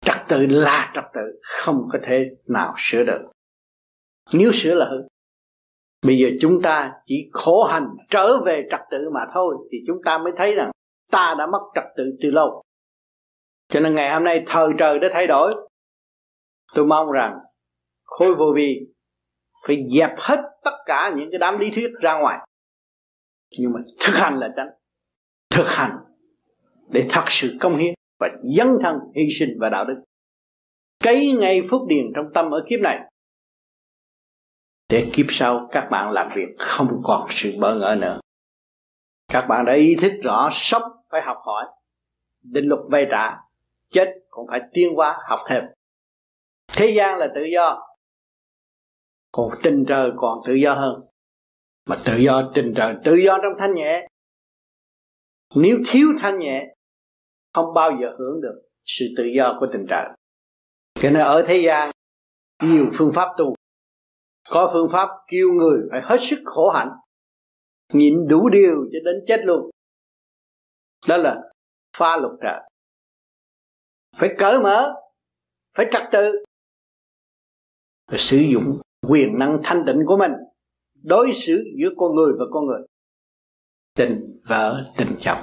Trật 0.02 0.18
tự 0.28 0.46
là 0.46 0.92
trật 0.96 1.04
tự, 1.14 1.42
không 1.42 1.88
có 1.92 2.00
thể 2.08 2.30
nào 2.48 2.74
sửa 2.78 3.04
được. 3.04 3.32
Nếu 4.34 4.52
sửa 4.52 4.76
là 4.76 4.86
hư 4.86 5.08
bây 6.06 6.18
giờ 6.18 6.28
chúng 6.42 6.62
ta 6.62 6.92
chỉ 7.06 7.30
khổ 7.32 7.64
hành 7.64 7.88
trở 8.10 8.44
về 8.46 8.68
trật 8.72 8.80
tự 8.92 9.10
mà 9.14 9.22
thôi, 9.34 9.56
thì 9.72 9.78
chúng 9.88 9.98
ta 10.06 10.18
mới 10.18 10.34
thấy 10.38 10.56
rằng 10.56 10.72
ta 11.12 11.36
đã 11.38 11.48
mất 11.48 11.62
trật 11.76 11.84
tự 11.98 12.04
từ 12.22 12.32
lâu. 12.32 12.64
Cho 13.68 13.80
nên 13.80 13.96
ngày 13.96 14.14
hôm 14.14 14.24
nay 14.24 14.44
thời 14.48 14.68
trời 14.80 15.00
đã 15.00 15.08
thay 15.14 15.28
đổi. 15.28 15.52
Tôi 16.74 16.86
mong 16.86 17.12
rằng 17.12 17.40
khối 18.04 18.36
vô 18.36 18.54
vi 18.56 18.80
phải 19.68 19.78
dẹp 20.00 20.12
hết 20.18 20.42
tất 20.64 20.78
cả 20.86 21.14
những 21.18 21.30
cái 21.32 21.40
đám 21.40 21.60
lý 21.60 21.72
thuyết 21.76 21.92
ra 22.02 22.20
ngoài. 22.20 22.48
Nhưng 23.60 23.74
mà 23.74 23.80
thực 24.06 24.16
hành 24.16 24.40
là 24.40 24.54
tránh 24.58 24.70
thực 25.50 25.68
hành 25.68 25.98
để 26.90 27.08
thật 27.10 27.24
sự 27.28 27.58
công 27.60 27.78
hiến 27.78 27.94
và 28.20 28.30
dấn 28.58 28.68
thân 28.84 29.00
hy 29.16 29.24
sinh 29.32 29.50
và 29.60 29.70
đạo 29.70 29.86
đức. 29.86 30.04
Cấy 31.04 31.32
ngay 31.32 31.62
phúc 31.72 31.82
điền 31.88 32.06
trong 32.16 32.26
tâm 32.34 32.52
ở 32.52 32.66
kiếp 32.70 32.80
này 32.80 33.00
để 34.94 35.10
kiếp 35.14 35.26
sau 35.30 35.70
các 35.72 35.88
bạn 35.92 36.12
làm 36.12 36.30
việc 36.36 36.56
không 36.58 37.02
còn 37.04 37.28
sự 37.30 37.54
bỡ 37.60 37.76
ngỡ 37.76 37.98
nữa. 38.02 38.20
Các 39.28 39.46
bạn 39.50 39.66
đã 39.66 39.74
ý 39.74 39.96
thức 40.02 40.12
rõ 40.24 40.50
sống 40.52 40.82
phải 41.10 41.22
học 41.26 41.38
hỏi, 41.46 41.66
định 42.44 42.66
luật 42.66 42.82
vay 42.92 43.06
trả, 43.12 43.38
chết 43.92 44.08
cũng 44.30 44.48
phải 44.50 44.60
tiến 44.74 44.90
hóa 44.96 45.18
học 45.30 45.40
thêm. 45.50 45.64
Thế 46.78 46.94
gian 46.98 47.18
là 47.18 47.28
tự 47.36 47.42
do, 47.54 47.88
còn 49.32 49.50
trình 49.64 49.86
trời 49.88 50.12
còn 50.18 50.40
tự 50.48 50.54
do 50.54 50.74
hơn. 50.74 51.06
Mà 51.90 51.96
tự 52.06 52.18
do 52.18 52.52
trình 52.56 52.74
trời 52.76 52.96
tự 53.06 53.12
do 53.26 53.38
trong 53.44 53.54
thanh 53.60 53.76
nhẹ. 53.76 54.08
Nếu 55.56 55.78
thiếu 55.88 56.08
thanh 56.22 56.40
nhẹ, 56.40 56.76
không 57.54 57.74
bao 57.74 57.92
giờ 58.02 58.16
hưởng 58.20 58.42
được 58.42 58.62
sự 58.86 59.06
tự 59.18 59.24
do 59.38 59.58
của 59.60 59.68
tình 59.74 59.86
trời 59.90 60.06
cho 60.96 61.10
nên 61.10 61.22
ở 61.22 61.46
thế 61.48 61.64
gian, 61.68 61.92
nhiều 62.64 62.86
phương 62.98 63.12
pháp 63.16 63.28
tu 63.38 63.56
có 64.54 64.70
phương 64.74 64.90
pháp 64.92 65.10
kêu 65.28 65.48
người 65.54 65.80
phải 65.92 66.02
hết 66.04 66.18
sức 66.20 66.42
khổ 66.46 66.70
hạnh. 66.70 66.90
Nhịn 67.94 68.28
đủ 68.28 68.50
điều 68.50 68.76
cho 68.92 69.00
đến 69.06 69.16
chết 69.28 69.38
luôn. 69.44 69.70
Đó 71.08 71.18
là 71.18 71.42
pha 71.98 72.18
lục 72.18 72.32
trời 72.42 72.62
phải 74.18 74.30
cởi 74.38 74.60
mở, 74.60 74.94
phải 75.78 75.86
trật 75.92 76.02
tự. 76.12 76.44
Phải 78.12 78.20
sử 78.20 78.38
dụng 78.38 78.64
quyền 79.10 79.40
năng 79.40 79.62
thanh 79.64 79.86
định 79.86 80.00
của 80.08 80.18
mình 80.18 80.32
đối 81.04 81.32
xử 81.34 81.64
giữa 81.80 81.90
con 81.98 82.16
người 82.16 82.34
và 82.40 82.46
con 82.52 82.66
người. 82.66 82.82
Tình 83.96 84.42
vợ, 84.50 84.84
tình 84.98 85.16
chồng. 85.20 85.38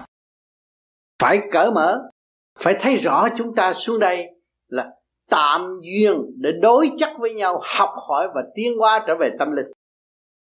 Phải 1.23 1.39
cởi 1.53 1.71
mở, 1.71 2.11
phải 2.59 2.75
thấy 2.83 2.97
rõ 2.97 3.29
chúng 3.39 3.55
ta 3.55 3.75
xuống 3.75 3.99
đây 3.99 4.27
là 4.69 5.00
tạm 5.31 5.81
duyên 5.83 6.13
để 6.37 6.51
đối 6.63 6.91
chất 6.99 7.11
với 7.19 7.35
nhau, 7.35 7.61
học 7.65 7.91
hỏi 8.09 8.29
và 8.35 8.43
tiến 8.55 8.79
hóa 8.79 9.05
trở 9.07 9.15
về 9.21 9.31
tâm 9.39 9.51
linh. 9.51 9.67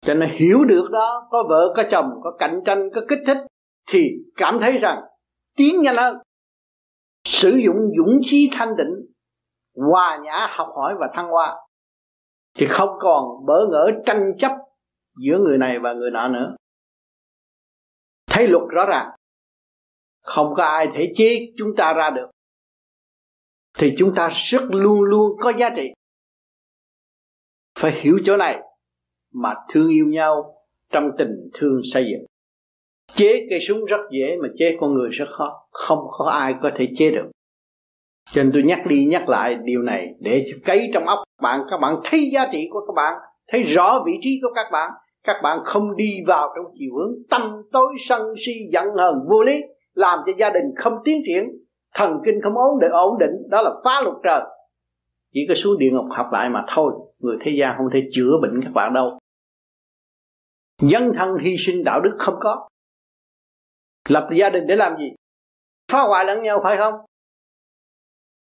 Cho 0.00 0.14
nên 0.14 0.30
hiểu 0.30 0.64
được 0.64 0.88
đó, 0.90 1.28
có 1.30 1.44
vợ, 1.48 1.72
có 1.76 1.84
chồng, 1.90 2.10
có 2.22 2.36
cạnh 2.38 2.60
tranh, 2.66 2.90
có 2.94 3.00
kích 3.08 3.18
thích, 3.26 3.38
thì 3.90 4.00
cảm 4.36 4.58
thấy 4.60 4.78
rằng 4.78 5.02
tiến 5.56 5.82
nhanh 5.82 5.96
hơn. 5.96 6.16
Sử 7.24 7.50
dụng 7.50 7.76
dũng 7.96 8.20
khí 8.30 8.50
thanh 8.52 8.76
định 8.76 9.06
hòa 9.76 10.18
nhã, 10.22 10.46
học 10.50 10.68
hỏi 10.76 10.94
và 10.98 11.10
thăng 11.14 11.28
hoa. 11.28 11.56
Thì 12.58 12.66
không 12.66 12.90
còn 13.00 13.46
bỡ 13.46 13.66
ngỡ 13.70 13.90
tranh 14.06 14.32
chấp 14.38 14.52
giữa 15.16 15.38
người 15.38 15.58
này 15.58 15.78
và 15.78 15.92
người 15.92 16.10
nọ 16.10 16.28
nữa. 16.28 16.56
Thấy 18.26 18.46
luật 18.46 18.64
rõ 18.68 18.86
ràng. 18.86 19.10
Không 20.22 20.54
có 20.56 20.64
ai 20.64 20.86
thể 20.94 21.12
chế 21.16 21.52
chúng 21.56 21.68
ta 21.76 21.92
ra 21.92 22.10
được 22.10 22.30
thì 23.78 23.94
chúng 23.98 24.14
ta 24.16 24.28
rất 24.32 24.62
luôn 24.70 25.00
luôn 25.00 25.36
có 25.40 25.52
giá 25.58 25.70
trị. 25.76 25.92
Phải 27.78 28.00
hiểu 28.02 28.18
chỗ 28.24 28.36
này 28.36 28.60
mà 29.34 29.54
thương 29.72 29.88
yêu 29.88 30.06
nhau 30.06 30.54
trong 30.92 31.10
tình 31.18 31.50
thương 31.54 31.80
xây 31.92 32.04
dựng. 32.12 32.26
Chế 33.14 33.46
cây 33.50 33.60
súng 33.60 33.84
rất 33.84 34.00
dễ 34.10 34.36
mà 34.42 34.48
chế 34.58 34.76
con 34.80 34.94
người 34.94 35.08
rất 35.10 35.26
khó. 35.30 35.66
Không 35.70 35.98
có 36.18 36.24
ai 36.24 36.54
có 36.62 36.70
thể 36.78 36.88
chế 36.98 37.10
được. 37.10 37.30
Cho 38.30 38.42
nên 38.42 38.52
tôi 38.52 38.62
nhắc 38.62 38.86
đi 38.86 39.04
nhắc 39.04 39.28
lại 39.28 39.56
điều 39.64 39.82
này 39.82 40.14
để 40.20 40.44
cấy 40.64 40.90
trong 40.94 41.04
óc 41.04 41.18
bạn, 41.42 41.60
các 41.70 41.76
bạn 41.76 42.00
thấy 42.04 42.30
giá 42.32 42.48
trị 42.52 42.68
của 42.70 42.86
các 42.86 42.92
bạn, 42.96 43.14
thấy 43.48 43.62
rõ 43.62 44.02
vị 44.06 44.12
trí 44.22 44.40
của 44.42 44.52
các 44.54 44.66
bạn. 44.72 44.90
Các 45.24 45.36
bạn 45.42 45.58
không 45.64 45.96
đi 45.96 46.10
vào 46.26 46.52
trong 46.56 46.72
chiều 46.78 46.90
hướng 46.96 47.14
tâm 47.30 47.62
tối 47.72 47.94
sân 48.08 48.22
si 48.38 48.52
giận 48.72 48.84
hờn 48.96 49.14
vô 49.28 49.42
lý, 49.42 49.60
làm 49.94 50.18
cho 50.26 50.32
gia 50.38 50.50
đình 50.50 50.64
không 50.76 50.92
tiến 51.04 51.22
triển 51.26 51.65
thần 51.96 52.20
kinh 52.24 52.34
không 52.42 52.54
ổn 52.54 52.80
định 52.80 52.90
ổn 52.90 53.18
định, 53.18 53.50
đó 53.50 53.62
là 53.62 53.70
phá 53.84 54.00
luật 54.04 54.16
trời. 54.24 54.40
Chỉ 55.32 55.40
có 55.48 55.54
xuống 55.54 55.78
địa 55.78 55.90
ngục 55.92 56.04
học 56.10 56.28
lại 56.32 56.48
mà 56.48 56.64
thôi. 56.68 56.92
Người 57.18 57.36
thế 57.44 57.50
gian 57.58 57.74
không 57.76 57.86
thể 57.94 58.00
chữa 58.12 58.32
bệnh 58.42 58.60
các 58.62 58.72
bạn 58.74 58.92
đâu. 58.92 59.18
Dân 60.82 61.12
thân 61.18 61.28
hy 61.44 61.56
sinh 61.58 61.84
đạo 61.84 62.00
đức 62.00 62.16
không 62.18 62.34
có. 62.40 62.68
Lập 64.08 64.28
gia 64.38 64.50
đình 64.50 64.66
để 64.66 64.76
làm 64.76 64.96
gì? 64.98 65.14
Phá 65.92 66.02
hoại 66.02 66.24
lẫn 66.24 66.42
nhau 66.42 66.60
phải 66.62 66.76
không? 66.76 66.94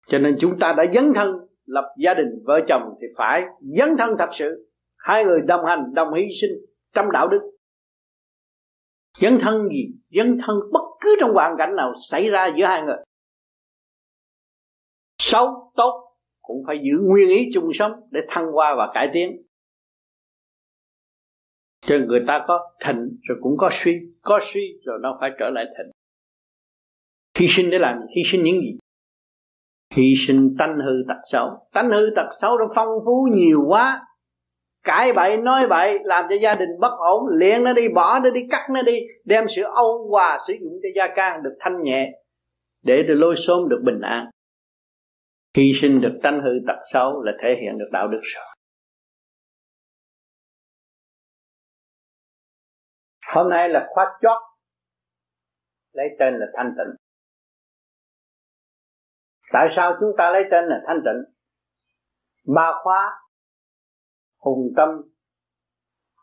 Cho 0.08 0.20
nên 0.20 0.38
chúng 0.40 0.60
ta 0.60 0.74
đã 0.78 0.86
dấn 0.94 1.14
thân 1.16 1.36
lập 1.66 1.94
gia 1.98 2.14
đình, 2.14 2.28
vợ 2.46 2.60
chồng 2.68 2.82
thì 3.02 3.08
phải 3.18 3.46
dấn 3.78 3.96
thân 3.98 4.10
thật 4.20 4.30
sự. 4.32 4.72
Hai 4.98 5.26
người 5.26 5.42
đồng 5.42 5.66
hành, 5.66 5.94
đồng 5.94 6.14
hy 6.14 6.24
sinh 6.42 6.52
trong 6.94 7.12
đạo 7.12 7.28
đức. 7.28 7.40
Dấn 9.18 9.40
thân 9.42 9.70
gì? 9.70 9.88
Dấn 10.10 10.40
thân 10.46 10.56
bất 10.72 10.84
cứ 11.02 11.16
trong 11.20 11.34
hoàn 11.34 11.56
cảnh 11.58 11.76
nào 11.76 11.94
xảy 12.10 12.30
ra 12.30 12.50
giữa 12.58 12.66
hai 12.66 12.82
người 12.82 12.98
xấu 15.32 15.72
tốt, 15.76 16.16
cũng 16.42 16.64
phải 16.68 16.80
giữ 16.84 17.00
nguyên 17.02 17.30
ý 17.30 17.50
chung 17.54 17.70
sống 17.74 17.92
để 18.12 18.20
thăng 18.30 18.52
hoa 18.52 18.76
và 18.78 18.92
cải 18.94 19.10
tiến. 19.14 19.42
Cho 21.82 21.98
người 22.08 22.24
ta 22.28 22.46
có 22.48 22.72
thịnh 22.86 23.18
rồi 23.28 23.38
cũng 23.42 23.58
có 23.58 23.70
suy 23.74 24.00
có 24.22 24.40
suy 24.42 24.80
rồi 24.86 25.00
nó 25.02 25.18
phải 25.22 25.32
trở 25.40 25.50
lại 25.50 25.66
thịnh. 25.66 25.92
Hy 27.40 27.48
sinh 27.48 27.70
để 27.70 27.80
làm, 27.80 28.00
hy 28.16 28.22
sinh 28.26 28.44
những 28.44 28.62
gì? 28.62 28.78
Hy 29.96 30.14
sinh 30.18 30.56
tánh 30.60 30.76
hư 30.76 31.04
tật 31.08 31.22
xấu. 31.32 31.48
Tánh 31.74 31.90
hư 31.92 32.10
tật 32.16 32.30
xấu 32.42 32.58
nó 32.58 32.66
phong 32.76 32.90
phú 33.06 33.28
nhiều 33.32 33.64
quá. 33.68 34.02
Cãi 34.84 35.14
bậy, 35.14 35.38
nói 35.38 35.68
bậy, 35.68 36.00
làm 36.04 36.26
cho 36.30 36.36
gia 36.42 36.56
đình 36.56 36.70
bất 36.80 36.92
ổn, 36.98 37.28
liền 37.38 37.64
nó 37.64 37.74
đi, 37.74 37.82
bỏ 37.96 38.20
nó 38.20 38.30
đi, 38.30 38.48
cắt 38.50 38.68
nó 38.74 38.82
đi, 38.82 39.00
đem 39.26 39.46
sự 39.56 39.62
âu 39.76 40.08
hòa 40.10 40.38
sử 40.48 40.54
dụng 40.62 40.74
cho 40.84 40.90
gia 40.96 41.16
can 41.16 41.44
được 41.44 41.56
thanh 41.60 41.84
nhẹ, 41.84 42.12
để 42.84 43.04
được 43.08 43.16
lôi 43.16 43.36
xôm 43.36 43.70
được 43.70 43.82
bình 43.86 44.02
an 44.02 44.30
hy 45.58 45.72
sinh 45.82 46.02
được 46.02 46.20
tánh 46.24 46.42
hư 46.44 46.50
tật 46.68 46.80
xấu 46.92 47.22
là 47.24 47.32
thể 47.42 47.50
hiện 47.62 47.78
được 47.78 47.90
đạo 47.92 48.08
đức 48.08 48.22
rồi. 48.22 48.46
Hôm 53.34 53.50
nay 53.50 53.70
là 53.70 53.88
khóa 53.90 54.06
chót, 54.22 54.42
lấy 55.92 56.08
tên 56.20 56.34
là 56.34 56.46
thanh 56.58 56.74
tịnh. 56.78 56.96
Tại 59.52 59.68
sao 59.70 59.98
chúng 60.00 60.10
ta 60.18 60.32
lấy 60.32 60.44
tên 60.52 60.66
là 60.66 60.82
thanh 60.88 61.02
tịnh? 61.06 61.36
Ba 62.56 62.72
khóa, 62.84 63.20
hùng 64.38 64.74
tâm, 64.78 64.90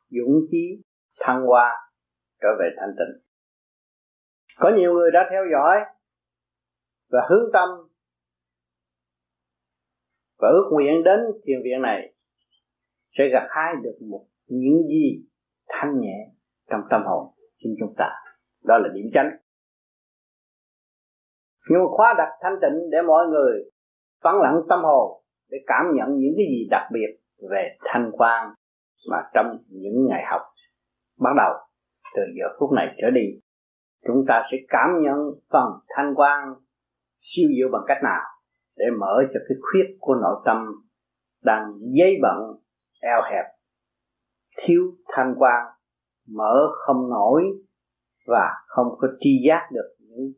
dũng 0.09 0.41
chí, 0.51 0.83
thăng 1.21 1.43
hoa, 1.43 1.91
trở 2.41 2.49
về 2.59 2.69
thanh 2.81 2.95
tịnh. 2.99 3.23
Có 4.57 4.71
nhiều 4.77 4.93
người 4.93 5.11
đã 5.11 5.29
theo 5.31 5.43
dõi 5.53 5.77
và 7.11 7.27
hướng 7.31 7.51
tâm 7.53 7.69
và 10.39 10.49
ước 10.49 10.69
nguyện 10.73 11.03
đến 11.05 11.21
thiền 11.47 11.59
viện 11.65 11.83
này 11.83 12.15
sẽ 13.09 13.29
gặt 13.33 13.47
hái 13.51 13.75
được 13.83 13.97
một 14.11 14.27
những 14.47 14.89
gì 14.89 15.25
thanh 15.69 16.01
nhẹ 16.01 16.33
trong 16.71 16.81
tâm 16.91 17.03
hồn 17.07 17.35
xin 17.63 17.73
chúng 17.79 17.95
ta. 17.99 18.09
Đó 18.65 18.79
là 18.79 18.89
điểm 18.95 19.07
chánh. 19.15 19.31
Nhưng 21.71 21.79
mà 21.79 21.89
khóa 21.97 22.15
đặt 22.19 22.29
thanh 22.43 22.55
tịnh 22.63 22.91
để 22.91 22.99
mọi 23.07 23.27
người 23.27 23.71
vắng 24.23 24.41
lặng 24.41 24.61
tâm 24.69 24.81
hồn 24.83 25.23
để 25.51 25.59
cảm 25.67 25.85
nhận 25.95 26.09
những 26.19 26.33
cái 26.37 26.47
gì 26.47 26.69
đặc 26.71 26.83
biệt 26.93 27.21
về 27.51 27.77
thanh 27.85 28.11
quan 28.13 28.55
mà 29.11 29.17
trong 29.35 29.47
những 29.69 30.07
ngày 30.09 30.23
học 30.31 30.43
bắt 31.21 31.31
đầu 31.37 31.53
từ 32.17 32.23
giờ 32.39 32.57
phút 32.61 32.73
này 32.73 32.87
trở 32.99 33.11
đi. 33.11 33.27
Chúng 34.07 34.25
ta 34.29 34.43
sẽ 34.51 34.57
cảm 34.69 34.91
nhận 35.03 35.17
phần 35.53 35.73
thanh 35.89 36.15
quan 36.15 36.55
siêu 37.19 37.49
diệu 37.57 37.69
bằng 37.73 37.83
cách 37.87 37.99
nào? 38.03 38.23
Để 38.77 38.85
mở 39.01 39.23
cho 39.35 39.41
cái 39.49 39.57
khuyết 39.61 39.97
của 40.01 40.15
nội 40.15 40.43
tâm 40.45 40.67
đang 41.43 41.73
dây 41.99 42.17
bận, 42.23 42.39
eo 43.01 43.23
hẹp, 43.31 43.45
thiếu 44.57 44.83
thanh 45.09 45.35
quan, 45.39 45.67
mở 46.29 46.69
không 46.73 47.11
nổi 47.11 47.43
và 48.27 48.51
không 48.67 48.87
có 48.99 49.09
tri 49.21 49.31
giác 49.49 49.69
được 49.73 49.95
những 49.99 50.33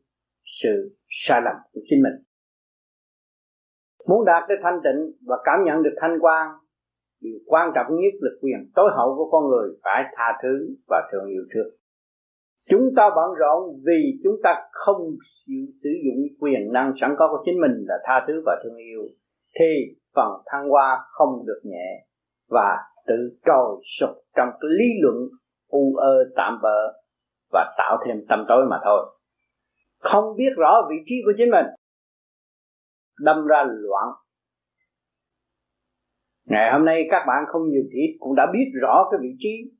sự 0.62 0.96
sai 1.08 1.42
lầm 1.42 1.54
của 1.72 1.80
chính 1.90 2.02
mình. 2.02 2.24
Muốn 4.08 4.24
đạt 4.24 4.44
tới 4.48 4.58
thanh 4.62 4.80
tịnh 4.84 5.12
và 5.26 5.36
cảm 5.44 5.64
nhận 5.64 5.82
được 5.82 5.94
thanh 6.00 6.18
quan, 6.20 6.50
điều 7.20 7.38
quan 7.46 7.70
trọng 7.74 7.86
nhất 7.90 8.14
là 8.20 8.30
quyền 8.42 8.70
tối 8.74 8.90
hậu 8.96 9.16
của 9.16 9.30
con 9.30 9.48
người 9.48 9.70
phải 9.84 10.04
tha 10.16 10.38
thứ 10.42 10.76
và 10.88 11.08
thương 11.12 11.26
yêu 11.26 11.42
thương 11.54 11.78
chúng 12.68 12.88
ta 12.96 13.10
bận 13.16 13.34
rộn 13.38 13.80
vì 13.86 14.20
chúng 14.24 14.34
ta 14.42 14.62
không 14.72 14.96
chịu 15.46 15.66
sử 15.82 15.90
dụng 16.04 16.22
quyền 16.40 16.72
năng 16.72 16.92
sẵn 17.00 17.14
có 17.18 17.28
của 17.28 17.42
chính 17.44 17.60
mình 17.60 17.84
là 17.86 17.94
tha 18.04 18.24
thứ 18.26 18.42
và 18.46 18.60
thương 18.64 18.76
yêu. 18.76 19.00
Thì 19.58 19.96
phần 20.14 20.28
thăng 20.46 20.68
hoa 20.68 20.98
không 21.10 21.46
được 21.46 21.60
nhẹ 21.64 22.06
và 22.48 22.76
tự 23.06 23.38
trồi 23.46 23.80
sụp 23.98 24.10
trong 24.36 24.48
cái 24.60 24.68
lý 24.78 24.86
luận 25.02 25.16
u 25.68 25.94
ơ 25.96 26.14
tạm 26.36 26.58
bỡ 26.62 26.92
và 27.52 27.74
tạo 27.78 27.98
thêm 28.06 28.16
tâm 28.28 28.44
tối 28.48 28.64
mà 28.70 28.76
thôi. 28.84 29.18
Không 29.98 30.36
biết 30.36 30.50
rõ 30.56 30.86
vị 30.90 30.96
trí 31.06 31.14
của 31.24 31.32
chính 31.36 31.50
mình. 31.50 31.66
Đâm 33.20 33.46
ra 33.46 33.64
loạn. 33.68 34.08
Ngày 36.44 36.72
hôm 36.72 36.84
nay 36.84 37.08
các 37.10 37.24
bạn 37.26 37.44
không 37.48 37.68
nhiều 37.68 37.82
thiệt 37.92 38.16
cũng 38.18 38.34
đã 38.34 38.46
biết 38.52 38.70
rõ 38.82 39.08
cái 39.10 39.18
vị 39.22 39.36
trí 39.38 39.70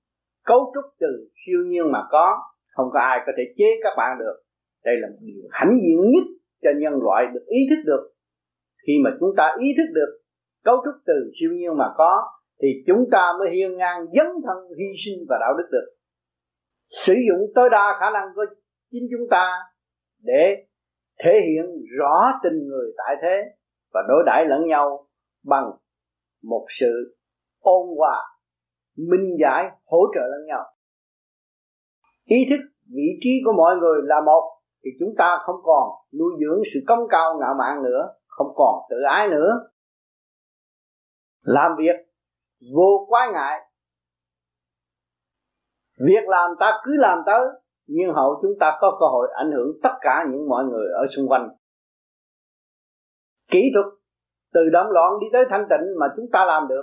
cấu 0.45 0.73
trúc 0.75 0.85
từ 1.01 1.29
siêu 1.47 1.59
nhiên 1.67 1.93
mà 1.93 2.05
có 2.11 2.39
không 2.79 2.91
có 2.93 3.01
ai 3.01 3.19
có 3.27 3.33
thể 3.37 3.43
chế 3.57 3.69
các 3.83 3.93
bạn 3.97 4.19
được. 4.19 4.37
Đây 4.85 4.95
là 5.01 5.09
một 5.09 5.21
điều 5.21 5.43
hãnh 5.51 5.79
diện 5.83 6.11
nhất 6.11 6.27
cho 6.63 6.71
nhân 6.81 6.95
loại 7.03 7.25
được 7.35 7.45
ý 7.47 7.61
thức 7.71 7.83
được. 7.87 8.03
Khi 8.87 8.93
mà 9.05 9.11
chúng 9.21 9.31
ta 9.37 9.57
ý 9.61 9.69
thức 9.77 9.93
được 9.95 10.21
cấu 10.65 10.77
trúc 10.85 10.95
từ 11.07 11.31
siêu 11.41 11.51
nhiên 11.53 11.77
mà 11.77 11.85
có, 11.97 12.23
thì 12.63 12.69
chúng 12.87 13.05
ta 13.13 13.33
mới 13.39 13.49
hiên 13.57 13.77
ngang 13.77 14.07
dấn 14.17 14.27
thân 14.27 14.57
hy 14.79 14.87
sinh 15.05 15.27
và 15.29 15.37
đạo 15.41 15.55
đức 15.59 15.69
được. 15.73 15.87
Sử 16.91 17.15
dụng 17.29 17.41
tối 17.55 17.69
đa 17.71 17.97
khả 18.01 18.11
năng 18.11 18.29
của 18.35 18.45
chính 18.91 19.03
chúng 19.11 19.29
ta 19.31 19.59
để 20.23 20.67
thể 21.25 21.41
hiện 21.47 21.67
rõ 21.99 22.33
tình 22.43 22.59
người 22.69 22.93
tại 22.97 23.17
thế 23.23 23.43
và 23.95 24.01
đối 24.09 24.23
đãi 24.27 24.45
lẫn 24.45 24.67
nhau 24.67 25.07
bằng 25.45 25.71
một 26.43 26.67
sự 26.69 27.17
ôn 27.61 27.87
hòa, 27.97 28.23
minh 28.97 29.37
giải, 29.41 29.71
hỗ 29.85 29.99
trợ 30.15 30.21
lẫn 30.21 30.47
nhau 30.47 30.65
ý 32.29 32.47
thức, 32.51 32.61
vị 32.87 33.09
trí 33.21 33.31
của 33.45 33.53
mọi 33.53 33.77
người 33.77 34.01
là 34.05 34.21
một, 34.27 34.43
thì 34.85 34.91
chúng 35.01 35.15
ta 35.19 35.39
không 35.47 35.57
còn 35.63 35.89
nuôi 36.19 36.33
dưỡng 36.41 36.63
sự 36.75 36.81
công 36.89 37.09
cao 37.11 37.39
ngạo 37.41 37.55
mạn 37.59 37.83
nữa, 37.83 38.09
không 38.27 38.53
còn 38.57 38.75
tự 38.91 38.97
ái 39.09 39.29
nữa. 39.29 39.71
Làm 41.43 41.73
việc 41.79 41.97
vô 42.75 43.07
quái 43.09 43.29
ngại. 43.33 43.61
Việc 45.99 46.29
làm 46.29 46.51
ta 46.61 46.73
cứ 46.85 46.93
làm 46.99 47.19
tới, 47.27 47.47
nhưng 47.87 48.15
hậu 48.15 48.39
chúng 48.43 48.53
ta 48.61 48.79
có 48.81 48.97
cơ 49.01 49.07
hội 49.07 49.29
ảnh 49.35 49.53
hưởng 49.53 49.73
tất 49.83 49.93
cả 50.01 50.25
những 50.31 50.49
mọi 50.49 50.65
người 50.65 50.87
ở 50.93 51.07
xung 51.07 51.29
quanh. 51.29 51.49
Kỹ 53.51 53.71
thuật, 53.75 53.95
từ 54.53 54.61
động 54.73 54.91
loạn 54.91 55.13
đi 55.21 55.27
tới 55.33 55.45
thanh 55.51 55.67
tịnh 55.71 55.99
mà 56.01 56.07
chúng 56.17 56.27
ta 56.33 56.45
làm 56.45 56.69
được, 56.69 56.83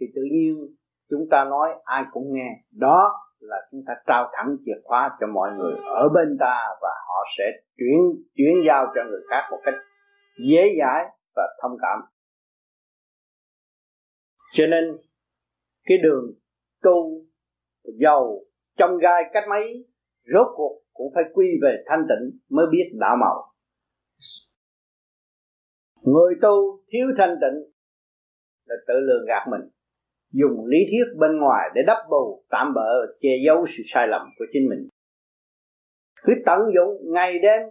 thì 0.00 0.06
tự 0.14 0.22
nhiên 0.32 0.76
chúng 1.10 1.28
ta 1.30 1.44
nói 1.44 1.68
ai 1.84 2.04
cũng 2.12 2.24
nghe. 2.30 2.48
Đó 2.70 3.21
là 3.42 3.56
chúng 3.70 3.80
ta 3.86 3.94
trao 4.06 4.30
thẳng 4.32 4.56
chìa 4.64 4.80
khóa 4.84 5.16
cho 5.20 5.26
mọi 5.26 5.50
người 5.58 5.74
ở 5.96 6.08
bên 6.14 6.36
ta 6.40 6.56
và 6.82 6.90
họ 7.08 7.24
sẽ 7.38 7.44
chuyển 7.76 7.98
chuyển 8.34 8.54
giao 8.68 8.86
cho 8.94 9.00
người 9.10 9.20
khác 9.30 9.48
một 9.50 9.58
cách 9.64 9.74
dễ 10.50 10.62
dãi 10.78 11.04
và 11.36 11.42
thông 11.62 11.76
cảm. 11.82 11.98
Cho 14.52 14.66
nên, 14.66 14.84
cái 15.84 15.98
đường 15.98 16.24
tu 16.82 17.24
giàu 18.00 18.38
trong 18.78 18.98
gai 18.98 19.22
cách 19.32 19.44
mấy, 19.50 19.86
rốt 20.34 20.46
cuộc 20.56 20.82
cũng 20.92 21.12
phải 21.14 21.24
quy 21.32 21.46
về 21.62 21.84
thanh 21.86 22.02
tịnh 22.08 22.38
mới 22.50 22.66
biết 22.72 22.90
đạo 23.00 23.16
màu 23.20 23.52
người 26.04 26.34
tu 26.42 26.84
thiếu 26.88 27.06
thanh 27.18 27.36
tịnh 27.40 27.72
là 28.64 28.76
tự 28.88 28.94
lường 28.94 29.26
gạt 29.26 29.46
mình 29.50 29.70
dùng 30.32 30.66
lý 30.66 30.78
thuyết 30.90 31.18
bên 31.18 31.38
ngoài 31.38 31.70
để 31.74 31.82
đắp 31.86 31.98
bù 32.10 32.44
tạm 32.50 32.74
bỡ 32.74 32.90
che 33.20 33.30
giấu 33.46 33.66
sự 33.66 33.82
sai 33.84 34.08
lầm 34.08 34.22
của 34.38 34.44
chính 34.52 34.68
mình. 34.68 34.88
Cứ 36.22 36.32
tận 36.46 36.58
dụng 36.74 37.12
ngày 37.12 37.38
đêm 37.42 37.62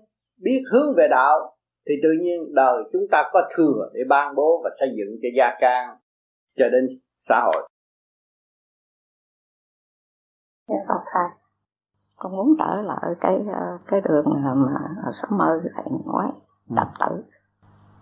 biết 0.42 0.62
hướng 0.72 0.96
về 0.98 1.08
đạo 1.10 1.56
thì 1.88 1.94
tự 2.04 2.10
nhiên 2.22 2.54
đời 2.56 2.84
chúng 2.94 3.08
ta 3.12 3.30
có 3.34 3.50
thừa 3.58 3.90
để 3.94 4.02
ban 4.10 4.36
bố 4.36 4.62
và 4.64 4.70
xây 4.80 4.90
dựng 4.98 5.18
cho 5.22 5.28
gia 5.38 5.58
can 5.60 5.98
cho 6.58 6.70
đến 6.70 6.88
xã 7.16 7.42
hội. 7.46 7.68
Dạ 10.68 10.76
Phật 10.88 11.02
thầy 11.14 11.42
con 12.16 12.32
muốn 12.36 12.56
trở 12.60 12.82
lại 12.82 13.16
cái 13.22 13.36
ờ, 13.54 13.78
cái 13.88 14.02
đường 14.02 14.26
mà 14.46 15.12
số 15.22 15.38
mơ 15.38 15.62
thầy 15.76 15.86
nói 16.06 16.32
tập 16.76 16.88
tử. 17.00 17.24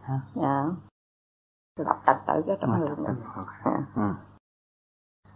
Hả? 0.01 0.19
dạ. 0.35 0.65
Đọc 1.85 1.97
tập 2.05 2.17
tử 2.27 2.33
cái 2.47 2.57
trong 2.61 2.81
đường 2.81 2.89
tập 2.89 3.03
mình 3.07 3.15
tử, 3.35 3.41
Dạ. 3.65 3.77
ừ. 3.95 4.01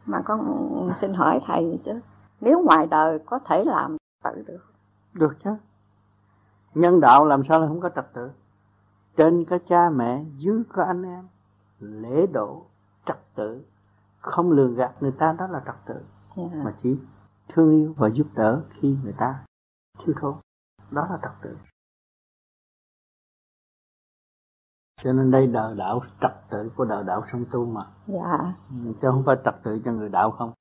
Mà 0.06 0.22
con 0.26 0.94
xin 1.02 1.14
hỏi 1.14 1.42
thầy 1.48 1.80
chứ 1.86 1.92
nếu 2.42 2.62
ngoài 2.62 2.88
đời 2.88 3.20
có 3.26 3.40
thể 3.40 3.64
làm 3.64 3.98
tự 4.24 4.44
được? 4.48 4.66
Được 5.14 5.38
chứ. 5.44 5.50
Nhân 6.74 7.00
đạo 7.00 7.26
làm 7.26 7.42
sao 7.50 7.62
là 7.62 7.68
không 7.68 7.82
có 7.82 7.90
trật 7.90 8.14
tự? 8.14 8.32
Trên 9.18 9.46
có 9.46 9.58
cha 9.70 9.90
mẹ 9.90 10.24
dưới 10.38 10.64
có 10.74 10.84
anh 10.84 11.04
em. 11.04 11.28
Lễ 11.80 12.28
độ 12.34 12.66
trật 13.06 13.18
tự. 13.36 13.66
Không 14.20 14.52
lường 14.52 14.76
gạt 14.76 14.92
người 15.00 15.12
ta 15.12 15.36
đó 15.40 15.48
là 15.48 15.62
trật 15.66 15.76
tự. 15.86 16.02
Dạ. 16.36 16.64
mà 16.64 16.74
chỉ 16.84 16.98
thương 17.48 17.72
yêu 17.72 17.94
và 17.98 18.10
giúp 18.14 18.28
đỡ 18.34 18.62
khi 18.70 18.98
người 19.04 19.14
ta 19.18 19.36
thiếu 20.06 20.16
thốn. 20.22 20.34
Đó 20.92 21.08
là 21.10 21.18
trật 21.22 21.32
tự 21.42 21.58
cho 25.04 25.14
nên 25.14 25.32
đây 25.32 25.48
đời 25.48 25.76
đạo 25.76 26.02
trật 26.22 26.32
tự 26.50 26.72
của 26.76 26.86
đời 26.86 27.04
đạo 27.04 27.26
song 27.32 27.46
tu 27.52 27.66
mà. 27.66 27.82
Dạ. 28.08 28.54
Chứ 28.72 29.08
không 29.12 29.24
phải 29.26 29.36
trật 29.46 29.56
tự 29.64 29.82
cho 29.86 29.92
người 29.92 30.10
đạo 30.10 30.32
không. 30.32 30.54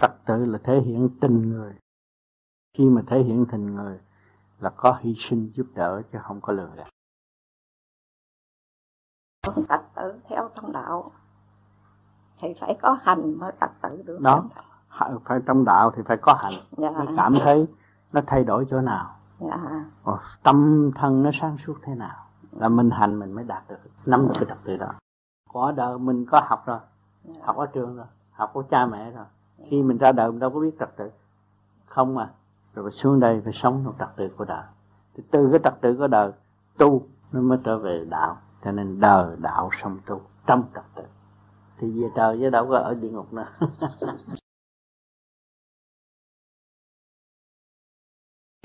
Trật 0.00 0.10
tự 0.26 0.44
là 0.44 0.58
thể 0.64 0.80
hiện 0.80 1.08
tình 1.20 1.50
người. 1.50 1.74
Khi 2.78 2.84
mà 2.84 3.02
thể 3.06 3.22
hiện 3.22 3.46
tình 3.52 3.74
người 3.74 4.00
là 4.58 4.70
có 4.76 4.98
hy 5.00 5.14
sinh 5.18 5.50
giúp 5.54 5.66
đỡ 5.74 6.02
chứ 6.12 6.18
không 6.22 6.40
có 6.40 6.52
lừa 6.52 6.70
gạt. 6.76 6.86
Con 9.46 9.64
trật 9.68 9.80
tự 9.96 10.20
theo 10.28 10.50
trong 10.54 10.72
đạo 10.72 11.12
thì 12.40 12.48
phải 12.60 12.78
có 12.82 12.98
hành 13.02 13.38
mới 13.38 13.52
trật 13.60 13.70
tự 13.82 14.02
được. 14.06 14.18
Đó. 14.20 14.44
Phải 15.24 15.38
trong 15.46 15.64
đạo 15.64 15.92
thì 15.96 16.02
phải 16.06 16.16
có 16.16 16.34
hành 16.34 16.54
Dạ. 16.76 16.90
mới 16.90 17.06
cảm 17.16 17.34
thấy 17.44 17.66
nó 18.12 18.20
thay 18.26 18.44
đổi 18.44 18.66
chỗ 18.70 18.80
nào. 18.80 19.16
Dạ. 19.40 19.84
Tâm 20.42 20.90
thân 20.94 21.22
nó 21.22 21.30
sáng 21.40 21.56
suốt 21.66 21.74
thế 21.82 21.94
nào 21.94 22.25
là 22.58 22.68
mình 22.68 22.90
hành 22.90 23.18
mình 23.18 23.32
mới 23.32 23.44
đạt 23.44 23.62
được 23.68 23.76
nắm 24.06 24.28
được 24.28 24.34
cái 24.34 24.44
trật 24.48 24.58
tự 24.64 24.76
đó. 24.76 24.92
Có 25.52 25.72
đời 25.72 25.98
mình 25.98 26.26
có 26.30 26.40
học 26.44 26.62
rồi 26.66 26.78
học 27.40 27.56
ở 27.56 27.66
trường 27.66 27.96
rồi 27.96 28.06
học 28.30 28.50
của 28.52 28.62
cha 28.62 28.86
mẹ 28.86 29.10
rồi. 29.10 29.24
Khi 29.70 29.82
mình 29.82 29.98
ra 29.98 30.12
đời 30.12 30.30
mình 30.30 30.38
đâu 30.38 30.50
có 30.50 30.60
biết 30.60 30.76
trật 30.80 30.96
tự. 30.96 31.10
Không 31.86 32.14
mà 32.14 32.30
rồi 32.74 32.90
phải 32.90 32.98
xuống 32.98 33.20
đây 33.20 33.40
phải 33.44 33.52
sống 33.62 33.82
trong 33.84 33.94
trật 33.98 34.16
tự 34.16 34.28
của 34.36 34.44
đời. 34.44 34.64
Thì 35.14 35.22
từ 35.30 35.48
cái 35.50 35.60
trật 35.64 35.80
tự 35.80 35.96
của 35.96 36.06
đời 36.06 36.32
tu 36.78 37.02
nó 37.32 37.40
mới 37.40 37.58
trở 37.64 37.78
về 37.78 38.04
đạo. 38.10 38.38
Cho 38.64 38.72
nên 38.72 39.00
đời 39.00 39.36
đạo 39.38 39.70
song 39.82 39.98
tu 40.06 40.20
trong 40.46 40.64
trật 40.74 40.84
tự. 40.94 41.02
Thì 41.78 42.02
về 42.02 42.08
trời 42.16 42.38
chứ 42.40 42.50
đâu 42.50 42.66
có 42.68 42.78
ở 42.78 42.94
địa 42.94 43.10
ngục 43.10 43.32
nữa. 43.32 43.46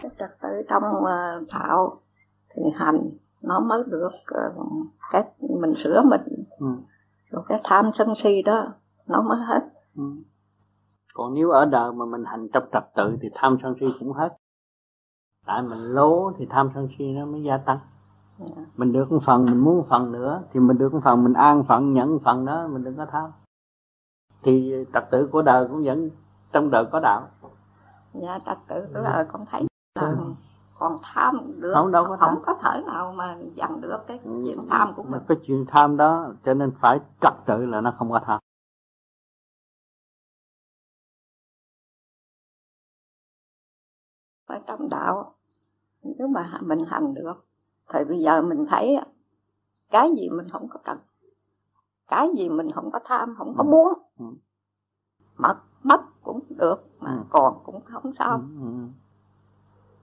Cái 0.02 0.12
trật 0.20 0.30
tự 0.42 0.50
trong 0.70 0.84
ờ, 1.06 1.44
đạo 1.54 2.02
thì 2.56 2.62
hành 2.76 3.10
nó 3.42 3.60
mới 3.60 3.84
được 3.88 4.12
ờ, 4.26 4.54
cái 5.12 5.24
mình 5.40 5.74
sửa 5.84 6.02
mình. 6.06 6.22
Ừ. 6.60 6.68
rồi 7.30 7.44
cái 7.48 7.62
tham 7.64 7.92
sân 7.94 8.14
si 8.24 8.42
đó 8.42 8.74
nó 9.08 9.22
mới 9.22 9.38
hết. 9.38 9.70
Ừ. 9.98 10.04
còn 11.14 11.34
nếu 11.34 11.50
ở 11.50 11.66
đời 11.66 11.92
mà 11.92 12.06
mình 12.06 12.24
hành 12.26 12.48
trong 12.54 12.64
trật 12.74 12.84
tự 12.96 13.18
thì 13.22 13.30
tham 13.34 13.58
sân 13.64 13.76
si 13.80 13.86
cũng 14.00 14.14
hết. 14.14 14.38
Tại 15.46 15.62
mình 15.62 15.80
lố 15.80 16.32
thì 16.38 16.46
tham 16.50 16.70
sân 16.74 16.88
si 16.98 17.06
nó 17.06 17.26
mới 17.26 17.44
gia 17.44 17.58
tăng. 17.58 17.80
Dạ. 18.40 18.64
mình 18.78 18.94
được 18.94 19.12
một 19.12 19.20
phần 19.26 19.46
mình 19.46 19.58
muốn 19.58 19.78
một 19.78 19.86
phần 19.90 20.12
nữa 20.12 20.44
thì 20.54 20.60
mình 20.60 20.78
được 20.78 20.94
một 20.94 21.00
phần 21.04 21.24
mình 21.24 21.34
an 21.34 21.64
phận 21.64 21.94
nhận 21.94 22.20
phần 22.20 22.46
đó 22.46 22.68
mình 22.68 22.84
đừng 22.84 22.98
có 22.98 23.06
tham. 23.12 23.32
Thì 24.44 24.74
trật 24.94 25.04
tự 25.12 25.28
của 25.32 25.42
đời 25.42 25.68
cũng 25.68 25.84
vẫn 25.84 26.10
trong 26.52 26.70
đời 26.70 26.86
có 26.92 27.00
đạo. 27.00 27.28
Dạ 28.14 28.40
trật 28.46 28.58
tự 28.68 28.88
của 28.94 29.02
đời 29.04 29.26
con 29.32 29.46
thấy 29.52 29.66
là 29.96 30.16
còn 30.82 30.98
tham 31.04 31.62
được 31.62 31.72
Không, 31.74 31.92
đâu 31.92 32.06
có 32.08 32.18
tham. 32.20 32.30
không 32.36 32.44
có 32.46 32.54
thể 32.64 32.82
nào 32.88 33.14
mà 33.14 33.38
dằn 33.56 33.82
được 33.82 33.98
cái 34.08 34.20
chuyện 34.24 34.58
tham 34.70 34.94
của 34.96 35.04
mình 35.04 35.22
cái 35.28 35.38
chuyện 35.48 35.66
tham 35.68 35.98
đó 35.98 36.34
cho 36.46 36.54
nên 36.54 36.72
phải 36.82 37.00
trật 37.22 37.34
tự 37.46 37.66
là 37.66 37.82
nó 37.82 37.94
không 37.98 38.12
có 38.12 38.20
tham 38.26 38.40
phải 44.48 44.62
trong 44.68 44.90
đạo 44.90 45.34
nếu 46.04 46.28
mà 46.28 46.60
mình 46.62 46.86
hành 46.88 47.14
được 47.14 47.46
thì 47.94 48.00
bây 48.10 48.20
giờ 48.20 48.42
mình 48.42 48.66
thấy 48.70 48.96
cái 49.90 50.10
gì 50.18 50.30
mình 50.30 50.50
không 50.50 50.68
có 50.70 50.80
cần 50.86 50.98
cái 52.08 52.30
gì 52.38 52.50
mình 52.50 52.72
không 52.72 52.92
có 52.92 53.00
tham 53.06 53.36
không 53.38 53.54
có 53.58 53.64
muốn 53.64 53.94
Ừ. 54.20 54.26
mất 55.38 55.56
mất 55.84 56.02
cũng 56.24 56.40
được 56.50 56.76
mà 57.00 57.12
Ừ. 57.12 57.24
còn 57.30 57.60
cũng 57.64 57.82
không 57.86 58.12
sao 58.20 58.32
Ừ, 58.38 58.42
ừ, 58.62 58.88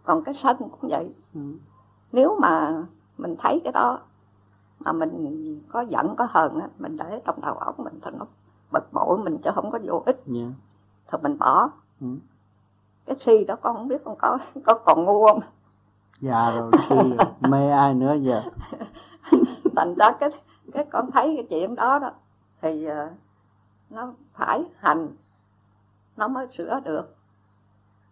còn 0.09 0.23
cái 0.25 0.35
sân 0.43 0.57
cũng 0.59 0.91
vậy. 0.91 1.15
Ừ. 1.35 1.41
nếu 2.13 2.37
mà 2.41 2.83
mình 3.19 3.37
thấy 3.39 3.61
cái 3.65 3.73
đó 3.73 4.01
mà 4.81 4.93
mình 4.93 5.61
có 5.69 5.81
giận 5.81 6.17
có 6.17 6.27
hờn 6.31 6.61
á 6.61 6.69
mình 6.79 6.97
để 6.97 7.21
trong 7.25 7.41
đầu 7.41 7.55
óc 7.55 7.81
mình 7.81 7.99
thì 8.03 8.11
nó 8.19 8.27
bực 8.73 8.93
bội 8.93 9.19
mình 9.19 9.39
chứ 9.39 9.51
không 9.55 9.71
có 9.71 9.79
vô 9.85 10.03
ích. 10.07 10.23
Dạ. 10.27 10.43
thì 11.13 11.19
mình 11.23 11.39
bỏ. 11.39 11.71
Ừ. 12.01 12.07
cái 13.07 13.17
si 13.21 13.45
đó 13.45 13.57
con 13.57 13.77
không 13.77 13.89
biết 13.89 14.05
con 14.05 14.17
có 14.19 14.39
có 14.65 14.75
còn 14.75 15.05
ngu 15.05 15.27
không? 15.27 15.41
Già 16.21 16.51
rồi 16.51 16.71
si 16.89 16.97
mê 17.41 17.71
ai 17.71 17.95
nữa 17.95 18.15
giờ? 18.21 18.43
Thành 19.77 19.95
ra 19.95 20.13
cái 20.21 20.31
cái 20.73 20.85
con 20.91 21.11
thấy 21.11 21.33
cái 21.37 21.47
chuyện 21.51 21.75
đó 21.75 21.99
đó 21.99 22.11
thì 22.63 22.85
ờ, 22.85 23.11
nó 23.91 24.13
phải 24.35 24.65
hành 24.79 25.09
nó 26.17 26.29
mới 26.29 26.47
sửa 26.59 26.81
được 26.85 27.18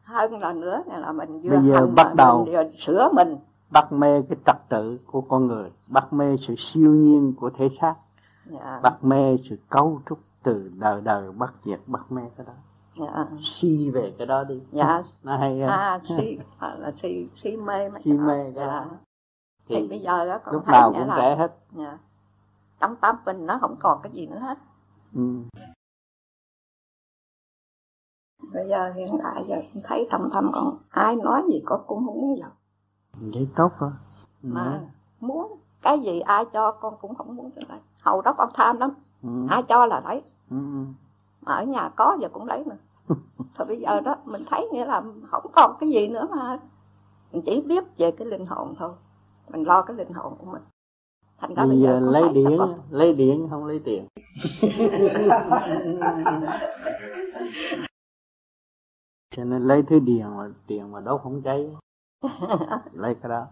hơn 0.06 0.40
là 0.40 0.52
nữa 0.52 0.82
là 0.86 1.12
mình 1.12 1.40
vừa 1.40 1.50
Bây 1.50 1.62
giờ 1.68 1.74
hành 1.74 1.94
bắt 1.94 2.14
đầu. 2.16 2.44
mình 2.44 2.54
vừa 2.54 2.62
sửa 2.86 3.08
mình. 3.12 3.36
bắt 3.70 3.92
mê 3.92 4.22
cái 4.28 4.38
trật 4.46 4.56
tự 4.68 4.98
của 5.06 5.20
con 5.20 5.46
người 5.46 5.70
bắt 5.86 6.12
mê 6.12 6.36
sự 6.46 6.54
siêu 6.58 6.90
nhiên 6.90 7.34
của 7.40 7.50
thể 7.58 7.68
xác 7.80 7.94
dạ, 8.46 8.80
bắt 8.82 9.04
mê 9.04 9.36
sự 9.48 9.56
cấu 9.68 10.00
trúc 10.08 10.18
từ 10.42 10.70
đời 10.78 11.00
đời 11.00 11.32
bắt 11.32 11.52
diệt 11.64 11.80
bắt 11.86 12.12
mê 12.12 12.22
cái 12.36 12.46
đó. 12.46 12.52
Dạ, 13.00 13.26
si 13.44 13.90
về 13.90 14.14
cái 14.18 14.26
đó 14.26 14.44
đi. 14.44 14.62
Dạ. 14.72 15.02
Nó 15.22 15.36
hay 15.36 15.62
à 15.62 16.00
si 16.08 16.38
à, 16.58 16.74
là 16.78 16.92
si 17.02 17.28
si 17.34 17.56
mê 17.56 17.90
Si 18.04 18.12
mê 18.12 18.44
cái 18.44 18.52
dạ. 18.56 18.66
đó. 18.66 18.84
thì, 19.68 19.76
thì 19.76 19.88
bây 19.88 20.00
giờ 20.00 20.26
đó 20.26 20.38
con 20.44 20.54
lúc 20.54 20.68
nào 20.68 20.92
cũng 20.92 21.08
trẻ 21.16 21.36
hết. 21.36 21.56
Dạ, 21.72 21.98
trong 22.80 22.96
tâm 22.96 23.16
mình 23.26 23.46
nó 23.46 23.58
không 23.60 23.76
còn 23.80 24.00
cái 24.02 24.12
gì 24.12 24.26
nữa 24.26 24.38
hết. 24.38 24.58
Ừ. 25.14 25.22
bây 28.56 28.68
giờ 28.68 28.92
hiện 28.96 29.18
tại 29.22 29.44
giờ 29.48 29.56
con 29.74 29.82
thấy 29.84 30.08
trong 30.10 30.30
tâm 30.32 30.50
con 30.54 30.76
ai 30.90 31.16
nói 31.16 31.42
gì 31.48 31.62
con 31.64 31.80
cũng 31.86 32.06
không 32.06 32.20
muốn 32.20 32.38
giận 32.38 32.50
vậy 33.20 33.48
tốt 33.56 33.72
rồi 33.78 33.90
mà 34.42 34.80
muốn 35.20 35.58
cái 35.82 36.00
gì 36.00 36.20
ai 36.20 36.44
cho 36.52 36.70
con 36.70 36.94
cũng 37.00 37.14
không 37.14 37.36
muốn 37.36 37.50
cho 37.56 37.62
lấy. 37.68 37.78
Hầu 38.02 38.22
đó 38.22 38.34
con 38.38 38.48
tham 38.54 38.78
lắm. 38.78 38.90
Ừ. 39.22 39.28
ai 39.48 39.62
cho 39.62 39.86
là 39.86 40.00
lấy. 40.00 40.22
Ừ. 40.50 40.56
mà 41.40 41.54
ở 41.54 41.64
nhà 41.64 41.90
có 41.96 42.16
giờ 42.20 42.28
cũng 42.32 42.46
lấy 42.46 42.64
nữa 42.64 42.76
thôi 43.54 43.66
bây 43.66 43.80
giờ 43.80 44.00
đó 44.00 44.16
mình 44.24 44.44
thấy 44.50 44.68
nghĩa 44.72 44.84
là 44.84 45.02
không 45.30 45.46
còn 45.52 45.76
cái 45.80 45.90
gì 45.90 46.08
nữa 46.08 46.26
mà. 46.30 46.58
Mình 47.32 47.42
chỉ 47.46 47.60
biết 47.60 47.84
về 47.98 48.10
cái 48.10 48.26
linh 48.26 48.46
hồn 48.46 48.74
thôi. 48.78 48.92
Mình 49.48 49.66
lo 49.66 49.82
cái 49.82 49.96
linh 49.96 50.12
hồn 50.12 50.34
của 50.38 50.46
mình. 50.52 50.62
Thành 51.38 51.54
ra 51.54 51.66
bây 51.66 51.80
giờ 51.80 52.00
lấy 52.00 52.28
điện 52.28 52.58
lấy 52.90 53.12
điện 53.12 53.46
không 53.50 53.64
lấy 53.66 53.80
tiền 53.84 54.06
cho 59.36 59.44
nên 59.44 59.62
lấy 59.62 59.82
thứ 59.82 59.98
điện 59.98 60.36
mà 60.36 60.48
tiền 60.66 60.92
mà 60.92 61.00
đốt 61.00 61.20
không 61.22 61.42
cháy. 61.42 61.76
Lấy 62.92 63.14
cái 63.14 63.28
đó. 63.28 63.46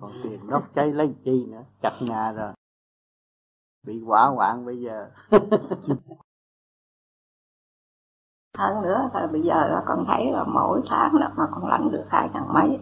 Còn 0.00 0.12
tiền 0.22 0.46
đốt 0.48 0.62
cháy 0.74 0.92
lấy 0.92 1.14
chi 1.24 1.46
nữa? 1.46 1.62
Chặt 1.82 1.92
nhà 2.00 2.32
rồi. 2.32 2.52
Bị 3.86 4.02
quả 4.06 4.26
hoạn 4.26 4.66
bây 4.66 4.80
giờ. 4.80 5.10
Hơn 8.58 8.82
nữa 8.82 9.10
là 9.14 9.26
bây 9.32 9.42
giờ 9.42 9.54
là 9.54 9.82
con 9.86 10.04
thấy 10.06 10.30
là 10.32 10.44
mỗi 10.44 10.82
tháng 10.90 11.14
là 11.14 11.32
mà 11.36 11.48
con 11.50 11.68
lãnh 11.68 11.90
được 11.92 12.04
hai 12.08 12.28
ngàn 12.32 12.52
mấy. 12.54 12.80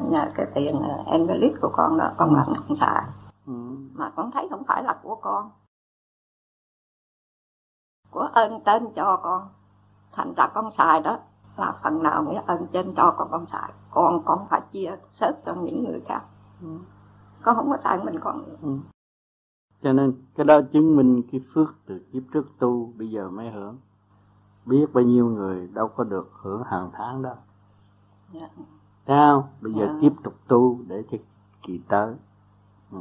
Nhờ 0.00 0.32
cái 0.34 0.46
tiền 0.54 0.80
ờ, 0.80 1.02
envelope 1.06 1.58
của 1.60 1.70
con 1.72 1.98
đó 1.98 2.14
con 2.16 2.34
lãnh 2.34 2.52
con 2.68 2.76
xài 2.80 3.04
ừ. 3.46 3.52
mà 3.94 4.12
con 4.16 4.30
thấy 4.30 4.46
không 4.50 4.64
phải 4.64 4.82
là 4.82 5.00
của 5.02 5.16
con. 5.22 5.50
Của 8.10 8.28
ơn 8.32 8.60
trên 8.66 8.92
cho 8.96 9.20
con. 9.22 9.48
Thành 10.12 10.34
ra 10.36 10.50
con 10.54 10.70
xài 10.78 11.00
đó 11.00 11.18
là 11.56 11.80
phần 11.82 12.02
nào 12.02 12.24
nghĩa 12.24 12.42
ơn 12.46 12.66
trên 12.72 12.94
cho 12.96 13.14
con 13.18 13.28
con 13.30 13.46
xài 13.46 13.72
còn 13.90 14.22
con 14.24 14.46
phải 14.50 14.60
chia 14.72 14.96
sớt 15.12 15.32
cho 15.46 15.54
những 15.54 15.84
người 15.84 16.00
khác 16.06 16.22
Ừ. 16.62 16.68
con 17.42 17.56
không 17.56 17.70
có 17.70 17.76
xài 17.76 17.98
mình 18.04 18.14
nữa. 18.14 18.56
Ừ. 18.62 18.78
cho 19.82 19.92
nên 19.92 20.12
cái 20.34 20.46
đó 20.46 20.60
chứng 20.72 20.96
minh 20.96 21.22
cái 21.32 21.40
phước 21.54 21.74
từ 21.86 21.98
kiếp 22.12 22.22
trước 22.32 22.46
tu 22.58 22.92
bây 22.98 23.10
giờ 23.10 23.30
mới 23.30 23.50
hưởng 23.50 23.76
biết 24.66 24.86
bao 24.92 25.04
nhiêu 25.04 25.26
người 25.26 25.68
đâu 25.74 25.88
có 25.88 26.04
được 26.04 26.30
hưởng 26.42 26.62
hàng 26.62 26.90
tháng 26.92 27.22
đó 27.22 27.34
yeah. 28.32 28.50
Dạ. 29.06 29.16
Không? 29.32 29.42
Bây 29.60 29.72
giờ 29.72 29.84
yeah. 29.86 29.96
tiếp 30.00 30.12
tục 30.22 30.34
tu 30.48 30.78
để 30.88 31.02
cho 31.10 31.18
kỳ 31.62 31.80
tới. 31.88 32.14
Ừ. 32.92 32.98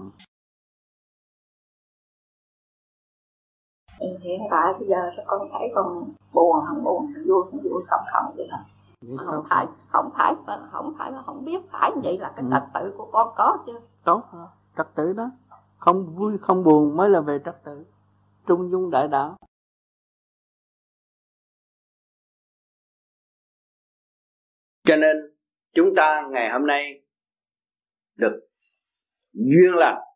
hiện 3.99 4.41
tại 4.51 4.73
bây 4.79 4.87
giờ 4.87 5.23
con 5.25 5.49
thấy 5.51 5.71
con 5.75 6.13
buồn 6.33 6.65
không 6.67 6.83
buồn 6.83 7.13
vui 7.25 7.43
không 7.51 7.59
vui 7.63 7.83
không 7.87 8.01
không 8.11 8.33
vậy 8.35 8.47
thôi. 8.51 8.59
Không 9.17 9.45
phải 9.49 9.65
không 9.89 10.09
phải 10.17 10.33
không 10.71 10.93
phải 10.97 11.11
không 11.25 11.45
biết 11.45 11.57
phải 11.71 11.91
vậy 12.03 12.17
là 12.17 12.33
cái 12.35 12.45
ừ. 12.45 12.49
trật 12.51 12.63
tự 12.73 12.93
của 12.97 13.09
con 13.11 13.33
có 13.35 13.57
chứ. 13.65 13.79
Tốt. 14.03 14.23
Trật 14.77 14.87
tự 14.95 15.13
đó. 15.13 15.31
Không 15.77 16.15
vui 16.15 16.37
không 16.37 16.63
buồn 16.63 16.97
mới 16.97 17.09
là 17.09 17.21
về 17.21 17.39
trật 17.45 17.63
tự. 17.63 17.85
Trung 18.47 18.71
dung 18.71 18.91
đại 18.91 19.07
đạo. 19.07 19.37
Cho 24.83 24.95
nên 24.95 25.17
chúng 25.73 25.93
ta 25.95 26.27
ngày 26.31 26.49
hôm 26.51 26.67
nay 26.67 27.01
được 28.15 28.47
duyên 29.33 29.75
lành 29.75 30.12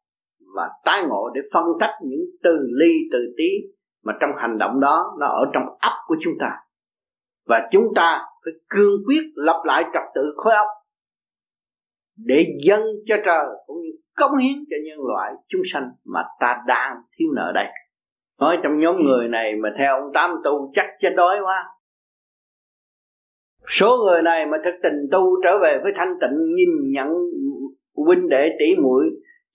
và 0.56 0.70
tái 0.86 1.04
ngộ 1.10 1.30
để 1.36 1.42
phân 1.54 1.64
tách 1.80 1.94
những 2.02 2.26
từ 2.44 2.58
ly, 2.80 2.94
từ 3.12 3.20
tí 3.38 3.50
mà 4.04 4.14
trong 4.22 4.30
hành 4.38 4.58
động 4.58 4.80
đó 4.80 5.16
nó 5.20 5.28
ở 5.28 5.46
trong 5.54 5.64
ấp 5.80 5.94
của 6.08 6.16
chúng 6.20 6.34
ta. 6.40 6.52
Và 7.48 7.70
chúng 7.72 7.86
ta 7.96 8.26
phải 8.46 8.54
cương 8.70 9.04
quyết 9.08 9.22
lập 9.36 9.62
lại 9.66 9.84
trật 9.94 10.04
tự 10.16 10.34
khối 10.36 10.54
óc 10.54 10.68
để 12.26 12.46
dâng 12.68 12.84
cho 13.06 13.16
trời 13.26 13.46
cũng 13.66 13.82
như 13.82 13.90
cống 14.16 14.38
hiến 14.38 14.56
cho 14.70 14.76
nhân 14.86 15.00
loại 15.08 15.34
chúng 15.48 15.62
sanh 15.66 15.90
mà 16.06 16.24
ta 16.40 16.64
đang 16.68 16.96
thiếu 17.18 17.28
nợ 17.36 17.52
đây. 17.56 17.66
Nói 18.40 18.58
trong 18.64 18.80
nhóm 18.80 18.96
người 19.04 19.28
này 19.28 19.56
mà 19.56 19.70
theo 19.78 19.96
ông 19.96 20.12
tám 20.14 20.36
tu 20.44 20.72
chắc 20.74 20.86
chết 21.00 21.14
đói 21.16 21.40
quá. 21.42 21.66
Số 23.68 23.98
người 24.06 24.22
này 24.22 24.46
mà 24.46 24.58
thực 24.66 24.74
tình 24.84 25.08
tu 25.12 25.42
trở 25.44 25.60
về 25.62 25.80
với 25.84 25.94
thanh 25.96 26.14
tịnh, 26.22 26.56
nhìn 26.56 26.70
nhận 26.92 27.08
huynh 27.96 28.30
đệ 28.30 28.50
tỷ 28.60 28.76
muội 28.76 29.06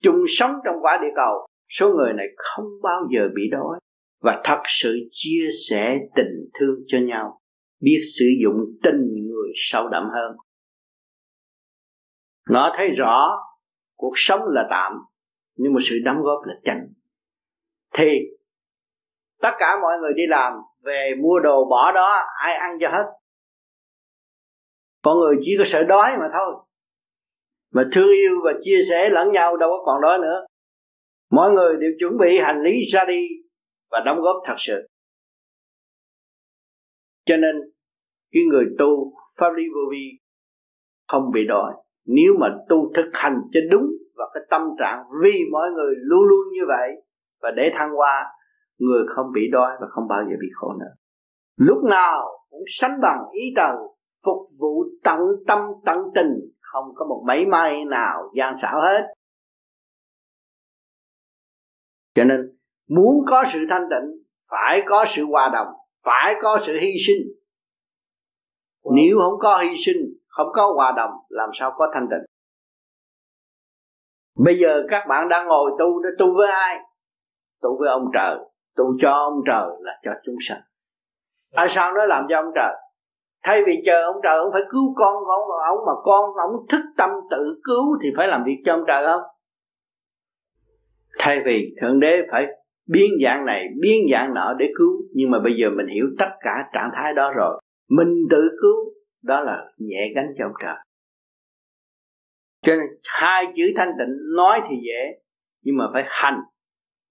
chung 0.03 0.23
sống 0.27 0.51
trong 0.65 0.75
quả 0.81 0.99
địa 1.01 1.13
cầu, 1.15 1.47
số 1.69 1.89
người 1.89 2.13
này 2.13 2.25
không 2.37 2.65
bao 2.83 3.01
giờ 3.15 3.21
bị 3.35 3.41
đói. 3.51 3.79
Và 4.21 4.41
thật 4.43 4.61
sự 4.65 4.97
chia 5.09 5.49
sẻ 5.69 5.97
tình 6.15 6.49
thương 6.59 6.75
cho 6.87 6.97
nhau, 6.97 7.39
biết 7.79 8.01
sử 8.17 8.25
dụng 8.43 8.57
tình 8.83 9.27
người 9.27 9.51
sâu 9.55 9.87
đậm 9.87 10.03
hơn. 10.03 10.37
Nó 12.49 12.73
thấy 12.77 12.91
rõ, 12.91 13.31
cuộc 13.95 14.13
sống 14.15 14.41
là 14.47 14.67
tạm, 14.69 14.93
nhưng 15.55 15.73
mà 15.73 15.79
sự 15.83 15.95
đóng 16.05 16.21
góp 16.21 16.45
là 16.45 16.53
chân 16.63 16.93
thì, 17.93 18.09
tất 19.41 19.51
cả 19.59 19.79
mọi 19.81 19.97
người 20.01 20.13
đi 20.15 20.23
làm, 20.27 20.53
về 20.81 21.11
mua 21.21 21.39
đồ 21.39 21.65
bỏ 21.69 21.91
đó, 21.91 22.19
ai 22.43 22.53
ăn 22.53 22.77
cho 22.79 22.89
hết. 22.89 23.05
Con 25.03 25.19
người 25.19 25.35
chỉ 25.41 25.55
có 25.57 25.63
sợ 25.67 25.83
đói 25.83 26.17
mà 26.17 26.25
thôi 26.33 26.55
mà 27.73 27.83
thương 27.93 28.09
yêu 28.09 28.31
và 28.43 28.51
chia 28.63 28.77
sẻ 28.89 29.09
lẫn 29.09 29.31
nhau 29.31 29.57
đâu 29.57 29.69
có 29.69 29.83
còn 29.85 30.01
đói 30.01 30.19
nữa. 30.19 30.45
Mọi 31.31 31.51
người 31.51 31.75
đều 31.79 31.91
chuẩn 31.99 32.17
bị 32.17 32.39
hành 32.39 32.63
lý 32.63 32.81
ra 32.93 33.05
đi 33.05 33.27
và 33.91 33.99
đóng 34.05 34.21
góp 34.21 34.35
thật 34.45 34.55
sự. 34.57 34.87
Cho 37.25 37.37
nên 37.37 37.55
cái 38.31 38.43
người 38.49 38.65
tu 38.79 39.13
pháp 39.37 39.49
lý 39.55 39.63
vô 39.75 39.81
vi 39.91 40.19
không 41.07 41.31
bị 41.33 41.41
đói 41.47 41.73
nếu 42.05 42.33
mà 42.39 42.47
tu 42.69 42.91
thực 42.95 43.09
hành 43.13 43.41
cho 43.51 43.59
đúng 43.71 43.87
và 44.15 44.25
cái 44.33 44.43
tâm 44.49 44.61
trạng 44.79 45.03
vì 45.23 45.39
mọi 45.51 45.71
người 45.71 45.95
luôn 45.97 46.23
luôn 46.23 46.53
như 46.53 46.61
vậy 46.67 46.89
và 47.41 47.51
để 47.51 47.71
thăng 47.73 47.91
hoa, 47.91 48.25
người 48.77 49.03
không 49.15 49.25
bị 49.33 49.41
đói 49.51 49.71
và 49.81 49.87
không 49.89 50.07
bao 50.07 50.19
giờ 50.29 50.35
bị 50.41 50.47
khổ 50.53 50.73
nữa. 50.79 50.93
Lúc 51.57 51.83
nào 51.83 52.39
cũng 52.49 52.63
sánh 52.67 53.01
bằng 53.01 53.19
ý 53.31 53.41
trời 53.55 53.75
phục 54.25 54.37
vụ 54.57 54.85
tận 55.03 55.19
tâm 55.47 55.59
tận 55.85 55.97
tình 56.15 56.31
không 56.73 56.95
có 56.95 57.05
một 57.05 57.23
mấy 57.27 57.45
may 57.45 57.85
nào 57.85 58.31
gian 58.35 58.57
xảo 58.57 58.81
hết. 58.81 59.13
Cho 62.15 62.23
nên, 62.23 62.57
muốn 62.89 63.25
có 63.27 63.43
sự 63.53 63.59
thanh 63.69 63.87
tịnh, 63.89 64.23
phải 64.49 64.81
có 64.85 65.05
sự 65.07 65.25
hòa 65.25 65.49
đồng, 65.53 65.67
phải 66.03 66.35
có 66.41 66.59
sự 66.65 66.79
hy 66.81 66.91
sinh. 67.07 67.27
Nếu 68.95 69.17
không 69.19 69.39
có 69.39 69.57
hy 69.57 69.75
sinh, 69.85 69.97
không 70.27 70.47
có 70.53 70.73
hòa 70.75 70.93
đồng, 70.97 71.11
làm 71.29 71.49
sao 71.53 71.73
có 71.77 71.91
thanh 71.93 72.07
tịnh? 72.09 72.25
Bây 74.45 74.59
giờ 74.59 74.83
các 74.89 75.05
bạn 75.09 75.29
đang 75.29 75.47
ngồi 75.47 75.71
tu 75.79 76.03
để 76.03 76.09
tu 76.19 76.37
với 76.37 76.51
ai? 76.51 76.79
Tu 77.61 77.79
với 77.79 77.89
ông 77.89 78.05
trời. 78.13 78.37
Tu 78.75 78.85
cho 78.99 79.09
ông 79.09 79.41
trời 79.45 79.67
là 79.79 79.99
cho 80.03 80.11
chúng 80.25 80.35
sanh. 80.39 80.61
Tại 81.51 81.67
sao 81.69 81.93
nó 81.93 82.05
làm 82.05 82.25
cho 82.29 82.37
ông 82.37 82.51
trời? 82.55 82.75
Thay 83.43 83.63
vì 83.65 83.81
chờ 83.85 84.03
ông 84.03 84.15
trời 84.23 84.37
ông 84.37 84.49
phải 84.53 84.61
cứu 84.69 84.93
con 84.95 85.23
của 85.25 85.31
ông, 85.31 85.77
ông 85.77 85.85
mà 85.85 85.93
con 86.03 86.35
ông 86.35 86.65
thức 86.69 86.81
tâm 86.97 87.09
tự 87.31 87.61
cứu 87.63 87.97
thì 88.03 88.09
phải 88.17 88.27
làm 88.27 88.43
việc 88.43 88.61
cho 88.65 88.73
ông 88.73 88.83
trời 88.87 89.05
không? 89.05 89.21
Thay 91.19 91.41
vì 91.45 91.75
thượng 91.81 91.99
đế 91.99 92.21
phải 92.31 92.45
biến 92.87 93.11
dạng 93.23 93.45
này 93.45 93.65
biến 93.81 94.07
dạng 94.11 94.33
nọ 94.33 94.53
để 94.59 94.71
cứu. 94.77 94.91
Nhưng 95.13 95.31
mà 95.31 95.39
bây 95.43 95.53
giờ 95.61 95.69
mình 95.77 95.87
hiểu 95.87 96.05
tất 96.19 96.29
cả 96.39 96.69
trạng 96.73 96.91
thái 96.95 97.13
đó 97.13 97.31
rồi. 97.35 97.61
Mình 97.89 98.23
tự 98.29 98.49
cứu 98.61 98.75
đó 99.23 99.41
là 99.41 99.65
nhẹ 99.77 100.11
gánh 100.15 100.27
cho 100.37 100.45
ông 100.45 100.53
trời. 100.61 100.75
Cho 102.61 102.75
nên 102.75 102.87
hai 103.03 103.45
chữ 103.55 103.63
thanh 103.75 103.91
tịnh 103.99 104.35
nói 104.35 104.61
thì 104.69 104.75
dễ 104.87 105.19
nhưng 105.63 105.77
mà 105.77 105.85
phải 105.93 106.03
hành 106.07 106.39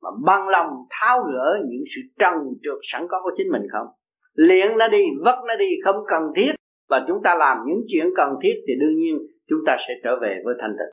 mà 0.02 0.10
băng 0.26 0.48
lòng 0.48 0.68
tháo 0.90 1.22
gỡ 1.22 1.59
những 1.68 1.82
sự 1.94 2.00
trần 2.18 2.34
trượt 2.62 2.78
sẵn 2.82 3.06
có 3.09 3.20
của 3.22 3.30
chính 3.36 3.48
mình 3.52 3.62
không? 3.72 3.86
Luyện 4.34 4.78
nó 4.78 4.88
đi 4.88 5.02
vất 5.24 5.36
nó 5.48 5.56
đi 5.56 5.68
không 5.84 5.96
cần 6.09 6.22
thiết. 6.36 6.52
Và 6.88 7.04
chúng 7.09 7.22
ta 7.24 7.34
làm 7.34 7.56
những 7.66 7.84
chuyện 7.88 8.06
cần 8.16 8.28
thiết 8.42 8.54
thì 8.66 8.72
đương 8.80 8.96
nhiên 8.96 9.18
chúng 9.48 9.59
ta 9.66 9.76
sẽ 9.88 9.94
trở 10.04 10.10
về 10.22 10.40
với 10.44 10.54
thanh 10.60 10.70
tịnh. 10.70 10.92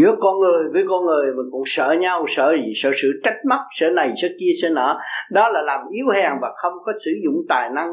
Giữa 0.00 0.16
con 0.20 0.38
người 0.38 0.68
với 0.72 0.84
con 0.88 1.04
người 1.04 1.26
mà 1.36 1.42
cũng 1.50 1.62
sợ 1.66 1.96
nhau 2.00 2.24
sợ 2.28 2.56
gì 2.56 2.72
sợ 2.74 2.90
sự 3.02 3.20
trách 3.24 3.36
móc 3.48 3.60
sợ 3.72 3.90
này 3.90 4.12
sợ 4.22 4.28
kia 4.40 4.50
sợ 4.62 4.70
nọ. 4.70 5.00
Đó 5.32 5.48
là 5.48 5.62
làm 5.62 5.80
yếu 5.90 6.08
hèn 6.08 6.32
và 6.42 6.48
không 6.56 6.72
có 6.84 6.92
sử 7.04 7.10
dụng 7.24 7.36
tài 7.48 7.70
năng 7.74 7.88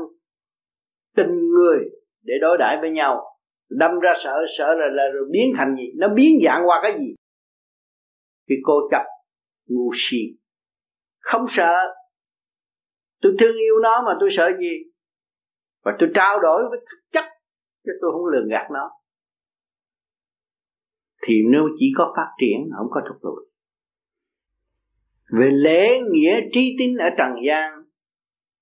tình 1.15 1.49
người 1.51 1.77
để 2.23 2.33
đối 2.41 2.57
đãi 2.57 2.77
với 2.81 2.89
nhau. 2.89 3.23
Đâm 3.69 3.99
ra 3.99 4.13
sợ 4.23 4.45
sợ 4.57 4.75
là, 4.75 4.87
là 4.87 5.09
rồi 5.13 5.25
biến 5.31 5.53
thành 5.57 5.75
gì? 5.75 5.91
Nó 5.95 6.07
biến 6.07 6.39
dạng 6.45 6.67
qua 6.67 6.79
cái 6.83 6.93
gì? 6.99 7.15
Thì 8.49 8.55
cô 8.63 8.73
chập 8.91 9.03
ngu 9.67 9.89
si. 9.93 10.17
Không 11.19 11.45
sợ 11.49 11.75
tôi 13.25 13.35
thương 13.39 13.57
yêu 13.57 13.79
nó 13.81 14.03
mà 14.05 14.11
tôi 14.19 14.29
sợ 14.31 14.51
gì? 14.59 14.83
Và 15.83 15.95
tôi 15.99 16.09
trao 16.15 16.39
đổi 16.39 16.69
với 16.69 16.79
thực 16.79 16.99
chất 17.11 17.25
chứ 17.85 17.91
tôi 18.01 18.11
không 18.11 18.25
lường 18.25 18.49
gạt 18.49 18.67
nó. 18.71 18.91
Thì 21.21 21.33
nếu 21.51 21.63
chỉ 21.79 21.85
có 21.97 22.13
phát 22.15 22.31
triển 22.41 22.69
không 22.77 22.87
có 22.91 23.01
thúc 23.07 23.17
lùi 23.21 23.45
về 25.39 25.49
lễ 25.51 25.99
nghĩa 26.11 26.41
trí 26.53 26.75
tín 26.79 26.97
ở 26.97 27.09
trần 27.17 27.31
gian 27.47 27.71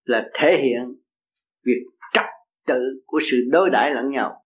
là 0.03 0.30
thể 0.34 0.57
hiện 0.57 0.95
việc 1.65 1.84
trật 2.14 2.26
tự 2.68 2.80
của 3.06 3.19
sự 3.22 3.38
đối 3.52 3.69
đãi 3.69 3.91
lẫn 3.91 4.10
nhau. 4.10 4.44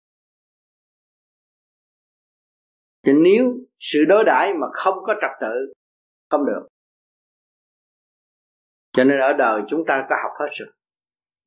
Thì 3.05 3.11
nếu 3.13 3.53
sự 3.79 4.05
đối 4.07 4.23
đãi 4.23 4.53
mà 4.53 4.67
không 4.73 4.95
có 5.03 5.13
trật 5.21 5.31
tự, 5.41 5.73
không 6.29 6.45
được 6.45 6.67
cho 8.97 9.03
nên 9.03 9.19
ở 9.19 9.33
đời 9.33 9.61
chúng 9.69 9.85
ta 9.87 10.05
có 10.09 10.15
học 10.23 10.31
hết 10.39 10.47
rồi. 10.59 10.69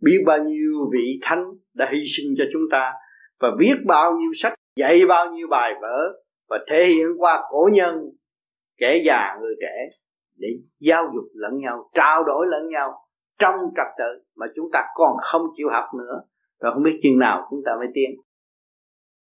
Biết 0.03 0.19
bao 0.27 0.39
nhiêu 0.39 0.73
vị 0.93 1.19
thánh 1.23 1.45
đã 1.75 1.89
hy 1.93 1.99
sinh 2.17 2.35
cho 2.39 2.45
chúng 2.53 2.63
ta 2.71 2.93
và 3.41 3.49
viết 3.59 3.75
bao 3.87 4.13
nhiêu 4.13 4.31
sách, 4.35 4.55
dạy 4.77 5.07
bao 5.09 5.33
nhiêu 5.33 5.47
bài 5.51 5.73
vở 5.83 6.13
và 6.49 6.59
thể 6.71 6.85
hiện 6.87 7.07
qua 7.19 7.43
cổ 7.51 7.69
nhân, 7.73 7.95
kẻ 8.79 9.03
già, 9.07 9.37
người 9.41 9.55
trẻ 9.61 9.97
để 10.39 10.49
giáo 10.81 11.05
dục 11.15 11.25
lẫn 11.35 11.59
nhau, 11.59 11.91
trao 11.95 12.25
đổi 12.25 12.47
lẫn 12.47 12.69
nhau 12.69 12.93
trong 13.39 13.55
trật 13.77 13.87
tự 13.99 14.25
mà 14.37 14.47
chúng 14.57 14.67
ta 14.73 14.85
còn 14.95 15.17
không 15.23 15.43
chịu 15.57 15.69
học 15.73 15.85
nữa. 15.99 16.23
Rồi 16.61 16.73
không 16.75 16.83
biết 16.83 17.01
chừng 17.03 17.19
nào 17.19 17.47
chúng 17.51 17.61
ta 17.67 17.73
mới 17.79 17.89
tiến. 17.95 18.11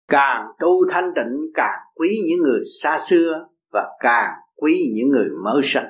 Càng 0.08 0.46
tu 0.58 0.90
thanh 0.90 1.12
tịnh, 1.16 1.50
càng 1.54 1.78
quý 1.94 2.18
những 2.26 2.38
người 2.42 2.60
xa 2.82 2.98
xưa 2.98 3.46
và 3.72 3.88
càng 4.00 4.30
quý 4.56 4.92
những 4.94 5.08
người 5.08 5.28
mới 5.44 5.60
sanh 5.64 5.83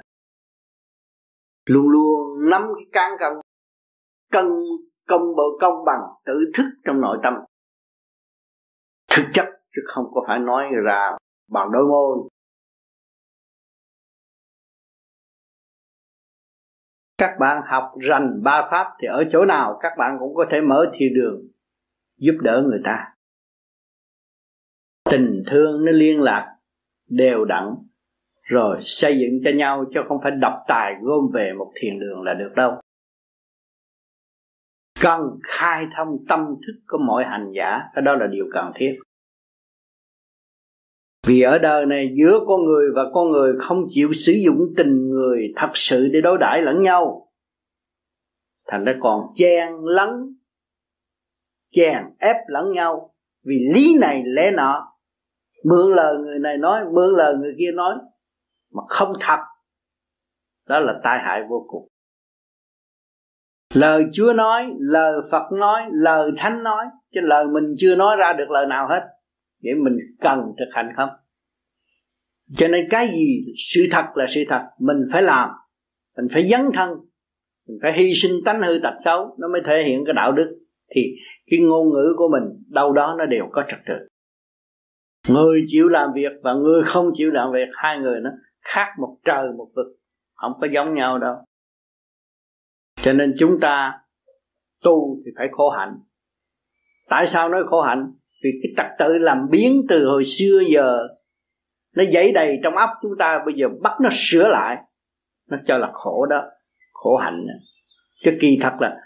luôn 1.67 1.89
luôn 1.89 2.51
nắm 2.51 2.63
cái 2.77 2.85
cán 2.93 3.13
cân 3.19 3.33
cân 4.33 4.47
công 5.09 5.23
bộ 5.37 5.59
công 5.61 5.85
bằng, 5.85 6.01
tự 6.25 6.35
thức 6.55 6.65
trong 6.85 7.01
nội 7.01 7.19
tâm. 7.23 7.35
Thực 9.11 9.25
chất 9.35 9.47
chứ 9.71 9.83
không 9.87 10.05
có 10.15 10.25
phải 10.27 10.39
nói 10.39 10.65
ra 10.85 11.17
bằng 11.49 11.73
đôi 11.73 11.85
môi. 11.85 12.29
Các 17.19 17.37
bạn 17.41 17.63
học 17.67 17.93
rành 18.09 18.43
ba 18.43 18.69
pháp 18.71 18.97
thì 19.01 19.09
ở 19.09 19.25
chỗ 19.33 19.45
nào 19.45 19.79
các 19.83 19.93
bạn 19.99 20.17
cũng 20.21 20.35
có 20.35 20.47
thể 20.51 20.61
mở 20.61 20.93
thiên 20.99 21.15
đường, 21.15 21.41
giúp 22.17 22.35
đỡ 22.43 22.63
người 22.67 22.81
ta. 22.85 23.15
Tình 25.11 25.43
thương 25.51 25.85
nó 25.85 25.93
liên 25.93 26.21
lạc, 26.21 26.57
đều 27.09 27.45
đặn 27.45 27.75
rồi 28.45 28.79
xây 28.83 29.19
dựng 29.19 29.41
cho 29.45 29.51
nhau 29.59 29.85
chứ 29.95 30.01
không 30.09 30.19
phải 30.23 30.33
độc 30.41 30.53
tài 30.69 30.95
gom 31.03 31.31
về 31.35 31.53
một 31.59 31.73
thiền 31.81 32.01
đường 32.01 32.23
là 32.23 32.35
được 32.35 32.53
đâu. 32.57 32.73
Cần 35.03 35.21
khai 35.43 35.87
thông 35.97 36.09
tâm 36.29 36.41
thức 36.47 36.83
của 36.89 36.99
mọi 36.99 37.25
hành 37.25 37.53
giả, 37.57 37.81
cái 37.95 38.03
đó 38.03 38.15
là 38.15 38.27
điều 38.27 38.45
cần 38.53 38.73
thiết. 38.75 38.95
Vì 41.27 41.41
ở 41.41 41.59
đời 41.59 41.87
này 41.87 42.15
giữa 42.19 42.41
con 42.47 42.65
người 42.65 42.87
và 42.95 43.03
con 43.13 43.31
người 43.31 43.53
không 43.59 43.85
chịu 43.89 44.13
sử 44.13 44.33
dụng 44.33 44.59
tình 44.77 45.09
người 45.09 45.53
thật 45.57 45.71
sự 45.75 46.09
để 46.13 46.21
đối 46.21 46.39
đãi 46.39 46.63
lẫn 46.63 46.83
nhau. 46.83 47.29
Thành 48.67 48.85
ra 48.85 48.95
còn 49.01 49.21
chen 49.37 49.69
lấn, 49.85 50.11
chèn 51.73 52.03
ép 52.19 52.37
lẫn 52.49 52.73
nhau. 52.73 53.15
Vì 53.45 53.55
lý 53.75 53.95
này 54.01 54.23
lẽ 54.27 54.51
nọ, 54.51 54.97
mượn 55.65 55.93
lời 55.95 56.17
người 56.19 56.39
này 56.39 56.57
nói, 56.57 56.85
mượn 56.93 57.15
lời 57.15 57.35
người 57.37 57.55
kia 57.59 57.71
nói 57.75 57.95
mà 58.75 58.83
không 58.89 59.13
thật, 59.21 59.39
đó 60.69 60.81
là 60.81 60.93
tai 61.03 61.19
hại 61.25 61.43
vô 61.49 61.67
cùng. 61.69 61.89
Lời 63.75 64.05
chúa 64.13 64.33
nói, 64.33 64.73
lời 64.79 65.15
phật 65.31 65.53
nói, 65.53 65.83
lời 65.93 66.31
thánh 66.37 66.63
nói, 66.63 66.85
chứ 67.15 67.21
lời 67.23 67.45
mình 67.45 67.75
chưa 67.79 67.95
nói 67.95 68.17
ra 68.17 68.33
được 68.33 68.51
lời 68.51 68.67
nào 68.67 68.89
hết. 68.89 69.01
Vậy 69.63 69.75
mình 69.75 69.97
cần 70.21 70.41
thực 70.59 70.71
hành 70.73 70.89
không? 70.97 71.09
Cho 72.57 72.69
nên 72.69 72.81
cái 72.91 73.09
gì 73.09 73.53
sự 73.75 73.81
thật 73.91 74.05
là 74.15 74.27
sự 74.29 74.41
thật, 74.49 74.63
mình 74.81 74.97
phải 75.13 75.23
làm, 75.23 75.51
mình 76.17 76.27
phải 76.33 76.49
dấn 76.51 76.71
thân, 76.75 76.91
mình 77.69 77.79
phải 77.83 77.93
hy 77.97 78.15
sinh 78.15 78.41
tánh 78.45 78.63
hư 78.63 78.79
tật 78.83 78.95
xấu, 79.05 79.37
nó 79.41 79.49
mới 79.49 79.61
thể 79.67 79.83
hiện 79.87 80.05
cái 80.07 80.13
đạo 80.15 80.33
đức. 80.33 80.59
Thì 80.95 81.03
cái 81.51 81.61
ngôn 81.61 81.89
ngữ 81.91 82.15
của 82.17 82.29
mình, 82.29 82.43
đâu 82.69 82.93
đó 82.93 83.15
nó 83.19 83.27
đều 83.27 83.49
có 83.53 83.65
trật 83.69 83.81
tự. 83.87 83.95
Người 85.35 85.65
chịu 85.69 85.89
làm 85.89 86.13
việc 86.15 86.33
và 86.43 86.55
người 86.55 86.83
không 86.85 87.11
chịu 87.17 87.31
làm 87.31 87.53
việc, 87.53 87.69
hai 87.73 87.99
người 87.99 88.21
nó 88.21 88.31
khác 88.65 88.87
một 89.01 89.17
trời 89.25 89.53
một 89.57 89.69
vực. 89.77 89.87
Không 90.35 90.53
có 90.61 90.67
giống 90.75 90.95
nhau 90.95 91.19
đâu. 91.19 91.35
Cho 92.97 93.13
nên 93.13 93.35
chúng 93.39 93.59
ta 93.61 94.01
tu 94.83 95.17
thì 95.25 95.31
phải 95.37 95.49
khổ 95.53 95.71
hạnh. 95.71 95.95
Tại 97.09 97.27
sao 97.27 97.49
nói 97.49 97.63
khổ 97.67 97.81
hạnh? 97.81 98.13
Vì 98.45 98.51
cái 98.63 98.73
trật 98.77 98.99
tự 98.99 99.19
làm 99.19 99.49
biến 99.51 99.83
từ 99.89 100.07
hồi 100.07 100.25
xưa 100.25 100.61
giờ, 100.75 100.99
nó 101.97 102.05
dấy 102.15 102.33
đầy 102.33 102.59
trong 102.63 102.77
óc 102.77 102.91
chúng 103.03 103.13
ta, 103.19 103.43
bây 103.47 103.55
giờ 103.55 103.67
bắt 103.83 103.93
nó 104.01 104.09
sửa 104.13 104.49
lại, 104.49 104.77
nó 105.49 105.57
cho 105.67 105.79
là 105.79 105.91
khổ 105.93 106.27
đó, 106.27 106.43
khổ 106.93 107.17
hạnh. 107.17 107.47
Chứ 108.25 108.31
kỳ 108.41 108.59
thật 108.63 108.73
là 108.81 108.97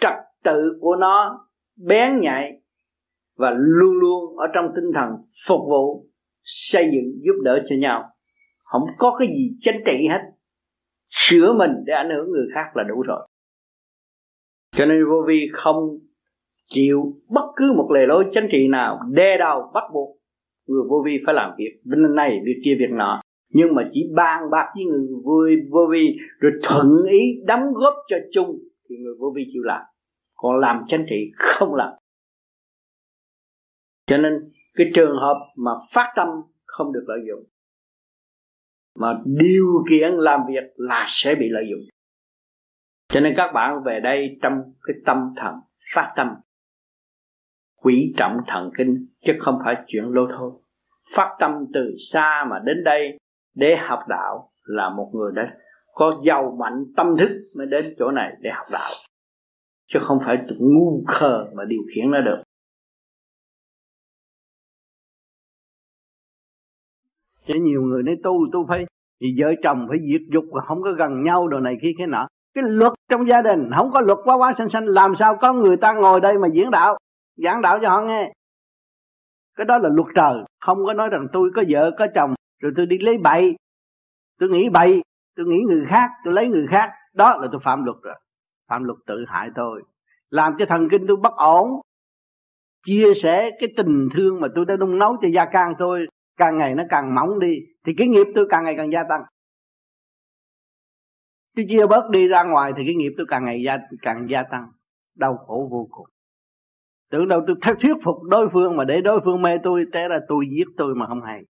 trật 0.00 0.14
tự 0.44 0.78
của 0.80 0.96
nó 0.96 1.46
bén 1.86 2.20
nhạy 2.20 2.52
và 3.36 3.50
luôn 3.50 3.92
luôn 4.00 4.36
ở 4.36 4.46
trong 4.54 4.66
tinh 4.76 4.92
thần 4.94 5.10
phục 5.48 5.60
vụ, 5.68 6.06
xây 6.42 6.84
dựng, 6.84 7.22
giúp 7.24 7.42
đỡ 7.44 7.58
cho 7.68 7.76
nhau 7.78 8.10
không 8.74 8.86
có 8.98 9.16
cái 9.18 9.28
gì 9.28 9.56
chánh 9.60 9.80
trị 9.86 10.06
hết. 10.10 10.20
Sửa 11.10 11.52
mình 11.52 11.70
để 11.86 11.92
ảnh 11.94 12.10
hưởng 12.16 12.30
người 12.30 12.46
khác 12.54 12.76
là 12.76 12.82
đủ 12.88 13.02
rồi. 13.02 13.28
Cho 14.70 14.86
nên 14.86 15.04
vô 15.10 15.24
vi 15.28 15.48
không 15.52 15.98
chịu 16.66 17.22
bất 17.28 17.46
cứ 17.56 17.72
một 17.76 17.90
lề 17.94 18.06
lối 18.06 18.24
chánh 18.32 18.48
trị 18.50 18.68
nào 18.68 19.00
đe 19.12 19.36
đầu 19.38 19.70
bắt 19.74 19.84
buộc 19.92 20.16
người 20.66 20.82
vô 20.90 21.02
vi 21.06 21.12
phải 21.26 21.34
làm 21.34 21.50
việc. 21.58 21.80
Bên 21.84 22.14
này 22.14 22.40
việc 22.44 22.62
kia 22.64 22.76
việc 22.78 22.90
nọ. 22.90 23.20
Nhưng 23.52 23.74
mà 23.74 23.82
chỉ 23.92 24.00
bàn 24.14 24.42
bạc 24.50 24.72
với 24.74 24.84
người 24.84 25.06
vô, 25.24 25.42
vô 25.70 25.86
vi 25.92 26.16
rồi 26.38 26.52
thuận 26.62 27.04
ý 27.10 27.42
đóng 27.46 27.72
góp 27.74 27.94
cho 28.08 28.16
chung 28.32 28.58
thì 28.88 28.96
người 28.96 29.14
vô 29.20 29.32
vi 29.36 29.42
chịu 29.52 29.62
làm. 29.62 29.82
Còn 30.34 30.56
làm 30.56 30.84
chánh 30.88 31.04
trị 31.10 31.30
không 31.36 31.74
làm. 31.74 31.92
Cho 34.06 34.18
nên 34.18 34.32
cái 34.74 34.90
trường 34.94 35.16
hợp 35.16 35.36
mà 35.56 35.70
phát 35.92 36.12
tâm 36.16 36.28
không 36.64 36.92
được 36.92 37.04
lợi 37.06 37.18
dụng 37.28 37.53
mà 38.98 39.20
điều 39.24 39.84
kiện 39.90 40.12
làm 40.12 40.40
việc 40.48 40.64
là 40.76 41.06
sẽ 41.08 41.34
bị 41.34 41.46
lợi 41.50 41.64
dụng. 41.70 41.80
Cho 43.08 43.20
nên 43.20 43.34
các 43.36 43.52
bạn 43.54 43.82
về 43.84 44.00
đây 44.00 44.38
trong 44.42 44.52
cái 44.82 44.96
tâm 45.06 45.18
thần 45.36 45.54
phát 45.94 46.12
tâm. 46.16 46.28
Quý 47.82 48.14
trọng 48.16 48.36
thần 48.46 48.70
kinh, 48.76 49.06
chứ 49.26 49.32
không 49.40 49.58
phải 49.64 49.74
chuyện 49.86 50.04
lô 50.04 50.26
thôi. 50.38 50.52
Phát 51.14 51.36
tâm 51.40 51.50
từ 51.74 51.94
xa 52.12 52.46
mà 52.50 52.58
đến 52.64 52.84
đây, 52.84 53.18
để 53.54 53.76
học 53.88 54.00
đạo 54.08 54.50
là 54.64 54.90
một 54.90 55.10
người 55.14 55.32
đã 55.34 55.54
có 55.94 56.22
giàu 56.26 56.56
mạnh 56.60 56.84
tâm 56.96 57.06
thức 57.18 57.28
mới 57.58 57.66
đến 57.66 57.84
chỗ 57.98 58.10
này 58.10 58.32
để 58.40 58.50
học 58.54 58.66
đạo. 58.72 58.90
Chứ 59.86 59.98
không 60.02 60.18
phải 60.26 60.36
ngu 60.58 61.04
khờ 61.06 61.46
mà 61.54 61.64
điều 61.64 61.80
khiển 61.94 62.10
nó 62.10 62.20
được. 62.20 62.42
Chứ 67.46 67.54
nhiều 67.60 67.82
người 67.82 68.02
nói 68.02 68.16
tu 68.22 68.46
tu 68.52 68.66
phải 68.68 68.86
thì 69.20 69.26
vợ 69.38 69.54
chồng 69.62 69.86
phải 69.88 69.98
diệt 69.98 70.20
dục 70.32 70.44
và 70.52 70.60
không 70.60 70.82
có 70.82 70.92
gần 70.92 71.22
nhau 71.22 71.48
đồ 71.48 71.60
này 71.60 71.76
kia 71.82 71.92
cái 71.98 72.06
nọ. 72.06 72.26
Cái 72.54 72.64
luật 72.66 72.92
trong 73.10 73.28
gia 73.28 73.42
đình, 73.42 73.70
không 73.78 73.90
có 73.90 74.00
luật 74.00 74.18
quá 74.24 74.36
quá 74.36 74.54
xanh 74.58 74.68
xanh 74.72 74.86
làm 74.86 75.14
sao 75.18 75.36
có 75.40 75.52
người 75.52 75.76
ta 75.76 75.92
ngồi 75.92 76.20
đây 76.20 76.38
mà 76.38 76.48
diễn 76.52 76.70
đạo, 76.70 76.96
giảng 77.36 77.62
đạo 77.62 77.78
cho 77.82 77.88
họ 77.88 78.02
nghe? 78.02 78.32
Cái 79.56 79.64
đó 79.64 79.78
là 79.78 79.88
luật 79.88 80.08
trời, 80.14 80.44
không 80.60 80.84
có 80.84 80.92
nói 80.92 81.08
rằng 81.08 81.26
tôi 81.32 81.50
có 81.54 81.62
vợ, 81.68 81.90
có 81.98 82.06
chồng, 82.14 82.34
rồi 82.62 82.72
tôi 82.76 82.86
đi 82.86 82.98
lấy 82.98 83.18
bậy. 83.18 83.56
Tôi 84.40 84.48
nghĩ 84.48 84.68
bậy, 84.68 85.02
tôi 85.36 85.46
nghĩ 85.46 85.60
người 85.68 85.84
khác, 85.88 86.10
tôi 86.24 86.34
lấy 86.34 86.48
người 86.48 86.66
khác. 86.70 86.90
Đó 87.14 87.36
là 87.40 87.48
tôi 87.52 87.60
phạm 87.64 87.84
luật 87.84 87.96
rồi, 88.02 88.14
phạm 88.68 88.84
luật 88.84 88.98
tự 89.06 89.24
hại 89.28 89.50
tôi. 89.54 89.82
Làm 90.30 90.52
cho 90.58 90.66
thần 90.68 90.88
kinh 90.90 91.06
tôi 91.08 91.16
bất 91.16 91.32
ổn, 91.36 91.68
chia 92.86 93.12
sẻ 93.22 93.50
cái 93.60 93.68
tình 93.76 94.08
thương 94.16 94.40
mà 94.40 94.48
tôi 94.54 94.64
đã 94.64 94.76
nung 94.76 94.98
nấu 94.98 95.16
cho 95.22 95.28
gia 95.34 95.44
can 95.44 95.74
tôi 95.78 96.06
càng 96.36 96.58
ngày 96.58 96.74
nó 96.74 96.84
càng 96.88 97.14
mỏng 97.14 97.40
đi, 97.40 97.58
thì 97.86 97.92
cái 97.96 98.08
nghiệp 98.08 98.26
tôi 98.34 98.46
càng 98.50 98.64
ngày 98.64 98.74
càng 98.76 98.92
gia 98.92 99.04
tăng. 99.08 99.22
Tôi 101.56 101.66
chia 101.68 101.86
bớt 101.86 102.10
đi 102.10 102.28
ra 102.28 102.44
ngoài 102.44 102.72
thì 102.76 102.82
cái 102.86 102.94
nghiệp 102.94 103.12
tôi 103.16 103.26
càng 103.28 103.44
ngày 103.44 103.62
gia, 103.64 103.78
càng 104.02 104.26
gia 104.30 104.42
tăng. 104.42 104.68
Đau 105.16 105.36
khổ 105.36 105.68
vô 105.70 105.88
cùng. 105.90 106.06
Tưởng 107.10 107.28
đâu 107.28 107.44
tôi 107.46 107.56
thuyết 107.80 107.94
phục 108.04 108.16
đối 108.30 108.48
phương 108.52 108.76
mà 108.76 108.84
để 108.84 109.00
đối 109.00 109.20
phương 109.24 109.42
mê 109.42 109.58
tôi, 109.62 109.84
té 109.92 110.08
ra 110.08 110.18
tôi 110.28 110.46
giết 110.50 110.66
tôi 110.76 110.94
mà 110.94 111.06
không 111.06 111.22
hay. 111.22 111.42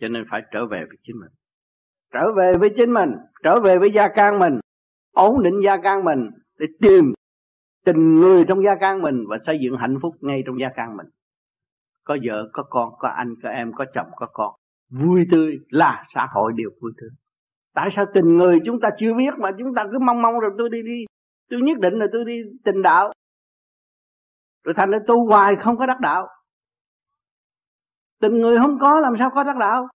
Cho 0.00 0.08
nên 0.08 0.24
phải 0.30 0.42
trở 0.52 0.66
về 0.66 0.84
với 0.88 0.96
chính 1.02 1.16
mình. 1.20 1.30
Trở 2.12 2.32
về 2.36 2.52
với 2.60 2.70
chính 2.76 2.92
mình, 2.92 3.10
trở 3.42 3.60
về 3.60 3.78
với 3.78 3.88
gia 3.94 4.08
can 4.08 4.38
mình, 4.38 4.60
ổn 5.12 5.42
định 5.42 5.60
gia 5.64 5.76
can 5.82 6.04
mình 6.04 6.30
để 6.58 6.66
tìm 6.80 7.12
tình 7.84 8.14
người 8.14 8.44
trong 8.48 8.64
gia 8.64 8.74
can 8.74 9.02
mình 9.02 9.24
và 9.28 9.38
xây 9.46 9.58
dựng 9.62 9.76
hạnh 9.78 9.98
phúc 10.02 10.14
ngay 10.20 10.42
trong 10.46 10.60
gia 10.60 10.68
can 10.76 10.96
mình 10.96 11.06
có 12.06 12.16
vợ, 12.24 12.48
có 12.52 12.62
con, 12.62 12.90
có 12.98 13.08
anh, 13.08 13.34
có 13.42 13.48
em, 13.48 13.72
có 13.72 13.84
chồng, 13.94 14.06
có 14.16 14.26
con. 14.32 14.54
Vui 14.90 15.26
tươi 15.32 15.58
là 15.68 16.04
xã 16.14 16.26
hội 16.30 16.52
đều 16.56 16.70
vui 16.82 16.92
tươi. 17.00 17.10
Tại 17.74 17.88
sao 17.96 18.04
tình 18.14 18.36
người 18.36 18.60
chúng 18.64 18.80
ta 18.80 18.88
chưa 18.98 19.14
biết 19.14 19.34
mà 19.38 19.50
chúng 19.58 19.74
ta 19.74 19.84
cứ 19.92 19.98
mong 19.98 20.22
mong 20.22 20.38
rồi 20.38 20.50
tôi 20.58 20.68
đi 20.70 20.82
đi. 20.82 21.04
Tôi 21.50 21.60
nhất 21.62 21.78
định 21.78 21.94
là 21.94 22.06
tôi 22.12 22.24
đi 22.24 22.42
tình 22.64 22.82
đạo. 22.82 23.12
Rồi 24.64 24.74
thành 24.76 24.90
ra 24.90 24.98
tu 25.06 25.26
hoài 25.26 25.54
không 25.64 25.76
có 25.76 25.86
đắc 25.86 26.00
đạo. 26.00 26.28
Tình 28.20 28.32
người 28.32 28.56
không 28.62 28.78
có, 28.78 29.00
làm 29.00 29.14
sao 29.18 29.30
có 29.34 29.44
đắc 29.44 29.56
đạo? 29.56 29.88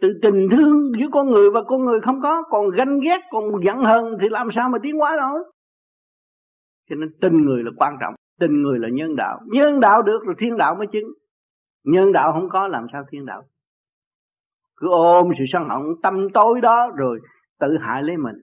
Từ 0.00 0.08
tình 0.22 0.48
thương 0.50 0.92
giữa 0.98 1.06
con 1.12 1.30
người 1.30 1.50
và 1.50 1.62
con 1.66 1.84
người 1.84 2.00
không 2.00 2.20
có, 2.20 2.42
còn 2.50 2.70
ganh 2.70 3.00
ghét, 3.00 3.20
còn 3.30 3.44
giận 3.64 3.84
hờn 3.84 4.04
thì 4.20 4.28
làm 4.28 4.48
sao 4.54 4.68
mà 4.68 4.78
tiến 4.82 4.96
hóa 4.96 5.16
đâu 5.16 5.54
cho 6.90 6.96
nên 6.96 7.08
tình 7.20 7.44
người 7.44 7.62
là 7.62 7.70
quan 7.76 7.96
trọng 8.00 8.14
tình 8.38 8.62
người 8.62 8.78
là 8.78 8.88
nhân 8.92 9.16
đạo. 9.16 9.40
Nhân 9.46 9.80
đạo 9.80 10.02
được 10.02 10.18
rồi 10.24 10.34
thiên 10.38 10.56
đạo 10.56 10.74
mới 10.74 10.86
chứng. 10.92 11.12
Nhân 11.84 12.12
đạo 12.12 12.32
không 12.32 12.48
có, 12.48 12.68
làm 12.68 12.86
sao 12.92 13.04
thiên 13.10 13.26
đạo? 13.26 13.42
Cứ 14.76 14.88
ôm 14.90 15.30
sự 15.38 15.44
sân 15.52 15.68
hận, 15.68 15.82
tâm 16.02 16.28
tối 16.34 16.60
đó 16.60 16.90
rồi 16.96 17.20
tự 17.58 17.78
hại 17.80 18.02
lấy 18.02 18.16
mình 18.16 18.36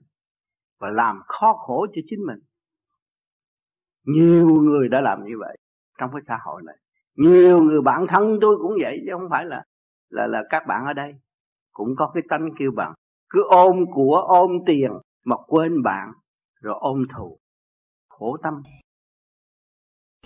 và 0.80 0.90
làm 0.90 1.20
khó 1.26 1.52
khổ 1.52 1.86
cho 1.94 2.02
chính 2.06 2.26
mình. 2.26 2.38
Nhiều 4.06 4.46
người 4.46 4.88
đã 4.88 5.00
làm 5.00 5.24
như 5.24 5.34
vậy 5.38 5.56
trong 5.98 6.10
cái 6.12 6.22
xã 6.28 6.38
hội 6.44 6.62
này. 6.66 6.76
Nhiều 7.16 7.62
người 7.62 7.82
bạn 7.82 8.06
thân 8.08 8.38
tôi 8.40 8.56
cũng 8.62 8.76
vậy, 8.82 8.98
chứ 9.06 9.12
không 9.12 9.28
phải 9.30 9.44
là 9.44 9.64
là 10.08 10.26
là 10.26 10.42
các 10.50 10.62
bạn 10.66 10.86
ở 10.86 10.92
đây. 10.92 11.14
Cũng 11.72 11.88
có 11.96 12.10
cái 12.14 12.22
tánh 12.28 12.48
kêu 12.58 12.70
bằng. 12.76 12.92
Cứ 13.30 13.42
ôm 13.48 13.84
của, 13.94 14.16
ôm 14.28 14.50
tiền 14.66 14.90
mà 15.24 15.36
quên 15.46 15.82
bạn, 15.82 16.12
rồi 16.60 16.74
ôm 16.80 17.04
thù. 17.16 17.38
Khổ 18.08 18.36
tâm 18.42 18.62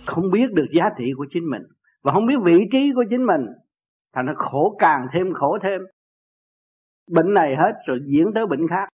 không 0.07 0.31
biết 0.31 0.51
được 0.53 0.65
giá 0.73 0.89
trị 0.97 1.13
của 1.17 1.25
chính 1.29 1.49
mình 1.49 1.61
và 2.03 2.11
không 2.13 2.25
biết 2.25 2.35
vị 2.43 2.67
trí 2.71 2.91
của 2.95 3.03
chính 3.09 3.25
mình, 3.25 3.45
thành 4.13 4.25
nó 4.25 4.33
khổ 4.37 4.75
càng 4.79 5.07
thêm 5.13 5.33
khổ 5.33 5.57
thêm. 5.63 5.81
Bệnh 7.11 7.33
này 7.33 7.55
hết 7.55 7.73
rồi 7.87 7.99
diễn 8.05 8.33
tới 8.35 8.45
bệnh 8.45 8.67
khác. 8.67 8.89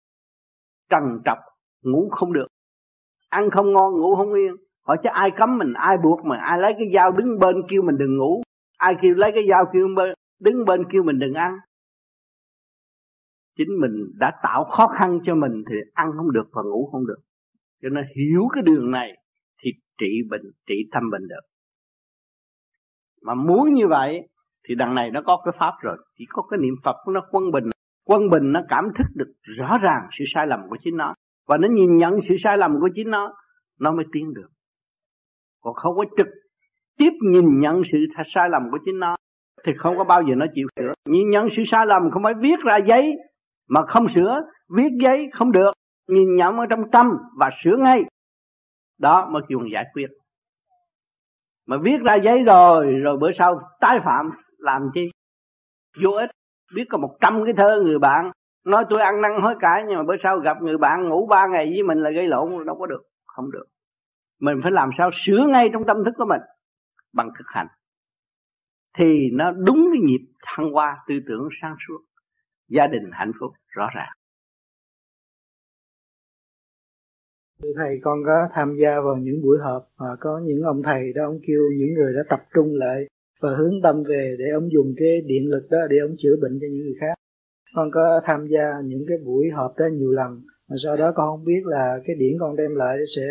Trần 0.90 1.04
trọc, 1.26 1.38
ngủ 1.84 2.10
không 2.12 2.34
được. 2.34 2.48
Ăn 3.30 3.50
không 3.50 3.74
ngon, 3.74 3.94
ngủ 3.94 4.16
không 4.16 4.34
yên. 4.34 4.56
Hỏi 4.88 4.98
chứ 5.04 5.10
ai 5.14 5.32
cấm 5.38 5.58
mình, 5.58 5.74
ai 5.74 5.98
buộc 6.04 6.26
mình, 6.26 6.40
ai 6.40 6.60
lấy 6.60 6.74
cái 6.78 6.88
dao 6.94 7.12
đứng 7.12 7.40
bên 7.40 7.56
kêu 7.70 7.82
mình 7.82 7.98
đừng 7.98 8.18
ngủ? 8.18 8.44
Ai 8.78 8.96
kêu 9.02 9.16
lấy 9.16 9.32
cái 9.34 9.44
dao 9.50 9.66
kêu 9.74 9.88
bên, 9.96 10.14
đứng 10.40 10.66
bên 10.66 10.84
kêu 10.92 11.04
mình 11.04 11.20
đừng 11.20 11.34
ăn? 11.34 11.58
Chính 13.58 13.80
mình 13.82 14.12
đã 14.20 14.32
tạo 14.44 14.64
khó 14.64 14.88
khăn 14.88 15.20
cho 15.26 15.36
mình 15.36 15.64
thì 15.70 15.76
ăn 15.94 16.12
không 16.18 16.32
được 16.32 16.50
và 16.52 16.62
ngủ 16.62 16.90
không 16.92 17.08
được. 17.08 17.18
Cho 17.82 17.90
nên 17.90 18.06
hiểu 18.16 18.48
cái 18.54 18.64
đường 18.64 18.92
này 18.92 19.19
trị 20.00 20.22
bệnh, 20.30 20.52
trị 20.68 20.76
tâm 20.92 21.04
bệnh 21.12 21.28
được. 21.28 21.42
Mà 23.22 23.34
muốn 23.34 23.74
như 23.74 23.88
vậy 23.88 24.28
thì 24.68 24.76
đằng 24.76 24.96
này 24.96 25.12
nó 25.12 25.22
có 25.22 25.42
cái 25.46 25.54
pháp 25.60 25.74
rồi. 25.82 25.98
Chỉ 26.18 26.26
có 26.30 26.42
cái 26.50 26.60
niệm 26.62 26.74
phật 26.84 26.96
nó 27.14 27.22
quân 27.32 27.52
bình 27.52 27.64
quân 28.06 28.30
bình 28.30 28.52
nó 28.52 28.62
cảm 28.70 28.90
thức 28.98 29.08
được 29.16 29.34
rõ 29.58 29.78
ràng 29.82 30.08
sự 30.20 30.26
sai 30.34 30.48
lầm 30.48 30.60
của 30.70 30.78
chính 30.84 30.98
nó. 30.98 31.14
Và 31.48 31.58
nó 31.58 31.68
nhìn 31.68 31.98
nhận 31.98 32.20
sự 32.28 32.36
sai 32.44 32.58
lầm 32.58 32.80
của 32.80 32.90
chính 32.96 33.10
nó 33.10 33.34
nó 33.80 33.92
mới 33.92 34.06
tiến 34.12 34.34
được. 34.34 34.48
Còn 35.62 35.74
không 35.74 35.96
có 35.96 36.06
trực 36.18 36.28
tiếp 36.98 37.10
nhìn 37.32 37.60
nhận 37.60 37.82
sự 37.92 37.98
sai 38.36 38.50
lầm 38.50 38.72
của 38.72 38.80
chính 38.86 39.00
nó, 39.00 39.16
thì 39.66 39.72
không 39.78 39.98
có 39.98 40.04
bao 40.04 40.22
giờ 40.22 40.36
nó 40.36 40.46
chịu 40.54 40.68
sửa. 40.76 40.94
Nhìn 41.10 41.30
nhận 41.30 41.48
sự 41.56 41.64
sai 41.72 41.86
lầm 41.86 42.12
không 42.12 42.24
phải 42.24 42.34
viết 42.40 42.60
ra 42.60 42.78
giấy, 42.88 43.16
mà 43.70 43.82
không 43.88 44.08
sửa, 44.16 44.42
viết 44.78 44.90
giấy 45.04 45.28
không 45.34 45.52
được. 45.52 45.72
Nhìn 46.08 46.36
nhận 46.36 46.58
ở 46.58 46.66
trong 46.70 46.92
tâm 46.92 47.08
và 47.40 47.50
sửa 47.64 47.78
ngay 47.78 48.04
đó 49.00 49.30
mới 49.32 49.42
kêu 49.50 49.60
giải 49.74 49.86
quyết. 49.94 50.08
Mà 51.68 51.78
viết 51.84 51.98
ra 52.06 52.16
giấy 52.24 52.44
rồi 52.44 52.86
rồi 53.04 53.18
bữa 53.18 53.32
sau 53.38 53.62
tái 53.80 54.00
phạm, 54.06 54.30
làm 54.58 54.82
chi? 54.94 55.12
Vô 56.04 56.12
ích. 56.12 56.30
Biết 56.76 56.84
có 56.90 56.98
một 56.98 57.18
trăm 57.22 57.44
cái 57.46 57.54
thơ 57.58 57.82
người 57.84 58.00
bạn, 58.00 58.32
nói 58.66 58.86
tôi 58.90 59.02
ăn 59.02 59.22
năn 59.22 59.32
hối 59.42 59.56
cải, 59.60 59.84
nhưng 59.88 59.98
mà 59.98 60.04
bữa 60.04 60.16
sau 60.24 60.40
gặp 60.40 60.62
người 60.62 60.78
bạn 60.78 61.10
ngủ 61.10 61.28
ba 61.28 61.48
ngày 61.48 61.66
với 61.66 61.84
mình 61.84 61.98
là 61.98 62.10
gây 62.12 62.28
lộn, 62.28 62.66
đâu 62.66 62.76
có 62.80 62.86
được, 62.86 63.02
không 63.26 63.52
được. 63.52 63.66
Mình 64.42 64.60
phải 64.64 64.72
làm 64.72 64.90
sao 64.98 65.10
sửa 65.26 65.46
ngay 65.48 65.70
trong 65.74 65.86
tâm 65.86 65.98
thức 66.06 66.12
của 66.18 66.26
mình 66.26 66.42
bằng 67.14 67.30
thực 67.38 67.46
hành. 67.48 67.68
Thì 68.98 69.30
nó 69.34 69.52
đúng 69.52 69.90
cái 69.94 70.02
nhịp 70.04 70.26
thăng 70.44 70.72
hoa, 70.72 70.98
tư 71.08 71.16
tưởng 71.28 71.48
sáng 71.62 71.76
suốt, 71.88 72.00
gia 72.68 72.88
đình 72.88 73.10
hạnh 73.12 73.32
phúc, 73.40 73.52
rõ 73.68 73.90
ràng. 73.96 74.12
Thầy 77.62 78.00
con 78.04 78.20
có 78.26 78.48
tham 78.54 78.78
gia 78.82 79.00
vào 79.00 79.16
những 79.18 79.42
buổi 79.42 79.58
họp 79.64 79.90
và 79.98 80.16
có 80.20 80.42
những 80.44 80.62
ông 80.62 80.82
thầy 80.84 81.14
đó 81.16 81.22
ông 81.26 81.40
kêu 81.48 81.62
những 81.78 81.94
người 81.94 82.14
đã 82.16 82.24
tập 82.30 82.40
trung 82.56 82.76
lại 82.76 83.08
và 83.40 83.50
hướng 83.58 83.82
tâm 83.84 84.04
về 84.04 84.36
để 84.40 84.46
ông 84.54 84.72
dùng 84.72 84.94
cái 84.98 85.22
điện 85.26 85.50
lực 85.50 85.68
đó 85.72 85.78
để 85.90 85.98
ông 85.98 86.16
chữa 86.20 86.36
bệnh 86.42 86.60
cho 86.62 86.68
những 86.72 86.84
người 86.84 86.96
khác. 87.00 87.14
Con 87.76 87.92
có 87.92 88.22
tham 88.26 88.48
gia 88.48 88.82
những 88.86 89.06
cái 89.08 89.18
buổi 89.26 89.50
họp 89.50 89.78
đó 89.78 89.86
nhiều 89.94 90.12
lần 90.12 90.42
mà 90.70 90.76
sau 90.84 90.98
đó 90.98 91.12
con 91.16 91.30
không 91.30 91.46
biết 91.46 91.62
là 91.66 91.98
cái 92.06 92.16
điển 92.16 92.38
con 92.40 92.56
đem 92.56 92.76
lại 92.76 92.98
sẽ 93.16 93.28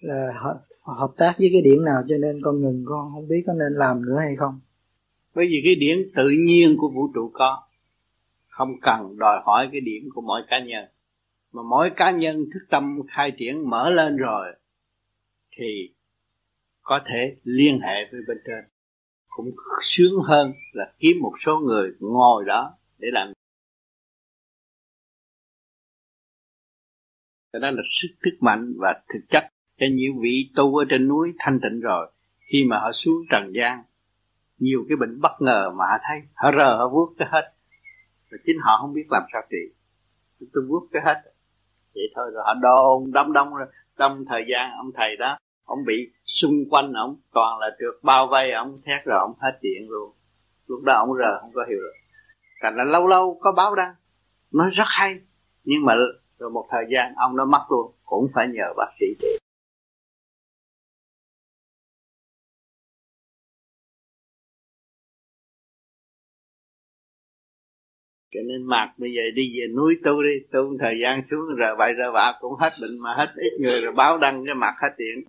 là 0.00 0.32
hợp, 0.42 0.60
hợp 0.82 1.12
tác 1.16 1.34
với 1.38 1.48
cái 1.52 1.62
điển 1.62 1.84
nào 1.84 2.02
cho 2.08 2.16
nên 2.16 2.40
con 2.44 2.60
ngừng 2.60 2.82
con 2.86 3.10
không 3.14 3.28
biết 3.28 3.42
có 3.46 3.52
nên 3.52 3.72
làm 3.72 4.02
nữa 4.06 4.16
hay 4.18 4.36
không. 4.38 4.60
Bởi 5.34 5.46
vì 5.48 5.60
cái 5.64 5.74
điển 5.74 5.98
tự 6.16 6.28
nhiên 6.46 6.76
của 6.78 6.90
vũ 6.94 7.08
trụ 7.14 7.30
có 7.32 7.62
không 8.48 8.72
cần 8.82 9.18
đòi 9.18 9.40
hỏi 9.44 9.68
cái 9.72 9.80
điểm 9.80 10.02
của 10.14 10.20
mỗi 10.20 10.40
cá 10.48 10.64
nhân 10.64 10.84
mà 11.54 11.62
mỗi 11.62 11.90
cá 11.96 12.10
nhân 12.10 12.44
thức 12.54 12.66
tâm 12.70 13.00
khai 13.08 13.32
triển 13.38 13.70
mở 13.70 13.90
lên 13.90 14.16
rồi, 14.16 14.46
thì 15.56 15.94
có 16.82 17.00
thể 17.06 17.36
liên 17.44 17.80
hệ 17.80 18.08
với 18.12 18.20
bên 18.28 18.38
trên. 18.46 18.64
Cũng 19.26 19.50
sướng 19.82 20.22
hơn 20.24 20.52
là 20.72 20.92
kiếm 20.98 21.16
một 21.20 21.32
số 21.44 21.58
người 21.58 21.92
ngồi 22.00 22.44
đó 22.44 22.76
để 22.98 23.08
làm. 23.12 23.32
Cái 27.52 27.60
đó 27.60 27.70
là 27.70 27.82
sức 28.00 28.08
thức 28.24 28.36
mạnh 28.40 28.74
và 28.76 29.02
thực 29.08 29.20
chất. 29.28 29.48
Cho 29.80 29.86
những 29.92 30.20
vị 30.22 30.50
tu 30.56 30.76
ở 30.76 30.84
trên 30.88 31.08
núi 31.08 31.32
thanh 31.38 31.60
tịnh 31.62 31.80
rồi, 31.80 32.12
khi 32.40 32.64
mà 32.64 32.78
họ 32.78 32.92
xuống 32.92 33.22
trần 33.30 33.52
gian, 33.54 33.82
nhiều 34.58 34.84
cái 34.88 34.96
bệnh 34.96 35.20
bất 35.20 35.32
ngờ 35.40 35.70
mà 35.76 35.84
họ 35.90 35.98
thấy, 36.08 36.22
họ 36.34 36.52
rờ, 36.58 36.76
họ 36.76 36.88
vuốt 36.88 37.14
cái 37.18 37.28
hết. 37.32 37.54
Rồi 38.30 38.38
chính 38.46 38.56
họ 38.62 38.78
không 38.80 38.92
biết 38.92 39.06
làm 39.10 39.22
sao 39.32 39.42
trị. 39.50 39.74
Tôi 40.52 40.64
vuốt 40.68 40.88
cái 40.92 41.02
hết 41.06 41.33
vậy 41.94 42.12
thôi 42.16 42.30
rồi, 42.34 42.42
họ 42.46 42.54
đồn 42.54 43.12
đông 43.12 43.32
đông 43.32 43.54
rồi. 43.54 43.66
Trong 43.98 44.24
thời 44.28 44.44
gian 44.48 44.70
ông 44.76 44.90
thầy 44.94 45.16
đó, 45.16 45.38
ông 45.64 45.84
bị 45.86 46.12
xung 46.24 46.64
quanh 46.70 46.92
ông, 46.92 47.16
toàn 47.34 47.58
là 47.58 47.70
trượt 47.78 48.02
bao 48.02 48.26
vây, 48.26 48.52
ông 48.52 48.80
thét 48.84 49.04
rồi 49.04 49.18
ông 49.20 49.34
hết 49.40 49.58
chuyện 49.62 49.88
luôn. 49.88 50.12
Lúc 50.66 50.82
đó 50.82 50.92
ông 50.92 51.16
rờ 51.18 51.40
không 51.40 51.52
có 51.54 51.64
hiểu 51.68 51.78
được 51.78 51.94
thành 52.62 52.76
là 52.76 52.84
lâu 52.84 53.06
lâu 53.06 53.38
có 53.40 53.52
báo 53.56 53.74
đăng 53.74 53.94
nói 54.52 54.70
rất 54.72 54.84
hay. 54.86 55.20
Nhưng 55.64 55.84
mà 55.84 55.94
rồi 56.38 56.50
một 56.50 56.66
thời 56.70 56.84
gian 56.94 57.14
ông 57.16 57.36
nó 57.36 57.44
mất 57.44 57.64
luôn, 57.68 57.92
cũng 58.04 58.28
phải 58.34 58.48
nhờ 58.48 58.72
bác 58.76 58.88
sĩ 59.00 59.06
trị 59.18 59.43
cho 68.34 68.40
nên 68.48 68.66
mạc 68.66 68.94
bây 68.98 69.10
giờ 69.16 69.22
đi 69.34 69.42
về 69.58 69.66
núi 69.76 69.94
tu 70.04 70.22
đi, 70.22 70.46
tu 70.52 70.62
một 70.70 70.76
thời 70.80 70.94
gian 71.02 71.22
xuống 71.30 71.56
rồi 71.56 71.76
bậy 71.78 71.92
rồi 71.92 72.12
bạ 72.12 72.32
cũng 72.40 72.54
hết 72.60 72.70
bệnh 72.80 72.98
mà 73.02 73.10
hết 73.18 73.32
ít 73.36 73.60
người 73.60 73.80
rồi 73.80 73.92
báo 73.92 74.18
đăng 74.18 74.46
cái 74.46 74.54
mặt 74.54 74.74
hết 74.82 74.94
điện 74.98 75.24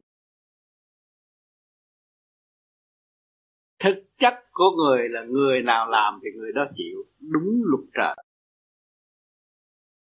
thực 3.86 4.04
chất 4.18 4.34
của 4.52 4.72
người 4.78 5.10
là 5.10 5.24
người 5.24 5.62
nào 5.62 5.90
làm 5.90 6.20
thì 6.24 6.30
người 6.40 6.52
đó 6.56 6.66
chịu, 6.78 7.04
đúng 7.20 7.62
luật 7.64 7.84
trời. 7.94 8.16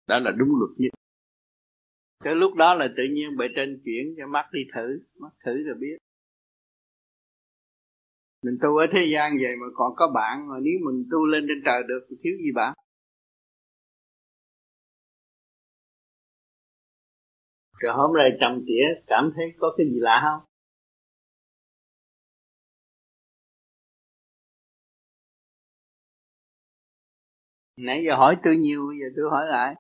Đó 0.09 0.19
là 0.19 0.31
đúng 0.31 0.49
luật 0.59 0.71
nhất. 0.77 0.93
Cái 2.25 2.35
lúc 2.35 2.55
đó 2.55 2.75
là 2.75 2.89
tự 2.97 3.03
nhiên 3.13 3.37
bề 3.37 3.47
trên 3.57 3.81
chuyển 3.85 4.15
cho 4.19 4.27
mắt 4.27 4.47
đi 4.53 4.61
thử, 4.75 5.01
mắt 5.21 5.33
thử 5.45 5.63
rồi 5.63 5.75
biết. 5.81 5.97
Mình 8.45 8.59
tu 8.63 8.77
ở 8.77 8.87
thế 8.93 9.07
gian 9.13 9.33
vậy 9.43 9.57
mà 9.61 9.67
còn 9.75 9.93
có 9.97 10.13
bạn 10.15 10.49
mà 10.49 10.55
nếu 10.63 10.75
mình 10.87 11.05
tu 11.11 11.27
lên 11.27 11.45
trên 11.49 11.63
trời 11.65 11.83
được 11.89 12.07
thì 12.11 12.17
thiếu 12.23 12.33
gì 12.45 12.53
bạn? 12.55 12.75
Rồi 17.83 17.93
hôm 17.97 18.17
nay 18.17 18.31
trầm 18.41 18.65
tỉa 18.67 18.85
cảm 19.07 19.33
thấy 19.37 19.45
có 19.59 19.75
cái 19.77 19.87
gì 19.87 19.99
lạ 20.01 20.21
không? 20.25 20.41
Nãy 27.77 28.05
giờ 28.09 28.17
hỏi 28.17 28.37
tôi 28.45 28.57
nhiều 28.57 28.87
bây 28.87 28.97
giờ 29.01 29.07
tôi 29.17 29.31
hỏi 29.31 29.47
lại. 29.51 29.75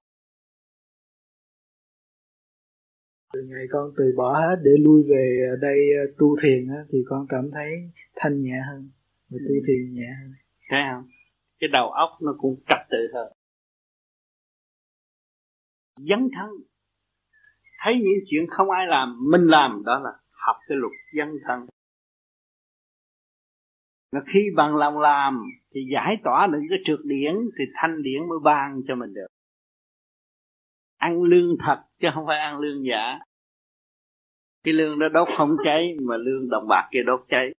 Từ 3.32 3.40
ngày 3.42 3.64
con 3.70 3.90
từ 3.96 4.04
bỏ 4.16 4.32
hết 4.32 4.56
để 4.64 4.70
lui 4.80 5.02
về 5.02 5.56
đây 5.60 5.78
ờ, 5.98 6.14
tu 6.18 6.36
thiền 6.42 6.68
á, 6.68 6.80
thì 6.92 6.98
con 7.08 7.26
cảm 7.28 7.44
thấy 7.54 7.70
thanh 8.16 8.40
nhẹ 8.40 8.56
hơn 8.68 8.90
và 9.30 9.38
tu 9.48 9.54
ừ. 9.54 9.60
thiền 9.66 9.94
nhẹ 9.94 10.08
hơn. 10.22 10.32
Thấy 10.70 10.80
không? 10.92 11.08
Cái 11.60 11.68
đầu 11.72 11.90
óc 11.90 12.10
nó 12.22 12.34
cũng 12.38 12.60
trật 12.68 12.78
tự 12.90 12.98
hơn. 13.14 13.32
Dấn 15.96 16.28
thân 16.36 16.71
thấy 17.84 17.94
những 17.94 18.24
chuyện 18.30 18.46
không 18.50 18.70
ai 18.70 18.86
làm, 18.86 19.18
mình 19.30 19.46
làm, 19.46 19.82
đó 19.84 19.98
là 19.98 20.10
học 20.30 20.56
cái 20.68 20.78
luật 20.78 20.92
dân 21.16 21.28
thân. 21.48 21.66
Mà 24.12 24.20
khi 24.26 24.50
bằng 24.56 24.76
lòng 24.76 24.98
làm, 24.98 25.42
thì 25.74 25.80
giải 25.92 26.20
tỏa 26.24 26.46
được 26.46 26.58
cái 26.70 26.78
trượt 26.84 26.98
điển, 27.04 27.34
thì 27.58 27.64
thanh 27.74 28.02
điển 28.02 28.28
mới 28.28 28.38
ban 28.44 28.80
cho 28.88 28.94
mình 28.94 29.14
được. 29.14 29.26
Ăn 30.96 31.22
lương 31.22 31.56
thật, 31.66 31.82
chứ 31.98 32.08
không 32.14 32.26
phải 32.26 32.38
ăn 32.38 32.58
lương 32.58 32.86
giả. 32.86 33.18
Cái 34.64 34.74
lương 34.74 34.98
đó 34.98 35.08
đốt 35.08 35.28
không 35.36 35.56
cháy, 35.64 35.96
mà 36.02 36.16
lương 36.16 36.48
đồng 36.50 36.68
bạc 36.68 36.88
kia 36.92 37.02
đốt 37.06 37.24
cháy. 37.28 37.54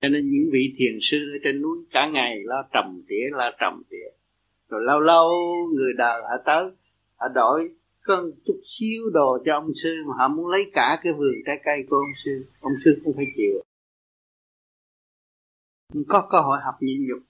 Cho 0.00 0.08
nên 0.08 0.30
những 0.30 0.50
vị 0.52 0.74
thiền 0.78 0.98
sư 1.00 1.18
ở 1.18 1.38
trên 1.44 1.62
núi, 1.62 1.78
cả 1.90 2.08
ngày 2.08 2.36
lo 2.44 2.68
trầm 2.72 3.02
tỉa, 3.08 3.30
lo 3.32 3.50
trầm 3.60 3.82
tỉa. 3.90 4.08
Rồi 4.68 4.82
lâu 4.84 5.00
lâu 5.00 5.30
người 5.74 5.92
đời 5.96 6.22
họ 6.22 6.36
tới, 6.44 6.64
họ 7.16 7.28
đổi 7.34 7.70
cần 8.06 8.30
chút 8.46 8.60
xíu 8.64 9.10
đồ 9.12 9.38
cho 9.44 9.52
ông 9.54 9.70
sư 9.82 9.90
mà 10.08 10.14
họ 10.18 10.28
muốn 10.28 10.46
lấy 10.46 10.70
cả 10.72 11.00
cái 11.02 11.12
vườn 11.12 11.34
trái 11.46 11.56
cây 11.64 11.78
của 11.90 11.96
ông 11.96 12.14
sư 12.24 12.46
ông 12.60 12.72
sư 12.84 12.90
cũng 13.04 13.16
phải 13.16 13.24
chịu. 13.36 13.62
Có 16.08 16.28
cơ 16.30 16.40
hội 16.40 16.58
học 16.64 16.74
nhịn 16.80 17.06
nhục 17.08 17.22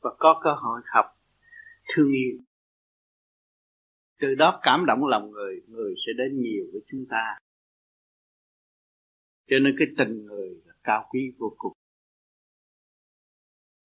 và 0.00 0.10
có 0.18 0.40
cơ 0.44 0.50
hội 0.52 0.80
học 0.94 1.06
thương 1.94 2.12
yêu. 2.12 2.38
Từ 4.20 4.34
đó 4.34 4.60
cảm 4.62 4.86
động 4.86 5.06
lòng 5.06 5.30
người 5.30 5.62
người 5.68 5.94
sẽ 6.06 6.12
đến 6.18 6.40
nhiều 6.40 6.64
với 6.72 6.80
chúng 6.90 7.04
ta. 7.10 7.38
Cho 9.46 9.56
nên 9.58 9.74
cái 9.78 9.88
tình 9.98 10.24
người 10.24 10.62
là 10.64 10.74
cao 10.82 11.08
quý 11.10 11.20
vô 11.38 11.54
cùng. 11.58 11.72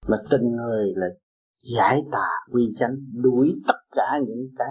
Mà 0.07 0.17
tình 0.29 0.55
người 0.55 0.93
là 0.95 1.07
giải 1.77 2.01
tà 2.11 2.53
quy 2.53 2.73
chánh, 2.79 2.95
đuổi 3.13 3.55
tất 3.67 3.79
cả 3.91 4.19
những 4.27 4.49
cái 4.57 4.67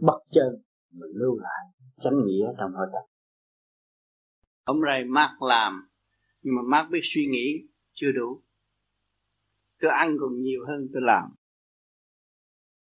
bất 0.00 0.18
chân 0.30 0.62
mà 0.90 1.06
lưu 1.14 1.38
lại 1.38 1.64
chánh 2.04 2.26
nghĩa 2.26 2.46
trong 2.58 2.72
nội 2.72 2.86
tâm 2.92 3.18
hôm 4.68 4.80
nay 4.80 5.04
mát 5.04 5.36
làm, 5.40 5.90
nhưng 6.42 6.54
mà 6.54 6.62
mát 6.62 6.88
biết 6.90 7.00
suy 7.02 7.26
nghĩ 7.26 7.68
chưa 7.92 8.12
đủ. 8.12 8.42
Tôi 9.80 9.90
ăn 9.90 10.16
còn 10.20 10.42
nhiều 10.42 10.60
hơn 10.68 10.88
tôi 10.92 11.02
làm. 11.02 11.34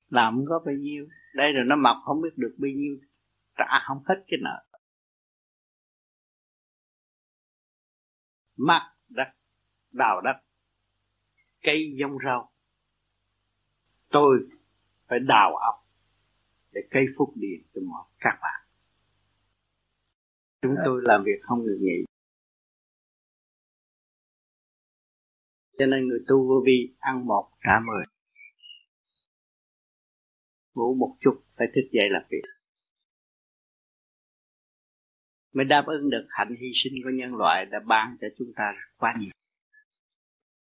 Làm 0.09 0.35
không 0.35 0.45
có 0.49 0.63
bao 0.67 0.75
nhiêu. 0.75 1.09
Đây 1.35 1.53
rồi 1.53 1.65
nó 1.67 1.77
mập 1.77 1.97
không 2.05 2.21
biết 2.23 2.37
được 2.37 2.55
bao 2.59 2.71
nhiêu. 2.71 2.99
Trả 3.57 3.81
không 3.83 4.03
hết 4.07 4.25
cái 4.27 4.39
nợ. 4.43 4.65
Mắt 8.57 8.95
đất 9.09 9.29
đào 9.91 10.21
đất 10.21 10.37
cây 11.63 11.97
giống 12.01 12.17
rau. 12.25 12.53
Tôi 14.11 14.39
phải 15.09 15.19
đào 15.19 15.57
ốc 15.57 15.80
để 16.73 16.81
cây 16.91 17.05
phúc 17.19 17.33
điện 17.35 17.63
cho 17.75 17.81
mọi 17.85 18.05
các 18.19 18.39
bạn. 18.43 18.67
Chúng 20.63 20.75
tôi 20.85 21.03
làm 21.05 21.25
việc 21.25 21.41
không 21.43 21.59
ngừng 21.59 21.83
nghỉ. 21.83 22.05
Cho 25.79 25.87
nên 25.87 26.09
người 26.09 26.21
tu 26.29 26.49
vô 26.49 26.63
vi 26.67 26.95
ăn 26.99 27.27
một, 27.27 27.51
trả 27.65 27.81
mười. 27.87 28.05
Ngủ 30.75 30.95
một 30.95 31.17
chút, 31.21 31.45
phải 31.57 31.67
thức 31.75 31.89
dậy 31.93 32.09
làm 32.11 32.23
việc. 32.31 32.43
Mới 35.53 35.65
đáp 35.65 35.85
ứng 35.87 36.11
được 36.11 36.27
hạnh 36.29 36.57
hy 36.61 36.71
sinh 36.75 36.93
của 37.05 37.11
nhân 37.11 37.35
loại 37.35 37.67
đã 37.67 37.79
ban 37.87 38.17
cho 38.21 38.27
chúng 38.39 38.53
ta 38.57 38.73
quá 38.97 39.15
nhiều. 39.21 39.31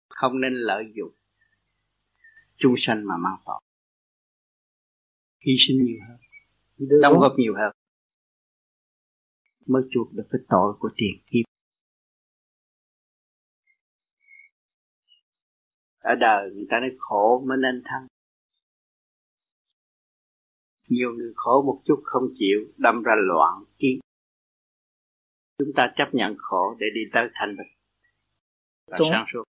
Không 0.08 0.40
nên 0.40 0.52
lợi 0.52 0.92
dụng 0.96 1.14
chung 2.56 2.74
sanh 2.78 3.06
mà 3.06 3.16
mang 3.16 3.36
tội 3.46 3.65
hy 5.46 5.54
sinh 5.58 5.84
nhiều 5.84 5.98
hơn. 6.08 6.18
Đóng 7.02 7.18
góp 7.20 7.34
nhiều 7.38 7.54
hơn. 7.54 7.72
Mới 9.66 9.82
chuộc 9.90 10.12
được 10.12 10.26
cái 10.30 10.40
tội 10.48 10.74
của 10.78 10.88
tiền 10.96 11.14
kiếp 11.26 11.46
ở 16.06 16.14
đời 16.14 16.50
người 16.54 16.66
ta 16.70 16.80
nói 16.80 16.90
khổ 16.98 17.44
mới 17.48 17.58
nên 17.58 17.82
thăng. 17.84 18.06
Nhiều 20.88 21.12
người 21.12 21.32
khổ 21.36 21.62
một 21.66 21.82
chút 21.84 22.02
không 22.04 22.24
chịu 22.38 22.58
đâm 22.76 23.02
ra 23.02 23.12
loạn 23.16 23.64
kiến. 23.78 24.00
Chúng 25.58 25.72
ta 25.76 25.92
chấp 25.96 26.08
nhận 26.12 26.34
khổ 26.38 26.76
để 26.78 26.86
đi 26.94 27.00
tới 27.12 27.28
thanh 27.34 27.56
bình. 27.56 27.72
Và 28.86 28.96
sáng 29.10 29.26
suốt. 29.32 29.44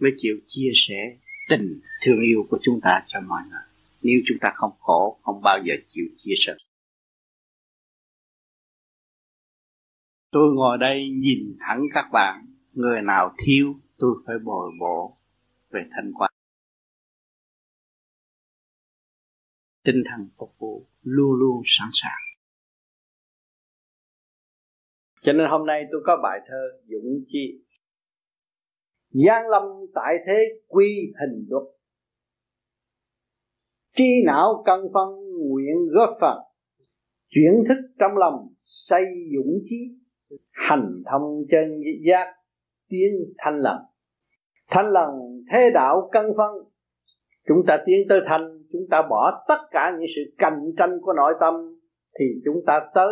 Mới 0.00 0.10
chịu 0.16 0.36
chia 0.46 0.70
sẻ 0.74 1.18
tình 1.48 1.80
thương 2.02 2.20
yêu 2.20 2.46
của 2.50 2.58
chúng 2.62 2.80
ta 2.82 3.04
cho 3.06 3.20
mọi 3.20 3.42
người. 3.50 3.62
Nếu 4.02 4.20
chúng 4.26 4.38
ta 4.40 4.52
không 4.54 4.72
khổ, 4.80 5.18
không 5.22 5.40
bao 5.42 5.58
giờ 5.64 5.74
chịu 5.88 6.04
chia 6.18 6.34
sẻ. 6.36 6.54
Tôi 10.30 10.54
ngồi 10.54 10.78
đây 10.78 11.10
nhìn 11.10 11.56
thẳng 11.60 11.82
các 11.94 12.06
bạn. 12.12 12.46
Người 12.72 13.02
nào 13.02 13.34
thiếu, 13.38 13.74
tôi 13.98 14.22
phải 14.26 14.36
bồi 14.44 14.70
bổ 14.80 15.12
về 15.70 15.80
thanh 15.90 16.12
quan. 16.12 16.30
Tinh 19.84 20.02
thần 20.10 20.28
phục 20.36 20.54
vụ 20.58 20.86
luôn 21.02 21.32
luôn 21.32 21.62
sẵn 21.64 21.88
sàng. 21.92 22.20
Cho 25.20 25.32
nên 25.32 25.50
hôm 25.50 25.66
nay 25.66 25.82
tôi 25.92 26.00
có 26.06 26.16
bài 26.22 26.40
thơ 26.48 26.80
Dũng 26.88 27.24
Chi. 27.28 27.65
Giang 29.24 29.48
lâm 29.48 29.62
tại 29.94 30.14
thế 30.26 30.60
quy 30.68 31.12
hình 31.20 31.46
luật. 31.48 31.62
Trí 33.96 34.22
não 34.26 34.62
cân 34.66 34.80
phân 34.94 35.08
nguyện 35.48 35.76
góp 35.90 36.18
phần. 36.20 36.38
Chuyển 37.28 37.64
thức 37.68 37.94
trong 37.98 38.16
lòng, 38.16 38.34
xây 38.62 39.04
dũng 39.36 39.58
trí. 39.70 39.76
Hành 40.50 41.02
thông 41.10 41.42
chân 41.50 41.80
giác, 42.06 42.34
tiến 42.88 43.12
thanh 43.38 43.56
lần 43.56 43.76
Thanh 44.70 44.86
lần 44.92 45.10
thế 45.52 45.70
đạo 45.74 46.08
cân 46.12 46.24
phân. 46.36 46.50
Chúng 47.48 47.58
ta 47.66 47.82
tiến 47.86 48.06
tới 48.08 48.20
thanh, 48.28 48.56
Chúng 48.72 48.82
ta 48.90 49.02
bỏ 49.10 49.44
tất 49.48 49.58
cả 49.70 49.90
những 49.98 50.08
sự 50.16 50.34
cạnh 50.38 50.60
tranh 50.78 50.98
của 51.02 51.12
nội 51.12 51.34
tâm, 51.40 51.54
Thì 52.18 52.24
chúng 52.44 52.64
ta 52.66 52.80
tới. 52.94 53.10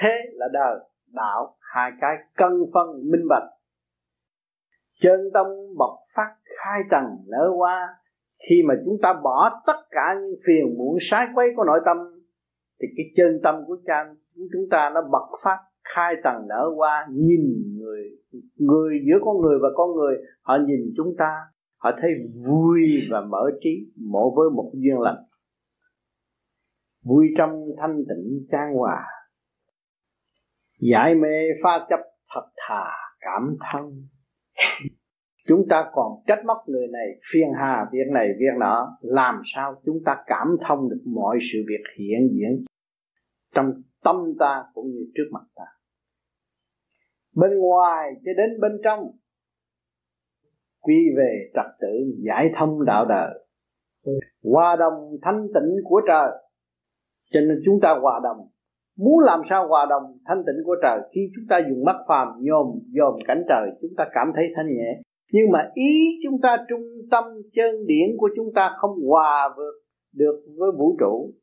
Thế 0.00 0.22
là 0.32 0.46
đời, 0.52 0.78
đạo, 1.06 1.56
hai 1.60 1.92
cái 2.00 2.16
cân 2.36 2.52
phân 2.74 2.86
minh 3.10 3.28
bạch 3.28 3.57
chân 5.00 5.20
tâm 5.34 5.46
bộc 5.78 5.98
phát 6.14 6.34
khai 6.58 6.80
trần 6.90 7.04
nở 7.26 7.50
hoa. 7.56 7.88
Khi 8.48 8.62
mà 8.68 8.74
chúng 8.84 8.96
ta 9.02 9.20
bỏ 9.24 9.62
tất 9.66 9.76
cả 9.90 10.14
những 10.20 10.40
phiền 10.46 10.78
muộn 10.78 10.96
sai 11.00 11.28
quấy 11.34 11.48
của 11.56 11.64
nội 11.64 11.80
tâm, 11.84 11.96
thì 12.80 12.88
cái 12.96 13.06
chân 13.16 13.40
tâm 13.42 13.54
của 13.66 13.76
cha 13.86 14.04
chúng 14.52 14.68
ta 14.70 14.90
nó 14.94 15.00
bộc 15.12 15.28
phát 15.44 15.58
khai 15.94 16.14
tầng 16.24 16.48
nở 16.48 16.70
qua 16.76 17.06
nhìn 17.10 17.40
người 17.78 18.18
người 18.56 18.98
giữa 19.06 19.18
con 19.24 19.40
người 19.40 19.58
và 19.62 19.68
con 19.74 19.94
người, 19.94 20.16
họ 20.42 20.58
nhìn 20.66 20.80
chúng 20.96 21.14
ta, 21.18 21.32
họ 21.76 21.90
thấy 22.00 22.10
vui 22.46 22.80
và 23.10 23.20
mở 23.20 23.50
trí 23.60 23.92
mộ 24.10 24.34
với 24.36 24.50
một 24.50 24.70
duyên 24.74 25.00
lành. 25.00 25.24
Vui 27.04 27.26
trong 27.38 27.64
thanh 27.80 27.96
tịnh 27.96 28.46
trang 28.52 28.74
hòa. 28.74 29.04
Giải 30.92 31.14
mê 31.14 31.48
pha 31.62 31.86
chấp 31.90 32.00
thật 32.34 32.48
thà 32.56 32.90
cảm 33.20 33.56
thông 33.72 33.92
chúng 35.48 35.66
ta 35.70 35.90
còn 35.92 36.12
trách 36.26 36.44
móc 36.46 36.58
người 36.66 36.86
này, 36.92 37.06
phiền 37.32 37.48
hà 37.58 37.86
việc 37.92 38.12
này, 38.14 38.28
việc 38.38 38.58
nọ. 38.58 38.98
Làm 39.00 39.40
sao 39.54 39.74
chúng 39.84 39.98
ta 40.04 40.16
cảm 40.26 40.56
thông 40.68 40.90
được 40.90 41.02
mọi 41.06 41.38
sự 41.52 41.58
việc 41.68 41.84
hiện 41.98 42.30
diễn 42.32 42.64
trong 43.54 43.72
tâm 44.04 44.16
ta 44.38 44.64
cũng 44.74 44.86
như 44.86 45.10
trước 45.14 45.28
mặt 45.32 45.44
ta? 45.54 45.64
Bên 47.36 47.58
ngoài 47.58 48.10
cho 48.24 48.32
đến 48.36 48.60
bên 48.60 48.72
trong, 48.84 49.00
quy 50.80 50.94
về 51.16 51.50
trật 51.54 51.66
tự, 51.80 51.88
giải 52.26 52.50
thông 52.58 52.84
đạo 52.84 53.04
đời. 53.04 53.44
Hòa 54.44 54.76
đồng 54.76 55.16
thanh 55.22 55.46
tịnh 55.54 55.76
của 55.84 56.00
trời. 56.08 56.30
Cho 57.30 57.40
nên 57.40 57.58
chúng 57.64 57.80
ta 57.82 57.98
hòa 58.00 58.20
đồng 58.22 58.48
muốn 58.98 59.20
làm 59.20 59.40
sao 59.50 59.68
hòa 59.68 59.86
đồng 59.90 60.18
thanh 60.24 60.42
tịnh 60.46 60.64
của 60.64 60.76
trời? 60.82 61.00
Khi 61.14 61.20
chúng 61.36 61.44
ta 61.48 61.58
dùng 61.68 61.84
mắt 61.84 61.96
phàm, 62.08 62.28
nhòm, 62.40 62.66
dòm 62.98 63.14
cảnh 63.26 63.42
trời, 63.48 63.70
chúng 63.80 63.90
ta 63.96 64.04
cảm 64.14 64.32
thấy 64.34 64.44
thanh 64.56 64.66
nhẹ. 64.66 65.00
Nhưng 65.32 65.50
mà 65.52 65.70
ý 65.74 66.18
chúng 66.24 66.40
ta 66.40 66.56
trung 66.68 66.82
tâm 67.10 67.24
chân 67.52 67.86
điển 67.86 68.16
của 68.16 68.28
chúng 68.36 68.54
ta 68.54 68.70
không 68.78 68.90
hòa 69.08 69.54
vượt 69.56 69.72
được 70.14 70.44
với 70.58 70.70
vũ 70.78 70.96
trụ. 71.00 71.34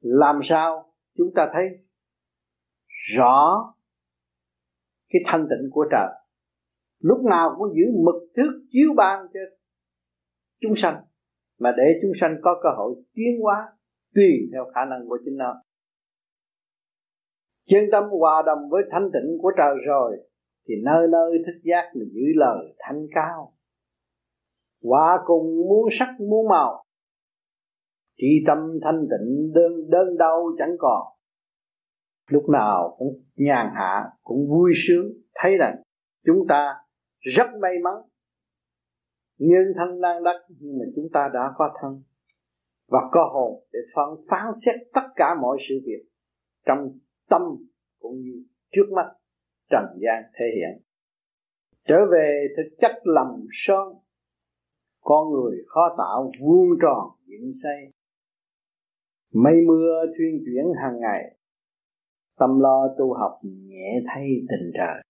Làm 0.00 0.40
sao 0.42 0.92
chúng 1.16 1.28
ta 1.34 1.50
thấy 1.52 1.68
rõ 3.16 3.74
cái 5.12 5.22
thanh 5.26 5.46
tịnh 5.50 5.70
của 5.70 5.86
trời? 5.90 6.08
Lúc 7.00 7.24
nào 7.24 7.54
cũng 7.58 7.74
giữ 7.74 7.84
mực 8.04 8.14
thước 8.36 8.66
chiếu 8.70 8.88
ban 8.96 9.26
cho 9.34 9.40
chúng 10.60 10.76
sanh, 10.76 10.96
mà 11.60 11.74
để 11.76 11.84
chúng 12.02 12.12
sanh 12.20 12.36
có 12.42 12.60
cơ 12.62 12.68
hội 12.76 12.94
tiến 13.14 13.40
hóa 13.42 13.68
tùy 14.14 14.48
theo 14.52 14.64
khả 14.74 14.80
năng 14.84 15.08
của 15.08 15.18
chính 15.24 15.36
nó 15.36 15.54
chân 17.66 17.84
tâm 17.92 18.04
hòa 18.20 18.42
đồng 18.46 18.70
với 18.70 18.82
thanh 18.90 19.10
tịnh 19.12 19.38
của 19.42 19.52
trời 19.56 19.74
rồi, 19.86 20.16
thì 20.68 20.74
nơi 20.84 21.08
nơi 21.08 21.30
thức 21.46 21.60
giác 21.62 21.90
mình 21.94 22.08
giữ 22.12 22.26
lời 22.34 22.74
thanh 22.78 23.06
cao. 23.14 23.52
Hòa 24.82 25.18
cùng 25.24 25.56
muốn 25.68 25.88
sắc 25.92 26.08
muốn 26.20 26.48
màu 26.48 26.84
chỉ 28.16 28.44
tâm 28.46 28.58
thanh 28.82 29.00
tịnh 29.10 29.52
đơn 29.54 29.90
đơn 29.90 30.16
đau 30.18 30.46
chẳng 30.58 30.76
còn. 30.78 31.06
Lúc 32.30 32.48
nào 32.48 32.96
cũng 32.98 33.22
nhàn 33.36 33.66
hạ, 33.74 34.04
cũng 34.22 34.48
vui 34.48 34.72
sướng, 34.86 35.12
thấy 35.34 35.56
rằng 35.58 35.76
chúng 36.24 36.46
ta 36.48 36.74
rất 37.18 37.46
may 37.60 37.72
mắn. 37.82 37.94
Nhân 39.38 39.64
thân 39.76 40.00
đang 40.00 40.22
đắc 40.24 40.40
nhưng 40.48 40.78
mà 40.78 40.84
chúng 40.96 41.08
ta 41.12 41.30
đã 41.34 41.52
có 41.56 41.76
thân 41.80 42.02
và 42.88 42.98
có 43.12 43.30
hồn 43.32 43.64
để 43.72 43.78
phán 43.94 44.26
phán 44.30 44.52
xét 44.64 44.74
tất 44.94 45.08
cả 45.16 45.34
mọi 45.42 45.56
sự 45.68 45.74
việc 45.86 46.08
trong 46.66 46.98
tâm 47.28 47.42
cũng 47.98 48.20
như 48.20 48.44
trước 48.72 48.92
mắt 48.96 49.06
trần 49.70 49.84
gian 50.00 50.22
thể 50.38 50.46
hiện. 50.54 50.82
Trở 51.88 51.96
về 52.12 52.46
thực 52.56 52.76
chất 52.80 52.92
lầm 53.04 53.46
son 53.52 53.94
con 55.00 55.32
người 55.32 55.56
khó 55.66 55.94
tạo 55.98 56.32
vuông 56.40 56.68
tròn 56.82 57.10
dựng 57.24 57.50
xây. 57.62 57.92
Mây 59.34 59.54
mưa 59.66 60.04
thuyên 60.18 60.42
chuyển 60.44 60.64
hàng 60.82 61.00
ngày, 61.00 61.36
tâm 62.38 62.60
lo 62.60 62.94
tu 62.98 63.14
học 63.14 63.40
nhẹ 63.42 64.00
thay 64.06 64.24
tình 64.48 64.70
trời. 64.74 65.02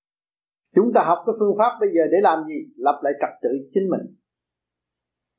Chúng 0.75 0.93
ta 0.95 1.01
học 1.05 1.19
cái 1.27 1.35
phương 1.39 1.55
pháp 1.59 1.79
bây 1.81 1.89
giờ 1.95 2.03
để 2.13 2.19
làm 2.23 2.45
gì? 2.49 2.73
Lập 2.77 3.01
lại 3.03 3.13
trật 3.21 3.31
tự 3.43 3.51
chính 3.75 3.91
mình. 3.91 4.17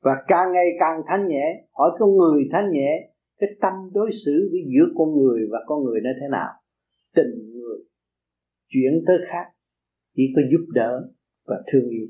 Và 0.02 0.12
càng 0.28 0.52
ngày 0.52 0.66
càng 0.80 1.00
thanh 1.06 1.28
nhẹ, 1.28 1.64
hỏi 1.72 1.90
con 1.98 2.16
người 2.16 2.48
thanh 2.52 2.70
nhẹ, 2.72 3.10
cái 3.38 3.50
tâm 3.60 3.72
đối 3.92 4.10
xử 4.24 4.48
với 4.52 4.60
giữa 4.66 4.86
con 4.98 5.08
người 5.18 5.40
và 5.52 5.58
con 5.66 5.84
người 5.84 6.00
nó 6.04 6.10
thế 6.20 6.26
nào? 6.30 6.52
Tình 7.16 7.52
người 7.52 7.78
chuyển 8.68 9.04
tới 9.06 9.16
khác, 9.28 9.52
chỉ 10.16 10.22
có 10.36 10.42
giúp 10.50 10.66
đỡ 10.74 11.08
và 11.46 11.56
thương 11.72 11.88
yêu. 11.88 12.06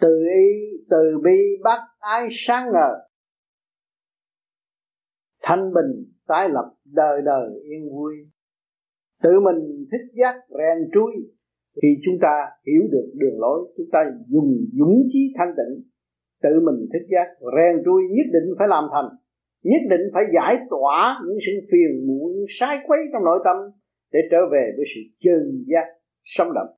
Từ 0.00 0.24
ý 0.36 0.78
từ 0.90 1.18
bi 1.24 1.62
bắt 1.64 1.80
ái 1.98 2.28
sáng 2.32 2.66
ngời. 2.72 2.94
Thanh 5.42 5.72
bình, 5.74 6.12
tái 6.26 6.48
lập, 6.48 6.74
đời 6.84 7.20
đời 7.24 7.50
yên 7.64 7.90
vui. 7.90 8.14
Tự 9.22 9.30
mình 9.44 9.86
thích 9.90 10.12
giác, 10.20 10.34
rèn 10.48 10.90
trui. 10.94 11.12
Khi 11.82 11.88
chúng 12.04 12.14
ta 12.22 12.34
hiểu 12.66 12.82
được 12.92 13.10
đường 13.14 13.40
lối, 13.40 13.72
chúng 13.76 13.86
ta 13.92 13.98
dùng 14.28 14.50
dũng 14.78 15.02
chí 15.12 15.32
thanh 15.38 15.54
tịnh. 15.56 15.84
Tự 16.42 16.50
mình 16.66 16.88
thích 16.92 17.06
giác, 17.10 17.26
rèn 17.40 17.84
trui, 17.84 18.02
nhất 18.10 18.26
định 18.32 18.54
phải 18.58 18.68
làm 18.68 18.84
thành 18.92 19.08
nhất 19.62 19.80
định 19.90 20.00
phải 20.14 20.24
giải 20.34 20.58
tỏa 20.70 21.20
những 21.26 21.38
sự 21.46 21.52
phiền 21.72 22.06
muộn 22.06 22.32
sai 22.48 22.78
quấy 22.86 22.98
trong 23.12 23.24
nội 23.24 23.40
tâm 23.44 23.56
để 24.12 24.20
trở 24.30 24.38
về 24.52 24.72
với 24.76 24.86
sự 24.94 25.00
chân 25.20 25.64
giác 25.66 25.84
sống 26.22 26.48
động. 26.54 26.76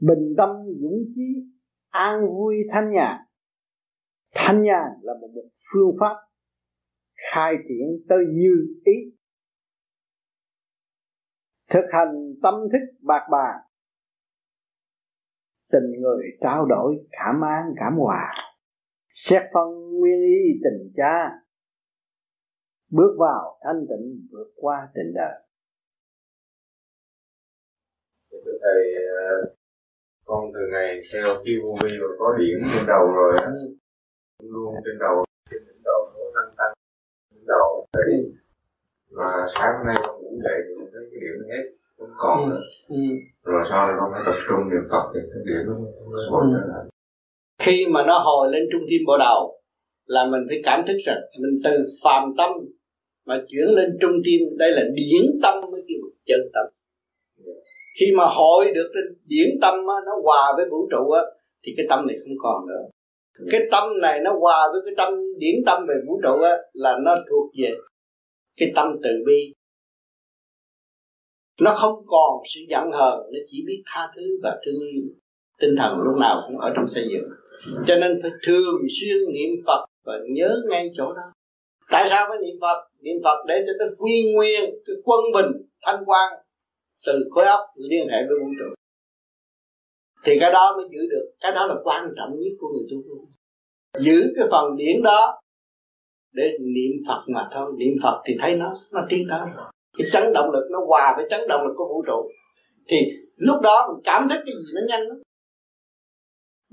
Bình 0.00 0.34
tâm 0.36 0.50
dũng 0.80 1.04
chí 1.14 1.46
an 1.90 2.26
vui 2.26 2.56
thanh 2.72 2.90
nhàn. 2.92 3.20
Thanh 4.34 4.62
nhàn 4.62 4.86
là 5.02 5.12
một, 5.20 5.28
một 5.34 5.48
phương 5.72 5.96
pháp 6.00 6.14
khai 7.32 7.54
triển 7.68 8.06
tới 8.08 8.18
như 8.32 8.82
ý. 8.84 8.92
Thực 11.70 11.84
hành 11.92 12.34
tâm 12.42 12.54
thức 12.72 12.98
bạc 13.02 13.28
bà 13.30 13.64
tình 15.72 16.00
người 16.00 16.24
trao 16.40 16.66
đổi 16.66 17.06
cảm 17.10 17.44
an 17.44 17.64
cảm 17.76 17.92
hòa 17.98 18.34
xét 19.14 19.42
phân 19.54 19.98
nguyên 19.98 20.20
ý 20.22 20.60
tình 20.64 20.92
cha. 20.96 21.30
Bước 22.90 23.16
vào 23.18 23.58
thanh 23.64 23.86
tịnh 23.88 24.28
vượt 24.32 24.52
qua 24.56 24.88
tình 24.94 25.14
đời. 25.14 25.40
Thầy 28.62 29.04
ờ, 29.08 29.54
con 30.24 30.44
từ 30.54 30.60
ngày 30.72 31.00
theo 31.12 31.34
khi 31.44 31.60
vô 31.62 31.76
vi 31.82 31.98
và 32.00 32.06
có 32.18 32.36
điểm 32.38 32.58
trên 32.74 32.86
đầu 32.86 33.06
rồi 33.06 33.38
á. 33.38 33.50
Luôn 34.42 34.74
trên 34.84 34.98
đầu 34.98 35.24
trên 35.50 35.62
đỉnh 35.66 35.82
đầu 35.84 36.12
nó 36.14 36.40
lăn 36.40 36.54
tăng 36.56 36.72
đỉnh 37.34 37.46
đầu. 37.46 37.86
Thầy 37.92 38.32
mà 39.10 39.46
sáng 39.54 39.86
nay 39.86 39.96
con 40.06 40.22
ngủ 40.22 40.38
dậy 40.44 40.60
thì 40.68 40.74
thấy 40.92 41.08
cái 41.10 41.20
điểm 41.20 41.48
hết 41.48 41.70
không 41.98 42.10
còn 42.16 42.44
ừ. 42.44 42.50
nữa. 42.50 42.60
Ừ. 42.88 42.96
rồi 43.42 43.62
sau 43.70 43.86
này 43.86 43.96
con 44.00 44.10
phải 44.12 44.22
tập 44.26 44.38
trung 44.48 44.70
niệm 44.70 44.88
phật 44.90 45.10
thì 45.14 45.20
cái 45.34 45.42
điểm 45.46 45.66
nó 45.66 45.74
mới 45.78 46.26
hồi 46.30 46.44
trở 46.52 46.66
lại 46.74 46.93
khi 47.64 47.86
mà 47.86 48.04
nó 48.06 48.18
hồi 48.18 48.48
lên 48.52 48.62
trung 48.72 48.82
tim 48.90 49.00
bộ 49.06 49.18
đầu 49.18 49.60
là 50.06 50.24
mình 50.24 50.40
phải 50.48 50.60
cảm 50.64 50.86
thức 50.86 50.96
rằng 51.04 51.20
mình 51.40 51.60
từ 51.64 51.70
phàm 52.04 52.34
tâm 52.38 52.50
mà 53.26 53.42
chuyển 53.48 53.64
lên 53.64 53.96
trung 54.00 54.12
tim 54.24 54.40
đây 54.58 54.72
là 54.72 54.82
điển 54.94 55.40
tâm 55.42 55.54
mới 55.72 55.82
kêu 55.88 55.98
chân 56.26 56.40
tâm. 56.54 56.66
Khi 58.00 58.06
mà 58.16 58.24
hội 58.24 58.72
được 58.74 58.90
trên 58.94 59.18
điển 59.26 59.48
tâm 59.60 59.74
á, 59.74 59.94
nó 60.06 60.12
hòa 60.22 60.52
với 60.56 60.66
vũ 60.70 60.88
trụ 60.90 61.10
á, 61.10 61.22
thì 61.66 61.72
cái 61.76 61.86
tâm 61.88 62.06
này 62.06 62.16
không 62.18 62.36
còn 62.38 62.66
nữa. 62.66 62.88
Cái 63.50 63.60
tâm 63.70 64.00
này 64.02 64.20
nó 64.24 64.32
hòa 64.40 64.68
với 64.72 64.80
cái 64.84 64.94
tâm 64.96 65.14
điển 65.38 65.54
tâm 65.66 65.86
về 65.88 65.94
vũ 66.06 66.20
trụ 66.22 66.42
á, 66.42 66.56
là 66.72 66.98
nó 67.04 67.14
thuộc 67.30 67.50
về 67.62 67.74
cái 68.56 68.72
tâm 68.74 68.96
từ 69.02 69.10
bi. 69.26 69.52
Nó 71.60 71.74
không 71.74 71.94
còn 72.06 72.42
sự 72.54 72.60
giận 72.68 72.90
hờn 72.92 73.18
nó 73.32 73.38
chỉ 73.46 73.64
biết 73.66 73.82
tha 73.86 74.08
thứ 74.16 74.22
và 74.42 74.60
thương 74.66 74.80
yêu. 74.92 75.02
Tinh 75.58 75.74
thần 75.78 75.98
lúc 75.98 76.16
nào 76.20 76.42
cũng 76.46 76.58
ở 76.58 76.72
trong 76.76 76.88
xây 76.88 77.04
dựng 77.10 77.28
cho 77.86 77.96
nên 77.96 78.18
phải 78.22 78.30
thường 78.46 78.80
xuyên 79.00 79.16
niệm 79.34 79.64
phật 79.66 79.86
và 80.04 80.18
nhớ 80.28 80.56
ngay 80.70 80.90
chỗ 80.96 81.12
đó. 81.12 81.22
Tại 81.90 82.06
sao 82.10 82.26
phải 82.28 82.38
niệm 82.42 82.56
phật? 82.60 82.88
Niệm 83.00 83.16
phật 83.24 83.44
để 83.48 83.64
cho 83.66 83.72
nó 83.78 83.92
quy 83.98 84.32
nguyên, 84.34 84.60
cái 84.86 84.96
quân 85.04 85.20
bình, 85.34 85.62
thanh 85.82 86.04
quan 86.06 86.32
từ 87.06 87.28
khối 87.30 87.44
óc 87.44 87.60
liên 87.76 88.08
hệ 88.08 88.18
với 88.28 88.38
vũ 88.40 88.48
trụ. 88.58 88.74
Thì 90.24 90.38
cái 90.40 90.52
đó 90.52 90.76
mới 90.76 90.88
giữ 90.92 90.98
được. 91.10 91.32
Cái 91.40 91.52
đó 91.52 91.66
là 91.66 91.74
quan 91.84 92.12
trọng 92.16 92.40
nhất 92.40 92.52
của 92.58 92.68
người 92.68 92.86
tu. 92.90 93.26
Giữ 93.98 94.32
cái 94.36 94.46
phần 94.50 94.76
điển 94.76 95.02
đó 95.02 95.40
để 96.32 96.58
niệm 96.60 96.92
phật 97.08 97.22
mà 97.26 97.48
thôi. 97.54 97.72
Niệm 97.78 97.94
phật 98.02 98.22
thì 98.26 98.36
thấy 98.40 98.56
nó 98.56 98.80
nó 98.90 99.00
tiến 99.08 99.26
tới. 99.30 99.40
Cái 99.98 100.08
chấn 100.12 100.32
động 100.32 100.50
lực 100.52 100.68
nó 100.70 100.78
hòa 100.86 101.14
với 101.16 101.26
chấn 101.30 101.40
động 101.48 101.66
lực 101.66 101.74
của 101.76 101.88
vũ 101.88 102.02
trụ. 102.06 102.30
Thì 102.88 102.96
lúc 103.36 103.60
đó 103.62 103.88
mình 103.92 104.02
cảm 104.04 104.28
thấy 104.28 104.38
cái 104.38 104.54
gì 104.54 104.72
nó 104.74 104.80
nhanh 104.88 105.08
lắm 105.08 105.16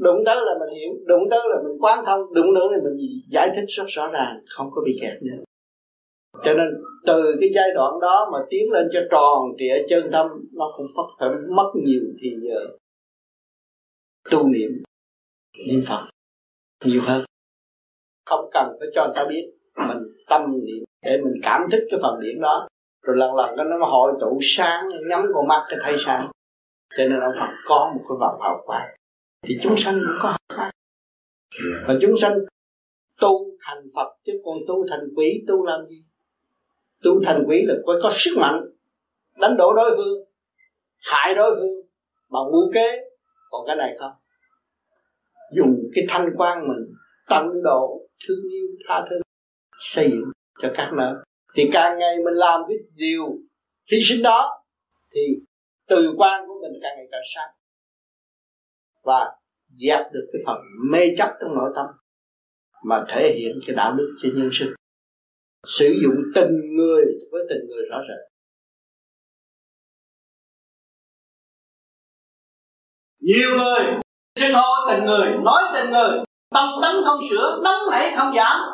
đụng 0.01 0.23
tới 0.25 0.35
là 0.35 0.53
mình 0.59 0.75
hiểu, 0.75 0.91
đụng 1.05 1.23
tới 1.29 1.39
là 1.49 1.55
mình 1.63 1.77
quán 1.79 2.05
thông, 2.05 2.33
đụng 2.33 2.53
nữa 2.53 2.67
là 2.71 2.77
mình 2.83 2.97
giải 3.29 3.51
thích 3.55 3.65
rất 3.67 3.83
rõ 3.87 4.09
ràng, 4.13 4.41
không 4.49 4.71
có 4.71 4.81
bị 4.85 4.99
kẹt 5.01 5.23
nữa. 5.23 5.43
Cho 6.43 6.53
nên 6.53 6.67
từ 7.05 7.35
cái 7.41 7.49
giai 7.55 7.71
đoạn 7.73 7.99
đó 8.01 8.29
mà 8.33 8.39
tiến 8.49 8.71
lên 8.71 8.89
cho 8.93 8.99
tròn 9.11 9.51
trịa 9.57 9.85
chân 9.89 10.09
tâm, 10.11 10.27
nó 10.53 10.73
cũng 10.77 10.87
mất, 10.95 11.07
phải 11.19 11.29
mất 11.49 11.71
nhiều 11.75 12.01
thì 12.21 12.29
giờ 12.41 12.67
tu 14.31 14.47
niệm 14.47 14.83
niệm 15.67 15.83
phật 15.87 16.09
nhiều 16.85 17.01
hơn. 17.05 17.25
Không 18.25 18.49
cần 18.53 18.75
phải 18.79 18.87
cho 18.95 19.05
người 19.05 19.13
ta 19.15 19.25
biết, 19.29 19.51
mình 19.87 19.97
tâm 20.29 20.51
niệm 20.65 20.83
để 21.05 21.21
mình 21.23 21.33
cảm 21.43 21.61
thức 21.71 21.87
cái 21.91 21.99
phần 22.03 22.19
điển 22.19 22.41
đó. 22.41 22.67
Rồi 23.01 23.17
lần 23.17 23.35
lần 23.35 23.57
cái 23.57 23.65
nó 23.79 23.85
hội 23.85 24.13
tụ 24.21 24.39
sáng, 24.41 24.85
nhắm 25.09 25.25
con 25.33 25.47
mắt 25.47 25.65
cái 25.69 25.79
thấy 25.83 25.95
sáng. 26.05 26.21
Cho 26.97 27.03
nên 27.03 27.19
ông 27.19 27.33
Phật 27.39 27.49
có 27.65 27.91
một 27.95 28.01
cái 28.09 28.15
vòng 28.19 28.41
hào 28.41 28.63
quang 28.65 28.95
thì 29.47 29.57
chúng 29.63 29.77
sanh 29.77 29.99
cũng 30.05 30.17
có 30.21 30.29
hào 30.29 30.39
pháp 30.57 30.71
và 31.87 31.97
chúng 32.01 32.17
sanh 32.21 32.37
tu 33.19 33.57
thành 33.67 33.83
Phật 33.95 34.17
chứ 34.25 34.33
còn 34.45 34.57
tu 34.67 34.87
thành 34.89 34.99
quỷ 35.15 35.43
tu 35.47 35.65
làm 35.65 35.79
gì? 35.89 36.03
Tu 37.03 37.23
thành 37.23 37.43
quỷ 37.47 37.63
là 37.67 37.73
có, 37.85 37.99
có 38.03 38.11
sức 38.15 38.37
mạnh 38.37 38.61
đánh 39.37 39.57
đổ 39.57 39.73
đối 39.73 39.95
phương 39.97 40.23
hại 40.99 41.35
đối 41.35 41.55
phương 41.55 41.81
bằng 42.29 42.51
mưu 42.51 42.71
kế. 42.73 42.99
Còn 43.49 43.67
cái 43.67 43.75
này 43.75 43.95
không? 43.99 44.11
Dùng 45.55 45.75
cái 45.93 46.05
thanh 46.09 46.29
quan 46.37 46.67
mình 46.67 46.95
tận 47.29 47.45
độ 47.63 48.07
thương 48.27 48.43
yêu 48.51 48.67
tha 48.87 49.05
thứ 49.09 49.15
xây 49.79 50.09
dựng 50.11 50.31
cho 50.61 50.71
các 50.73 50.91
nơi. 50.93 51.13
Thì 51.55 51.69
càng 51.73 51.99
ngày 51.99 52.15
mình 52.25 52.33
làm 52.33 52.61
cái 52.67 52.77
điều 52.95 53.25
hy 53.91 53.97
sinh 54.01 54.23
đó 54.23 54.63
thì 55.13 55.21
từ 55.87 56.13
quan 56.17 56.47
của 56.47 56.59
mình 56.61 56.79
càng 56.83 56.93
ngày 56.97 57.07
càng 57.11 57.21
sáng 57.35 57.49
và 59.03 59.35
dẹp 59.69 60.01
được 60.13 60.29
cái 60.33 60.41
phần 60.45 60.57
mê 60.91 60.99
chấp 61.17 61.29
trong 61.41 61.55
nội 61.55 61.71
tâm 61.75 61.85
mà 62.83 63.05
thể 63.09 63.35
hiện 63.39 63.59
cái 63.67 63.75
đạo 63.75 63.93
đức 63.93 64.17
cho 64.21 64.29
nhân 64.33 64.49
sinh. 64.53 64.69
Sử 65.67 65.95
dụng 66.03 66.15
tình 66.35 66.75
người 66.77 67.05
với 67.31 67.43
tình 67.49 67.67
người 67.69 67.85
rõ 67.91 67.97
rệt 67.97 68.31
nhiều 73.21 73.49
người 73.57 73.99
xưng 74.39 74.53
hô 74.53 74.87
tình 74.89 75.05
người, 75.05 75.27
nói 75.43 75.63
tình 75.73 75.91
người, 75.91 76.23
tâm 76.53 76.69
tánh 76.81 76.95
không 77.05 77.19
sửa 77.29 77.61
tấn 77.63 77.73
nảy 77.91 78.11
không 78.17 78.35
giảm, 78.35 78.73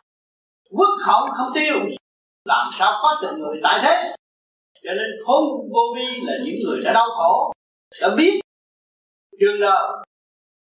quốc 0.72 0.90
hậu 1.06 1.28
không 1.34 1.48
tiêu. 1.56 1.76
Làm 2.46 2.68
sao 2.72 3.00
có 3.02 3.22
tình 3.22 3.42
người 3.42 3.60
tại 3.64 3.80
thế? 3.84 4.16
Cho 4.84 4.94
nên 4.94 5.08
khôn 5.26 5.44
vô 5.74 5.82
vi 5.96 6.22
là 6.22 6.34
những 6.46 6.56
người 6.66 6.82
đã 6.84 6.94
đau 6.94 7.08
khổ, 7.10 7.54
đã 8.02 8.16
biết. 8.16 8.40
Trường 9.40 9.60
đời 9.60 10.06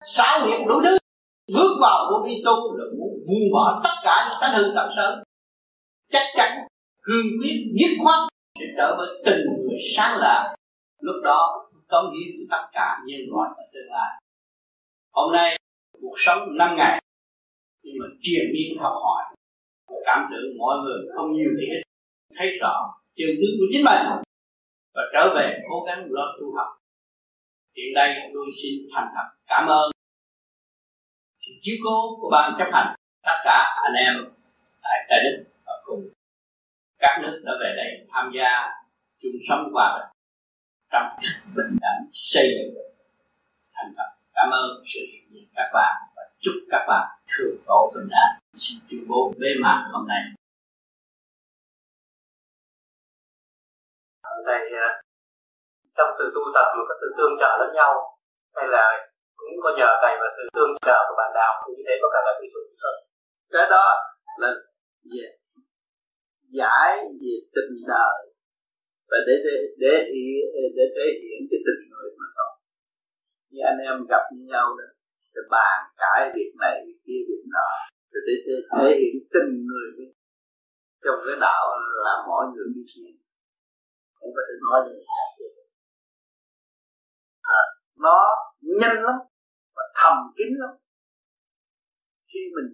sáu 0.07 0.47
nghiệp 0.47 0.65
đủ 0.69 0.81
thứ 0.85 0.99
bước 1.55 1.79
vào 1.81 2.11
vô 2.11 2.27
vi 2.27 2.35
tu 2.45 2.77
là 2.77 2.85
muốn 2.99 3.09
buông 3.27 3.53
bỏ 3.53 3.81
tất 3.85 3.95
cả 4.05 4.29
những 4.29 4.39
tánh 4.41 4.55
hư 4.55 4.73
tạm 4.75 4.89
sớm. 4.97 5.19
Chắc 6.13 6.27
chắn 6.37 6.59
cương 7.03 7.27
quyết 7.43 7.57
dứt 7.81 7.97
khoát 8.05 8.29
sẽ 8.61 8.67
trở 8.77 8.97
về 8.99 9.07
tình 9.25 9.45
người 9.47 9.79
sáng 9.97 10.19
lạ. 10.19 10.57
Lúc 11.01 11.17
đó 11.25 11.69
công 11.89 12.15
hiến 12.15 12.47
tất 12.51 12.63
cả 12.73 12.99
nhân 13.07 13.21
loại 13.29 13.51
và 13.57 13.63
tương 13.75 13.91
lai. 13.91 14.23
Hôm 15.13 15.33
nay, 15.33 15.59
cuộc 16.01 16.15
sống 16.17 16.57
năm 16.59 16.77
ngày 16.77 17.01
nhưng 17.83 17.95
mà 18.01 18.07
triền 18.21 18.45
miên 18.53 18.79
học 18.79 18.93
hỏi 18.93 19.25
cảm 20.07 20.29
tưởng 20.31 20.59
mọi 20.59 20.79
người 20.79 21.01
không 21.17 21.33
nhiều 21.33 21.51
thì 21.61 21.67
ít, 21.77 21.83
thấy 22.39 22.59
rõ 22.61 22.75
chân 23.17 23.29
tướng 23.29 23.55
của 23.59 23.67
chính 23.73 23.85
mình, 23.85 24.03
và 24.95 25.03
trở 25.13 25.35
về 25.35 25.59
cố 25.71 25.85
gắng 25.87 26.07
lo 26.11 26.25
tu 26.41 26.47
học. 26.57 26.69
Hiện 27.77 27.95
đây, 27.95 28.17
tôi 28.35 28.47
xin 28.63 28.73
thành 28.95 29.09
thật 29.15 29.29
cảm 29.49 29.67
ơn 29.67 29.91
sự 31.47 31.53
chiếu 31.63 31.77
cố 31.85 32.17
của 32.21 32.29
ban 32.33 32.53
chấp 32.59 32.69
hành, 32.73 32.95
tất 33.23 33.39
cả 33.45 33.75
anh 33.85 33.95
em 33.95 34.15
tại 34.83 35.07
trái 35.09 35.19
đất 35.25 35.45
và 35.67 35.73
cùng 35.85 36.09
các 36.99 37.19
nước 37.23 37.43
đã 37.45 37.53
về 37.61 37.75
đây 37.77 38.07
tham 38.13 38.33
gia 38.35 38.51
chung 39.23 39.33
sống 39.49 39.73
hòa 39.73 39.99
bình 39.99 40.09
trong 40.93 41.07
bình 41.57 41.77
đẳng 41.81 42.07
xây 42.13 42.49
dựng 42.55 42.75
thành 43.75 43.93
lập. 43.97 44.17
Cảm 44.35 44.51
ơn 44.51 44.81
sự 44.95 45.01
hiện 45.13 45.25
diện 45.31 45.49
các 45.55 45.71
bạn 45.75 45.95
và 46.17 46.23
chúc 46.39 46.55
các 46.71 46.85
bạn 46.89 47.19
thường 47.29 47.57
tổ 47.67 47.93
bình 47.95 48.09
an 48.11 48.41
xin 48.55 48.79
tuyên 48.91 49.05
bố 49.09 49.33
bế 49.39 49.49
mạc 49.63 49.89
hôm 49.93 50.09
nay. 50.09 50.23
Thầy 54.47 54.63
à, 54.87 54.89
trong 55.97 56.11
sự 56.19 56.25
tu 56.35 56.41
tập 56.55 56.67
mà 56.77 56.83
có 56.89 56.95
sự 57.01 57.15
tương 57.19 57.39
trợ 57.41 57.57
lẫn 57.61 57.75
nhau, 57.75 58.19
hay 58.55 58.65
là 58.69 59.07
cũng 59.47 59.59
có 59.65 59.71
nhờ 59.79 59.91
thầy 60.03 60.15
và 60.21 60.29
sự 60.37 60.45
tương 60.57 60.73
trợ 60.87 60.99
của 61.07 61.17
bạn 61.21 61.31
đạo 61.39 61.53
như 61.77 61.83
thế 61.87 61.95
có 62.03 62.09
cả 62.15 62.21
là 62.27 62.33
cái 62.39 62.49
sự 62.55 62.63
hơn 62.83 62.97
cái 63.55 63.67
đó 63.75 63.87
là 64.43 64.51
về 65.11 65.27
giải 66.59 66.91
về 67.21 67.35
tình 67.55 67.75
đời 67.93 68.21
và 69.11 69.19
để 69.27 69.35
để 69.47 69.57
để 69.83 69.95
để 70.77 70.85
thể 70.97 71.07
hiện 71.23 71.41
cái 71.51 71.61
tình 71.67 71.83
người 71.91 72.09
mà 72.19 72.27
thôi. 72.37 72.53
Như 73.51 73.61
anh 73.71 73.79
em 73.89 73.97
gặp 74.13 74.25
nhau 74.53 74.67
đó 74.79 74.89
thì 75.33 75.41
bàn 75.51 75.79
cãi 76.03 76.21
việc 76.35 76.53
này 76.65 76.75
việc 76.87 76.99
kia 77.07 77.21
việc 77.29 77.43
nọ 77.55 77.71
để, 78.13 78.35
để 78.47 78.57
thể 78.71 78.87
hiện 79.01 79.17
tình 79.35 79.53
người 79.69 79.89
trong 81.05 81.19
cái 81.27 81.37
đạo 81.41 81.65
là 82.05 82.15
mỗi 82.29 82.45
người 82.53 82.69
biết 82.75 82.87
gì 82.97 83.09
không 84.19 84.31
có 84.37 84.43
thể 84.49 84.55
nói 84.65 84.79
được. 84.87 85.03
À, 87.43 87.63
nó 88.05 88.19
nhanh 88.61 89.03
lắm 89.03 89.19
và 89.77 89.85
thầm 90.01 90.17
kín 90.37 90.51
lắm. 90.63 90.73
Khi 92.31 92.41
mình 92.57 92.69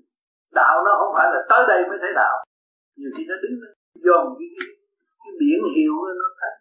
đạo 0.58 0.74
nó 0.86 0.92
không 1.00 1.12
phải 1.16 1.28
là 1.34 1.40
tới 1.50 1.62
đây 1.70 1.80
mới 1.88 1.98
thấy 2.02 2.12
đạo. 2.22 2.36
Nhiều 2.98 3.10
khi 3.16 3.22
nó 3.30 3.34
đứng 3.42 3.56
dòm 4.06 4.24
cái, 4.38 4.48
cái, 4.56 4.68
cái 5.22 5.32
biển 5.40 5.60
hiệu 5.76 5.94
nó 6.20 6.28
thấy. 6.40 6.54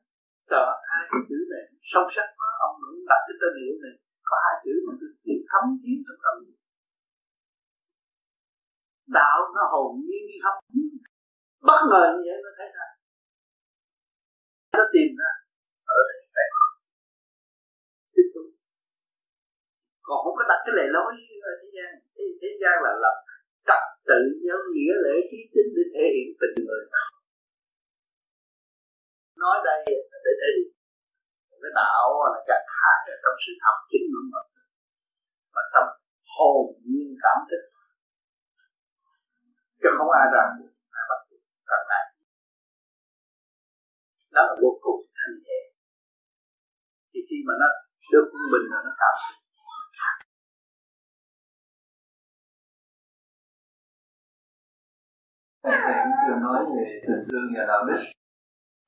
Trời 0.51 0.67
hai 0.91 1.03
cái 1.11 1.21
chữ 1.29 1.37
này 1.53 1.63
sâu 1.91 2.05
sắc 2.15 2.27
quá 2.37 2.49
ông 2.65 2.75
cũng 2.81 3.05
đặt 3.11 3.21
cái 3.27 3.35
tên 3.41 3.53
hiệu 3.61 3.73
này 3.83 3.95
có 4.29 4.35
hai 4.45 4.55
chữ 4.63 4.73
mà 4.85 4.93
tôi 4.99 5.09
chỉ 5.25 5.35
thấm 5.51 5.63
kiến 5.81 5.97
trong 6.05 6.19
tâm. 6.25 6.35
Đạo 9.17 9.39
nó 9.55 9.63
hồn 9.73 9.91
nhiên 10.07 10.23
đi 10.29 10.37
không. 10.43 10.57
Bất 11.69 11.81
ngờ 11.89 12.03
như 12.13 12.23
vậy 12.27 12.37
nó 12.45 12.51
thấy 12.57 12.67
ra, 12.75 12.87
nó 14.77 14.83
tìm 14.93 15.09
ra. 15.19 15.31
Ở 15.97 15.99
đây 16.07 16.21
còn 20.11 20.19
không 20.23 20.35
có 20.39 20.45
đặt 20.51 20.59
cái 20.65 20.73
lề 20.77 20.85
lối 20.95 21.11
ở 21.49 21.53
thế 21.59 21.67
gian. 21.75 21.91
Thế, 22.15 22.23
thế 22.41 22.49
gian 22.61 22.75
là 22.85 22.91
lập 23.03 23.17
trật 23.67 23.83
tự 24.09 24.21
nhân 24.45 24.61
nghĩa 24.73 24.95
lễ 25.05 25.15
trí 25.29 25.39
tính 25.53 25.69
để 25.75 25.83
thể 25.93 26.05
hiện 26.15 26.29
tình 26.41 26.55
người. 26.65 26.83
Nói 29.41 29.57
đây 29.69 29.79
để 30.25 30.31
thể 30.41 30.49
hiện. 30.57 30.69
Cái 31.61 31.71
đạo 31.79 32.07
là 32.33 32.39
càng 32.49 32.65
khác 32.77 32.99
ở 33.13 33.15
trong 33.23 33.37
sự 33.43 33.51
học 33.65 33.77
chính 33.91 34.05
của 34.13 34.25
mình. 34.33 34.47
Và 35.55 35.63
trong 35.73 35.89
hồn 36.35 36.63
nhiên 36.89 37.09
cảm 37.23 37.37
thức. 37.49 37.63
Chứ 39.81 39.89
không 39.97 40.11
ai 40.19 40.25
rằng 40.35 40.49
ai 40.97 41.03
bắt 41.09 41.19
buộc 41.27 41.43
rằng 41.69 41.85
này 41.91 42.05
đó 44.35 44.41
là 44.47 44.53
vô 44.61 44.71
cùng 44.85 45.01
thanh 45.17 45.35
nhẹ. 45.45 45.61
Thì 47.11 47.19
khi 47.27 47.37
mà 47.47 47.53
nó 47.61 47.67
được 48.11 48.25
quân 48.31 48.43
bình 48.53 48.65
là 48.71 48.79
nó 48.85 48.93
cảm 49.03 49.15
thức. 49.23 49.50
Thầy 55.63 55.77
thầy 55.83 55.95
cũng 56.03 56.17
chưa 56.23 56.35
nói 56.45 56.59
về 56.75 57.01
tình 57.07 57.23
thương 57.29 57.47
và 57.55 57.63
đạo 57.67 57.85
đức. 57.85 58.01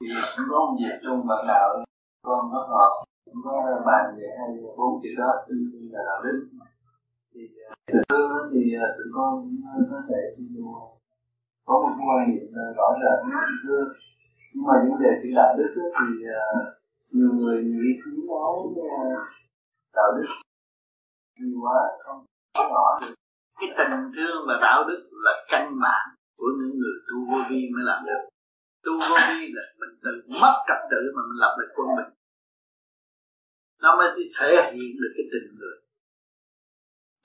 Thì 0.02 0.08
cũng 0.38 0.46
có 0.50 0.58
một 0.66 0.76
việc 0.80 0.96
trong 1.04 1.28
bạn 1.28 1.46
đạo, 1.48 1.86
con 2.24 2.52
nó 2.52 2.60
họp 2.70 2.92
cũng 3.26 3.42
có 3.44 3.82
bàn 3.86 4.16
về 4.18 4.28
hai 4.38 4.48
bốn 4.78 5.00
chữ 5.04 5.10
đó 5.18 5.30
tình 5.48 5.70
thương 5.72 5.90
và 5.94 6.00
đạo 6.06 6.24
đức. 6.24 6.38
Thì 7.34 7.42
à, 7.70 7.76
tình 7.88 8.02
thương 8.10 8.50
thì 8.54 8.62
à, 8.86 8.88
tụi 8.98 9.08
con 9.16 9.32
cũng 9.42 9.88
có 9.92 10.02
thể 10.10 10.22
có 11.66 11.74
một 11.82 11.94
quan 12.08 12.32
niệm 12.32 12.48
rõ 12.78 12.88
ràng 13.02 13.20
tình 13.48 13.60
thương. 13.64 13.88
Nhưng 14.54 14.64
mà 14.68 14.74
vấn 14.84 15.02
đề 15.04 15.10
chữ 15.24 15.30
đạo 15.36 15.56
đức 15.58 15.70
thì 15.76 16.08
nhiều 17.14 17.30
người 17.34 17.64
nhiều 17.64 17.82
ý 17.90 17.94
kiến 18.06 18.26
nói 18.28 18.58
đạo 19.96 20.12
đức. 20.18 20.28
Nhiều 21.40 21.60
quá, 21.64 21.80
không 22.00 22.26
rõ 22.56 23.00
được. 23.02 23.14
Cái 23.60 23.70
tình 23.78 24.12
thương 24.16 24.38
và 24.48 24.54
đạo 24.62 24.84
đức 24.88 25.10
là 25.12 25.32
căn 25.52 25.80
bản 25.82 26.13
của 26.38 26.50
những 26.60 26.80
người 26.80 26.96
tu 27.08 27.18
vô 27.30 27.40
vi 27.50 27.62
mới 27.74 27.84
làm 27.90 28.06
được. 28.06 28.22
Tu 28.84 28.92
vô 29.00 29.16
vi 29.30 29.48
là 29.56 29.64
mình 29.80 29.94
tự 30.04 30.12
mất 30.42 30.56
trật 30.68 30.80
tự 30.92 31.02
mà 31.16 31.22
mình 31.28 31.40
lập 31.44 31.56
lại 31.60 31.68
quân 31.76 31.88
mình. 31.98 32.10
Nó 33.82 33.96
mới 33.98 34.08
thể 34.40 34.72
hiện 34.74 34.96
được 35.02 35.14
cái 35.16 35.26
tình 35.32 35.48
người. 35.60 35.78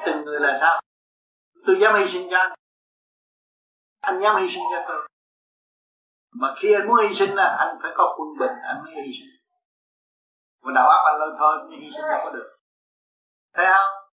Tình 0.07 0.25
người 0.25 0.41
là 0.41 0.59
sao? 0.61 0.81
Tôi 1.67 1.77
dám 1.81 1.95
hy 1.99 2.09
sinh 2.09 2.29
cho 2.31 2.39
anh. 2.39 2.53
Anh 4.01 4.21
dám 4.23 4.43
hy 4.43 4.49
sinh 4.49 4.65
cho 4.71 4.85
tôi. 4.89 5.09
Mà 6.35 6.55
khi 6.61 6.73
anh 6.73 6.89
muốn 6.89 6.97
hy 7.03 7.15
sinh 7.15 7.35
là 7.35 7.57
anh 7.59 7.79
phải 7.83 7.93
có 7.97 8.15
quân 8.19 8.29
bình, 8.39 8.57
anh 8.63 8.83
mới 8.85 8.95
hy 8.95 9.13
sinh. 9.19 9.29
Mà 10.63 10.73
đầu 10.75 10.89
óc 10.89 11.03
anh 11.07 11.21
lên 11.21 11.37
thôi 11.39 11.67
nhưng 11.71 11.81
hy 11.81 11.91
sinh 11.95 12.05
đâu 12.11 12.21
có 12.25 12.31
được. 12.31 12.57
Thấy 13.55 13.67
không? 13.67 14.09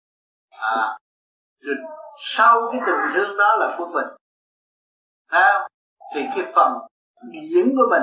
À 0.51 0.98
rồi 1.62 1.77
sau 2.16 2.69
cái 2.73 2.81
tình 2.86 3.14
thương 3.14 3.36
đó 3.36 3.56
là 3.60 3.77
quân 3.78 3.93
bình 3.93 4.06
thấy 5.32 5.42
không 5.52 5.72
thì 6.14 6.20
cái 6.34 6.52
phần 6.54 6.72
điển 7.30 7.74
của 7.76 7.86
mình, 7.90 8.02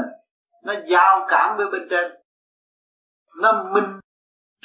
nó 0.64 0.74
giao 0.92 1.28
cảm 1.30 1.58
với 1.58 1.66
bên 1.72 1.88
trên. 1.90 2.12
Nó 3.42 3.64
minh 3.64 4.00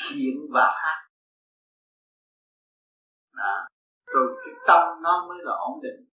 thiện 0.09 0.37
và 0.51 0.65
ác 0.85 1.09
đó. 3.37 3.67
rồi 4.07 4.37
cái 4.45 4.55
tâm 4.67 5.03
nó 5.03 5.27
mới 5.29 5.39
là 5.43 5.53
ổn 5.53 5.81
định. 5.83 6.09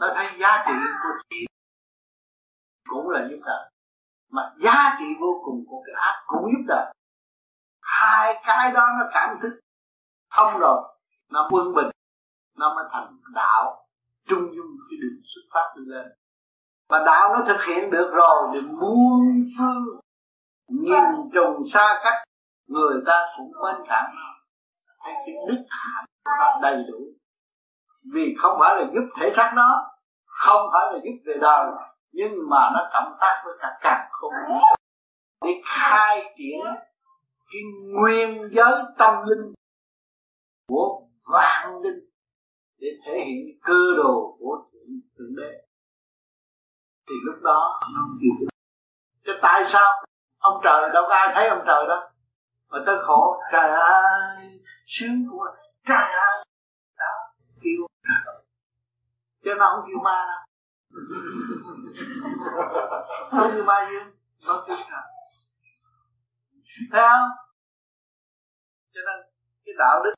Nó 0.00 0.12
thấy 0.14 0.38
giá 0.38 0.64
trị 0.66 0.72
của 1.02 1.22
thiện 1.30 1.46
cũng 2.88 3.10
là 3.10 3.28
giúp 3.30 3.40
đỡ. 3.44 3.70
Mà 4.30 4.54
giá 4.64 4.96
trị 4.98 5.04
vô 5.20 5.42
cùng 5.44 5.64
của 5.68 5.82
cái 5.86 5.94
ác 5.94 6.24
cũng 6.26 6.42
giúp 6.52 6.64
đỡ. 6.68 6.92
Hai 7.82 8.42
cái 8.46 8.72
đó 8.72 8.88
nó 8.98 9.10
cảm 9.12 9.38
thức. 9.42 9.60
Thông 10.36 10.60
rồi, 10.60 10.98
nó 11.30 11.48
quân 11.50 11.74
bình, 11.74 11.90
nó 12.56 12.74
mới 12.74 12.84
thành 12.92 13.16
đạo 13.34 13.87
trung 14.28 14.54
dung 14.56 14.70
cái 14.90 14.98
đường 15.02 15.20
xuất 15.22 15.42
phát 15.54 15.74
đi 15.76 15.82
lên. 15.86 16.06
Mà 16.90 17.02
đạo 17.06 17.36
nó 17.36 17.44
thực 17.48 17.64
hiện 17.64 17.90
được 17.90 18.10
rồi 18.14 18.48
thì 18.52 18.60
muôn 18.60 19.44
phương, 19.58 20.00
nhìn 20.68 21.30
trùng 21.34 21.64
xa 21.72 22.00
cách, 22.04 22.24
người 22.68 23.02
ta 23.06 23.26
cũng 23.36 23.52
bên 23.62 23.76
cạnh 23.88 24.10
thấy 25.04 25.12
cái 25.26 25.34
đức 25.48 25.64
hạnh 25.70 26.04
nó 26.24 26.58
đầy 26.62 26.84
đủ. 26.88 26.98
Vì 28.12 28.34
không 28.38 28.56
phải 28.60 28.76
là 28.76 28.84
giúp 28.94 29.08
thể 29.20 29.30
xác 29.34 29.52
nó, 29.56 29.90
không 30.24 30.70
phải 30.72 30.92
là 30.92 30.98
giúp 31.04 31.22
về 31.26 31.34
đời, 31.40 31.70
nhưng 32.12 32.32
mà 32.50 32.70
nó 32.74 32.90
cộng 32.92 33.16
tác 33.20 33.42
với 33.44 33.54
cả 33.60 33.78
càng 33.80 34.08
không 34.10 34.32
để 35.44 35.60
khai 35.64 36.34
triển 36.38 36.60
cái 37.52 37.62
nguyên 37.94 38.50
giới 38.52 38.82
tâm 38.98 39.14
linh 39.26 39.52
của 40.68 41.00
vạn 41.32 41.80
linh 41.82 42.08
để 42.78 42.88
thể 43.06 43.24
hiện 43.24 43.58
cơ 43.62 43.96
đồ 43.96 44.36
của 44.38 44.64
thượng, 44.72 45.00
thượng 45.18 45.36
đế. 45.36 45.64
Thì 47.08 47.14
lúc 47.24 47.42
đó 47.42 47.80
nó 47.94 48.00
không 48.00 48.18
chịu 48.20 48.32
được. 48.40 48.46
Chứ 49.26 49.32
tại 49.42 49.64
sao? 49.64 50.04
Ông 50.38 50.60
trời 50.64 50.88
đâu 50.94 51.04
có 51.08 51.14
ai 51.14 51.32
thấy 51.34 51.48
ông 51.48 51.62
trời 51.66 51.86
đó. 51.88 52.10
Mà 52.68 52.78
tới 52.86 52.98
khổ 53.02 53.40
trời 53.52 53.70
ơi 53.70 54.60
sướng 54.86 55.26
của 55.30 55.46
trời 55.86 56.12
ơi. 56.12 56.44
Đó 56.98 57.12
kêu 57.62 57.86
chứ 59.44 59.54
nó 59.58 59.76
không 59.76 59.84
kêu 59.88 59.98
ma 60.04 60.24
đâu. 60.28 60.38
Không 63.30 63.50
kêu 63.54 63.64
ma 63.64 63.88
dương 63.90 64.10
nó 64.46 64.64
kêu 64.66 64.76
trời. 64.90 65.02
Thấy 66.92 67.02
không? 67.10 67.28
Cho 68.92 69.00
nên 69.06 69.18
cái 69.64 69.74
đạo 69.78 70.02
đức 70.04 70.14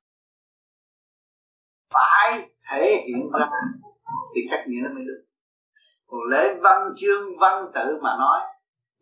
phải 1.94 2.50
thể 2.70 3.04
hiện 3.06 3.30
ra 3.32 3.46
thì 4.34 4.40
cách 4.50 4.64
nghĩa 4.66 4.80
nó 4.82 4.90
mới 4.94 5.04
được. 5.04 5.24
Còn 6.06 6.20
lễ 6.30 6.54
văn 6.62 6.94
chương, 6.96 7.38
văn 7.40 7.70
tự 7.74 7.98
mà 8.02 8.16
nói, 8.18 8.40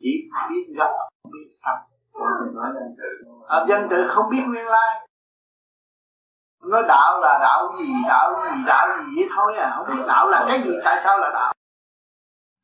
chỉ 0.00 0.28
biết 0.50 0.74
gặp, 0.78 0.90
không 1.22 1.32
biết 1.32 1.56
tâm 1.64 1.76
ở 3.48 3.66
dân 3.68 3.88
tự. 3.90 4.06
Không 4.08 4.30
biết 4.30 4.42
nguyên 4.46 4.66
lai. 4.66 5.08
Nói 6.62 6.82
đạo 6.88 7.20
là 7.20 7.38
đạo 7.40 7.76
gì 7.78 7.92
đạo 8.08 8.44
gì 8.44 8.62
đạo 8.66 8.88
gì 8.98 9.12
vậy 9.16 9.28
thôi 9.36 9.56
à. 9.56 9.72
Không 9.76 9.96
biết 9.96 10.02
đạo 10.06 10.28
là 10.28 10.44
cái 10.48 10.62
gì, 10.64 10.70
tại 10.84 11.00
sao 11.04 11.18
là 11.18 11.30
đạo? 11.34 11.52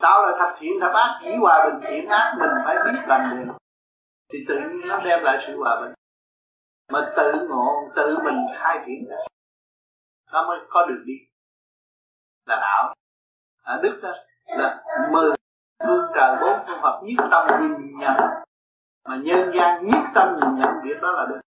Đạo 0.00 0.26
là 0.26 0.36
thật 0.38 0.56
thiện 0.58 0.72
thật 0.80 0.92
ác, 0.94 1.20
chỉ 1.22 1.36
hòa 1.36 1.64
bình 1.64 1.80
thiện 1.82 2.08
ác, 2.08 2.36
mình 2.38 2.50
phải 2.64 2.76
biết 2.92 3.00
làm 3.06 3.46
được. 3.46 3.52
Thì 4.32 4.38
tự 4.48 4.54
nhiên 4.54 4.88
nó 4.88 5.00
đem 5.00 5.24
lại 5.24 5.44
sự 5.46 5.56
hòa 5.58 5.80
bình. 5.80 5.92
Mà 6.92 7.12
tự 7.16 7.46
ngộ, 7.48 7.90
tự 7.96 8.18
mình 8.24 8.38
khai 8.58 8.78
triển 8.86 9.04
ra 9.10 9.16
nó 10.34 10.46
mới 10.46 10.58
có 10.68 10.86
đường 10.86 11.06
đi. 11.06 11.14
Là 12.46 12.56
đạo. 12.60 12.94
À, 13.62 13.78
đức 13.82 14.00
đó. 14.02 14.12
Là 14.46 14.82
mười 15.10 15.32
phương 15.86 16.06
trời 16.14 16.36
bốn 16.40 16.66
phương 16.66 16.78
phật 16.82 17.00
nhất 17.02 17.28
tâm 17.30 17.46
nhìn 17.60 17.98
nhận. 17.98 18.16
Mà 19.08 19.16
nhân 19.16 19.52
gian 19.54 19.86
nhất 19.86 20.00
tâm 20.14 20.38
nhìn 20.40 20.60
nhận 20.60 20.74
việc 20.84 21.00
đó 21.02 21.12
là 21.12 21.26
đức. 21.26 21.40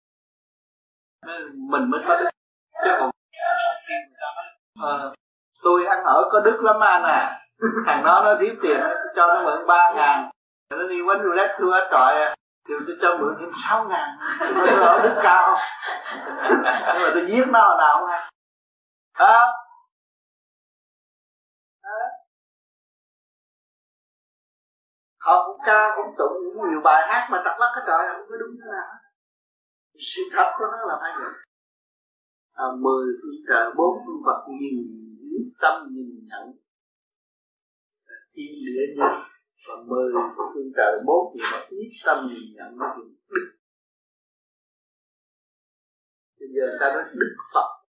Mình 1.55 1.89
mới 1.89 2.01
có 2.07 2.17
đức. 2.19 2.29
Chứ 2.83 2.91
còn 2.99 3.11
à, 4.81 4.91
tôi 5.63 5.85
ăn 5.85 6.03
ở 6.03 6.29
có 6.31 6.39
đức 6.39 6.59
lắm 6.63 6.83
anh 6.83 7.03
à. 7.03 7.41
Thằng 7.85 8.03
đó 8.05 8.21
nó 8.25 8.35
thiếu 8.39 8.55
tiền 8.61 8.79
cho 9.15 9.27
nó 9.27 9.41
mượn 9.43 9.67
ba 9.67 9.93
ngàn. 9.95 10.29
Nó 10.69 10.87
đi 10.87 11.01
quánh 11.05 11.23
roulette 11.23 11.55
thua 11.59 11.71
hết 11.71 11.87
trọi 11.91 12.21
à. 12.21 12.35
thì 12.67 12.73
tôi 12.87 12.97
cho 13.01 13.17
mượn 13.17 13.35
thêm 13.39 13.49
sáu 13.67 13.85
ngàn. 13.85 14.09
Tôi 14.39 14.69
ở 14.69 14.97
ờ, 14.97 14.99
đức 15.03 15.19
cao. 15.23 15.57
Nhưng 16.93 17.03
mà 17.03 17.11
tôi 17.13 17.25
giết 17.27 17.47
nó 17.47 17.61
hồi 17.61 17.75
nào 17.77 17.99
không 17.99 18.07
hay 18.09 18.31
à, 19.15 19.35
họ 25.17 25.47
cũng 25.47 25.61
ca 25.65 25.95
cũng 25.95 26.15
tụng 26.17 26.37
cũng 26.43 26.69
nhiều 26.69 26.81
bài 26.83 27.01
hát 27.09 27.27
mà 27.31 27.37
trật 27.45 27.55
lắc 27.59 27.71
cái 27.75 27.83
trời 27.87 28.01
không 28.07 28.25
có 28.29 28.35
đúng 28.37 28.55
thế 28.59 28.67
nào. 28.71 28.87
Sự 29.99 30.21
thật 30.35 30.49
của 30.57 30.65
nó 30.71 30.77
là 30.87 30.95
phải 31.01 31.11
vậy. 31.19 31.33
À, 32.53 32.65
mười 32.79 33.05
phương 33.19 33.41
trời 33.49 33.65
bốn 33.77 33.93
phương 34.05 34.21
vật 34.25 34.45
nhìn 34.59 34.77
tâm 35.61 35.75
nhìn 35.91 36.09
nhận. 36.29 36.45
Thiên 38.33 38.51
địa 38.65 38.85
nhân 38.97 39.13
và 39.67 39.75
mười 39.85 40.13
phương 40.53 40.71
trời 40.77 40.93
bốn 41.05 41.21
phương 41.31 41.47
vật 41.51 41.65
ít 41.69 41.91
tâm 42.05 42.17
nhìn 42.27 42.55
nhận 42.55 42.77
nó 42.77 42.95
đức 42.97 43.55
bây 46.39 46.49
giờ 46.55 46.77
ta 46.79 46.93
nói 46.93 47.03
đức 47.13 47.35
phật 47.53 47.84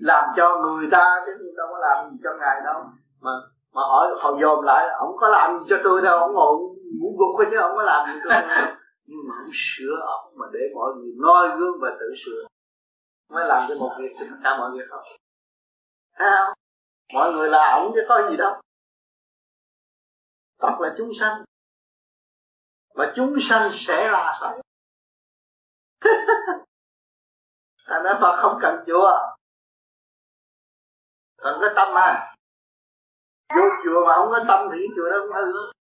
làm 0.00 0.24
cho 0.36 0.62
người 0.62 0.88
ta 0.92 1.22
chứ 1.26 1.32
đâu 1.56 1.66
có 1.70 1.78
làm 1.78 2.10
gì 2.10 2.16
cho 2.24 2.30
ngài 2.40 2.60
đâu. 2.64 2.84
Mà 3.20 3.30
mà 3.74 3.82
hỏi, 3.82 4.08
họ 4.20 4.32
dòm 4.40 4.64
lại 4.64 4.86
ông 4.98 5.16
có 5.16 5.28
làm 5.28 5.58
gì 5.58 5.66
cho 5.70 5.76
tôi 5.84 6.02
đâu, 6.02 6.18
ông 6.18 6.32
ngồi 6.32 6.56
muốn 7.00 7.16
gục 7.18 7.30
chứ 7.50 7.56
ông 7.56 7.76
có 7.76 7.82
làm 7.82 8.06
gì 8.06 8.20
cho 8.24 8.30
tôi 8.30 8.42
đâu. 8.48 8.74
Nhưng 9.06 9.18
mà 9.28 9.34
ông 9.44 9.50
sửa 9.52 9.94
ông 10.06 10.32
mà 10.36 10.46
để 10.52 10.60
mọi 10.74 10.94
người 10.94 11.12
noi 11.16 11.48
gương 11.58 11.78
và 11.80 11.88
tự 12.00 12.06
sửa. 12.24 12.46
Mới 13.30 13.46
làm 13.46 13.62
cho 13.68 13.74
một 13.80 13.90
việc 13.98 14.16
thì 14.18 14.26
tất 14.30 14.36
cả 14.44 14.56
mọi 14.58 14.70
việc 14.74 14.84
không? 14.90 15.04
Thấy 16.18 16.28
không? 16.38 16.54
Mọi 17.14 17.32
người 17.32 17.48
là 17.48 17.76
ổng 17.76 17.92
chứ 17.94 18.00
có 18.08 18.30
gì 18.30 18.36
đâu. 18.36 18.52
Phật 20.60 20.80
là 20.80 20.94
chúng 20.98 21.10
sanh. 21.20 21.44
Và 22.94 23.12
chúng 23.16 23.36
sanh 23.40 23.70
sẽ 23.72 24.10
là 24.10 24.38
Phật. 24.40 24.60
Ta 27.88 28.02
nói 28.04 28.14
Phật 28.20 28.42
không 28.42 28.58
cần 28.62 28.84
chùa 28.86 29.33
cần 31.44 31.54
cái 31.60 31.70
tâm 31.76 31.88
à? 31.94 32.34
Vô 33.56 33.64
chùa 33.84 34.00
mà 34.06 34.12
không 34.16 34.30
có 34.30 34.44
tâm 34.48 34.68
thì 34.72 34.78
chùa 34.96 35.08
đó 35.10 35.16
cũng 35.22 35.36
hư. 35.36 35.72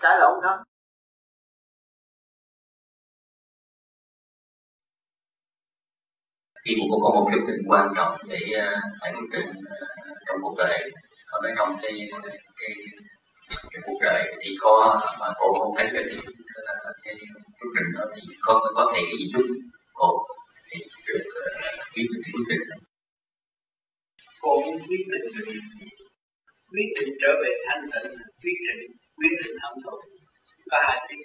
Cái 0.00 0.18
lộn 0.20 0.40
không 0.42 0.62
khi 6.64 6.72
một 6.76 6.98
có 7.02 7.10
một 7.14 7.26
cái 7.30 7.38
định 7.46 7.62
quan 7.68 7.92
trọng 7.96 8.16
để 8.30 8.58
à, 8.58 8.80
phải 9.00 9.12
quyết 9.12 9.28
định 9.32 9.46
à, 9.70 9.76
trong 10.26 10.36
cuộc 10.42 10.54
đời 10.58 10.90
còn 11.30 11.42
nói 11.42 11.52
trong 11.56 11.76
cái 11.82 11.92
cái 12.58 12.70
cái 13.72 13.82
cuộc 13.86 13.98
đời 14.00 14.34
thì 14.40 14.56
có 14.60 15.00
mà 15.20 15.26
cổ 15.36 15.54
không 15.58 15.74
cách 15.76 15.86
được 15.92 16.02
định 16.06 16.20
cái 17.04 17.14
quyết 17.60 17.70
định 17.76 17.92
đó 17.98 18.04
thì 18.14 18.22
có 18.42 18.72
có 18.74 18.92
thể 18.94 18.98
à, 18.98 19.06
cái 19.10 19.16
gì 19.18 19.32
giúp 19.34 19.46
cổ 19.94 20.26
thì 20.70 20.78
được 21.08 21.24
quyết 21.94 22.06
định 22.12 22.22
quyết 22.34 22.44
định 22.48 22.93
cô 24.44 24.52
quyết 24.88 25.04
định 25.12 25.26
quyết 26.72 26.88
định 26.96 27.10
trở 27.20 27.30
về 27.42 27.50
thanh 27.66 27.82
tịnh 27.92 28.12
quyết 28.42 28.58
định 28.66 28.92
quyết 29.16 29.32
định 29.40 29.56
không 29.62 29.76
thôi 29.84 30.00
có 30.70 30.78
hai 30.86 30.98
tiếng 31.08 31.22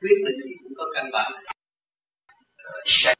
quyết 0.00 0.18
định 0.26 0.38
gì 0.44 0.52
cũng 0.62 0.72
có 0.76 0.84
căn 0.94 1.06
bản. 1.12 1.32
Sách 2.84 3.18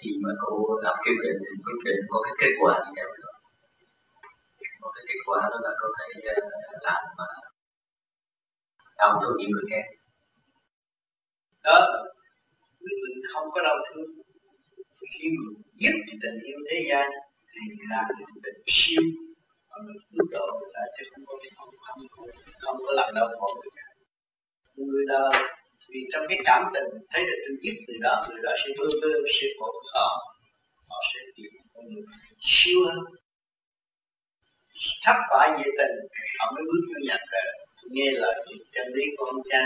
thì 0.00 0.10
mà 0.22 0.30
cô 0.40 0.80
làm 0.82 0.94
quyết 1.02 1.16
định 1.22 1.38
quyết 1.64 1.80
định 1.84 2.00
có 2.08 2.22
cái 2.24 2.34
kết 2.40 2.52
quả 2.60 2.74
gì 2.86 2.92
đâu. 2.96 3.08
Có 4.80 4.92
cái 4.94 5.04
kết 5.08 5.20
quả 5.26 5.40
đó 5.52 5.58
là 5.62 5.70
có 5.80 5.88
thể 5.98 6.06
ờ, 6.34 6.34
làm 6.80 7.02
mà 7.18 7.24
đau 8.98 9.20
thương 9.22 9.36
những 9.38 9.50
người 9.50 9.64
khác. 9.70 9.84
Đó. 11.64 11.78
Quyết 12.80 12.98
định 13.04 13.18
không 13.32 13.50
có 13.54 13.62
đau 13.62 13.76
thương 13.86 14.23
khi 15.20 15.28
mình 15.38 15.94
cái 16.08 16.16
tình 16.22 16.38
yêu 16.48 16.58
thế 16.70 16.78
gian 16.90 17.06
thì 17.50 17.60
làm 17.90 18.04
được 18.18 18.30
tình 18.44 18.60
siêu. 18.66 19.02
Và 19.68 19.76
mình 19.86 20.00
ước 20.18 20.28
độ 20.30 20.46
là 20.74 20.84
chứ 20.98 21.04
không 21.12 21.24
có 21.26 21.34
không 21.56 21.68
không 21.86 22.00
không, 22.10 22.28
không 22.62 22.76
có 22.86 22.92
làm 22.98 23.14
đau 23.14 23.28
khổ 23.38 23.48
người 23.62 23.70
người 24.76 25.04
ta 25.12 25.22
vì 25.90 26.00
trong 26.12 26.24
cái 26.28 26.38
cảm 26.44 26.62
tình 26.74 26.88
thấy 27.10 27.22
được 27.28 27.38
tôi 27.44 27.56
giết 27.62 27.76
người 27.86 27.98
đó 28.00 28.22
người 28.28 28.42
đó 28.42 28.52
sẽ 28.60 28.68
vơ 28.78 28.86
vơ 29.02 29.12
sẽ 29.40 29.46
khổ 29.58 29.70
khó 29.92 30.08
họ 30.90 30.98
sẽ 31.14 31.20
tìm 31.36 31.52
con 31.74 31.84
người 31.92 32.04
siêu 32.40 32.78
hơn. 32.86 33.04
Thất 35.04 35.18
bại 35.30 35.48
về 35.58 35.70
tình 35.78 35.96
họ 36.38 36.52
mới 36.54 36.64
bước 36.64 36.82
vô 36.88 36.98
nhà 37.08 37.16
thờ. 37.30 37.44
Nghe 37.90 38.10
lời 38.10 38.34
chân 38.70 38.86
lý 38.94 39.04
của 39.16 39.24
ông 39.24 39.42
cha 39.50 39.64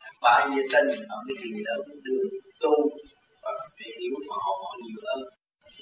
thất 0.00 0.14
bại 0.22 0.46
về 0.56 0.62
tình 0.72 1.08
họ 1.08 1.16
mới 1.26 1.36
tìm 1.42 1.52
đến 1.66 2.00
đường 2.02 2.28
tu 2.60 2.74
và 3.44 3.52
phải 3.76 3.90
hiểu 4.00 4.14
họ 4.28 4.38
họ 4.62 4.70
nhiều 4.84 5.00
hơn 5.06 5.20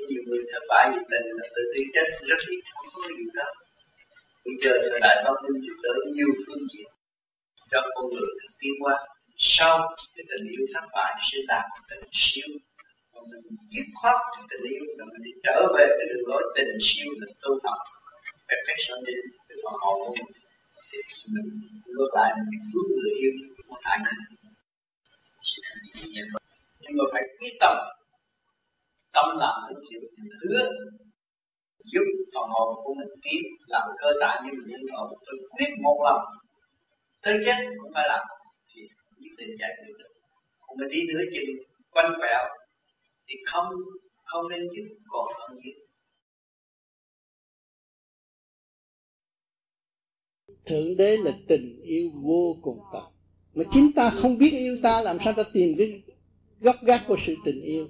nhiều 0.08 0.22
người 0.26 0.42
thất 0.52 0.62
bại 0.70 0.84
vì 0.92 1.00
tình 1.10 1.26
là 1.38 1.46
tự 1.54 1.62
ti 1.72 1.82
trách 1.94 2.10
rất 2.30 2.40
ít 2.54 2.60
không 2.74 2.86
có 2.94 3.08
nhiều 3.16 3.30
đó 3.34 3.48
bây 4.44 4.54
giờ 4.62 4.72
thời 4.90 5.00
đại 5.00 5.16
bao 5.24 5.34
nhiêu 5.42 5.54
giúp 5.64 5.76
đỡ 5.82 5.94
nhiều 6.16 6.30
phương 6.46 6.64
diện. 6.72 6.90
Cho 7.70 7.80
con 7.94 8.04
người 8.10 8.28
được 8.38 8.52
tiến 8.60 8.74
qua, 8.82 8.96
sau 9.36 9.94
cái 10.14 10.24
tình 10.30 10.46
yêu 10.54 10.64
thất 10.74 10.84
bại 10.94 11.12
sẽ 11.26 11.38
đạt 11.48 11.64
tình 11.90 12.04
siêu. 12.12 12.48
Và 13.12 13.20
mình 13.30 13.56
dứt 13.72 13.86
khoát 13.98 14.20
cái 14.32 14.44
tình 14.50 14.64
yêu 14.72 14.84
và 14.98 15.04
mình 15.12 15.36
trở 15.44 15.56
về 15.76 15.86
cái 15.96 16.06
đường 16.10 16.28
lối 16.30 16.42
tình 16.56 16.72
siêu 16.80 17.08
là 17.20 17.26
tu 17.42 17.50
học 17.64 17.78
perfection 18.48 18.98
đến 19.06 19.20
cái 19.48 19.56
phần 19.62 19.74
hồn 19.82 19.96
của 20.04 20.14
mình, 20.16 20.30
thì 20.90 20.98
mình 21.34 21.48
ngược 21.86 22.10
lại, 22.14 22.30
mình 22.50 22.62
cứu 22.72 22.82
người 22.90 23.12
yêu 23.20 23.32
của 23.68 23.76
hại 23.82 23.98
mình 26.32 26.41
nhưng 26.92 26.98
mà 26.98 27.06
phải 27.12 27.22
quyết 27.38 27.54
tâm. 27.60 27.76
Tâm 29.12 29.26
làm 29.42 29.56
những 29.68 29.84
chuyện 29.88 30.02
mình 30.16 30.32
hứa 30.42 30.68
giúp 31.92 32.06
phần 32.34 32.48
hồn 32.54 32.68
của 32.84 32.94
mình 32.94 33.12
tiến 33.22 33.42
làm 33.66 33.88
cơ 34.00 34.08
tạng 34.20 34.42
như 34.44 34.50
mình 34.52 34.68
nhân 34.70 34.80
hồn 34.92 35.08
tôi 35.26 35.36
quyết 35.52 35.70
một 35.82 35.98
lần 36.06 36.18
tới 37.22 37.34
chết 37.46 37.58
cũng 37.82 37.92
phải 37.94 38.08
làm 38.08 38.26
thì 38.68 38.80
định 39.38 39.56
giải 39.60 39.70
quyết 39.78 39.94
được 39.98 40.12
còn 40.60 40.78
mình 40.78 40.88
đi 40.94 41.00
nửa 41.08 41.24
chừng 41.34 41.50
quanh 41.90 42.12
quẹo 42.20 42.44
thì 43.26 43.34
không 43.46 43.68
không 44.24 44.48
nên 44.48 44.60
dứt 44.76 44.86
còn 45.08 45.26
hơn 45.38 45.58
dứt 45.64 45.76
thượng 50.66 50.96
đế 50.96 51.16
là 51.16 51.32
tình 51.48 51.80
yêu 51.82 52.10
vô 52.22 52.56
cùng 52.62 52.78
tận. 52.92 53.02
Mà 53.54 53.64
chính 53.70 53.92
ta 53.92 54.10
không 54.10 54.38
biết 54.38 54.50
yêu 54.50 54.76
ta, 54.82 55.02
làm 55.02 55.18
sao 55.24 55.32
ta 55.32 55.42
tìm 55.54 55.74
cái 55.78 56.02
gốc 56.62 56.76
gác 56.82 57.02
của 57.06 57.16
sự 57.18 57.36
tình 57.44 57.62
yêu. 57.62 57.88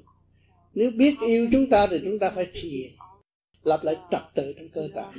Nếu 0.75 0.91
biết 0.91 1.15
yêu 1.27 1.49
chúng 1.53 1.71
ta 1.71 1.87
thì 1.87 2.01
chúng 2.05 2.19
ta 2.19 2.31
phải 2.31 2.47
thiền, 2.55 2.91
lập 3.65 3.81
lại 3.83 3.97
trật 4.11 4.23
tự 4.35 4.53
trong 4.57 4.69
cơ 4.69 4.89
tạng. 4.95 5.13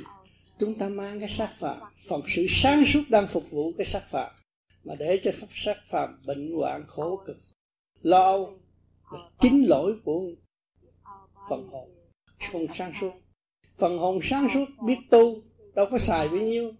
Chúng 0.58 0.74
ta 0.74 0.88
mang 0.88 1.20
cái 1.20 1.28
sát 1.28 1.50
phạm 1.58 1.78
phần 2.08 2.22
sự 2.28 2.46
sáng 2.48 2.84
suốt 2.86 3.02
đang 3.08 3.26
phục 3.26 3.50
vụ 3.50 3.72
cái 3.78 3.84
sát 3.86 4.02
phạm, 4.10 4.32
mà 4.84 4.94
để 4.94 5.20
cho 5.22 5.30
pháp 5.34 5.46
sát 5.54 5.76
phạm 5.86 6.22
bệnh 6.26 6.52
hoạn 6.52 6.84
khổ 6.86 7.22
cực, 7.26 7.36
lo 8.02 8.22
âu 8.22 8.58
là 9.12 9.18
chính 9.40 9.68
lỗi 9.68 9.96
của 10.04 10.30
phần 11.50 11.66
hồn. 11.66 11.90
Không 12.52 12.66
sáng 12.74 12.92
suốt. 13.00 13.12
Phần 13.78 13.98
hồn 13.98 14.18
sáng 14.22 14.48
suốt 14.54 14.64
biết 14.86 14.98
tu, 15.10 15.40
đâu 15.74 15.86
có 15.90 15.98
xài 15.98 16.28
bấy 16.28 16.40
nhiêu. 16.40 16.72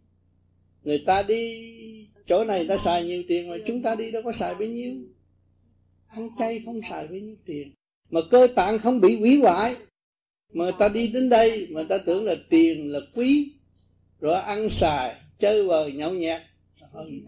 Người 0.83 1.03
ta 1.07 1.23
đi, 1.23 1.69
chỗ 2.27 2.45
này 2.45 2.67
ta 2.69 2.77
xài 2.77 3.05
nhiều 3.05 3.23
tiền 3.29 3.51
mà 3.51 3.57
chúng 3.67 3.83
ta 3.83 3.95
đi 3.95 4.11
đâu 4.11 4.23
có 4.25 4.33
xài 4.33 4.55
bấy 4.55 4.69
nhiêu 4.69 4.95
ăn 6.15 6.29
chay, 6.39 6.63
không 6.65 6.81
xài 6.83 7.07
với 7.07 7.21
nhiêu 7.21 7.37
tiền. 7.47 7.73
Mà 8.11 8.21
cơ 8.31 8.47
tạng 8.55 8.79
không 8.79 9.01
bị 9.01 9.19
hủy 9.19 9.41
hoại. 9.41 9.77
Mà 10.53 10.65
người 10.65 10.75
ta 10.79 10.89
đi 10.89 11.09
đến 11.09 11.29
đây, 11.29 11.67
mà 11.71 11.83
ta 11.89 11.99
tưởng 12.07 12.25
là 12.25 12.35
tiền 12.49 12.93
là 12.93 13.01
quý. 13.15 13.53
Rồi 14.21 14.35
ăn 14.35 14.69
xài, 14.69 15.15
chơi 15.39 15.67
vờ, 15.67 15.89
nhậu 15.89 16.13
nhẹt. 16.13 16.43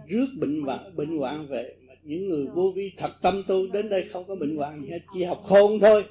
Rước 0.08 0.26
bệnh 0.38 0.62
hoạn 0.62 0.96
bệnh 0.96 1.18
hoạn 1.18 1.46
về. 1.46 1.76
Mà 1.88 1.94
những 2.02 2.28
người 2.28 2.46
vô 2.46 2.72
vi 2.76 2.92
thật 2.96 3.12
tâm 3.22 3.42
tu 3.46 3.66
đến 3.66 3.88
đây 3.88 4.04
không 4.04 4.24
có 4.28 4.34
bệnh 4.34 4.56
hoạn 4.56 4.82
gì 4.82 4.90
hết. 4.90 5.00
Chỉ 5.14 5.24
học 5.24 5.42
khôn 5.44 5.80
thôi. 5.80 6.04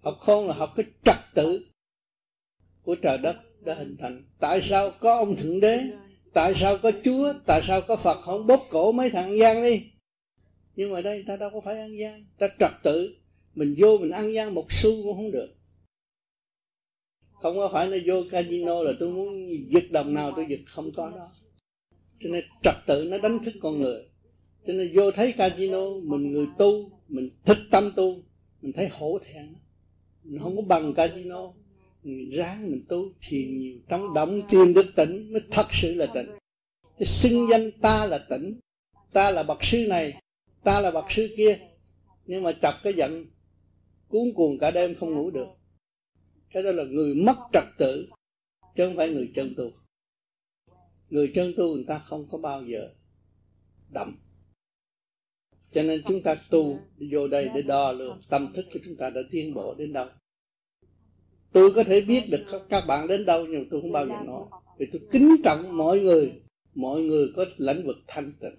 Học 0.00 0.16
khôn 0.20 0.48
là 0.48 0.54
học 0.54 0.72
cái 0.76 0.86
trật 1.04 1.16
tự 1.34 1.66
của 2.82 2.94
trời 2.94 3.18
đất 3.18 3.36
đã 3.64 3.74
hình 3.74 3.96
thành. 3.98 4.24
Tại 4.40 4.60
sao 4.62 4.90
có 5.00 5.16
ông 5.16 5.36
thượng 5.36 5.60
đế? 5.60 5.80
Tại 6.32 6.54
sao 6.54 6.78
có 6.82 6.92
chúa? 7.04 7.32
Tại 7.46 7.60
sao 7.62 7.80
có 7.80 7.96
phật? 7.96 8.20
Không 8.20 8.46
bóp 8.46 8.66
cổ 8.70 8.92
mấy 8.92 9.10
thằng 9.10 9.38
gian 9.38 9.64
đi 9.64 9.82
nhưng 10.76 10.92
mà 10.92 11.00
đây, 11.00 11.24
ta 11.26 11.36
đâu 11.36 11.50
có 11.50 11.60
phải 11.60 11.78
ăn 11.78 11.98
gian. 11.98 12.26
Ta 12.38 12.48
trật 12.58 12.70
tự. 12.82 13.16
Mình 13.54 13.74
vô 13.78 13.98
mình 13.98 14.10
ăn 14.10 14.34
gian 14.34 14.54
một 14.54 14.66
xu 14.68 15.02
cũng 15.02 15.16
không 15.16 15.30
được. 15.30 15.54
Không 17.42 17.56
có 17.56 17.68
phải 17.72 17.88
nó 17.88 17.96
vô 18.06 18.22
casino 18.30 18.82
là 18.82 18.92
tôi 19.00 19.10
muốn 19.10 19.48
giật 19.70 19.84
đồng 19.90 20.14
nào 20.14 20.32
tôi 20.36 20.46
giật. 20.48 20.60
Không 20.66 20.90
có 20.92 21.10
đó. 21.10 21.28
Cho 22.20 22.28
nên 22.30 22.44
trật 22.62 22.74
tự 22.86 23.04
nó 23.04 23.18
đánh 23.18 23.38
thức 23.44 23.54
con 23.60 23.78
người. 23.78 24.02
Cho 24.66 24.72
nên 24.72 24.92
vô 24.94 25.10
thấy 25.10 25.32
casino, 25.32 25.90
mình 26.02 26.32
người 26.32 26.46
tu, 26.58 26.90
mình 27.08 27.30
thức 27.44 27.58
tâm 27.70 27.92
tu, 27.96 28.22
mình 28.62 28.72
thấy 28.72 28.88
hổ 28.88 29.18
thẹn. 29.24 29.54
Mình 30.24 30.38
không 30.42 30.56
có 30.56 30.62
bằng 30.62 30.94
casino. 30.94 31.52
Mình 32.02 32.30
ráng 32.30 32.70
mình 32.70 32.84
tu 32.88 33.12
thiền 33.20 33.56
nhiều 33.56 33.76
trong 33.88 34.14
động 34.14 34.40
tiền 34.48 34.74
được 34.74 34.86
tỉnh 34.96 35.32
mới 35.32 35.42
thật 35.50 35.66
sự 35.70 35.94
là 35.94 36.06
tỉnh. 36.06 36.26
Cái 36.98 37.06
xưng 37.06 37.46
danh 37.50 37.70
ta 37.80 38.06
là 38.06 38.18
tỉnh. 38.18 38.60
Ta 39.12 39.30
là 39.30 39.42
bậc 39.42 39.64
sư 39.64 39.86
này 39.88 40.22
ta 40.66 40.80
là 40.80 40.90
bậc 40.90 41.04
sư 41.10 41.28
kia, 41.36 41.58
nhưng 42.24 42.42
mà 42.42 42.52
chọc 42.62 42.74
cái 42.82 42.92
giận, 42.92 43.26
cuốn 44.08 44.22
cuồng 44.34 44.58
cả 44.58 44.70
đêm 44.70 44.94
không 44.94 45.14
ngủ 45.14 45.30
được. 45.30 45.48
Cái 46.50 46.62
đó 46.62 46.70
là 46.70 46.84
người 46.84 47.14
mất 47.14 47.36
trật 47.52 47.64
tự, 47.78 48.08
chứ 48.74 48.86
không 48.86 48.96
phải 48.96 49.08
người 49.08 49.30
chân 49.34 49.54
tu. 49.56 49.70
Người 51.10 51.30
chân 51.34 51.52
tu 51.56 51.74
người 51.74 51.84
ta 51.88 51.98
không 51.98 52.26
có 52.30 52.38
bao 52.38 52.62
giờ 52.62 52.88
đậm. 53.92 54.16
Cho 55.72 55.82
nên 55.82 56.02
chúng 56.06 56.22
ta 56.22 56.34
tu 56.50 56.78
vô 57.12 57.28
đây 57.28 57.48
để 57.54 57.62
đo 57.62 57.92
lường 57.92 58.22
tâm 58.28 58.52
thức 58.52 58.66
của 58.72 58.78
chúng 58.84 58.96
ta 58.96 59.10
đã 59.10 59.20
tiến 59.30 59.54
bộ 59.54 59.74
đến 59.74 59.92
đâu. 59.92 60.08
Tôi 61.52 61.74
có 61.74 61.84
thể 61.84 62.00
biết 62.00 62.30
được 62.30 62.66
các 62.68 62.84
bạn 62.88 63.08
đến 63.08 63.24
đâu, 63.24 63.46
nhưng 63.46 63.68
tôi 63.70 63.80
không 63.80 63.92
bao 63.92 64.06
giờ 64.06 64.14
nói. 64.26 64.44
Vì 64.78 64.86
tôi 64.92 65.02
kính 65.12 65.36
trọng 65.44 65.76
mọi 65.76 66.00
người 66.00 66.42
mọi 66.74 67.00
người 67.00 67.32
có 67.36 67.44
lĩnh 67.58 67.86
vực 67.86 67.96
thanh 68.06 68.32
tịnh 68.40 68.56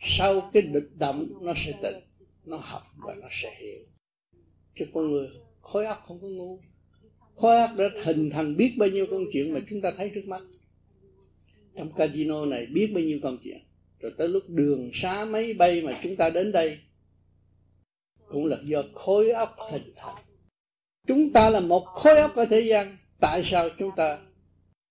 sau 0.00 0.50
cái 0.52 0.62
địch 0.62 0.88
động 0.98 1.28
nó 1.40 1.52
sẽ 1.56 1.72
tỉnh, 1.82 2.00
nó 2.44 2.56
học 2.56 2.82
và 2.96 3.14
nó 3.14 3.28
sẽ 3.30 3.54
hiểu. 3.58 3.80
Chứ 4.74 4.86
con 4.92 5.10
người 5.10 5.28
khối 5.60 5.86
óc 5.86 5.98
không 6.06 6.20
có 6.22 6.28
ngu. 6.28 6.58
Khối 7.36 7.56
óc 7.56 7.70
đã 7.78 7.84
hình 8.04 8.30
thành 8.30 8.56
biết 8.56 8.74
bao 8.78 8.88
nhiêu 8.88 9.06
công 9.10 9.24
chuyện 9.32 9.54
mà 9.54 9.60
chúng 9.68 9.80
ta 9.80 9.92
thấy 9.96 10.10
trước 10.14 10.24
mắt. 10.26 10.42
Trong 11.76 11.92
casino 11.92 12.46
này 12.46 12.66
biết 12.66 12.90
bao 12.94 13.04
nhiêu 13.04 13.18
công 13.22 13.38
chuyện. 13.42 13.58
Rồi 14.00 14.12
tới 14.18 14.28
lúc 14.28 14.42
đường 14.48 14.90
xá 14.94 15.24
máy 15.24 15.54
bay 15.54 15.82
mà 15.82 16.00
chúng 16.02 16.16
ta 16.16 16.30
đến 16.30 16.52
đây 16.52 16.78
cũng 18.28 18.46
là 18.46 18.56
do 18.64 18.82
khối 18.94 19.30
óc 19.30 19.56
hình 19.70 19.92
thành. 19.96 20.14
Chúng 21.06 21.32
ta 21.32 21.50
là 21.50 21.60
một 21.60 21.84
khối 21.84 22.18
óc 22.18 22.36
ở 22.36 22.46
thế 22.46 22.60
gian 22.60 22.96
tại 23.20 23.42
sao 23.44 23.68
chúng 23.78 23.90
ta 23.96 24.18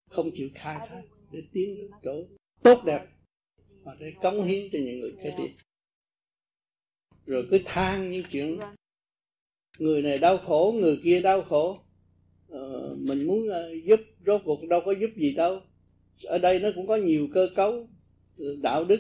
không 0.10 0.32
chịu 0.34 0.50
khai 0.56 0.78
thác 0.90 1.02
để 1.32 1.40
tiến 1.52 1.76
đến 1.78 1.92
chỗ 2.04 2.24
tốt 2.64 2.84
đẹp? 2.86 3.06
Và 3.86 3.96
để 4.00 4.14
cống 4.22 4.44
hiến 4.44 4.70
cho 4.72 4.80
những 4.82 5.00
người 5.00 5.14
kế 5.24 5.34
tiếp. 5.38 5.54
Rồi 7.26 7.48
cứ 7.52 7.60
than 7.66 8.12
những 8.12 8.24
chuyện 8.30 8.60
người 9.78 10.02
này 10.02 10.18
đau 10.18 10.38
khổ 10.38 10.76
người 10.82 11.00
kia 11.04 11.22
đau 11.22 11.42
khổ. 11.42 11.80
Ờ, 12.50 12.96
mình 13.00 13.28
muốn 13.28 13.50
ờ, 13.50 13.74
giúp 13.84 14.00
rốt 14.26 14.42
cuộc 14.46 14.68
đâu 14.70 14.82
có 14.86 14.92
giúp 14.92 15.10
gì 15.16 15.34
đâu. 15.36 15.62
Ở 16.24 16.38
đây 16.38 16.60
nó 16.60 16.70
cũng 16.76 16.88
có 16.88 16.96
nhiều 16.96 17.28
cơ 17.34 17.50
cấu 17.56 17.88
ờ, 18.38 18.46
đạo 18.62 18.84
đức 18.84 19.00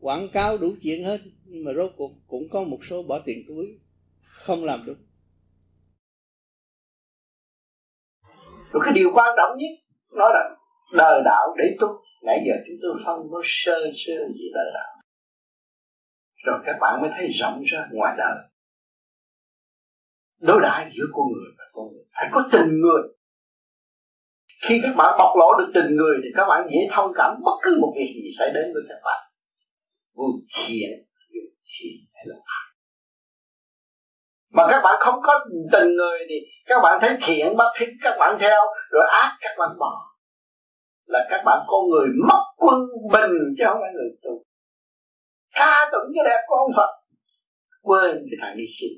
quảng 0.00 0.28
cáo 0.28 0.58
đủ 0.58 0.74
chuyện 0.82 1.04
hết 1.04 1.20
nhưng 1.44 1.64
mà 1.64 1.72
rốt 1.72 1.92
cuộc 1.96 2.10
cũng 2.26 2.48
có 2.48 2.64
một 2.64 2.84
số 2.84 3.02
bỏ 3.02 3.18
tiền 3.18 3.44
túi 3.48 3.78
không 4.22 4.64
làm 4.64 4.86
được. 4.86 4.98
Rồi 8.72 8.82
cái 8.84 8.92
điều 8.94 9.10
quan 9.14 9.34
trọng 9.36 9.58
nhất 9.58 9.70
nói 10.10 10.30
là 10.34 10.56
đời 10.92 11.22
đạo 11.24 11.54
để 11.58 11.76
tu. 11.80 11.88
Nãy 12.22 12.38
giờ 12.46 12.54
chúng 12.66 12.76
tôi 12.82 13.02
phân 13.06 13.18
có 13.30 13.40
sơ 13.44 13.78
sơ 14.06 14.14
gì 14.34 14.44
đời 14.54 14.70
đạo. 14.74 14.94
Rồi 16.46 16.58
các 16.66 16.76
bạn 16.80 17.00
mới 17.02 17.10
thấy 17.18 17.28
rộng 17.28 17.62
ra 17.66 17.88
ngoài 17.92 18.14
đời. 18.18 18.36
Đối 20.40 20.60
đãi 20.62 20.90
giữa 20.96 21.04
con 21.12 21.26
người 21.32 21.50
và 21.58 21.64
con 21.72 21.84
người. 21.92 22.04
Phải 22.14 22.28
có 22.32 22.48
tình 22.52 22.80
người. 22.80 23.02
Khi 24.68 24.80
các 24.82 24.96
bạn 24.96 25.14
bộc 25.18 25.36
lộ 25.36 25.54
được 25.58 25.70
tình 25.74 25.96
người 25.96 26.16
thì 26.22 26.28
các 26.36 26.46
bạn 26.48 26.66
dễ 26.70 26.78
thông 26.92 27.12
cảm 27.14 27.30
bất 27.44 27.58
cứ 27.62 27.78
một 27.80 27.92
việc 27.96 28.12
gì 28.14 28.28
xảy 28.38 28.48
đến 28.54 28.64
với 28.74 28.82
các 28.88 28.98
bạn. 29.04 29.30
Vô 30.14 30.24
thiện 30.56 30.90
vô 31.34 31.40
thiện 31.64 31.96
hay 32.14 32.24
là 32.26 32.36
ác. 32.36 32.64
Mà 34.50 34.66
các 34.70 34.80
bạn 34.84 34.96
không 35.00 35.20
có 35.22 35.44
tình 35.72 35.96
người 35.96 36.18
thì 36.28 36.34
các 36.66 36.80
bạn 36.82 36.98
thấy 37.00 37.16
thiện 37.26 37.56
bất 37.56 37.72
thích 37.78 37.88
các 38.02 38.16
bạn 38.18 38.36
theo, 38.40 38.60
rồi 38.90 39.04
ác 39.12 39.36
các 39.40 39.54
bạn 39.58 39.68
bỏ 39.78 40.13
là 41.06 41.26
các 41.30 41.42
bạn 41.46 41.58
con 41.66 41.90
người 41.90 42.08
mất 42.28 42.44
quân 42.56 42.80
bình 43.12 43.34
chứ 43.58 43.64
không 43.68 43.78
phải 43.82 43.92
người 43.94 44.10
tu 44.22 44.44
ca 45.54 45.88
tụng 45.92 46.12
cái 46.14 46.24
đẹp 46.24 46.40
của 46.48 46.54
ông 46.54 46.72
Phật 46.76 46.90
quên 47.82 48.12
cái 48.30 48.38
thằng 48.40 48.56
đi 48.56 48.64
xin, 48.78 48.92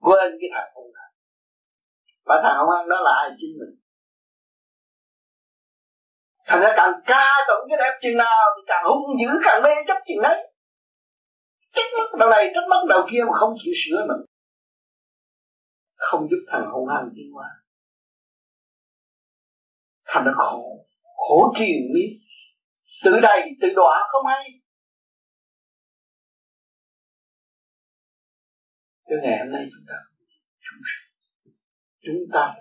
quên 0.00 0.30
cái 0.40 0.50
thằng 0.54 0.70
hung 0.74 0.92
hăng 0.98 1.12
và 2.24 2.40
thằng 2.42 2.58
hung 2.58 2.70
hăng 2.76 2.88
đó 2.88 2.96
là 3.04 3.10
ai? 3.22 3.30
Chính 3.40 3.58
mình. 3.60 3.80
Thành 6.46 6.60
ra 6.60 6.72
càng 6.76 6.92
ca 7.06 7.32
tụng 7.48 7.68
cái 7.68 7.78
đẹp 7.78 7.98
chừng 8.02 8.16
nào 8.16 8.42
thì 8.56 8.62
càng 8.66 8.84
hung 8.84 9.20
dữ 9.20 9.28
càng 9.44 9.62
mê 9.62 9.70
chấp 9.88 9.98
chừng 10.08 10.22
đấy. 10.22 10.52
Trách 11.72 11.90
mất 11.98 12.18
đầu 12.18 12.30
này 12.30 12.50
trách 12.54 12.68
mất 12.70 12.84
đầu 12.88 13.06
kia 13.10 13.20
mà 13.26 13.32
không 13.32 13.54
chịu 13.64 13.72
sửa 13.84 14.06
mình. 14.08 14.26
Không 15.94 16.28
giúp 16.30 16.44
thằng 16.52 16.70
hung 16.72 16.88
hăng 16.88 17.10
tiến 17.16 17.32
hóa 17.34 17.46
thành 20.08 20.24
ra 20.24 20.32
khổ. 20.36 20.86
Khổ 21.16 21.52
triền 21.58 21.76
miên 21.94 22.20
tự 23.04 23.20
đầy 23.22 23.50
tự 23.62 23.68
đọa 23.76 24.08
không 24.12 24.26
hay. 24.26 24.44
Cho 29.08 29.16
ngày 29.22 29.38
hôm 29.38 29.50
nay 29.52 29.66
chúng 29.72 29.84
ta 29.88 29.94
chúng 30.60 30.80
chúng 32.00 32.22
ta 32.32 32.54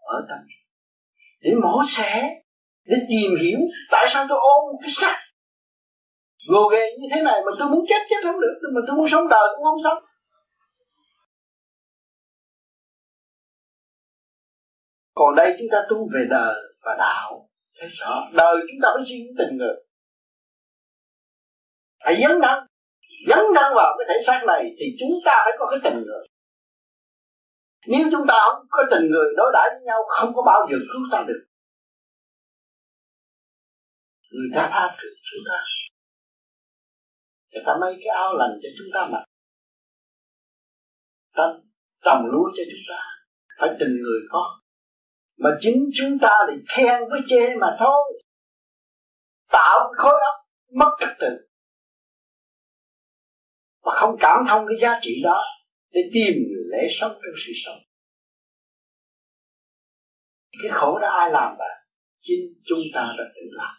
ở 0.00 0.26
tâm 0.28 0.38
để 1.40 1.50
mổ 1.62 1.82
xẻ, 1.88 2.42
để 2.84 2.96
tìm 3.08 3.30
hiểu 3.40 3.58
tại 3.90 4.06
sao 4.10 4.26
tôi 4.28 4.38
ôm 4.38 4.76
cái 4.82 4.90
xác. 4.90 5.16
Gồ 6.48 6.68
ghề 6.72 6.84
như 6.98 7.06
thế 7.14 7.22
này 7.22 7.40
mà 7.46 7.52
tôi 7.58 7.68
muốn 7.70 7.84
chết 7.88 8.02
chết 8.10 8.16
không 8.22 8.40
được, 8.40 8.60
mà 8.74 8.80
tôi 8.86 8.96
muốn 8.96 9.08
sống 9.08 9.28
đời 9.28 9.48
cũng 9.56 9.64
không 9.64 9.82
sống. 9.84 10.04
Còn 15.14 15.34
đây 15.36 15.56
chúng 15.58 15.68
ta 15.72 15.78
tu 15.90 16.08
về 16.14 16.20
đời 16.30 16.54
và 16.80 16.96
đạo. 16.98 17.48
Thấy 17.80 17.88
rõ 17.92 18.28
đời 18.36 18.56
chúng 18.60 18.80
ta 18.82 18.88
phải 18.94 19.04
suy 19.06 19.16
nghĩ 19.16 19.30
tình 19.38 19.56
người. 19.56 19.76
Phải 22.04 22.14
dấn 22.22 22.40
thân 22.42 22.66
dấn 23.28 23.44
thân 23.54 23.72
vào 23.74 23.96
cái 23.98 24.06
thể 24.08 24.14
xác 24.26 24.40
này 24.46 24.62
thì 24.78 24.86
chúng 25.00 25.12
ta 25.24 25.34
phải 25.44 25.52
có 25.58 25.66
cái 25.70 25.80
tình 25.84 26.02
người. 26.06 26.26
Nếu 27.86 28.08
chúng 28.12 28.26
ta 28.28 28.34
không 28.44 28.66
có 28.70 28.82
tình 28.90 29.10
người 29.10 29.26
đối 29.36 29.50
đãi 29.52 29.68
với 29.74 29.82
nhau, 29.84 30.00
không 30.08 30.32
có 30.34 30.42
bao 30.46 30.66
giờ 30.70 30.76
cứu 30.92 31.02
ta 31.12 31.24
được. 31.28 31.44
Người 34.30 34.50
ta 34.54 34.68
tha 34.72 34.96
thứ 35.02 35.08
chúng 35.30 35.44
ta. 35.48 35.58
Người 37.52 37.62
ta 37.66 37.72
mấy 37.80 37.92
cái 37.94 38.08
áo 38.14 38.34
lành 38.38 38.58
cho 38.62 38.68
chúng 38.78 38.88
ta 38.94 39.08
mặc. 39.12 39.24
Ta 41.34 41.44
trồng 42.04 42.26
lúa 42.26 42.48
cho 42.56 42.62
chúng 42.70 42.84
ta. 42.88 43.00
Phải 43.58 43.68
tình 43.80 43.96
người 44.02 44.20
có 44.30 44.60
mà 45.38 45.50
chính 45.60 45.90
chúng 45.94 46.18
ta 46.22 46.28
lại 46.48 46.56
khen 46.68 47.00
với 47.10 47.20
chê 47.28 47.56
mà 47.60 47.76
thôi. 47.78 48.22
Tạo 49.52 49.92
khối 49.96 50.12
óc 50.12 50.46
mất 50.72 50.90
trật 51.00 51.08
tự. 51.20 51.28
Và 53.82 53.92
không 53.94 54.16
cảm 54.20 54.44
thông 54.48 54.66
cái 54.68 54.76
giá 54.82 54.98
trị 55.02 55.20
đó 55.24 55.44
để 55.90 56.00
tìm 56.12 56.34
lễ 56.70 56.86
sống 56.90 57.12
trong 57.12 57.34
sự 57.46 57.52
sống. 57.64 57.78
Cái 60.62 60.70
khổ 60.70 60.98
đó 60.98 61.08
ai 61.08 61.30
làm 61.30 61.54
vậy 61.58 61.74
chính 62.20 62.54
chúng 62.64 62.82
ta 62.94 63.14
đã 63.18 63.24
tự 63.34 63.42
làm. 63.50 63.74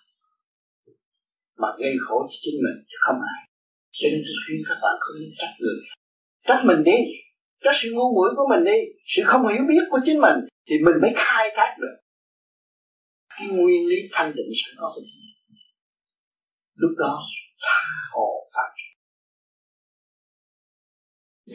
Mà 1.57 1.67
gây 1.79 1.93
khổ 1.99 2.27
cho 2.29 2.37
chính 2.41 2.55
mình 2.55 2.85
chứ 2.87 2.97
không 2.99 3.15
ai. 3.35 3.49
Cho 3.91 4.07
nên 4.11 4.21
tôi 4.25 4.35
khuyên 4.45 4.59
các 4.67 4.77
bạn 4.83 4.95
không 4.99 5.15
nên 5.21 5.31
trách 5.39 5.55
người 5.59 5.79
trách 6.49 6.61
mình 6.65 6.83
đi. 6.83 6.97
Trách 7.63 7.75
sự 7.81 7.89
ngu 7.93 8.13
muội 8.15 8.29
của 8.35 8.47
mình 8.49 8.63
đi. 8.63 8.79
Sự 9.05 9.21
không 9.25 9.47
hiểu 9.47 9.63
biết 9.67 9.83
của 9.89 9.99
chính 10.05 10.19
mình 10.21 10.35
thì 10.67 10.75
mình 10.85 10.95
mới 11.01 11.13
khai 11.15 11.49
thác 11.55 11.75
được 11.81 11.97
cái 13.39 13.47
nguyên 13.47 13.87
lý 13.87 13.95
thanh 14.11 14.33
định 14.35 14.51
sẵn 14.55 14.75
có 14.77 14.91
của 14.95 15.01
mình. 15.01 15.65
Lúc 16.75 16.91
đó 16.97 17.19
tha 17.61 18.09
hồ 18.11 18.49
phát 18.53 18.69
triển 18.77 18.89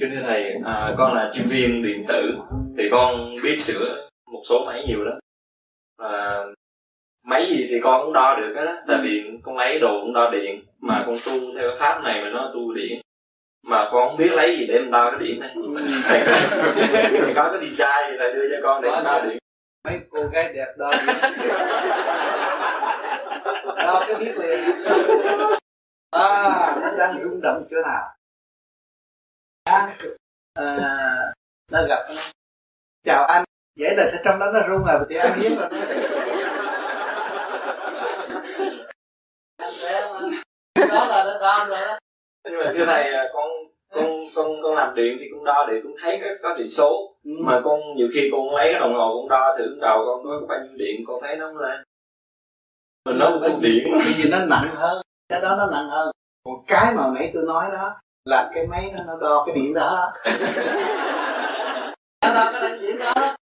Kính 0.01 0.10
thưa 0.14 0.22
thầy, 0.26 0.52
à, 0.64 0.94
con 0.98 1.14
là 1.14 1.32
chuyên 1.35 1.47
viên 1.48 1.82
điện 1.82 2.05
tử. 2.09 2.39
Thì 2.78 2.89
con 2.90 3.36
biết 3.43 3.56
sửa 3.59 4.09
một 4.32 4.43
số 4.48 4.64
máy 4.66 4.85
nhiều 4.86 5.05
lắm. 5.05 5.18
À, 5.97 6.44
máy 7.22 7.47
gì 7.47 7.66
thì 7.68 7.81
con 7.82 8.05
cũng 8.05 8.12
đo 8.12 8.36
được 8.40 8.52
đó, 8.56 8.76
tại 8.89 8.98
vì 9.02 9.31
con 9.43 9.56
lấy 9.56 9.78
đồ 9.78 10.01
cũng 10.01 10.12
đo 10.12 10.31
điện. 10.31 10.64
Mà 10.81 11.05
con 11.06 11.16
tu 11.26 11.32
theo 11.32 11.68
cái 11.68 11.76
pháp 11.78 12.01
này 12.05 12.24
mà 12.24 12.31
nó 12.31 12.51
tu 12.55 12.74
điện 12.74 13.01
mà 13.66 13.89
con 13.93 14.09
không 14.09 14.16
biết 14.16 14.32
lấy 14.36 14.57
gì 14.59 14.66
để 14.66 14.74
em 14.74 14.91
đo 14.91 15.11
cái 15.11 15.20
điện 15.20 15.41
này. 15.41 15.55
Thầy 16.05 17.35
có 17.36 17.53
cái 17.53 17.69
design 17.69 18.11
gì 18.11 18.16
thầy 18.19 18.32
đưa 18.32 18.49
cho 18.51 18.57
con 18.62 18.82
để 18.82 18.89
em 18.91 19.05
đo 19.05 19.20
điện 19.20 19.39
mấy 19.85 20.01
cô 20.11 20.27
gái 20.32 20.53
đẹp 20.53 20.74
đo 20.77 20.93
đo 23.77 24.05
cái 24.07 24.15
biết 24.15 24.35
liền. 24.39 24.61
À 26.11 26.77
nó 26.82 26.91
đang 26.99 27.20
rung 27.23 27.41
động 27.43 27.66
chỗ 27.70 27.77
nào? 27.77 28.15
À, 29.65 29.97
à, 30.55 31.32
nó 31.73 31.82
gặp 31.89 32.09
chào 33.05 33.24
anh. 33.27 33.45
Vậy 33.81 33.97
là 33.97 34.12
trong 34.24 34.39
đó 34.39 34.51
nó 34.53 34.61
rung 34.69 34.85
rồi 34.85 35.07
thì 35.09 35.16
anh 35.16 35.41
biết 35.41 35.57
rồi 35.59 35.69
đó 40.91 41.07
là 41.07 41.24
nó 41.24 41.39
đo 41.41 41.66
rồi 41.69 41.81
đó 41.81 41.99
nhưng 42.45 42.61
mà 42.65 42.73
thưa 42.75 42.87
thầy 42.87 43.12
à, 43.12 43.25
con 43.33 43.49
con 43.91 44.07
con 44.35 44.47
con 44.62 44.75
làm 44.75 44.95
điện 44.95 45.16
thì 45.21 45.27
con 45.33 45.45
đo 45.45 45.66
điện 45.71 45.81
cũng 45.83 45.95
thấy 46.03 46.21
có, 46.23 46.27
có 46.43 46.55
điện 46.55 46.69
số. 46.69 47.16
Ừ. 47.25 47.31
mà 47.41 47.61
con 47.65 47.81
nhiều 47.97 48.09
khi 48.15 48.31
con 48.33 48.55
lấy 48.55 48.73
cái 48.73 48.81
đồng 48.81 48.95
hồ 48.95 49.16
con 49.21 49.29
đo 49.29 49.55
thử 49.59 49.79
đầu 49.81 50.05
con 50.07 50.25
có 50.25 50.47
bao 50.49 50.59
nhiêu 50.65 50.77
điện 50.77 51.05
con 51.07 51.21
thấy 51.23 51.37
nó 51.37 51.47
không 51.47 51.59
lên. 51.59 51.83
Mình 53.05 53.19
nó 53.19 53.31
không 53.31 53.61
điện. 53.62 53.89
bởi 53.91 54.15
vì 54.16 54.31
nó 54.31 54.39
nặng 54.39 54.75
hơn 54.75 55.03
cái 55.29 55.41
đó 55.41 55.57
nó 55.59 55.66
nặng 55.71 55.91
hơn. 55.91 56.11
Một 56.45 56.65
cái 56.66 56.95
mà 56.97 57.03
nãy 57.15 57.31
tôi 57.35 57.43
nói 57.47 57.71
đó 57.73 58.01
là 58.25 58.51
cái 58.55 58.66
máy 58.66 58.93
nó, 58.97 59.05
nó 59.07 59.16
đo 59.21 59.45
cái 59.47 59.55
điện 59.55 59.75
đó. 59.75 60.12
Nó 62.23 62.35
đo 62.35 62.53
cái 62.53 62.79
điện 62.79 62.99
đó. 62.99 63.37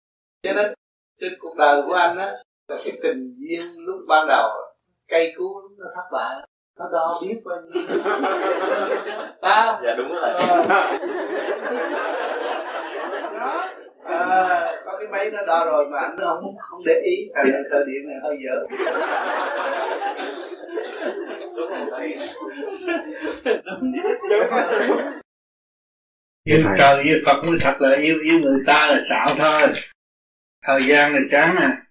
Cho 0.43 0.53
nên 0.53 0.73
trên 1.21 1.33
cuộc 1.39 1.55
đời 1.57 1.81
của 1.87 1.93
anh 1.93 2.17
á 2.17 2.33
là 2.67 2.77
cái 2.85 2.99
tình 3.03 3.35
duyên 3.37 3.65
lúc 3.77 4.01
ban 4.07 4.27
đầu 4.27 4.49
cây 5.07 5.33
cú 5.37 5.61
nó 5.77 5.85
thất 5.95 6.03
bại 6.11 6.48
nó 6.79 6.85
đo 6.91 7.21
biết 7.21 7.41
bao 7.45 7.61
nhiêu. 7.61 7.83
Sao 9.41 9.81
dạ 9.83 9.95
đúng 9.97 10.07
rồi. 10.07 10.33
Đó. 13.39 13.67
À, 14.03 14.71
có 14.85 14.97
cái 14.99 15.07
máy 15.11 15.31
nó 15.31 15.45
đo 15.47 15.65
rồi 15.65 15.85
mà 15.89 15.99
anh 15.99 16.15
nó 16.19 16.39
không 16.41 16.55
không 16.57 16.81
để 16.85 17.01
ý. 17.03 17.29
Này 17.33 17.61
thời 17.71 17.83
điện 17.87 18.07
này 18.07 18.17
hơi 18.23 18.37
dở. 18.45 18.65
Yêu 26.43 26.59
trời 26.77 27.03
yêu 27.03 27.17
Phật 27.25 27.41
mới 27.47 27.57
thật 27.61 27.75
là 27.79 27.97
yêu 28.01 28.17
yêu 28.23 28.39
người 28.39 28.59
ta 28.67 28.87
là 28.87 29.01
xạo 29.09 29.27
thôi. 29.37 29.73
Thời 30.67 30.81
gian 30.81 31.13
là 31.13 31.19
chán 31.31 31.55
à 31.55 31.81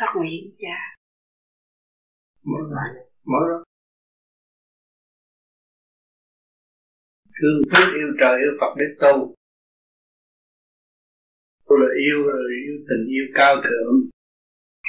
phát 0.00 0.12
nguyện 0.16 0.54
cha 0.58 0.96
mở 2.44 2.58
lại. 2.70 3.04
Mở 3.24 3.62
thương 7.40 7.58
thú 7.70 7.82
yêu 8.00 8.08
trời, 8.20 8.34
yêu 8.44 8.52
Phật 8.60 8.72
để 8.78 8.86
tu 9.00 9.34
tu 11.68 11.76
là 11.76 11.88
yêu 12.06 12.22
rồi 12.22 12.44
yêu 12.66 12.76
tình, 12.88 13.04
yêu 13.16 13.26
cao 13.34 13.54
thượng. 13.64 13.94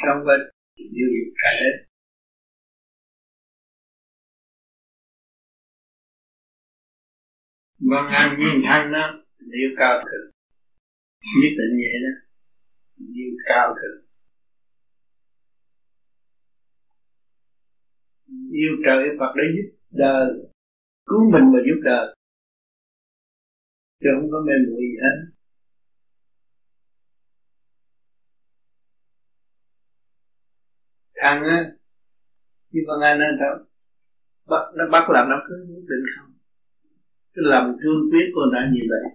Trong 0.05 0.25
bên 0.27 0.39
tình 0.77 0.91
yêu 0.99 1.07
dục 1.17 1.33
thể 1.43 1.59
văn 7.91 8.05
an 8.19 8.39
nhiên 8.39 8.61
thanh 8.67 8.91
đó, 8.93 9.23
tình 9.39 9.51
yêu 9.51 9.69
cao 9.77 10.01
thượng. 10.05 10.31
Nhất 11.41 11.51
tình 11.57 11.73
vậy 11.81 11.99
đó. 12.05 12.13
Tình 12.97 13.13
yêu 13.13 13.31
cao 13.45 13.75
thượng. 13.79 14.05
Yêu 18.51 18.71
trời, 18.85 19.03
yêu 19.03 19.13
Phật 19.19 19.33
để 19.37 19.43
giúp 19.55 19.77
đời. 19.91 20.27
Cứu 21.05 21.31
mình 21.33 21.45
và 21.53 21.59
giúp 21.67 21.81
đời 21.83 22.15
chứ 23.99 24.09
không 24.15 24.31
có 24.31 24.39
mê 24.47 24.53
muội 24.67 24.81
gì 24.81 24.95
hết. 25.03 25.17
Thằng 31.15 31.43
á, 31.43 31.71
như 32.71 32.81
con 32.87 33.01
anh 33.01 33.19
anh 33.19 33.37
đâu 33.39 33.65
bắt, 34.49 34.63
nó 34.75 34.83
bắt 34.91 35.09
làm 35.09 35.29
nó 35.29 35.35
cứ 35.47 35.55
nhất 35.69 35.83
định 35.89 36.05
không? 36.17 36.31
Cái 37.33 37.43
lòng 37.45 37.77
thương 37.81 38.01
quyết 38.11 38.25
của 38.33 38.45
nó 38.53 38.59
như 38.73 38.81
vậy, 38.89 39.13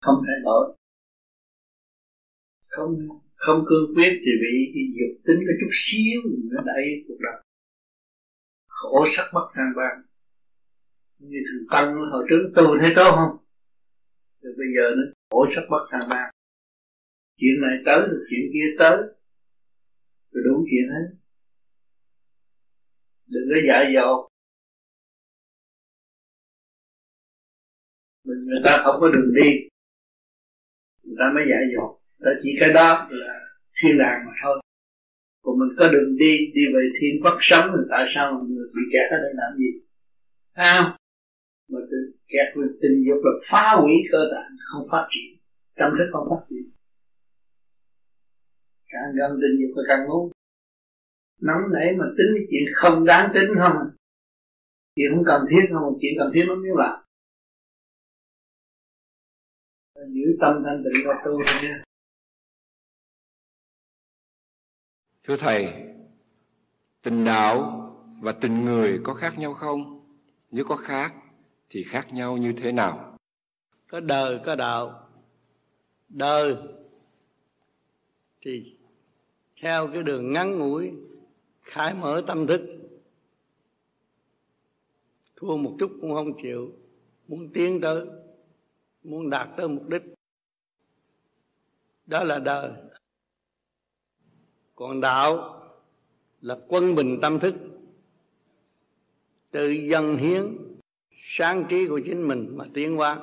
không 0.00 0.22
thể 0.26 0.32
đổi 0.44 0.78
không 2.78 2.90
không 3.34 3.64
cương 3.68 3.94
quyết 3.94 4.12
thì 4.24 4.32
bị 4.42 4.70
cái 4.74 4.82
dục 4.96 5.12
tính 5.26 5.38
có 5.46 5.52
chút 5.60 5.70
xíu 5.72 6.20
nó 6.52 6.60
đẩy 6.66 7.04
cuộc 7.08 7.16
đời. 7.20 7.42
Khổ 8.68 9.06
sắc 9.16 9.24
bất 9.34 9.46
thăng 9.54 9.72
ban. 9.76 10.02
Như 11.18 11.38
thằng 11.46 11.66
tăng 11.70 11.96
hồi 12.12 12.24
trước 12.28 12.52
tu 12.56 12.78
thấy 12.80 12.92
tốt 12.96 13.10
không? 13.16 13.47
Rồi 14.40 14.54
bây 14.58 14.66
giờ 14.76 14.84
nó 14.96 15.02
khổ 15.30 15.46
sắc 15.54 15.62
bất 15.70 15.86
sang 15.90 16.08
ba 16.10 16.30
chuyện 17.38 17.60
này 17.60 17.76
tới 17.86 17.98
rồi 17.98 18.20
chuyện 18.30 18.50
kia 18.52 18.66
tới. 18.78 18.96
Rồi 20.32 20.42
đúng 20.46 20.64
chuyện 20.70 20.88
hết. 20.94 21.06
Đừng 23.26 23.48
có 23.50 23.56
dại 23.68 23.92
dột. 23.94 24.28
Mình, 28.24 28.44
người 28.44 28.60
ta 28.64 28.82
không 28.84 28.96
có 29.00 29.08
đường 29.08 29.34
đi. 29.34 29.50
Người 31.02 31.16
ta 31.18 31.24
mới 31.34 31.44
dại 31.50 31.62
dột. 31.74 32.00
Ta 32.18 32.30
chỉ 32.42 32.50
cái 32.60 32.72
đó 32.72 33.08
là 33.10 33.34
thiên 33.82 33.98
đàng 33.98 34.26
mà 34.26 34.32
thôi. 34.42 34.62
Còn 35.42 35.58
mình 35.58 35.76
có 35.78 35.88
đường 35.92 36.16
đi 36.16 36.38
đi 36.54 36.62
về 36.74 36.82
thiên 37.00 37.22
bất 37.22 37.36
sống 37.40 37.70
thì 37.72 37.82
tại 37.90 38.04
sao 38.14 38.32
mình 38.32 38.58
bị 38.74 38.82
kẹt 38.92 39.10
ở 39.10 39.18
đây 39.22 39.32
làm 39.34 39.58
gì? 39.58 39.70
Thấy 40.54 40.66
không? 40.76 40.97
Kẹt 42.32 42.48
về 42.56 42.66
tình 42.82 42.96
dục 43.06 43.20
là 43.26 43.32
phá 43.50 43.64
hủy 43.80 43.94
cơ 44.12 44.18
tạng 44.32 44.52
không 44.68 44.88
phát 44.90 45.04
triển. 45.12 45.28
Tâm 45.78 45.90
thức 45.98 46.08
không 46.12 46.26
phát 46.30 46.42
triển. 46.48 46.64
Càng 48.92 49.10
gần 49.18 49.30
tình 49.42 49.54
dục 49.60 49.72
là 49.76 49.82
càng 49.88 50.06
ngu. 50.06 50.30
Nóng 51.40 51.62
nảy 51.74 51.88
mà 51.98 52.04
tính 52.16 52.30
cái 52.34 52.44
chuyện 52.50 52.64
không 52.74 53.04
đáng 53.04 53.30
tính 53.34 53.48
không 53.60 53.76
à? 53.84 53.86
chuyện 54.96 55.10
không 55.14 55.24
cần 55.26 55.40
thiết 55.50 55.64
không 55.72 55.84
à? 55.94 55.98
chuyện 56.00 56.12
cần 56.18 56.30
thiết 56.34 56.44
nó 56.48 56.54
mới 56.54 56.70
làm 56.76 56.96
giữ 60.06 60.36
tâm 60.40 60.62
thanh 60.64 60.84
tịnh 60.84 61.06
và 61.06 61.14
tu 61.24 61.32
thôi 61.46 61.62
nha. 61.62 61.82
Thưa 65.22 65.36
Thầy, 65.36 65.72
tình 67.02 67.24
đạo 67.24 67.84
và 68.22 68.32
tình 68.40 68.64
người 68.64 69.00
có 69.04 69.14
khác 69.14 69.38
nhau 69.38 69.54
không? 69.54 69.78
Nếu 70.52 70.64
có 70.68 70.76
khác 70.76 71.14
thì 71.68 71.84
khác 71.84 72.12
nhau 72.12 72.36
như 72.36 72.52
thế 72.52 72.72
nào? 72.72 73.18
Có 73.88 74.00
đời, 74.00 74.40
có 74.44 74.56
đạo. 74.56 75.08
Đời 76.08 76.56
thì 78.40 78.76
theo 79.60 79.88
cái 79.92 80.02
đường 80.02 80.32
ngắn 80.32 80.58
ngủi 80.58 80.92
khai 81.60 81.94
mở 81.94 82.22
tâm 82.26 82.46
thức. 82.46 82.60
Thua 85.36 85.56
một 85.56 85.76
chút 85.78 85.90
cũng 86.00 86.14
không 86.14 86.32
chịu. 86.42 86.72
Muốn 87.28 87.52
tiến 87.52 87.80
tới, 87.80 88.06
muốn 89.02 89.30
đạt 89.30 89.48
tới 89.56 89.68
mục 89.68 89.88
đích. 89.88 90.02
Đó 92.06 92.24
là 92.24 92.38
đời. 92.38 92.72
Còn 94.74 95.00
đạo 95.00 95.62
là 96.40 96.58
quân 96.68 96.94
bình 96.94 97.18
tâm 97.22 97.38
thức. 97.40 97.54
Tự 99.50 99.70
dân 99.70 100.16
hiến 100.16 100.67
sáng 101.30 101.64
trí 101.68 101.88
của 101.88 102.00
chính 102.04 102.28
mình 102.28 102.46
mà 102.56 102.64
tiến 102.74 102.96
hóa. 102.96 103.16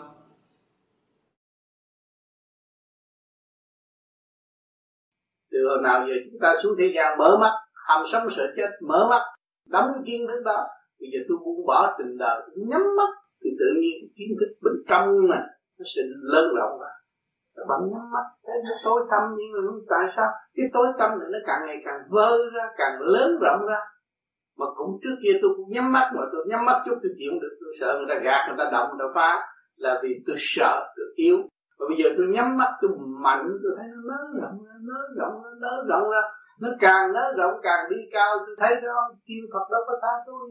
Từ 5.51 5.57
hồi 5.69 5.79
nào 5.83 6.07
giờ 6.07 6.13
chúng 6.25 6.39
ta 6.41 6.53
xuống 6.63 6.73
thế 6.79 6.85
gian 6.95 7.17
mở 7.17 7.37
mắt 7.41 7.53
ham 7.87 8.03
sống 8.11 8.29
sợ 8.29 8.53
chết, 8.57 8.69
mở 8.81 9.07
mắt 9.09 9.21
đóng 9.65 9.91
cái 9.93 10.03
kiến 10.05 10.27
thức 10.27 10.41
đó. 10.45 10.65
Bây 10.99 11.09
giờ 11.13 11.19
tôi 11.27 11.37
buông 11.45 11.65
bỏ 11.67 11.95
tình 11.97 12.17
đời 12.17 12.41
nhắm 12.55 12.81
mắt 12.97 13.09
thì 13.43 13.49
tự 13.59 13.65
nhiên 13.81 14.11
kiến 14.17 14.29
thức 14.39 14.51
bên 14.61 14.73
trong 14.89 15.07
mà 15.29 15.39
nó 15.79 15.83
sẽ 15.95 16.01
lớn 16.21 16.45
rộng 16.57 16.79
ra. 16.81 16.91
Các 17.55 17.63
bạn 17.69 17.79
nhắm 17.91 18.11
mắt, 18.13 18.25
thấy 18.45 18.55
nó 18.63 18.75
tối 18.85 19.01
tâm 19.11 19.23
nhưng 19.37 19.51
mà 19.53 19.59
tại 19.89 20.15
sao? 20.15 20.27
Cái 20.55 20.65
tối 20.73 20.87
tâm 20.99 21.09
này 21.19 21.27
nó 21.31 21.39
càng 21.47 21.61
ngày 21.65 21.81
càng 21.85 21.99
vơ 22.09 22.37
ra, 22.55 22.63
càng 22.77 23.01
lớn 23.01 23.37
rộng 23.41 23.65
ra 23.67 23.79
mà 24.57 24.65
cũng 24.75 24.99
trước 25.03 25.15
kia 25.23 25.39
tôi 25.41 25.51
cũng 25.57 25.69
nhắm 25.69 25.91
mắt, 25.91 26.11
mà 26.15 26.23
tôi 26.31 26.45
nhắm 26.49 26.65
mắt 26.65 26.77
chút 26.85 26.95
tôi 27.03 27.11
chịu 27.19 27.31
được. 27.41 27.53
Tôi 27.59 27.73
sợ 27.79 27.89
người 27.97 28.09
ta 28.09 28.15
gạt, 28.23 28.41
người 28.47 28.57
ta 28.57 28.65
động, 28.71 28.87
người 28.89 28.99
ta 29.03 29.07
phá. 29.15 29.47
Là 29.75 29.99
vì 30.03 30.09
tôi 30.27 30.35
sợ, 30.39 30.93
tôi 30.95 31.05
yếu. 31.15 31.37
Và 31.77 31.85
bây 31.89 31.97
giờ 31.99 32.07
tôi 32.17 32.25
nhắm 32.35 32.57
mắt, 32.57 32.71
tôi 32.81 32.91
mạnh, 33.23 33.45
tôi 33.63 33.71
thấy 33.77 33.85
nó 33.93 33.99
lớn 34.09 34.25
rộng 34.41 34.57
ra, 34.65 34.73
nới 34.87 35.05
rộng 35.17 35.43
ra, 35.43 35.49
nới 35.61 35.77
rộng 35.89 36.09
ra. 36.11 36.21
Nó 36.61 36.69
càng 36.79 37.13
nới 37.13 37.29
rộng, 37.37 37.53
càng 37.63 37.85
đi 37.89 37.97
cao, 38.11 38.31
tôi 38.45 38.55
thấy 38.59 38.75
đó, 38.81 38.99
thiên 39.27 39.43
phật 39.53 39.65
đâu 39.71 39.81
có 39.87 39.93
xa 40.01 40.11
tôi. 40.27 40.49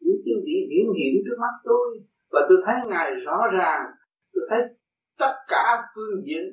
Những 0.00 0.20
chân 0.24 0.38
vị 0.46 0.56
hiển 0.70 0.86
hiện 0.98 1.14
trước 1.24 1.36
mắt 1.40 1.54
tôi. 1.64 1.88
Và 2.32 2.40
tôi 2.48 2.58
thấy 2.66 2.74
ngài 2.86 3.14
rõ 3.14 3.38
ràng. 3.52 3.82
Tôi 4.34 4.44
thấy 4.50 4.60
tất 5.18 5.34
cả 5.48 5.82
phương 5.94 6.22
diện 6.26 6.44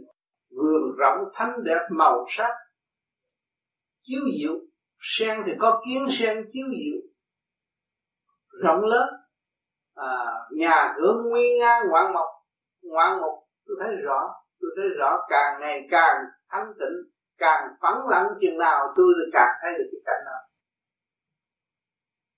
vườn 0.58 0.98
rộng, 0.98 1.18
thanh 1.34 1.64
đẹp, 1.64 1.82
màu 1.92 2.26
sắc, 2.28 2.54
chiếu 4.02 4.22
diệu 4.40 4.54
sen 5.00 5.38
thì 5.46 5.52
có 5.60 5.82
kiến 5.86 6.08
sen 6.10 6.46
chiếu 6.52 6.66
diệu 6.70 7.00
rộng 8.64 8.84
lớn. 8.84 9.10
À, 9.96 10.26
nhà 10.52 10.94
cửa 10.98 11.24
nguy 11.26 11.58
nga 11.60 11.80
ngoạn 11.90 12.14
mộc 12.14 12.28
ngoạn 12.82 13.22
mục 13.22 13.34
tôi 13.68 13.78
thấy 13.82 13.96
rõ 14.04 14.20
tôi 14.62 14.72
thấy 14.76 14.86
rõ 15.00 15.18
càng 15.30 15.60
ngày 15.62 15.88
càng 15.92 16.16
thanh 16.50 16.74
tịnh 16.80 16.98
càng 17.38 17.64
phẳng 17.82 18.02
lặng 18.10 18.28
chừng 18.42 18.58
nào 18.58 18.94
tôi 18.96 19.14
càng 19.34 19.54
thấy 19.62 19.72
được 19.78 19.90
cái 19.92 20.02
cảnh 20.06 20.24
đó. 20.26 20.38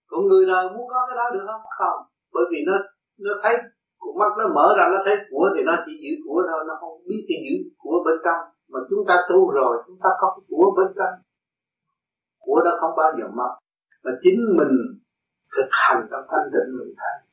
Còn 0.08 0.28
người 0.28 0.46
đời 0.46 0.70
muốn 0.70 0.88
có 0.90 1.06
cái 1.08 1.16
đó 1.16 1.30
được 1.34 1.46
không? 1.48 1.62
Không 1.78 2.08
bởi 2.34 2.44
vì 2.52 2.58
nó 2.68 2.74
nó 3.20 3.34
thấy 3.44 3.56
con 4.00 4.18
mắt 4.20 4.32
nó 4.38 4.46
mở 4.56 4.76
ra 4.78 4.90
nó 4.92 4.98
thấy 5.06 5.18
của 5.32 5.50
thì 5.56 5.62
nó 5.66 5.74
chỉ 5.86 5.92
giữ 6.04 6.14
của 6.26 6.44
thôi 6.50 6.64
nó 6.68 6.74
không 6.80 6.94
biết 7.08 7.26
cái 7.28 7.38
giữ 7.46 7.56
của 7.78 8.04
bên 8.06 8.16
trong. 8.26 8.42
Mà 8.72 8.80
chúng 8.90 9.06
ta 9.08 9.16
tu 9.30 9.52
rồi 9.52 9.84
chúng 9.88 9.98
ta 10.04 10.10
có 10.20 10.28
cái 10.36 10.44
của 10.50 10.74
bên 10.78 10.88
trong 10.98 11.14
của 12.42 12.62
nó 12.66 12.72
không 12.80 12.94
bao 12.98 13.12
giờ 13.18 13.28
mất. 13.38 13.52
Mà 14.04 14.12
chính 14.24 14.40
mình 14.58 14.74
thực 15.56 15.70
hành 15.72 16.08
trong 16.12 16.26
thanh 16.32 16.52
định 16.54 16.70
mình 16.80 16.94
thấy 16.98 17.28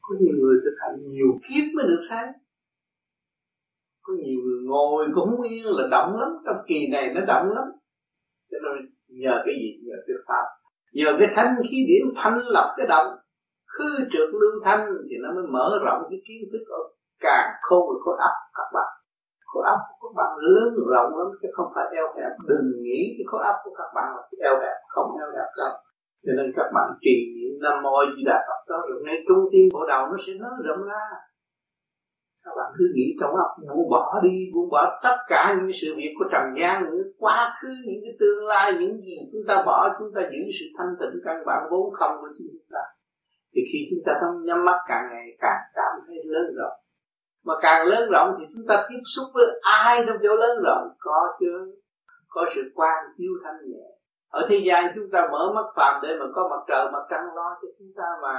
có 0.00 0.14
nhiều 0.20 0.34
người 0.40 0.56
thực 0.64 0.76
hành 0.80 0.96
nhiều 1.00 1.30
kiếp 1.42 1.64
mới 1.76 1.86
được 1.88 2.02
thấy 2.10 2.26
có 4.02 4.12
nhiều 4.24 4.40
người 4.44 4.60
ngồi 4.64 5.06
cũng 5.14 5.42
yên 5.50 5.66
là 5.66 5.88
động 5.90 6.16
lắm. 6.20 6.28
Trong 6.46 6.56
kỳ 6.66 6.88
này 6.92 7.14
nó 7.14 7.20
động 7.26 7.50
lắm. 7.50 7.64
Cho 8.50 8.58
nên 8.64 8.94
nhờ 9.08 9.42
cái 9.44 9.54
gì? 9.54 9.70
Nhờ 9.86 9.96
cái 10.06 10.16
pháp. 10.28 10.44
Nhờ 10.92 11.16
cái 11.18 11.28
thanh 11.36 11.54
khí 11.70 11.76
điểm 11.88 12.12
thanh 12.16 12.38
lập 12.44 12.74
cái 12.76 12.86
động 12.86 13.06
khư 13.66 14.04
trượt 14.12 14.28
lương 14.40 14.64
thanh 14.64 14.86
thì 15.10 15.16
nó 15.22 15.34
mới 15.34 15.44
mở 15.52 15.78
rộng 15.84 16.02
cái 16.10 16.20
kiến 16.28 16.48
thức 16.52 16.64
ở 16.68 16.80
càng 17.20 17.50
khôn 17.62 17.82
và 17.88 17.94
khối 18.04 18.16
ấp 18.18 18.34
các 18.54 18.68
bạn 18.74 18.93
khối 19.54 19.64
óc 19.74 19.80
của 19.88 20.08
các 20.08 20.14
bạn 20.20 20.30
lớn 20.54 20.68
rộng 20.92 21.10
lắm, 21.18 21.28
chứ 21.40 21.48
không 21.56 21.68
phải 21.74 21.86
eo 21.98 22.06
hẹp. 22.16 22.32
Đừng 22.50 22.66
nghĩ 22.84 23.00
cái 23.16 23.24
khối 23.30 23.42
óc 23.50 23.56
của 23.64 23.74
các 23.78 23.88
bạn 23.96 24.08
là 24.16 24.22
eo 24.48 24.54
hẹp, 24.62 24.76
không 24.94 25.08
eo 25.22 25.28
hẹp 25.36 25.50
đâu. 25.60 25.74
Cho 26.24 26.32
nên 26.36 26.46
các 26.56 26.68
bạn 26.76 26.88
trì 27.04 27.14
niệm 27.34 27.54
nam 27.64 27.76
mô 27.82 27.96
di 28.16 28.22
đà 28.30 28.38
phật 28.48 28.60
đó, 28.70 28.78
rồi 28.88 28.98
ngay 29.04 29.18
trung 29.28 29.42
tim 29.52 29.64
bộ 29.74 29.82
đầu 29.92 30.02
nó 30.10 30.16
sẽ 30.24 30.32
nới 30.42 30.56
rộng 30.66 30.82
ra. 30.90 31.04
Các 32.44 32.54
bạn 32.58 32.72
cứ 32.78 32.84
nghĩ 32.94 33.06
trong 33.20 33.32
óc, 33.44 33.50
buông 33.76 33.90
bỏ 33.90 34.20
đi, 34.22 34.36
buông 34.54 34.68
bỏ 34.70 35.00
tất 35.02 35.16
cả 35.28 35.56
những 35.58 35.72
sự 35.80 35.88
việc 35.96 36.12
của 36.18 36.26
trần 36.32 36.44
gian 36.60 36.84
những 36.84 37.12
quá 37.18 37.38
khứ, 37.58 37.68
những 37.86 38.00
cái 38.04 38.14
tương 38.20 38.44
lai, 38.46 38.72
những 38.80 38.96
gì 39.04 39.16
chúng 39.32 39.44
ta 39.48 39.62
bỏ, 39.66 39.88
chúng 39.98 40.10
ta 40.14 40.20
giữ 40.32 40.42
sự 40.58 40.66
thanh 40.78 40.92
tịnh 41.00 41.20
căn 41.24 41.36
bản 41.46 41.62
vốn 41.70 41.92
không 41.92 42.14
của 42.20 42.28
chúng 42.38 42.46
ta. 42.72 42.82
Thì 43.54 43.60
khi 43.72 43.78
chúng 43.90 44.02
ta 44.06 44.12
không 44.20 44.36
nhắm 44.46 44.64
mắt 44.64 44.78
càng 44.88 45.04
ngày, 45.10 45.26
càng 45.40 45.60
cảm 45.74 45.92
thấy 46.06 46.16
lớn 46.24 46.46
rộng 46.58 46.78
mà 47.44 47.54
càng 47.62 47.86
lớn 47.86 48.10
rộng 48.12 48.34
thì 48.38 48.44
chúng 48.54 48.66
ta 48.68 48.86
tiếp 48.88 49.00
xúc 49.14 49.24
với 49.34 49.60
ai 49.62 50.04
trong 50.06 50.16
chỗ 50.22 50.34
lớn 50.34 50.58
rộng? 50.64 50.84
Có 51.00 51.32
chứ 51.40 51.74
có 52.28 52.44
sự 52.54 52.62
quan 52.74 53.04
chiếu 53.18 53.32
thanh 53.44 53.70
nhẹ. 53.70 53.84
Ở 54.28 54.46
thế 54.50 54.60
gian 54.66 54.92
chúng 54.94 55.10
ta 55.12 55.28
mở 55.32 55.52
mắt 55.54 55.64
phàm 55.76 56.00
để 56.02 56.16
mà 56.20 56.26
có 56.34 56.48
mặt 56.50 56.64
trời, 56.68 56.84
mặt 56.92 57.06
trăng 57.10 57.24
lo 57.36 57.58
cho 57.62 57.68
chúng 57.78 57.92
ta 57.96 58.04
mà 58.22 58.34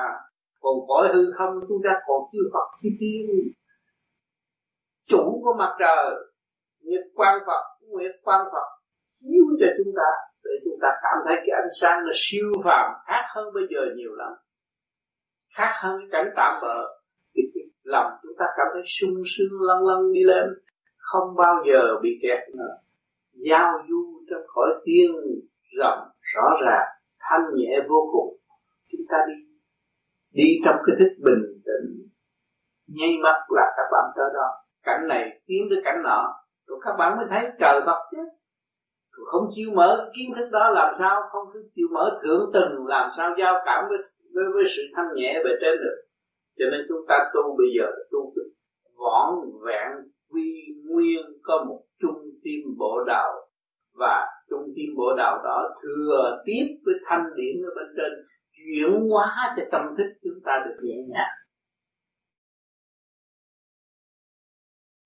còn 0.62 0.74
cõi 0.88 1.08
hư 1.14 1.32
không, 1.38 1.60
chúng 1.68 1.82
ta 1.84 2.00
còn 2.08 2.22
chưa 2.32 2.50
Phật 2.54 2.78
chi 2.82 2.90
tiên 3.00 3.26
chủ 5.08 5.42
của 5.44 5.54
mặt 5.60 5.76
trời 5.80 6.16
nhật 6.80 7.02
quan 7.16 7.40
Phật, 7.48 7.64
nguyệt 7.90 8.12
quan 8.24 8.46
Phật, 8.52 8.68
chiếu 9.22 9.46
cho 9.60 9.68
chúng 9.78 9.94
ta 9.98 10.10
để 10.44 10.52
chúng 10.66 10.80
ta 10.82 10.88
cảm 11.04 11.18
thấy 11.28 11.36
cái 11.36 11.62
ánh 11.62 11.70
sáng 11.82 12.00
là 12.06 12.12
siêu 12.14 12.52
phàm, 12.64 12.92
khác 13.08 13.26
hơn 13.36 13.54
bây 13.54 13.64
giờ 13.70 13.82
nhiều 13.96 14.16
lắm. 14.16 14.34
Khác 15.56 15.72
hơn 15.82 16.00
cái 16.00 16.08
cảnh 16.12 16.34
tạm 16.36 16.54
bỡ 16.62 16.88
lòng 17.86 18.12
chúng 18.24 18.32
ta 18.40 18.46
cảm 18.58 18.68
thấy 18.74 18.84
sung 18.86 19.22
sướng 19.26 19.62
lăn 19.62 19.86
lăn 19.86 20.14
đi 20.14 20.24
lên. 20.24 20.46
Không 20.98 21.36
bao 21.38 21.56
giờ 21.68 22.00
bị 22.04 22.10
kẹt 22.22 22.56
nữa. 22.56 22.74
Giao 23.34 23.74
du 23.90 24.22
trong 24.30 24.48
khỏi 24.48 24.70
tiên 24.86 25.12
rộng 25.80 26.00
rõ 26.34 26.48
ràng 26.66 26.88
thanh 27.20 27.46
nhẹ 27.56 27.80
vô 27.90 28.10
cùng. 28.12 28.38
Chúng 28.92 29.02
ta 29.10 29.18
đi 29.28 29.34
đi 30.32 30.62
trong 30.66 30.76
cái 30.86 30.96
thức 31.00 31.14
bình 31.26 31.44
tĩnh. 31.66 32.10
Nháy 32.88 33.10
mắt 33.24 33.40
là 33.50 33.74
các 33.78 33.88
bạn 33.92 34.06
tới 34.16 34.26
đó. 34.34 34.48
Cảnh 34.84 35.08
này 35.08 35.42
tiến 35.46 35.68
tới 35.70 35.80
cảnh 35.86 36.04
nọ. 36.04 36.34
Rồi 36.68 36.80
các 36.86 36.96
bạn 37.00 37.18
mới 37.18 37.26
thấy 37.30 37.52
trời 37.60 37.82
vật 37.86 38.10
chứ. 38.12 38.18
Không 39.26 39.50
chịu 39.56 39.70
mở 39.76 40.12
kiến 40.16 40.34
thức 40.38 40.50
đó 40.52 40.70
làm 40.70 40.94
sao? 41.00 41.22
Không 41.32 41.48
chịu 41.76 41.88
mở 41.94 42.20
thượng 42.24 42.52
tầng 42.54 42.86
làm 42.86 43.10
sao? 43.18 43.36
Giao 43.40 43.62
cảm 43.66 43.86
với 43.90 43.98
với, 44.34 44.44
với 44.54 44.64
sự 44.76 44.82
thanh 44.96 45.08
nhẹ 45.16 45.42
về 45.46 45.52
trên 45.62 45.78
được 45.78 45.98
cho 46.58 46.66
nên 46.72 46.82
chúng 46.90 47.04
ta 47.10 47.18
tu 47.34 47.58
bây 47.58 47.68
giờ 47.78 47.88
tu 48.12 48.34
võn 48.98 49.30
vẹn 49.66 49.92
quy 50.30 50.50
nguyên 50.86 51.22
có 51.44 51.66
một 51.68 51.82
trung 52.02 52.22
tim 52.44 52.62
bộ 52.78 53.04
đạo. 53.08 53.32
Và 53.94 54.26
trung 54.50 54.74
tim 54.76 54.96
bộ 54.98 55.16
đạo 55.18 55.42
đó 55.44 55.76
thừa 55.84 56.42
tiếp 56.46 56.66
với 56.86 56.96
thanh 57.06 57.24
điển 57.36 57.56
ở 57.64 57.70
bên 57.76 57.88
trên, 57.98 58.12
chuyển 58.56 59.10
hóa 59.10 59.54
cho 59.58 59.64
tâm 59.72 59.82
thức 59.98 60.10
chúng 60.24 60.40
ta 60.46 60.64
được 60.66 60.76
nhẹ 60.84 60.96
nhàng. 61.14 61.36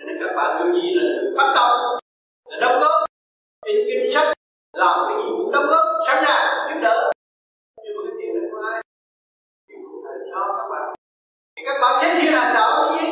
Nên 0.05 0.17
các 0.19 0.33
bạn 0.35 0.67
lưu 0.67 0.81
ý 0.81 0.93
là 0.95 1.31
bắt 1.37 1.53
đầu 1.55 1.99
là 2.45 2.57
đóng 2.61 2.79
góp. 2.81 3.09
In 3.65 3.77
kinh 3.87 4.11
sách, 4.11 4.33
làm 4.73 4.97
cái 5.07 5.17
gì 5.17 5.29
cũng 5.37 5.51
đóng 5.51 5.65
góp, 5.69 5.85
sẵn 6.07 6.23
sàng, 6.27 6.69
giúp 6.69 6.79
đỡ. 6.83 7.08
Thì 11.59 11.65
các 11.67 11.77
bạn 11.81 11.93
thấy 12.01 12.11
thiên 12.21 12.33
hành 12.33 12.53
đạo 12.57 12.71
cái 12.79 12.91
gì 12.97 13.05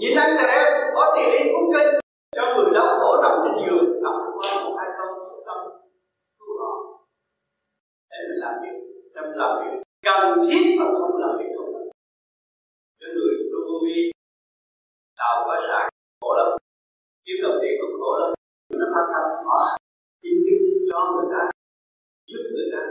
nhìn 0.00 0.18
anh 0.24 0.36
trẻ 0.40 0.52
có 0.94 1.02
tiền 1.14 1.28
lệ 1.32 1.40
cúng 1.52 1.68
kinh 1.74 1.90
cho 2.36 2.42
người 2.54 2.74
đau 2.74 2.88
khổ 2.98 3.10
nằm 3.22 3.32
trên 3.42 3.54
giường 3.64 4.02
đọc 4.04 4.16
qua 4.36 4.48
một 4.64 4.74
hai 4.78 4.88
câu 4.98 5.08
tâm 5.46 5.58
cứu 6.38 6.52
họ 6.62 6.72
để 8.10 8.18
mình 8.28 8.40
làm 8.44 8.54
việc 8.62 8.76
trong 9.14 9.28
làm 9.40 9.50
việc 9.60 9.74
cần 10.06 10.48
thiết 10.48 10.64
mà 10.78 10.84
không 10.98 11.16
làm 11.24 11.32
việc 11.38 11.50
không 11.56 11.70
cho 13.00 13.06
người 13.14 13.32
tu 13.52 13.74
vi 13.84 13.98
tạo 15.18 15.34
có 15.46 15.56
sản 15.68 15.88
khổ 16.20 16.30
lắm. 16.38 16.48
Kiếm 17.24 17.36
đồng 17.42 17.58
tiền 17.62 17.74
cũng 17.80 18.00
khổ 18.00 18.12
lắm. 18.20 18.30
Nó 18.80 18.86
phát 18.94 19.06
tâm 19.12 19.26
họ 19.46 19.58
kiếm 20.22 20.36
kiếm 20.44 20.60
cho 20.90 20.98
người 21.12 21.28
ta, 21.32 21.42
giúp 22.30 22.42
người 22.54 22.68
ta. 22.72 22.82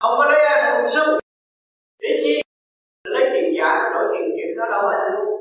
Không 0.00 0.14
có 0.18 0.24
lấy 0.30 0.40
ai 0.52 0.82
một 0.82 0.88
xu 0.94 1.04
để 2.02 2.10
chi 2.24 2.34
lấy 3.14 3.24
tiền 3.32 3.54
giả 3.56 3.70
đổi 3.92 4.04
tiền 4.12 4.24
thiệt 4.36 4.49
nó 4.60 4.66
đâu 4.72 4.82
phải 4.88 5.10
luôn 5.12 5.40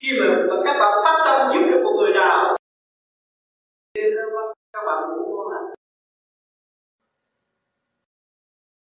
khi 0.00 0.08
mà, 0.20 0.26
mà 0.48 0.56
các 0.64 0.76
bạn 0.80 0.92
phát 1.04 1.16
tâm 1.26 1.38
giúp 1.52 1.62
được 1.70 1.80
một 1.84 1.94
người 1.98 2.12
nào 2.14 2.56
thì 3.94 4.02
các 4.72 4.82
bạn 4.86 4.98
cũng 5.06 5.36
ngon 5.36 5.48
lành 5.52 5.66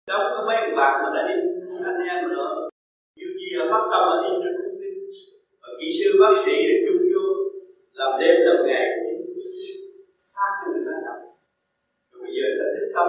đâu 0.06 0.20
có 0.34 0.44
mấy 0.46 0.56
bạn 0.76 0.92
mà 1.02 1.08
đã 1.14 1.22
đi 1.28 1.36
anh 1.84 2.00
em 2.12 2.28
nữa 2.28 2.68
nhiều 3.16 3.28
gì 3.40 3.48
là 3.58 3.64
phát 3.72 3.84
tâm 3.92 4.02
là 4.08 4.16
đi 4.24 4.32
trên 4.42 4.54
và 5.60 5.68
kỹ 5.80 5.86
sư 5.98 6.08
bác 6.20 6.34
sĩ 6.44 6.52
để 6.68 6.74
chung 6.84 7.02
vô 7.12 7.24
làm 7.92 8.20
đêm 8.20 8.36
làm 8.46 8.66
ngày 8.66 8.86
cũng 8.96 9.36
khác 10.34 10.52
cho 10.60 10.66
người 10.72 10.84
ta 10.86 10.96
làm 11.06 11.18
rồi 12.10 12.18
bây 12.22 12.32
giờ 12.36 12.46
là 12.58 12.66
thích 12.74 12.92
tâm 12.94 13.08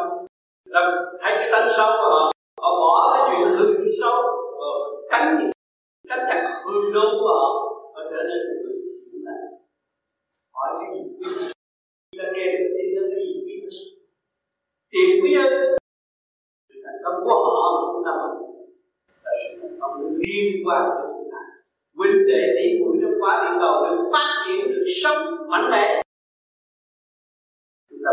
làm 0.66 0.86
thấy 1.22 1.34
cái 1.40 1.50
tánh 1.52 1.70
xấu 1.78 1.90
của 1.98 2.10
họ 2.16 2.32
họ 2.62 2.70
bỏ 2.82 2.94
cái 3.14 3.22
chuyện 3.30 3.58
hư 3.58 3.88
xấu 4.02 4.22
và 4.60 4.70
tránh 5.12 5.52
tránh 6.10 6.26
chặt 6.30 6.41
hư 6.65 6.94
đô 6.94 7.06
của 7.19 7.27
họ 7.40 7.49
và 7.95 8.02
trở 8.11 8.22
nên 8.30 8.40
một 8.48 8.57
người 8.64 8.77
hiện 9.11 9.22
tại 9.26 9.40
hỏi 10.56 10.69
cái 10.80 10.88
gì? 10.94 11.02
Ta 12.18 12.26
nghe 12.34 12.45
được 12.53 12.68
tin 12.76 12.88
tức 12.95 13.06
cái 13.11 13.22
gì? 13.26 13.34
Biết 13.45 13.60
tiền 14.91 15.10
quý 15.23 15.31
ơn 15.44 15.53
sự 16.69 16.76
thành 16.86 16.99
công 17.03 17.18
của 17.26 17.38
họ 17.45 17.65
chúng 17.88 18.03
ta 18.06 18.14
là 19.23 19.31
sự 19.41 19.60
thành 19.61 19.77
công 19.81 19.94
liên 20.19 20.64
quan 20.65 20.81
tới 20.90 21.07
chúng 21.18 21.30
ta. 21.34 21.41
Huynh 21.98 22.19
đệ 22.27 22.41
tỷ 22.56 22.65
muội 22.80 22.98
trong 23.02 23.15
quá 23.22 23.34
địa 23.44 23.56
cầu 23.61 23.73
được 23.84 24.10
phát 24.14 24.30
triển, 24.44 24.61
được 24.72 24.86
sống 25.03 25.22
mạnh 25.52 25.68
mẽ. 25.72 26.02
Chúng 27.90 27.99
ta 28.06 28.11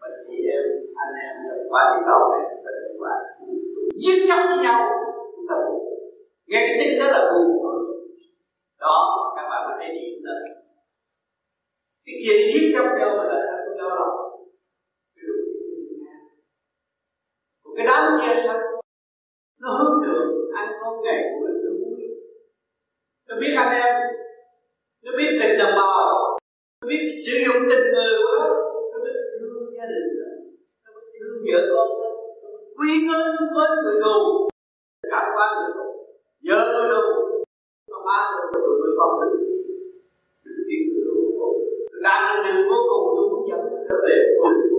mình 0.00 0.16
chị 0.28 0.36
em, 0.56 0.64
anh 1.02 1.14
em 1.26 1.34
trong 1.48 1.62
quá 1.70 1.82
địa 1.92 2.02
cầu 2.08 2.20
này 2.32 2.44
là 2.64 2.70
được 2.80 2.94
quả 3.00 3.14
giết 4.02 4.18
chóc 4.28 4.40
với 4.48 4.58
nhau. 4.64 4.78
Chúng 5.36 5.46
ta 5.48 5.54
buồn 5.64 5.95
nghe 6.46 6.60
cái 6.66 6.76
tin 6.80 6.98
đó 7.00 7.06
là 7.14 7.32
buồn 7.32 7.48
thôi 7.62 7.78
đó, 8.80 8.96
các 9.36 9.46
bạn 9.50 9.62
có 9.66 9.72
thể 9.80 9.86
điểm 9.94 10.18
lên. 10.26 10.42
Cái 12.04 12.14
kia 12.20 12.34
đi 12.38 12.44
giết 12.52 12.72
trong 12.74 12.86
nhau 12.98 13.10
mà 13.18 13.24
là 13.24 13.38
không 13.64 13.76
do 13.78 13.88
lòng 13.94 14.26
cái 17.76 17.86
đám 17.86 18.18
kia 18.20 18.42
sao 18.46 18.58
nó 19.60 19.68
hướng 19.78 20.04
thượng 20.04 20.28
anh 20.54 20.68
không 20.80 21.02
ngày 21.04 21.22
của 21.32 21.46
nó 21.46 21.70
vui. 21.80 22.00
Nó 23.28 23.34
biết 23.40 23.52
anh 23.56 23.72
em, 23.82 23.94
nó 25.04 25.12
biết 25.18 25.30
tình 25.40 25.58
đồng 25.58 25.74
bào, 25.76 26.38
nó 26.80 26.88
biết 26.88 27.02
sử 27.26 27.32
dụng 27.46 27.62
tình 27.70 27.84
người 27.94 28.12
của 28.18 28.32
nó. 28.38 28.48
Nó 28.92 28.98
biết 29.04 29.16
thương 29.40 29.76
gia 29.76 29.84
đình 29.92 30.08
nó 30.84 30.90
biết 30.96 31.18
thương 31.20 31.38
vợ 31.46 31.60
con 31.74 31.88
nó 32.02 32.10
quý 32.78 32.90
ngân 33.06 33.26
với 33.54 33.68
người 33.82 34.00
tù 34.04 34.48
cảm 35.10 35.24
qua 35.36 35.46
người 35.56 35.72
tù 35.74 35.95
vợ 36.48 36.88
đâu? 36.92 37.04
nó 37.90 37.98
ba 38.06 38.18
được 38.32 38.60
rồi 38.60 38.80
người 38.80 38.94
con 38.98 39.10
đừng 39.20 39.36
đừng 40.44 40.66
biết 40.68 40.80
người 40.88 41.02
tù 41.06 41.16
làm 41.90 42.18
được 42.26 42.42
đường 42.44 42.68
vô 42.68 42.78
cùng 42.90 43.04
tôi 43.16 43.28
muốn 43.30 43.48
dẫn 43.50 43.60
trở 43.88 43.96
về 44.04 44.16
cùng 44.40 44.76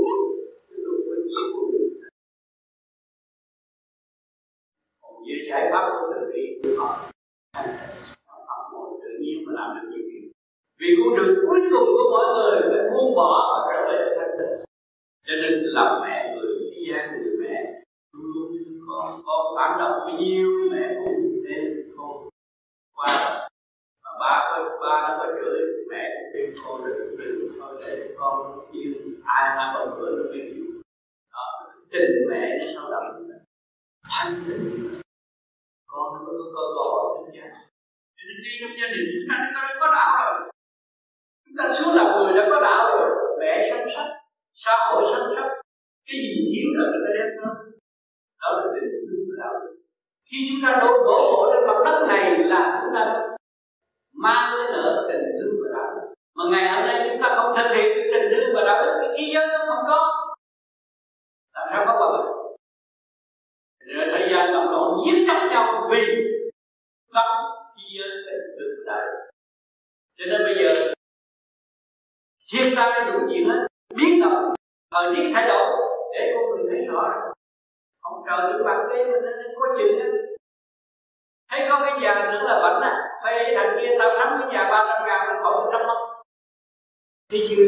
với 5.28 5.40
giải 5.50 5.70
pháp 5.72 5.84
của 5.92 6.14
từ 6.14 6.32
bi 6.34 6.44
của 6.64 6.84
họ 6.84 6.90
học 8.48 8.64
một 8.74 9.00
tự 9.04 9.10
nhiên 9.22 9.38
mà 9.46 9.52
làm 9.60 9.70
được 9.76 9.88
nhiều 9.90 10.04
chuyện 10.12 10.32
vì 10.80 10.88
con 10.98 11.18
đường 11.18 11.36
cuối 11.48 11.60
cùng 11.72 11.88
của 11.96 12.08
mọi 12.12 12.26
người 12.36 12.62
phải 12.70 12.84
buông 12.92 13.16
bỏ 13.16 13.32
và 13.52 13.60
trở 13.70 13.80
về 13.90 14.16
thanh 14.18 14.34
tịnh 14.40 14.66
cho 15.28 15.34
nên 15.42 15.54
làm 15.64 16.02
mẹ 16.04 16.36
người, 16.36 16.70
thế 16.72 16.82
gian 16.90 17.04
người 17.12 17.38
mẹ 17.42 17.82
luôn 18.14 18.58
con 18.90 19.22
có 19.26 19.54
phản 19.56 19.80
động 19.80 20.00
với 20.06 20.14
nhiêu 20.22 20.50
mẹ 20.72 20.96
cũng 20.96 21.17
qua. 22.98 23.08
Mà 24.04 24.12
ba 24.22 24.34
có 24.50 24.78
ba 24.82 24.94
nó 25.06 25.12
có 25.20 25.26
chửi 25.38 25.60
mẹ 25.92 26.02
cũng 26.16 26.28
khuyên 26.32 26.50
con 26.64 26.76
đừng 26.86 27.18
đừng 27.20 27.40
thôi 27.60 27.72
để 27.82 28.16
con 28.20 28.34
yêu 28.72 28.94
ai 29.26 29.44
mà 29.58 29.64
còn 29.74 30.00
bữa 30.00 30.12
nó 30.18 30.24
mới 30.32 30.42
yêu 30.42 30.66
đó, 31.34 31.46
tình 31.92 32.12
mẹ 32.30 32.42
nó 32.60 32.66
sao 32.74 32.86
đậm 32.92 33.06
thanh 34.12 34.34
tịnh. 34.48 34.66
Con 35.92 36.06
nó 36.14 36.20
có 36.28 36.32
cơ 36.56 36.64
hội 36.90 37.02
trong 37.16 37.36
gia 37.36 37.48
cho 38.16 38.24
nên 38.28 38.38
ngay 38.44 38.56
trong 38.62 38.74
gia 38.80 38.88
đình 38.94 39.06
chúng 39.14 39.28
ta 39.30 39.36
đã 39.56 39.76
có 39.80 39.88
đạo 39.98 40.14
rồi. 40.26 40.52
Chúng 41.46 41.58
ta 41.58 41.66
xuống 41.76 41.94
là 41.98 42.04
người 42.04 42.32
đã 42.38 42.44
có 42.52 42.58
đạo 42.68 42.82
rồi. 42.92 43.10
Mẹ 43.40 43.70
sống 43.70 43.88
sắc 43.96 44.08
xã 44.64 44.74
hội 44.88 45.04
sống 45.12 45.28
sắc 45.36 45.48
cái 46.08 46.16
gì 46.24 46.32
thiếu 46.50 46.68
là 46.78 46.84
người 46.90 47.02
ta 47.06 47.12
đem 47.18 47.30
nó 47.42 47.50
đó 48.42 48.50
là 48.58 48.66
tình 48.74 48.90
thương 49.08 49.24
của 49.28 49.38
đạo 49.42 49.54
khi 50.32 50.38
chúng 50.50 50.60
ta 50.64 50.80
đổ 50.82 50.88
đổ 50.88 51.18
bộ 51.32 51.54
trên 51.54 51.68
mặt 51.68 51.80
đất 51.86 52.06
này 52.08 52.38
là 52.38 52.82
chúng 52.82 52.94
ta 52.94 53.28
mang 54.14 54.54
lên 54.56 54.72
nợ 54.72 55.08
tình 55.10 55.22
thương 55.38 55.56
và 55.64 55.70
đạo 55.78 55.92
đức. 55.96 56.14
mà 56.36 56.44
ngày 56.52 56.74
hôm 56.74 56.88
nay 56.88 57.10
chúng 57.10 57.22
ta 57.24 57.36
không 57.36 57.56
thực 57.58 57.76
hiện 57.76 57.98
tình 58.12 58.32
thương 58.32 58.56
và 58.56 58.62
đạo 58.68 58.86
đức 58.86 58.94
thì 59.02 59.08
thế 59.18 59.34
giới 59.34 59.48
nó 59.48 59.66
không 59.68 59.86
có. 59.88 60.00
Làm 61.54 61.68
sao 61.72 61.86
có 61.86 61.94
hòa 61.94 62.10
bình 62.18 62.38
rồi 63.96 64.08
thời 64.12 64.30
gian 64.32 64.54
đồng 64.54 64.72
độ 64.72 65.04
giết 65.06 65.26
chóc 65.28 65.52
nhau 65.52 65.90
vì 65.92 66.02
không 67.14 67.36
thế 67.78 67.84
giới 68.00 68.10
tình 68.26 68.58
được 68.60 68.84
đại 68.86 69.06
cho 70.18 70.26
nên 70.26 70.42
bây 70.44 70.56
giờ, 70.56 70.94
thiên 72.52 72.74
tai 72.76 73.12
đủ 73.12 73.20
chuyện 73.30 73.50
hết 73.50 73.68
biến 73.96 74.22
động 74.22 74.54
thời 74.92 75.16
tiết 75.16 75.32
thay 75.34 75.48
đổi, 75.48 75.66
để 76.14 76.34
con 76.36 76.50
người 76.50 76.66
thấy 76.72 76.86
rõ 76.88 77.28
trời 78.28 78.40
những 78.48 78.66
bạn 78.66 78.80
kia 78.90 79.04
mình 79.04 79.22
nên 79.26 79.56
có 79.60 79.68
chừng 79.78 80.00
á 80.00 80.08
thấy 81.50 81.68
có 81.70 81.80
cái 81.86 82.00
nhà 82.00 82.32
nữa 82.32 82.42
là 82.48 82.56
bệnh 82.64 82.82
à 82.82 82.94
hay 83.24 83.56
thằng 83.56 83.78
kia 83.82 83.96
tao 84.00 84.10
thắng 84.18 84.38
cái 84.40 84.50
nhà 84.54 84.72
ba 84.72 84.86
trăm 84.88 85.08
ngàn 85.08 85.28
mình 85.28 85.44
khỏi 85.44 85.52
một 85.52 85.70
trăm 85.72 85.88
mất 85.88 86.08
thấy 87.30 87.48
chưa? 87.50 87.68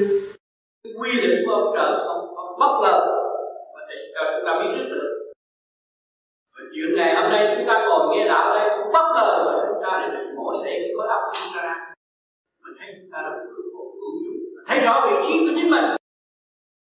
Cái 0.84 0.94
quy 1.00 1.12
định 1.22 1.38
của 1.46 1.54
ông 1.54 1.74
trời 1.76 1.92
không, 2.06 2.36
không 2.36 2.60
bất 2.60 2.80
ngờ. 2.82 2.98
Mà 3.76 3.82
để 3.90 3.96
cho 4.14 4.22
chúng 4.32 4.46
ta 4.46 4.60
biết 4.60 4.70
trước 4.76 4.96
được. 4.96 5.32
Và 6.54 6.62
chuyện 6.74 6.96
ngày 6.96 7.16
hôm 7.16 7.32
nay 7.32 7.56
chúng 7.58 7.68
ta 7.68 7.86
còn 7.88 8.10
nghe 8.12 8.28
đạo 8.28 8.60
đây 8.60 8.70
cũng 8.78 8.94
bất 8.94 9.08
ngờ 9.16 9.44
mà 9.46 9.68
chúng 9.68 9.84
ta 9.84 9.92
lại 9.98 10.10
mổ 10.36 10.54
xẻ 10.64 10.70
cái 10.70 10.90
khối 10.98 11.08
óc 11.08 11.22
của 11.26 11.32
chúng 11.34 11.54
ta 11.56 11.62
ra. 11.62 11.94
Mình 12.64 12.76
thấy 12.80 12.88
chúng 13.02 13.12
ta 13.12 13.22
là 13.22 13.30
một 13.30 13.44
người 13.46 13.64
hữu 13.74 14.14
dụng. 14.24 14.64
Thấy 14.68 14.80
rõ 14.80 15.08
vị 15.10 15.16
trí 15.28 15.48
của 15.48 15.54
chính 15.56 15.70
mình. 15.70 15.86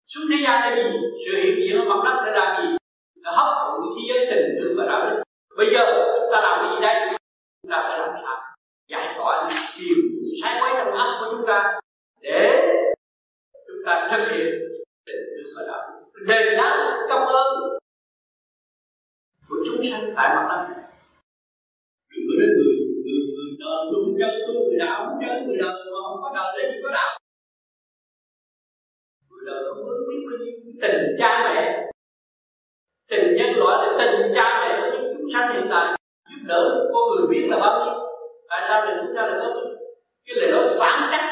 Xuống 0.06 0.24
thế 0.30 0.36
gian 0.46 0.60
là 0.60 0.76
gì 0.76 0.82
sự 1.26 1.32
hiện 1.42 1.54
diện 1.62 1.80
ở 1.80 1.84
mặt 1.84 2.02
đất 2.04 2.22
để 2.26 2.32
làm 2.32 2.54
gì? 2.54 2.76
nó 3.24 3.30
hấp 3.30 3.48
thụ 3.60 3.94
cái 3.94 4.04
giới 4.08 4.26
tình 4.30 4.56
thương 4.58 4.74
và 4.78 4.84
đạo 4.90 5.10
đức. 5.10 5.22
Bây 5.56 5.66
giờ 5.74 5.80
chúng 6.20 6.30
ta 6.32 6.40
làm 6.40 6.58
cái 6.62 6.70
gì 6.74 6.80
đây? 6.86 7.18
Chúng 7.62 7.70
ta 7.70 7.78
phải 7.88 7.98
làm 7.98 8.10
sao? 8.24 8.36
Giải 8.88 9.14
tỏa 9.18 9.48
những 9.48 9.64
chiều 9.74 9.96
sai 10.42 10.60
quấy 10.60 10.72
trong 10.78 10.94
óc 10.94 11.08
của 11.20 11.26
chúng 11.32 11.46
ta 11.46 11.80
để 12.20 12.40
chúng 13.66 13.82
ta 13.86 14.08
thực 14.10 14.24
hiện 14.32 14.52
tình 15.06 15.24
thương 15.30 15.52
và 15.56 15.62
đạo 15.66 15.82
đức. 15.90 16.24
Đền 16.28 16.56
đáp 16.56 17.06
công 17.08 17.26
ơn 17.26 17.46
của 19.48 19.56
chúng 19.66 19.84
sanh 19.90 20.12
tại 20.16 20.28
mặt 20.36 20.46
đất. 20.50 20.74
Người 22.10 22.22
có 22.28 22.34
người 22.36 22.76
người 23.04 23.20
người. 23.34 23.56
Đời 23.60 23.86
đúng 23.92 24.16
chân 24.18 24.30
tu 24.46 24.54
người 24.54 24.78
đạo 24.78 25.06
đúng 25.06 25.18
chân 25.20 25.46
người 25.46 25.56
đời 25.56 25.74
mà 25.92 25.98
không 26.06 26.20
có 26.22 26.32
đời 26.34 26.48
để 26.58 26.76
gì 26.76 26.82
có 26.82 26.90
đạo. 26.90 27.18
Người 29.30 29.44
đời 29.46 29.64
không 29.68 29.84
có 29.86 29.92
biết 30.08 30.20
bao 30.26 30.38
nhiêu 30.38 30.54
tình 30.82 31.16
cha 31.18 31.30
mẹ 31.44 31.73
sao 38.74 38.86
để 38.86 38.92
chúng 39.00 39.16
ta 39.16 39.26
lại 39.26 39.36
có 39.40 39.60
cái 40.26 40.36
lời 40.36 40.50
nói 40.52 40.76
phản 40.78 41.10
cách 41.10 41.24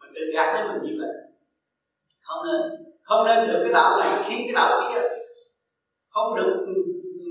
mình 0.00 0.14
đừng 0.14 0.34
gạt 0.34 0.54
đến 0.54 0.66
mình 0.68 0.82
như 0.82 0.96
vậy. 1.00 1.14
Không 2.22 2.46
nên 2.46 2.60
không 3.02 3.26
nên 3.26 3.48
được 3.48 3.60
cái 3.62 3.72
đạo 3.72 3.98
này 3.98 4.10
khi 4.28 4.36
cái 4.36 4.52
đạo 4.54 4.82
kia. 4.88 5.00
Không 6.10 6.36
được 6.36 6.56
ừ, 6.66 6.74
ừ, 7.20 7.30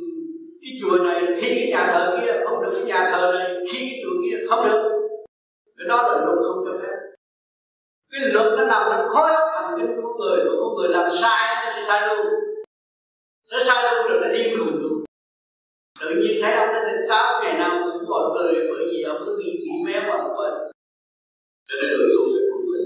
cái 0.61 0.72
chùa 0.82 1.03
này 1.03 1.22
khi 1.41 1.56
cái 1.56 1.70
nhà 1.72 1.91
thờ 1.94 2.18
kia. 2.22 2.34
Không 2.45 2.61
được 2.61 2.72
cái 2.76 2.86
nhà 2.86 3.10
thờ 3.11 3.32
này 3.36 3.56
khi 3.72 3.80
cái 3.80 3.99
chùa 4.03 4.16
kia. 4.24 4.38
Không 4.49 4.66
được. 4.66 4.82
Cái 5.78 5.88
đó 5.88 6.02
là 6.02 6.26
luật 6.26 6.38
không 6.48 6.66
cho 6.66 6.80
phép. 6.82 6.95
Cái 8.11 8.22
luật 8.34 8.48
nó 8.57 8.66
nằm 8.66 8.84
trong 8.90 9.10
khối 9.10 9.30
thành 9.53 9.76
kinh 9.78 10.02
của 10.02 10.14
người 10.20 10.38
mà 10.45 10.52
con 10.61 10.76
người 10.76 10.90
làm 10.90 11.11
sai, 11.22 11.66
nó 11.66 11.72
sẽ 11.76 11.84
sai 11.88 12.07
luôn. 12.07 12.26
Nó 13.52 13.60
sai 13.64 13.84
luôn 13.84 14.07
rồi 14.07 14.20
nó 14.22 14.28
điên 14.34 14.57
khùng 14.60 14.82
luôn 14.82 14.99
tự 15.99 16.16
nhiên 16.16 16.40
thấy 16.41 16.53
ông 16.53 16.70
ta 16.74 16.84
tỉnh 16.88 17.10
táo 17.10 17.44
ngày 17.44 17.53
nào 17.53 17.80
cũng 17.84 18.03
gọi 18.07 18.30
cười 18.36 18.68
bởi 18.70 18.86
vì 18.91 19.02
ông 19.03 19.18
cứ 19.26 19.38
nghĩ 19.40 19.52
nghĩ 19.52 19.84
méo 19.85 20.01
mà 20.01 20.16
ông 20.19 20.32
quên 20.38 20.53
cho 21.68 21.76
nên 21.82 21.90
người 21.98 22.09
tu 22.14 22.22
phải 22.34 22.43
cũng 22.51 22.66
vậy 22.72 22.84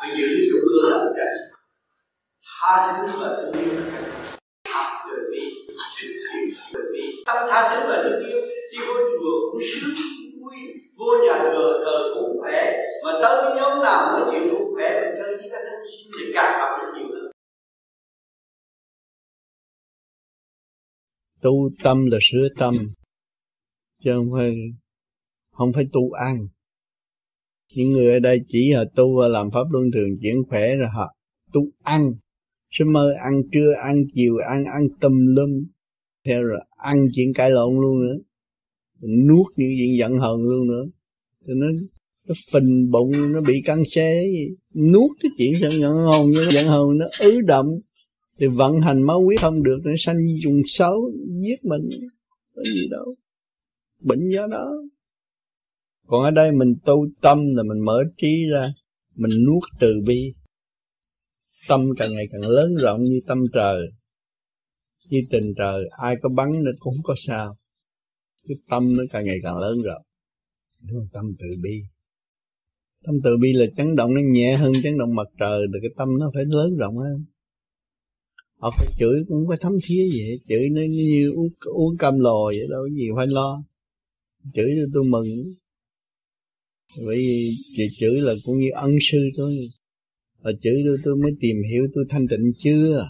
phải 0.00 0.10
giữ 0.16 0.26
cái 0.36 0.46
trung 0.50 0.64
ương 0.72 0.90
làm 0.90 1.00
cái 1.16 1.26
tha 2.66 2.94
thứ 2.96 3.06
và 3.20 3.28
thương 3.36 3.52
yêu 3.62 3.80
học 4.74 4.86
từ 5.08 5.16
bi 5.32 5.42
từ 6.74 6.80
bi 6.92 7.22
tâm 7.26 7.36
tha 7.50 7.60
thứ 7.70 7.88
và 7.88 8.02
thương 8.02 8.28
yêu 8.28 8.40
đi 8.72 8.78
vô 8.86 8.94
chùa 9.20 9.52
cũng 9.52 9.60
sướng 9.70 9.94
vui 10.40 10.56
vô 10.98 11.10
nhà 11.26 11.38
thờ 11.42 11.66
thờ 11.84 11.98
cũng 12.14 12.38
khỏe 12.40 12.72
mà 13.04 13.12
tới 13.22 13.42
cái 13.42 13.52
nhóm 13.56 13.82
nào 13.82 14.00
mới 14.12 14.22
chịu 14.30 14.54
cũng 14.58 14.74
khỏe 14.74 15.00
mình 15.00 15.14
chơi 15.18 15.36
với 15.36 15.48
các 15.52 15.62
anh 15.72 15.82
xin 15.90 16.12
thì 16.18 16.32
càng 16.34 16.60
học 16.60 16.70
được 16.80 16.92
nhiều 16.98 17.08
hơn 17.14 17.30
tu 21.42 21.70
tâm 21.84 22.06
là 22.06 22.18
sửa 22.22 22.48
tâm, 22.58 22.74
chứ 24.02 24.10
không 24.14 24.30
phải 24.32 24.54
không 25.52 25.72
phải 25.72 25.84
tu 25.92 26.12
ăn. 26.12 26.36
Những 27.74 27.92
người 27.92 28.12
ở 28.12 28.18
đây 28.18 28.40
chỉ 28.48 28.72
là 28.74 28.84
tu 28.96 29.20
và 29.20 29.28
làm 29.28 29.50
pháp 29.50 29.64
luân 29.70 29.84
thường 29.94 30.18
chuyển 30.22 30.36
khỏe 30.48 30.76
rồi 30.76 30.88
họ 30.88 31.14
tu 31.52 31.60
ăn 31.82 32.12
sẽ 32.78 32.84
mơ 32.84 33.12
ăn 33.24 33.42
trưa, 33.52 33.72
ăn 33.84 34.04
chiều, 34.14 34.36
ăn 34.48 34.64
ăn 34.64 34.88
tùm 35.00 35.26
lum. 35.26 35.64
Theo 36.24 36.42
rồi 36.42 36.60
ăn 36.76 37.08
chuyện 37.14 37.32
cãi 37.34 37.50
lộn 37.50 37.74
luôn 37.74 38.02
nữa. 38.02 38.16
Nuốt 39.02 39.46
những 39.56 39.70
chuyện 39.78 39.96
giận 39.98 40.18
hờn 40.18 40.42
luôn 40.42 40.68
nữa. 40.68 40.84
Cho 41.46 41.54
nó 41.54 41.66
nó 42.28 42.34
phình 42.52 42.90
bụng, 42.90 43.10
nó 43.32 43.40
bị 43.40 43.62
căng 43.64 43.82
xé 43.90 44.24
nuốt 44.74 45.10
cái 45.20 45.30
chuyện 45.38 45.52
giận 45.60 45.82
hờn 45.82 46.32
giận 46.52 46.66
hờn 46.66 46.98
nó 46.98 47.06
ứ 47.20 47.40
động. 47.40 47.66
Thì 48.38 48.46
vận 48.46 48.80
hành 48.80 49.02
máu 49.02 49.24
huyết 49.24 49.40
không 49.40 49.62
được, 49.62 49.78
nó 49.84 49.92
sanh 49.98 50.16
dùng 50.44 50.62
xấu, 50.66 51.12
giết 51.40 51.64
mình. 51.64 51.88
Có 52.54 52.62
gì 52.62 52.88
đâu. 52.90 53.14
Bệnh 54.00 54.28
do 54.28 54.46
đó. 54.46 54.70
Còn 56.06 56.24
ở 56.24 56.30
đây 56.30 56.52
mình 56.52 56.74
tu 56.84 57.06
tâm 57.20 57.54
là 57.54 57.62
mình 57.62 57.84
mở 57.84 58.04
trí 58.16 58.48
ra. 58.50 58.72
Mình 59.14 59.30
nuốt 59.46 59.62
từ 59.80 60.00
bi 60.06 60.34
tâm 61.68 61.88
càng 61.98 62.12
ngày 62.12 62.24
càng 62.32 62.50
lớn 62.50 62.74
rộng 62.76 63.02
như 63.02 63.20
tâm 63.26 63.38
trời 63.52 63.78
như 65.10 65.18
tình 65.30 65.54
trời. 65.56 65.88
Ai 66.02 66.16
có 66.22 66.28
bắn 66.36 66.48
nó 66.52 66.70
cũng 66.78 66.94
không 66.94 67.02
có 67.02 67.14
sao. 67.16 67.56
Cái 68.48 68.56
tâm 68.68 68.82
nó 68.96 69.04
càng 69.10 69.24
ngày 69.24 69.36
càng 69.42 69.56
lớn 69.56 69.78
rộng. 69.84 70.02
Tâm 71.12 71.24
từ 71.38 71.46
bi. 71.62 71.82
Tâm 73.04 73.14
từ 73.24 73.30
bi 73.40 73.52
là 73.52 73.66
chấn 73.76 73.96
động 73.96 74.14
nó 74.14 74.20
nhẹ 74.24 74.56
hơn 74.56 74.72
chấn 74.82 74.98
động 74.98 75.14
mặt 75.14 75.28
trời. 75.38 75.66
Được 75.70 75.78
cái 75.82 75.90
tâm 75.96 76.08
nó 76.18 76.30
phải 76.34 76.44
lớn 76.44 76.76
rộng 76.78 76.96
hơn. 76.96 77.24
Họ 78.58 78.70
phải 78.78 78.86
chửi 78.98 79.24
cũng 79.28 79.44
phải 79.48 79.58
thấm 79.60 79.72
thía 79.84 80.08
vậy 80.12 80.40
chửi 80.48 80.68
nó 80.70 80.80
như 80.90 81.32
uống, 81.36 81.48
uống 81.74 81.96
cam 81.98 82.18
lồ 82.18 82.44
vậy 82.44 82.66
đâu 82.70 82.82
có 82.82 82.94
gì 82.94 83.08
phải 83.16 83.26
lo. 83.26 83.64
Chửi 84.54 84.66
cho 84.76 84.90
tôi 84.94 85.04
mừng. 85.04 85.26
Bởi 87.06 87.16
vì 87.78 87.88
chửi 87.98 88.20
là 88.20 88.34
cũng 88.44 88.58
như 88.58 88.68
ân 88.74 88.90
sư 89.00 89.18
thôi. 89.36 89.56
Ờ, 90.46 90.52
ở 90.52 90.58
chửi 90.62 90.82
tôi 90.86 90.96
tôi 91.04 91.16
mới 91.16 91.32
tìm 91.40 91.56
hiểu 91.70 91.82
tôi 91.94 92.04
thanh 92.08 92.26
tịnh 92.30 92.52
chưa? 92.58 93.08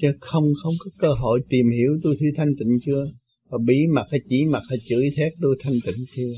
Chứ 0.00 0.08
không 0.20 0.44
không 0.62 0.74
có 0.78 0.90
cơ 0.98 1.12
hội 1.12 1.40
tìm 1.48 1.66
hiểu 1.78 1.98
tôi 2.02 2.16
thi 2.20 2.26
thanh 2.36 2.52
tịnh 2.58 2.78
chưa? 2.86 3.04
Và 3.50 3.58
bí 3.66 3.86
mặt 3.94 4.06
hay 4.10 4.20
chỉ 4.28 4.44
mặt 4.44 4.62
hay 4.68 4.78
chửi 4.88 5.10
thét 5.16 5.32
tôi 5.40 5.56
thanh 5.60 5.74
tịnh 5.86 6.04
chưa? 6.16 6.32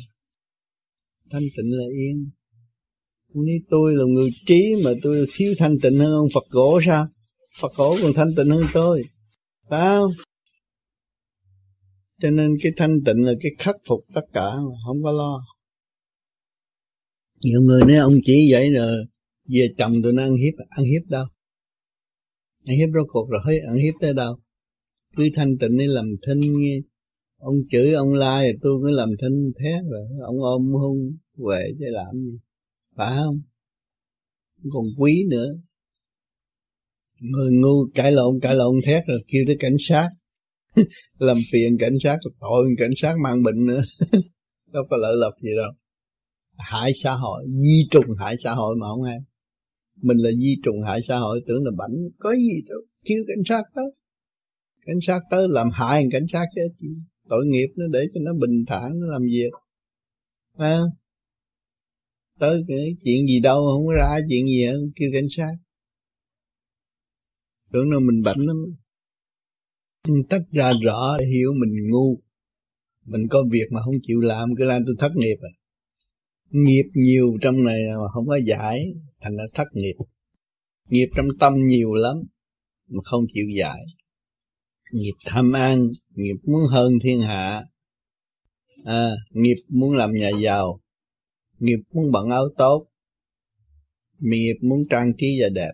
Thanh 1.31 1.43
tịnh 1.57 1.70
là 1.70 1.85
yên. 1.85 2.31
Nếu 3.35 3.59
tôi 3.70 3.97
là 3.97 4.05
người 4.05 4.31
trí 4.47 4.75
mà 4.85 4.91
tôi 5.02 5.27
thiếu 5.33 5.55
thanh 5.59 5.77
tịnh 5.83 5.99
hơn 5.99 6.12
ông 6.12 6.28
Phật 6.35 6.44
gỗ 6.51 6.81
sao? 6.86 7.09
Phật 7.61 7.73
cổ 7.77 7.97
còn 8.02 8.12
thanh 8.12 8.35
tịnh 8.36 8.51
hơn 8.51 8.65
tôi. 8.75 9.02
Phải 9.70 9.81
không? 9.81 10.12
Cho 12.20 12.31
nên 12.31 12.57
cái 12.62 12.73
thanh 12.77 13.05
tịnh 13.05 13.25
là 13.25 13.33
cái 13.43 13.52
khắc 13.59 13.77
phục 13.89 14.01
tất 14.15 14.25
cả 14.33 14.57
mà 14.57 14.77
không 14.86 15.02
có 15.02 15.12
lo. 15.12 15.44
Nhiều 17.41 17.61
người 17.61 17.81
nói 17.81 17.97
ông 17.97 18.15
chỉ 18.25 18.49
vậy 18.52 18.70
rồi 18.70 19.07
về 19.52 19.68
chồng 19.78 19.92
tôi 20.02 20.12
nó 20.12 20.22
ăn 20.22 20.34
hiếp 20.34 20.55
ăn 20.68 20.84
hiếp 20.84 21.02
đâu? 21.08 21.24
Ăn 22.64 22.76
hiếp 22.76 22.89
rốt 22.94 23.06
cuộc 23.12 23.28
rồi, 23.31 23.58
ăn 23.68 23.76
hiếp 23.76 23.94
tới 24.00 24.14
đâu? 24.14 24.39
Cứ 25.16 25.28
thanh 25.34 25.58
tịnh 25.58 25.76
đi 25.78 25.86
làm 25.86 26.06
thinh 26.26 26.40
nghe 26.58 26.81
ông 27.39 27.55
chửi 27.70 27.92
ông 27.92 28.14
la 28.14 28.40
thì 28.42 28.58
tôi 28.62 28.72
cứ 28.82 28.90
làm 28.90 29.08
thinh 29.22 29.52
thế 29.58 29.72
rồi, 29.90 30.06
ông 30.26 30.36
ôm 30.40 30.62
hung 30.62 31.16
về 31.36 31.72
chứ 31.78 31.84
làm 31.89 32.14
gì? 32.14 32.39
Phải 32.97 33.16
không 33.24 33.40
còn 34.70 34.84
quý 34.98 35.24
nữa. 35.31 35.47
Người 37.20 37.50
ngu 37.52 37.86
cãi 37.94 38.12
lộn 38.12 38.40
cãi 38.42 38.55
lộn 38.55 38.74
thét 38.86 39.05
rồi 39.06 39.18
kêu 39.28 39.44
tới 39.47 39.56
cảnh 39.60 39.76
sát. 39.78 40.10
Làm 41.18 41.36
phiền 41.52 41.76
cảnh 41.78 41.97
sát, 42.02 42.18
tội 42.40 42.66
cảnh 42.78 42.90
sát 42.97 43.14
mang 43.22 43.42
bệnh 43.42 43.66
nữa. 43.66 43.82
Đâu 44.72 44.82
có 44.90 44.97
lợi 44.97 45.12
lộc 45.16 45.32
gì 45.40 45.50
đâu. 45.56 45.72
Hại 46.56 46.92
xã 46.94 47.14
hội, 47.14 47.44
di 47.62 47.89
trùng 47.90 48.16
hại 48.18 48.36
xã 48.44 48.52
hội 48.52 48.76
mà 48.81 48.86
không 48.89 49.02
ai 49.02 49.18
mình 50.02 50.16
là 50.16 50.31
di 50.31 50.56
trùng 50.64 50.82
hại 50.86 51.00
xã 51.08 51.18
hội 51.18 51.40
tưởng 51.47 51.64
là 51.64 51.70
bảnh 51.78 51.97
có 52.18 52.34
gì 52.34 52.62
đâu 52.68 52.78
kêu 53.05 53.22
cảnh 53.28 53.42
sát 53.48 53.62
tới. 53.74 53.84
Cảnh 54.86 54.98
sát 55.06 55.20
tới 55.31 55.48
làm 55.50 55.68
hại 55.72 56.05
cảnh 56.12 56.26
sát 56.32 56.44
chứ. 56.55 56.89
Tội 57.28 57.47
nghiệp 57.47 57.66
nó 57.76 57.86
để 57.92 58.06
cho 58.14 58.20
nó 58.24 58.32
bình 58.40 58.64
thản 58.66 59.00
nó 59.00 59.06
làm 59.06 59.22
việc. 59.22 59.50
À, 60.56 60.81
tới 62.39 62.64
cái 62.68 62.97
chuyện 63.05 63.26
gì 63.26 63.40
đâu 63.40 63.66
không 63.74 63.86
có 63.86 63.92
ra 63.92 64.18
chuyện 64.28 64.47
gì 64.47 64.64
hết 64.66 64.78
kêu 64.97 65.10
cảnh 65.12 65.28
sát. 65.36 65.52
Tưởng 67.72 67.90
đâu 67.90 68.00
mình 68.00 68.22
bệnh 68.22 68.39
lắm. 68.39 68.56
Tất 70.28 70.42
ra 70.50 70.72
rõ 70.82 71.16
để 71.18 71.26
hiểu 71.26 71.52
mình 71.52 71.90
ngu. 71.90 72.18
Mình 73.05 73.22
có 73.31 73.44
việc 73.50 73.66
mà 73.70 73.81
không 73.84 73.94
chịu 74.02 74.20
làm 74.20 74.48
cứ 74.58 74.64
làm 74.64 74.82
tôi 74.86 74.94
thất 74.98 75.12
nghiệp 75.16 75.36
à 75.40 75.52
nghiệp 76.52 76.84
nhiều 76.94 77.39
trong 77.40 77.64
này 77.64 77.82
mà 77.89 78.08
không 78.14 78.26
có 78.26 78.36
giải 78.36 78.94
thành 79.23 79.36
ra 79.36 79.44
thất 79.55 79.68
nghiệp. 79.73 79.94
Nghiệp 80.89 81.07
trong 81.17 81.26
tâm 81.41 81.52
nhiều 81.67 81.94
lắm 81.94 82.17
mà 82.89 83.01
không 83.05 83.25
chịu 83.34 83.47
giải. 83.59 83.84
Nghiệp 84.92 85.15
tham 85.26 85.52
ăn 85.52 85.89
nghiệp 86.15 86.36
muốn 86.42 86.62
hơn 86.70 86.92
thiên 87.02 87.20
hạ. 87.20 87.65
À, 88.84 89.10
nghiệp 89.31 89.55
muốn 89.68 89.92
làm 89.92 90.12
nhà 90.12 90.31
giàu. 90.42 90.81
Nghiệp 91.59 91.78
muốn 91.92 92.12
bận 92.12 92.31
áo 92.31 92.49
tốt. 92.59 92.86
Nghiệp 94.18 94.55
muốn 94.62 94.78
trang 94.91 95.12
trí 95.18 95.39
và 95.41 95.49
đẹp. 95.49 95.73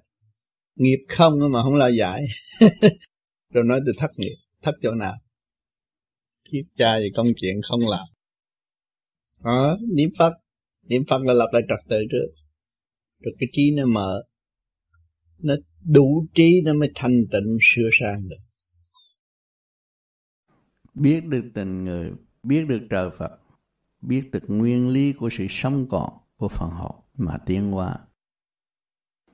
Nghiệp 0.75 0.99
không 1.09 1.33
mà 1.53 1.63
không 1.63 1.75
lo 1.75 1.89
giải. 1.89 2.25
Rồi 3.53 3.65
nói 3.65 3.81
từ 3.87 3.93
thất 3.99 4.11
nghiệp. 4.17 4.37
Thất 4.63 4.73
chỗ 4.83 4.95
nào? 4.95 5.15
Kiếp 6.45 6.65
cha 6.77 6.99
thì 6.99 7.11
công 7.17 7.27
chuyện 7.41 7.57
không 7.69 7.81
làm. 7.89 8.07
Đó 9.45 9.79
niệm 9.95 10.11
phật. 10.19 10.33
Niệm 10.83 11.03
phật 11.09 11.23
là 11.23 11.35
lập 11.35 11.49
lại 11.53 11.63
trật 11.69 11.79
tự 11.89 12.05
trước 12.11 12.48
rồi 13.21 13.35
cái 13.39 13.49
trí 13.53 13.75
nó 13.77 13.87
mở. 13.87 14.23
Nó 15.39 15.55
đủ 15.85 16.27
trí 16.35 16.61
nó 16.65 16.75
mới 16.75 16.91
thanh 16.95 17.21
tịnh, 17.33 17.59
sửa 17.61 17.89
sang 18.01 18.29
được. 18.29 18.37
Biết 20.95 21.25
được 21.25 21.45
tình 21.55 21.85
người, 21.85 22.13
biết 22.43 22.65
được 22.69 22.81
trời 22.91 23.11
Phật, 23.19 23.41
biết 24.01 24.31
được 24.33 24.43
nguyên 24.47 24.89
lý 24.89 25.13
của 25.13 25.31
sự 25.33 25.47
sống 25.51 25.87
còn 25.91 26.13
của 26.37 26.49
phần 26.49 26.71
hồn 26.71 26.97
mà 27.15 27.39
tiến 27.47 27.71
hóa. 27.71 27.99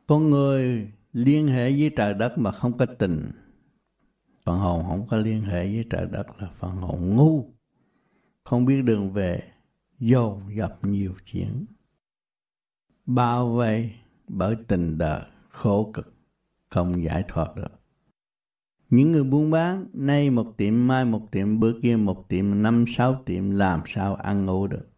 Con 0.07 0.31
người 0.31 0.89
liên 1.13 1.47
hệ 1.47 1.71
với 1.71 1.91
trời 1.97 2.15
đất 2.15 2.39
mà 2.39 2.53
không 2.53 2.79
có 2.79 2.87
tình. 2.99 3.31
Phần 4.45 4.59
hồn 4.59 4.85
không 4.89 5.07
có 5.09 5.17
liên 5.17 5.41
hệ 5.41 5.67
với 5.67 5.85
trời 5.91 6.07
đất 6.13 6.27
là 6.39 6.51
phần 6.55 6.71
hồn 6.71 7.17
ngu. 7.17 7.55
Không 8.45 8.65
biết 8.65 8.83
đường 8.83 9.13
về, 9.13 9.43
dồn 9.99 10.57
dập 10.57 10.79
nhiều 10.83 11.15
chuyện 11.25 11.67
bao 13.07 13.55
vây 13.55 13.93
bởi 14.29 14.57
tình 14.69 14.99
đời 14.99 15.23
khổ 15.49 15.91
cực. 15.95 16.15
Không 16.71 17.03
giải 17.03 17.25
thoát 17.29 17.57
được. 17.57 17.81
Những 18.91 19.13
người 19.13 19.25
buôn 19.25 19.51
bán, 19.51 19.87
nay 19.93 20.31
một 20.31 20.55
tiệm, 20.57 20.87
mai 20.87 21.05
một 21.05 21.29
tiệm, 21.31 21.61
bữa 21.61 21.81
kia 21.81 21.97
một 21.97 22.29
tiệm, 22.29 22.63
năm 22.63 22.85
sáu 22.89 23.23
tiệm, 23.27 23.51
làm 23.51 23.81
sao 23.87 24.15
ăn 24.15 24.45
ngủ 24.45 24.67
được? 24.67 24.89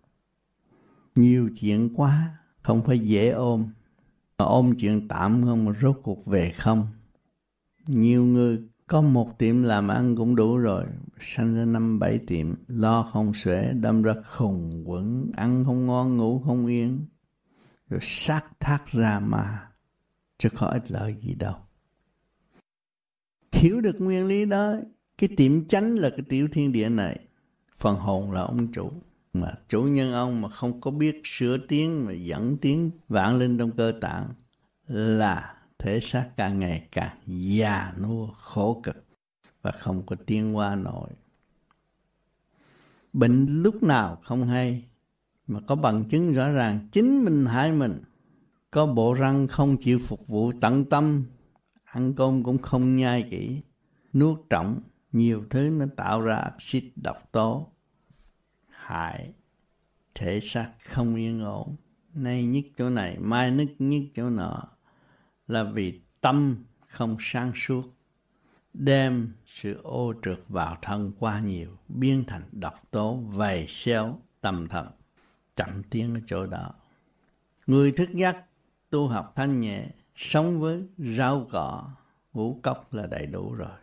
Nhiều 1.15 1.51
chuyện 1.61 1.95
quá, 1.97 2.39
không 2.63 2.83
phải 2.85 2.99
dễ 2.99 3.31
ôm. 3.31 3.65
Mà 4.39 4.45
ôm 4.45 4.75
chuyện 4.79 5.09
tạm 5.09 5.45
không 5.45 5.65
mà 5.65 5.73
rốt 5.81 6.01
cuộc 6.03 6.27
về 6.27 6.53
không. 6.57 6.87
Nhiều 7.87 8.25
người 8.25 8.59
có 8.87 9.03
một 9.03 9.39
tiệm 9.39 9.63
làm 9.63 9.89
ăn 9.89 10.17
cũng 10.17 10.37
đủ 10.37 10.57
rồi, 10.57 10.85
sanh 11.21 11.55
ra 11.55 11.65
năm 11.65 11.99
bảy 11.99 12.19
tiệm, 12.19 12.55
lo 12.69 13.03
không 13.03 13.33
xuể, 13.35 13.73
đâm 13.73 14.03
ra 14.03 14.15
khùng 14.25 14.83
quẩn, 14.87 15.31
ăn 15.37 15.65
không 15.65 15.87
ngon, 15.87 16.17
ngủ 16.17 16.43
không 16.47 16.67
yên 16.67 17.01
rồi 17.89 18.01
sát 18.03 18.45
thác 18.61 18.87
ra 18.87 19.21
mà 19.21 19.69
chứ 20.39 20.49
có 20.57 20.67
ích 20.67 20.91
lợi 20.91 21.17
gì 21.23 21.35
đâu. 21.35 21.55
Hiểu 23.53 23.81
được 23.81 23.97
nguyên 24.01 24.27
lý 24.27 24.45
đó, 24.45 24.75
cái 25.19 25.31
tiệm 25.37 25.69
chánh 25.69 25.95
là 25.95 26.11
cái 26.11 26.25
tiểu 26.29 26.49
thiên 26.53 26.73
địa 26.73 26.89
này. 26.89 27.21
Phần 27.77 27.97
hồn 27.97 28.33
là 28.33 28.41
ông 28.41 28.73
chủ, 28.73 28.93
mà 29.33 29.53
chủ 29.69 29.83
nhân 29.83 30.13
ông 30.13 30.41
mà 30.41 30.49
không 30.49 30.81
có 30.81 30.91
biết 30.91 31.21
sửa 31.25 31.59
tiếng 31.59 32.05
mà 32.05 32.13
dẫn 32.13 32.57
tiếng 32.61 32.91
vạn 33.09 33.37
linh 33.37 33.59
trong 33.59 33.71
cơ 33.77 33.93
tạng 34.01 34.29
là 34.87 35.55
thể 35.79 36.01
xác 36.01 36.31
càng 36.37 36.59
ngày 36.59 36.89
càng 36.93 37.19
già 37.27 37.93
nua, 38.03 38.27
khổ 38.27 38.81
cực 38.83 39.05
và 39.63 39.71
không 39.71 40.07
có 40.07 40.17
tiến 40.27 40.57
qua 40.57 40.75
nổi. 40.75 41.09
Bệnh 43.13 43.63
lúc 43.63 43.83
nào 43.83 44.17
không 44.23 44.47
hay 44.47 44.85
mà 45.47 45.61
có 45.67 45.75
bằng 45.75 46.05
chứng 46.05 46.33
rõ 46.33 46.51
ràng, 46.51 46.89
chính 46.93 47.25
mình 47.25 47.47
hại 47.47 47.73
mình. 47.73 48.03
Có 48.71 48.87
bộ 48.87 49.15
răng 49.15 49.49
không 49.49 49.77
chịu 49.77 49.99
phục 49.99 50.27
vụ 50.29 50.53
tận 50.61 50.85
tâm, 50.85 51.25
ăn 51.85 52.15
cơm 52.17 52.43
cũng 52.43 52.59
không 52.59 52.97
nhai 52.97 53.29
kỹ. 53.31 53.63
Nuốt 54.13 54.39
trọng, 54.51 54.81
nhiều 55.13 55.45
thứ 55.51 55.71
nó 55.71 55.87
tạo 55.97 56.21
ra 56.21 56.37
axit 56.37 56.85
độc 56.97 57.33
tố. 57.33 57.73
Hại, 58.69 59.33
thể 60.15 60.41
xác 60.41 60.73
không 60.85 61.15
yên 61.15 61.41
ổn. 61.45 61.77
Nay 62.15 62.47
nhất 62.47 62.65
chỗ 62.77 62.91
này, 62.91 63.19
mai 63.19 63.51
nứt 63.51 63.69
nhất 63.79 64.03
chỗ 64.15 64.31
nọ. 64.31 64.63
Là 65.47 65.65
vì 65.65 66.01
tâm 66.21 66.65
không 66.87 67.17
sáng 67.21 67.53
suốt. 67.55 67.83
Đem 68.75 69.33
sự 69.47 69.81
ô 69.83 70.15
trượt 70.23 70.39
vào 70.49 70.77
thân 70.83 71.13
qua 71.19 71.41
nhiều, 71.41 71.71
biến 71.89 72.25
thành 72.27 72.43
độc 72.53 72.75
tố 72.91 73.15
vầy 73.15 73.67
xéo, 73.69 74.19
tâm 74.41 74.67
thần 74.69 74.87
chậm 75.57 75.83
tiến 75.91 76.15
ở 76.15 76.21
chỗ 76.27 76.47
đó. 76.47 76.75
Người 77.67 77.93
thức 77.93 78.11
giác 78.15 78.45
tu 78.91 79.09
học 79.09 79.33
thanh 79.37 79.61
nhẹ, 79.61 79.87
sống 80.15 80.61
với 80.61 80.83
rau 80.99 81.47
cỏ, 81.51 81.91
ngũ 82.33 82.61
cốc 82.63 82.95
là 82.95 83.07
đầy 83.07 83.27
đủ 83.27 83.55
rồi. 83.55 83.79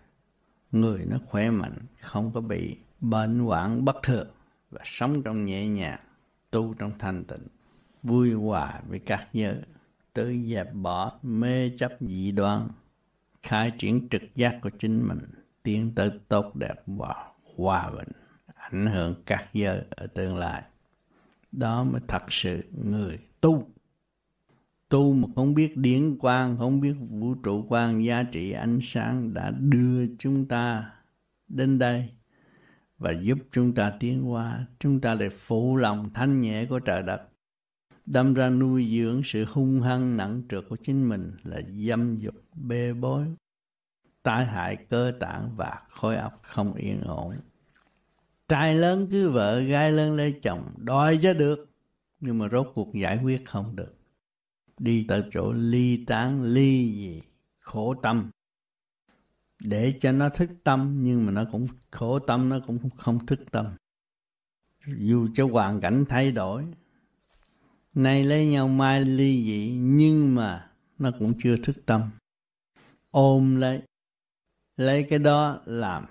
Người 0.72 1.06
nó 1.06 1.18
khỏe 1.26 1.50
mạnh, 1.50 1.78
không 2.02 2.32
có 2.34 2.42
bị 2.42 2.78
bệnh 3.00 3.40
hoạn 3.40 3.86
bất 3.86 3.96
thường 4.04 4.28
và 4.72 4.82
sống 4.86 5.24
trong 5.24 5.44
nhẹ 5.44 5.68
nhàng, 5.68 6.00
tu 6.52 6.74
trong 6.74 6.92
thanh 7.00 7.24
tịnh, 7.24 7.48
vui 8.04 8.34
hòa 8.34 8.82
với 8.88 9.00
các 9.00 9.28
giới, 9.34 9.56
tới 10.14 10.44
dẹp 10.44 10.74
bỏ 10.74 11.20
mê 11.22 11.70
chấp 11.78 11.92
dị 12.00 12.32
đoan, 12.32 12.68
khai 13.44 13.72
triển 13.78 14.10
trực 14.10 14.22
giác 14.36 14.60
của 14.62 14.70
chính 14.70 15.08
mình, 15.08 15.20
tiến 15.64 15.92
tới 15.96 16.12
tốt 16.28 16.56
đẹp 16.56 16.76
và 16.86 17.32
hòa 17.56 17.90
bình, 17.90 18.12
ảnh 18.56 18.86
hưởng 18.86 19.16
các 19.26 19.48
giới 19.54 19.82
ở 19.90 20.08
tương 20.08 20.36
lai 20.36 20.64
đó 21.54 21.84
mới 21.84 22.02
thật 22.08 22.24
sự 22.30 22.62
người 22.72 23.20
tu. 23.42 23.68
Tu 24.90 25.14
mà 25.14 25.28
không 25.36 25.54
biết 25.54 25.78
điển 25.78 26.18
quang, 26.18 26.58
không 26.58 26.82
biết 26.82 26.94
vũ 27.10 27.36
trụ 27.36 27.66
quang, 27.70 28.04
giá 28.04 28.24
trị 28.24 28.52
ánh 28.52 28.80
sáng 28.82 29.34
đã 29.34 29.52
đưa 29.52 30.16
chúng 30.20 30.48
ta 30.48 30.92
đến 31.48 31.80
đây 31.80 32.10
và 32.98 33.12
giúp 33.12 33.38
chúng 33.52 33.74
ta 33.74 33.94
tiến 34.00 34.32
qua 34.32 34.66
chúng 34.80 35.02
ta 35.02 35.16
để 35.16 35.30
phụ 35.30 35.78
lòng 35.78 36.10
thanh 36.14 36.42
nhẹ 36.42 36.66
của 36.66 36.80
trời 36.80 37.02
đất. 37.04 37.22
Đâm 38.06 38.34
ra 38.34 38.50
nuôi 38.50 38.98
dưỡng 38.98 39.22
sự 39.26 39.46
hung 39.46 39.82
hăng 39.82 40.18
nặng 40.18 40.42
trược 40.50 40.70
của 40.70 40.78
chính 40.84 41.10
mình 41.10 41.32
là 41.44 41.62
dâm 41.88 42.18
dục, 42.18 42.36
bê 42.56 42.94
bối 42.94 43.26
tai 44.24 44.46
hại, 44.46 44.78
cơ 44.90 45.14
tạng 45.20 45.56
và 45.56 45.82
khối 45.90 46.16
óc 46.16 46.40
không 46.44 46.74
yên 46.74 47.02
ổn 47.02 47.36
trai 48.48 48.76
lớn 48.76 49.08
cứ 49.12 49.30
vợ 49.30 49.60
gái 49.60 49.92
lớn 49.92 50.16
lấy 50.16 50.40
chồng, 50.44 50.74
đòi 50.78 51.20
cho 51.22 51.34
được. 51.34 51.70
Nhưng 52.20 52.38
mà 52.38 52.50
rốt 52.52 52.72
cuộc 52.76 52.96
giải 52.96 53.20
quyết 53.24 53.46
không 53.46 53.76
được. 53.76 53.96
Đi 54.80 55.06
tới 55.08 55.24
chỗ 55.32 55.52
ly 55.52 56.06
tán, 56.06 56.42
ly 56.44 56.94
gì? 56.94 57.22
Khổ 57.60 57.96
tâm. 58.04 58.30
Để 59.60 59.98
cho 60.02 60.12
nó 60.12 60.30
thức 60.30 60.50
tâm, 60.64 61.04
nhưng 61.04 61.26
mà 61.26 61.32
nó 61.32 61.46
cũng 61.52 61.68
khổ 61.92 62.20
tâm, 62.20 62.50
nó 62.50 62.60
cũng 62.68 62.90
không 62.98 63.26
thức 63.26 63.40
tâm. 63.52 63.66
Dù 64.98 65.28
cho 65.34 65.48
hoàn 65.48 65.82
cảnh 65.82 66.06
thay 66.10 66.32
đổi, 66.32 66.66
nay 67.94 68.24
lấy 68.24 68.48
nhau, 68.48 68.68
mai 68.68 69.06
ly 69.06 69.44
dị 69.46 69.74
nhưng 69.80 70.36
mà 70.36 70.72
nó 71.00 71.12
cũng 71.20 71.34
chưa 71.44 71.56
thức 71.64 71.76
tâm. 71.86 72.10
Ôm 73.12 73.56
lấy 73.56 73.82
lấy 74.78 75.04
cái 75.04 75.20
đó 75.20 75.62
làm 75.66 76.06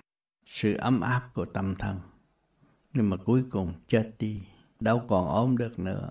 sự 0.45 0.73
ấm 0.73 1.01
áp 1.01 1.29
của 1.33 1.45
tâm 1.45 1.75
thân 1.75 1.99
nhưng 2.93 3.09
mà 3.09 3.17
cuối 3.17 3.43
cùng 3.49 3.73
chết 3.87 4.11
đi 4.19 4.41
đâu 4.79 5.01
còn 5.07 5.27
ốm 5.27 5.57
được 5.57 5.79
nữa 5.79 6.09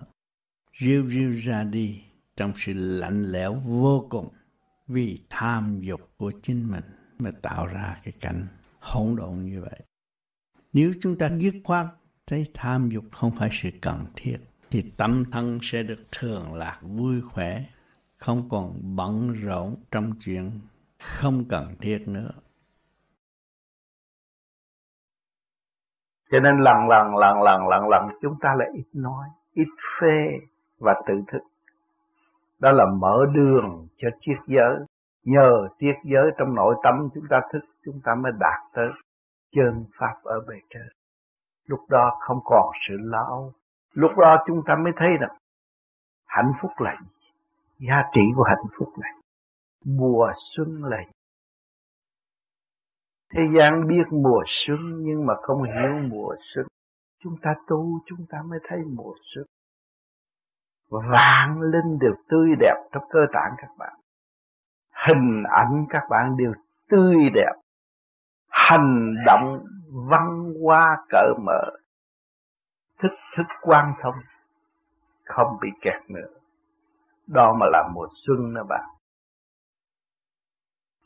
riu 0.79 1.09
riu 1.09 1.31
ra 1.31 1.63
đi 1.63 2.01
trong 2.37 2.53
sự 2.55 2.73
lạnh 2.73 3.23
lẽo 3.31 3.53
vô 3.53 4.07
cùng 4.09 4.29
vì 4.87 5.19
tham 5.29 5.79
dục 5.81 6.01
của 6.17 6.31
chính 6.43 6.71
mình 6.71 6.83
mà 7.19 7.31
tạo 7.41 7.67
ra 7.67 8.01
cái 8.03 8.13
cảnh 8.19 8.47
hỗn 8.79 9.15
độn 9.15 9.35
như 9.35 9.61
vậy. 9.61 9.79
Nếu 10.73 10.93
chúng 11.01 11.17
ta 11.17 11.29
dứt 11.37 11.53
khoát 11.63 11.87
thấy 12.27 12.45
tham 12.53 12.89
dục 12.89 13.05
không 13.11 13.31
phải 13.31 13.49
sự 13.51 13.69
cần 13.81 14.05
thiết 14.15 14.37
thì 14.71 14.81
tâm 14.97 15.23
thân 15.31 15.59
sẽ 15.61 15.83
được 15.83 16.05
thường 16.11 16.53
lạc 16.53 16.79
vui 16.81 17.21
khỏe, 17.21 17.65
không 18.17 18.49
còn 18.49 18.95
bận 18.95 19.33
rộn 19.33 19.75
trong 19.91 20.13
chuyện 20.19 20.51
không 20.99 21.45
cần 21.45 21.75
thiết 21.81 22.07
nữa. 22.07 22.31
Cho 26.33 26.39
nên 26.39 26.59
lần 26.59 26.89
lần 26.89 27.15
lần 27.15 27.41
lần 27.41 27.67
lần 27.67 27.89
lần 27.89 28.07
chúng 28.21 28.35
ta 28.41 28.49
lại 28.57 28.69
ít 28.73 28.85
nói, 28.93 29.27
ít 29.53 29.67
phê 30.01 30.39
và 30.79 30.93
tự 31.07 31.13
thức. 31.27 31.39
Đó 32.59 32.71
là 32.71 32.85
mở 33.01 33.25
đường 33.33 33.87
cho 33.97 34.09
triết 34.21 34.37
giới. 34.47 34.75
Nhờ 35.25 35.67
triết 35.79 35.95
giới 36.03 36.31
trong 36.37 36.55
nội 36.55 36.75
tâm 36.83 37.09
chúng 37.13 37.23
ta 37.29 37.41
thức 37.51 37.59
chúng 37.85 37.99
ta 38.03 38.15
mới 38.15 38.31
đạt 38.39 38.59
tới 38.73 38.87
chân 39.55 39.85
pháp 39.99 40.13
ở 40.23 40.39
bề 40.47 40.55
trên. 40.69 40.87
Lúc 41.67 41.79
đó 41.89 42.17
không 42.19 42.39
còn 42.43 42.69
sự 42.87 42.95
lo 42.99 43.25
âu. 43.27 43.51
Lúc 43.93 44.11
đó 44.17 44.37
chúng 44.47 44.61
ta 44.65 44.75
mới 44.75 44.93
thấy 44.95 45.09
rằng 45.19 45.37
hạnh 46.27 46.53
phúc 46.61 46.71
là 46.77 46.95
gì? 47.01 47.27
Giá 47.87 48.03
trị 48.13 48.21
của 48.35 48.43
hạnh 48.43 48.65
phúc 48.79 48.89
này 49.01 49.11
mùa 49.85 50.31
xuân 50.55 50.83
là 50.83 50.97
gì? 50.97 51.22
Thế 53.33 53.41
gian 53.57 53.87
biết 53.87 54.03
mùa 54.11 54.43
xuân 54.45 54.79
nhưng 55.01 55.25
mà 55.25 55.33
không 55.41 55.63
hiểu 55.63 56.09
mùa 56.09 56.35
xuân. 56.53 56.65
Chúng 57.23 57.35
ta 57.41 57.55
tu, 57.67 57.99
chúng 58.05 58.25
ta 58.29 58.37
mới 58.49 58.59
thấy 58.67 58.79
mùa 58.95 59.13
xuân. 59.35 59.45
Vạn 60.89 61.61
linh 61.61 61.99
đều 61.99 62.13
tươi 62.29 62.49
đẹp 62.59 62.75
trong 62.91 63.03
cơ 63.09 63.19
tạng 63.33 63.51
các 63.57 63.69
bạn. 63.79 63.93
Hình 65.07 65.43
ảnh 65.49 65.85
các 65.89 66.03
bạn 66.09 66.37
đều 66.37 66.53
tươi 66.89 67.15
đẹp. 67.33 67.53
Hành 68.49 69.15
động 69.25 69.59
văn 70.09 70.53
hoa 70.63 70.97
cỡ 71.09 71.33
mở. 71.45 71.71
Thức 72.99 73.11
thức 73.37 73.43
quan 73.61 73.93
thông. 74.01 74.15
Không 75.25 75.57
bị 75.61 75.69
kẹt 75.81 76.09
nữa. 76.09 76.27
Đó 77.27 77.53
mà 77.59 77.65
là 77.71 77.89
mùa 77.93 78.07
xuân 78.27 78.53
đó 78.53 78.63
bạn. 78.69 78.89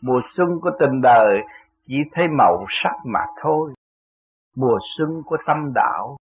Mùa 0.02 0.22
xuân 0.36 0.48
của 0.62 0.72
tình 0.80 1.02
đời 1.02 1.42
chỉ 1.88 1.96
thấy 2.12 2.28
màu 2.28 2.66
sắc 2.70 2.96
mà 3.06 3.26
thôi. 3.42 3.74
Mùa 4.56 4.80
xuân 4.98 5.24
của 5.26 5.38
tâm 5.48 5.72
đạo 5.76 6.18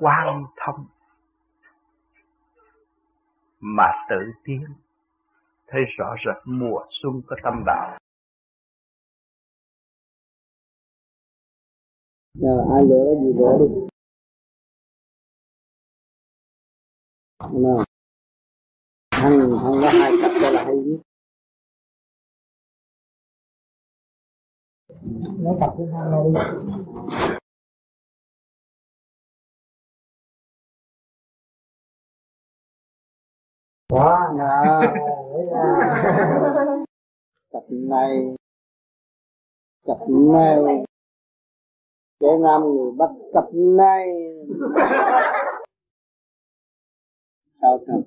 quan 0.00 0.44
thông. 0.56 0.86
Mà 3.60 3.92
tự 4.10 4.16
tiến 4.44 4.66
thấy 5.66 5.82
rõ 5.98 6.14
rệt 6.26 6.42
mùa 6.44 6.86
xuân 6.90 7.22
của 7.28 7.36
tâm 7.42 7.62
đạo. 7.66 7.98
Nhờ 12.34 12.64
ai 12.74 12.84
lựa 12.88 13.04
cái 13.06 13.16
gì 13.24 13.32
lựa 13.38 13.58
đi. 13.60 13.66
Nào. 17.62 17.84
Thằng 19.10 19.38
thằng 19.40 19.80
có 19.82 19.90
hai 19.92 20.12
cặp 20.22 20.32
đó 20.42 20.50
là 20.50 20.64
hay 20.64 20.76
nhất. 20.76 21.00
Lấy 25.42 25.56
cặp 25.60 25.70
thứ 25.78 25.84
hai 25.92 26.10
ra 26.10 26.18
đi. 26.24 26.30
Đó 33.92 34.34
nè 34.38 34.44
cặp 37.50 37.62
này. 37.68 38.36
Cặp 39.86 39.98
này. 40.08 40.84
Cái 42.20 42.38
nam 42.42 42.62
người 42.62 42.92
bắt 42.98 43.10
cặp 43.34 43.44
này. 43.52 44.08
Sao 47.60 47.78
sao? 47.86 48.02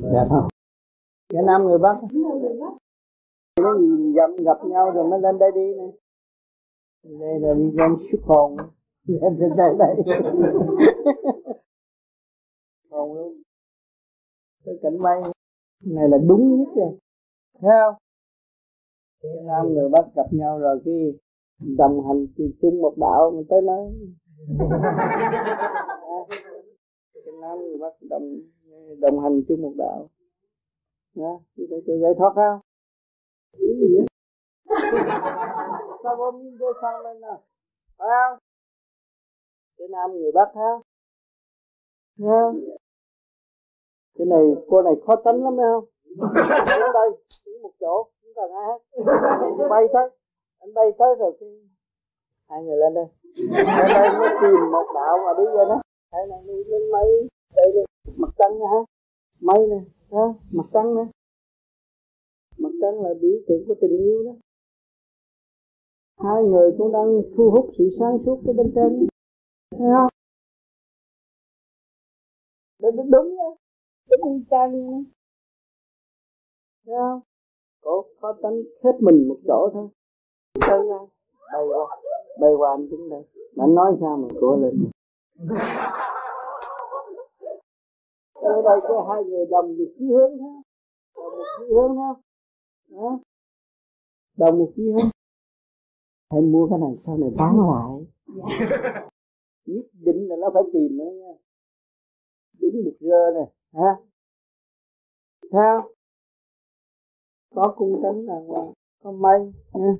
Đẹp 0.00 0.26
không? 0.28 0.48
Cái 1.28 1.42
nam 1.46 1.64
người 1.64 1.78
bắc 1.78 1.96
nó 3.62 3.70
gặp, 4.14 4.30
gặp 4.44 4.66
nhau 4.66 4.90
rồi 4.90 5.04
mới 5.10 5.20
lên 5.20 5.38
đây 5.38 5.50
đi 5.54 5.74
nè. 5.78 5.84
Đây 7.20 7.40
là 7.40 7.54
đi 7.54 7.70
lên 7.78 7.96
xuất 8.12 8.22
hồn 8.22 8.56
lên 9.06 9.36
trên 9.40 9.56
đây 9.56 9.74
đây. 9.78 9.94
Hồn 12.90 13.14
luôn 13.14 13.42
cái 14.64 14.74
cảnh 14.82 14.98
bay 15.02 15.20
này 15.84 16.08
là 16.08 16.18
đúng 16.28 16.58
nhất 16.58 16.68
rồi 16.76 16.98
thấy 17.60 17.70
không? 17.80 17.94
Cái 19.22 19.32
nam 19.46 19.74
người 19.74 19.88
bắc 19.88 20.14
gặp 20.14 20.26
nhau 20.30 20.58
rồi 20.58 20.80
cái 20.84 21.18
đồng 21.78 22.06
hành 22.06 22.26
thì 22.36 22.44
chung 22.62 22.82
một 22.82 22.94
đạo 22.96 23.30
mà 23.30 23.42
tới 23.48 23.62
nói. 23.62 23.92
Cái 27.14 27.34
nam 27.40 27.58
người 27.58 27.78
bắc 27.80 27.94
đồng 28.10 28.38
đồng 29.00 29.20
hành 29.20 29.42
chung 29.48 29.62
một 29.62 29.72
đạo. 29.78 30.08
Đó 31.14 31.40
thì 31.56 31.66
tôi 31.70 31.82
tôi 31.86 31.98
giải 32.02 32.12
thoát 32.18 32.32
không 32.34 32.60
ý 33.52 33.68
sao 36.02 36.16
bom 36.16 36.42
nhìn 36.42 36.58
vô 36.58 36.72
sang 36.82 37.00
lên 37.04 37.20
nè 37.20 37.34
phải 37.98 38.08
không 38.08 38.38
cái 39.78 39.88
nam 39.88 40.12
người 40.12 40.32
bắc 40.32 40.48
ha 40.54 40.70
nha 42.16 42.42
cái 44.18 44.26
này 44.26 44.44
cô 44.68 44.82
này 44.82 44.94
khó 45.06 45.16
tránh 45.24 45.44
lắm 45.44 45.54
phải 45.56 45.66
không 45.72 45.84
đứng 46.68 46.92
đây 46.94 47.10
đứng 47.46 47.62
một 47.62 47.72
chỗ 47.80 48.02
không 48.02 48.32
cần 48.34 48.50
ai 48.52 48.64
hết 48.66 48.78
anh 49.42 49.68
bay 49.70 49.84
tới 49.92 50.08
anh 50.58 50.74
bay 50.74 50.86
tới 50.98 51.14
rồi 51.18 51.36
cái 51.40 51.48
hai 52.48 52.62
người 52.62 52.76
lên 52.76 52.94
đây 52.94 53.06
lên 53.36 53.66
đây 53.94 54.08
mới 54.18 54.28
tìm 54.42 54.70
một 54.72 54.86
đạo 54.94 55.18
mà 55.26 55.32
đi 55.38 55.44
về 55.56 55.64
đó 55.68 55.82
thấy 56.12 56.26
này 56.30 56.40
đi 56.46 56.64
lên 56.64 56.82
mây 56.92 57.28
đây 57.56 57.66
đi 57.74 58.12
mặt 58.18 58.28
trăng 58.38 58.58
nha, 58.58 58.66
ha 58.72 58.80
mây 59.40 59.66
nè 59.66 59.76
ha 60.12 60.24
mặt 60.52 60.66
trăng 60.72 60.94
nè 60.94 61.02
mặt 62.82 62.94
là 63.02 63.14
biểu 63.20 63.38
tượng 63.48 63.64
của 63.66 63.74
tình 63.80 63.98
yêu 63.98 64.24
đó. 64.24 64.32
Hai 66.18 66.42
người 66.42 66.70
cũng 66.78 66.92
đang 66.92 67.22
thu 67.36 67.50
hút 67.50 67.70
sự 67.78 67.84
sáng 67.98 68.18
suốt 68.24 68.42
cái 68.44 68.54
bên 68.54 68.72
trên. 68.74 69.06
Thấy 69.70 69.88
không? 69.96 70.08
Đó, 72.78 72.90
đúng 72.96 73.10
đúng 73.10 73.36
đó. 73.38 73.56
Đúng 74.10 74.32
y 74.32 74.44
chang 74.50 74.72
luôn 74.72 75.04
thấy 76.86 76.94
không? 76.98 77.20
Có 77.80 78.02
có 78.20 78.34
tánh 78.42 78.62
hết 78.84 78.92
mình 79.00 79.28
một 79.28 79.36
chỗ 79.46 79.70
thôi. 79.72 79.88
Chơi 80.60 80.86
ra 80.88 80.96
à? 80.98 81.06
bay 81.52 81.62
qua. 81.68 81.96
Bay 82.40 82.50
qua 82.58 82.70
anh 82.70 82.88
đứng 82.90 83.08
đây 83.08 83.22
mà 83.56 83.64
anh 83.64 83.74
nói 83.74 83.96
sao 84.00 84.16
mà 84.16 84.28
cửa 84.40 84.56
lên? 84.62 84.90
Ở 88.34 88.62
đây 88.62 88.80
có 88.88 89.06
hai 89.10 89.24
người 89.24 89.46
đồng 89.46 89.68
một 89.68 89.84
chí 89.98 90.04
hướng 90.04 90.38
ha 90.42 90.52
đồng 91.16 91.38
một 91.38 91.44
chí 91.58 91.64
hướng 91.74 91.96
ha 91.96 92.31
đó 92.92 93.20
đồng 94.36 94.58
một 94.58 94.72
chí 94.76 94.82
hướng 94.90 95.10
em 96.28 96.52
mua 96.52 96.68
cái 96.68 96.78
này 96.78 96.96
sau 96.98 97.18
này 97.18 97.30
bán 97.38 97.60
lại? 97.60 98.06
Nhất 99.66 99.84
định 99.92 100.28
là 100.28 100.36
nó 100.36 100.50
phải 100.54 100.62
tìm 100.72 100.96
nữa 100.96 101.10
nha. 101.20 101.32
Đúng 102.60 102.84
một 102.84 102.96
rơ 103.00 103.30
này 103.34 103.46
hả? 103.72 103.96
Sao? 105.52 105.88
Có 107.54 107.74
cung 107.76 108.02
đàng 108.02 108.26
hoàng 108.26 108.72
có 109.02 109.12
mây 109.12 109.52
nha 109.72 109.94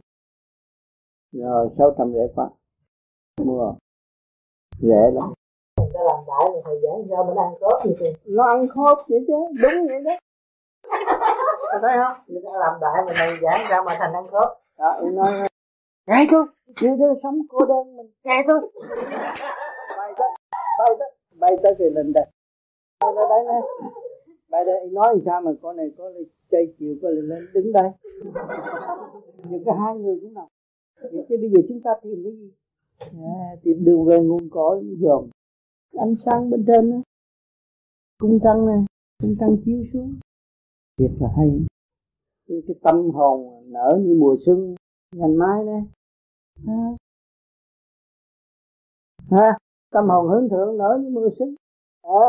rồi 1.33 1.69
sáu 1.79 1.95
trăm 1.99 2.13
rẻ 2.13 2.29
quá. 2.35 2.51
Mua. 3.45 3.75
Rẻ 4.79 5.11
lắm. 5.15 5.33
Ta 5.77 6.01
làm 6.09 6.25
đại 6.27 6.51
rồi 6.53 6.63
thầy 6.65 6.81
giảng 6.83 7.09
sao 7.11 7.25
mình 7.25 7.37
ăn 7.37 7.55
cốp 7.61 7.87
gì 7.87 7.93
kìa? 8.01 8.13
Nó 8.25 8.45
ăn 8.45 8.69
khớp 8.69 8.99
vậy 9.09 9.25
chứ. 9.27 9.33
Đúng 9.63 9.87
vậy 9.89 10.03
đó 10.05 10.13
thấy 11.83 11.97
không? 11.97 12.17
Người 12.27 12.43
ta 12.45 12.51
làm 12.59 12.81
đại 12.81 13.03
mà 13.07 13.13
thầy 13.17 13.29
giảng 13.43 13.67
sao 13.69 13.85
mà 13.85 13.97
thành 13.99 14.13
ăn 14.13 14.25
cốp 14.31 14.49
đó 14.79 14.99
em 15.03 15.15
nói 15.15 15.49
kệ 16.07 16.15
thôi 16.31 16.47
chịu 16.77 16.97
đứa 16.97 17.21
sống 17.23 17.39
cô 17.49 17.67
đơn 17.67 17.97
mình 17.97 18.11
kệ 18.23 18.43
thôi. 18.49 18.61
Bay 19.99 20.13
tới 20.19 20.29
bay 20.79 20.91
tới 20.99 21.11
bay 21.39 21.57
tới 21.63 21.75
thì 21.79 21.85
lên 21.91 22.13
đây 22.13 22.27
bay 23.01 23.13
tới 23.17 23.25
đây 23.29 23.45
nè. 23.45 23.61
Bay 24.51 24.65
đây 24.65 24.89
nói 24.93 25.23
sao 25.27 25.41
mà 25.41 25.51
con 25.63 25.77
này 25.77 25.91
có 25.99 26.09
lên 26.09 26.25
chơi 26.51 26.75
chiều 26.79 26.95
có 27.03 27.09
lên 27.09 27.29
lên 27.29 27.49
đứng 27.55 27.73
đây. 27.73 27.91
Những 29.51 29.65
cái 29.65 29.75
hai 29.81 29.97
người 29.97 30.19
cũng 30.21 30.35
nào 30.35 30.49
chứ 31.29 31.37
bây 31.41 31.51
giờ 31.51 31.61
chúng 31.69 31.81
ta 31.85 31.91
tìm 32.03 32.23
cái 32.25 32.33
gì? 32.33 32.53
À, 33.01 33.57
tìm 33.63 33.85
đường 33.85 34.05
về 34.05 34.19
nguồn 34.19 34.51
cội 34.51 34.85
dòm 35.01 35.29
ánh 35.99 36.15
sáng 36.25 36.51
bên 36.51 36.65
trên 36.67 36.91
đó. 36.91 36.97
Cung 38.19 38.39
trăng 38.45 38.67
này 38.67 38.79
cung 39.23 39.37
trăng 39.41 39.57
chiếu 39.65 39.85
xuống 39.93 40.15
thiệt 41.03 41.11
là 41.21 41.29
hay. 41.37 41.49
Cái, 42.49 42.59
tâm 42.83 43.11
hồn 43.11 43.65
nở 43.73 43.99
như 44.01 44.15
mùa 44.19 44.37
xuân 44.47 44.75
ngày 45.15 45.29
mai 45.29 45.65
đấy. 45.67 45.81
Ha 46.67 46.97
ha 49.31 49.59
tâm 49.91 50.09
hồn 50.09 50.29
hướng 50.29 50.49
thượng 50.49 50.77
nở 50.79 50.99
như 51.03 51.11
mùa 51.11 51.29
xuân. 51.39 51.55
À 52.03 52.29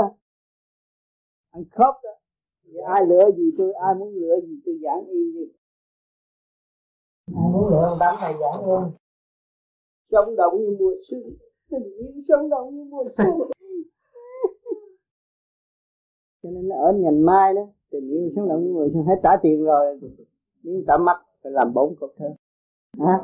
ăn 1.51 1.63
khóc 1.71 1.95
đó. 2.03 2.09
Ai 2.85 3.05
lựa 3.07 3.31
gì 3.37 3.51
tôi 3.57 3.73
ai 3.73 3.95
muốn 3.95 4.15
lựa 4.15 4.39
gì 4.41 4.61
tôi 4.65 4.79
giảng 4.83 5.05
y 5.07 5.19
như? 5.33 5.47
Ai 7.35 7.49
muốn 7.53 7.69
lựa 7.69 7.81
ông 7.89 7.97
tắm 7.99 8.15
thầy 8.19 8.33
giảng 8.33 8.65
luôn 8.65 8.91
sống 10.11 10.35
động 10.35 10.57
như 10.59 10.77
mùa 10.79 10.93
xuân 11.09 11.21
tình 11.69 11.83
yêu 11.83 12.23
sống 12.27 12.49
động 12.49 12.75
như 12.75 12.83
mùa 12.83 13.03
xuân. 13.17 13.27
Cho 16.43 16.49
nên 16.49 16.67
nó 16.67 16.75
ở 16.75 16.93
nhành 16.93 17.25
mai 17.25 17.53
đó 17.53 17.67
tình 17.93 18.09
yêu 18.09 18.31
sống 18.35 18.49
động 18.49 18.63
như 18.63 18.73
mùa 18.73 18.87
xuân 18.93 19.03
hết 19.03 19.19
trả 19.23 19.29
tiền 19.41 19.63
rồi 19.63 19.99
nếu 20.63 20.81
trả 20.87 20.97
mắc 20.97 21.17
phải 21.43 21.51
làm 21.51 21.73
bốn 21.73 21.95
cốc 21.99 22.09
thơ 22.17 22.25
hả? 22.99 23.19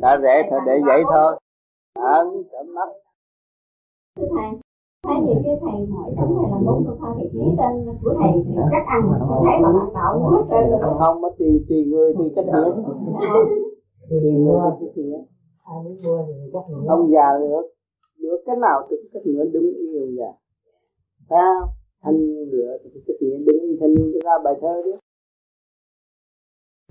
Trả 0.00 0.18
rẻ 0.22 0.48
thôi 0.50 0.60
để 0.66 0.80
vậy 0.86 1.02
thôi. 1.12 1.38
à, 1.94 2.24
trả 2.52 2.58
mắc 2.74 2.88
thầy 4.16 4.26
thấy 5.02 5.16
gì 5.26 5.34
chứ 5.44 5.50
thầy 5.60 5.86
hỏi 5.86 6.10
tấm 6.16 6.28
thầy 6.36 6.50
làm 6.50 6.64
bốn 6.66 6.84
câu 6.86 6.96
thơ 7.00 7.08
thì 7.18 7.28
ký 7.32 7.44
tên 7.58 7.98
của 8.02 8.14
thầy 8.20 8.32
thì 8.44 8.52
chắc 8.70 8.86
ăn 8.86 9.10
mà 9.10 9.18
không 9.18 9.44
thấy 9.46 9.60
mà 9.62 9.68
hoạt 9.70 9.92
động 9.94 10.32
hết 10.32 10.42
trơn 10.50 10.70
rồi. 10.70 10.94
không 10.98 11.22
nó 11.22 11.30
tùy 11.38 11.64
tùy 11.68 11.84
người 11.84 12.14
tùy 12.18 12.32
cách 12.36 12.44
nghĩa 12.44 12.70
tùy 14.10 14.32
người 14.32 14.60
tùy 14.80 14.88
cách 14.88 14.96
nghĩa 14.96 15.18
ai 15.64 15.76
muốn 15.84 15.96
mua 16.04 16.24
thì 16.26 16.50
chắc 16.52 16.62
nghĩa 16.68 16.88
ông 16.88 17.10
già 17.12 17.38
được 17.38 17.66
được 18.18 18.42
cái 18.46 18.56
nào 18.56 18.86
được 18.90 19.02
cách 19.12 19.22
nghĩa 19.26 19.44
đúng 19.44 19.72
ông 20.00 20.16
già 20.18 20.32
sao 21.30 21.68
thanh 22.02 22.16
niên 22.16 22.50
lựa 22.50 22.78
thì 22.84 22.90
cách 23.06 23.16
nghĩa 23.20 23.36
đúng 23.46 23.60
ý 23.60 23.76
thanh 23.80 23.94
niên 23.94 24.18
ra 24.24 24.38
bài 24.44 24.54
thơ 24.60 24.82
chứ. 24.84 24.92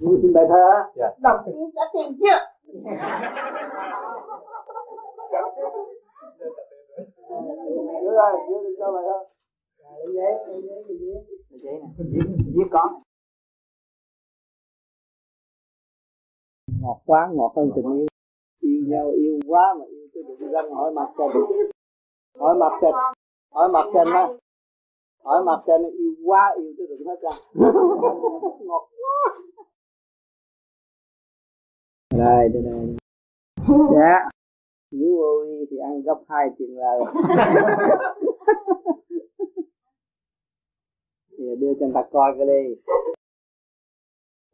Muốn 0.01 0.19
xin 0.21 0.33
bài 0.33 0.45
thơ 0.49 0.69
á. 0.71 0.91
Dạ. 0.95 1.07
đọc 1.21 1.43
thì 1.45 1.51
trả 1.75 1.81
tiền 1.93 2.19
chưa? 2.19 2.39
Đưa 8.01 8.11
rồi, 8.11 8.33
đưa 8.49 8.63
được 8.63 8.75
cho 8.79 8.91
bài 8.91 9.03
thơ. 9.07 9.19
Lấy 9.97 10.13
giấy, 10.13 10.47
lấy 10.47 10.61
giấy, 10.61 10.83
lấy 10.87 10.97
giấy. 10.99 11.23
Lấy 11.49 11.59
giấy 11.59 11.73
nè, 11.73 11.87
viết, 11.97 12.25
viết 12.55 12.67
con 12.71 12.87
Ngọt 16.81 17.01
quá, 17.05 17.29
ngọt 17.33 17.53
hơn 17.55 17.71
tình 17.75 17.85
yêu. 17.85 18.07
Yêu 18.59 18.83
nhau, 18.87 19.11
yêu 19.11 19.39
quá 19.47 19.75
mà 19.79 19.85
yêu 19.85 20.07
cái 20.13 20.23
đụng 20.23 20.51
răng 20.51 20.71
hỏi 20.73 20.91
mặt 20.91 21.07
trên 21.17 21.27
Hỏi 22.39 22.55
mặt 22.59 22.71
trên, 22.81 22.91
hỏi 23.53 23.69
mặt 23.69 23.85
trên 23.93 24.13
á 24.13 24.27
Hỏi 25.23 25.43
mặt 25.45 25.63
trên 25.67 25.81
yêu 25.97 26.13
quá, 26.25 26.55
yêu 26.57 26.73
cái 26.77 26.87
đụng 26.87 27.07
hết 27.07 27.15
răng 27.21 27.39
Ngọt 28.67 28.89
quá. 28.97 29.33
Đây, 32.17 32.49
đây, 32.49 32.63
đây. 32.63 32.95
Dạ. 33.95 34.29
Nếu 34.91 35.21
ôi 35.21 35.65
thì 35.71 35.77
ăn 35.77 36.01
gấp 36.01 36.19
hai 36.29 36.49
tiền 36.57 36.77
lời. 36.77 37.01
Thì 41.37 41.55
đưa 41.59 41.73
cho 41.79 41.85
người 41.85 41.93
ta 41.93 42.03
coi 42.11 42.33
cái 42.37 42.47
đi. 42.47 42.75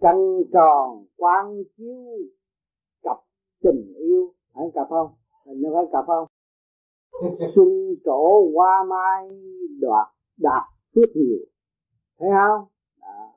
Trăng 0.02 0.42
tròn 0.54 1.06
quang 1.18 1.64
chiếu 1.78 2.18
cặp 3.04 3.18
tình 3.64 3.94
yêu. 3.98 4.34
Phải 4.54 4.64
cặp 4.74 4.88
không? 4.90 5.08
Hình 5.46 5.60
như 5.62 5.68
phải 5.74 5.86
cặp 5.92 6.06
không? 6.08 6.28
Xuân 7.56 7.96
trổ 8.06 8.50
hoa 8.56 8.84
mai 8.84 9.30
đoạt 9.80 10.08
đạt 10.38 10.64
phước 10.96 11.16
nhiều 11.16 11.40
thấy 12.20 12.30
không 12.32 12.68
Đó. 13.02 13.34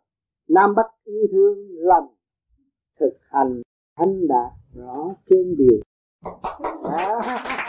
nam 0.49 0.75
bắc 0.75 0.87
yêu 1.05 1.27
thương 1.33 1.69
lành 1.71 2.07
thực 3.01 3.19
hành 3.31 3.63
thanh 3.97 4.29
đạt 4.29 4.53
rõ 4.75 5.15
trên 5.31 5.57
điều 5.57 5.81
Đó. 6.83 7.21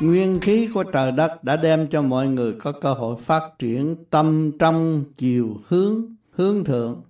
Nguyên 0.00 0.40
khí 0.40 0.70
của 0.74 0.84
trời 0.92 1.12
đất 1.12 1.44
đã 1.44 1.56
đem 1.56 1.88
cho 1.90 2.02
mọi 2.02 2.26
người 2.26 2.56
có 2.60 2.72
cơ 2.80 2.94
hội 2.94 3.16
phát 3.20 3.50
triển 3.58 3.96
tâm 4.10 4.50
trong 4.58 5.04
chiều 5.16 5.56
hướng, 5.68 6.14
hướng 6.30 6.64
thượng, 6.64 7.02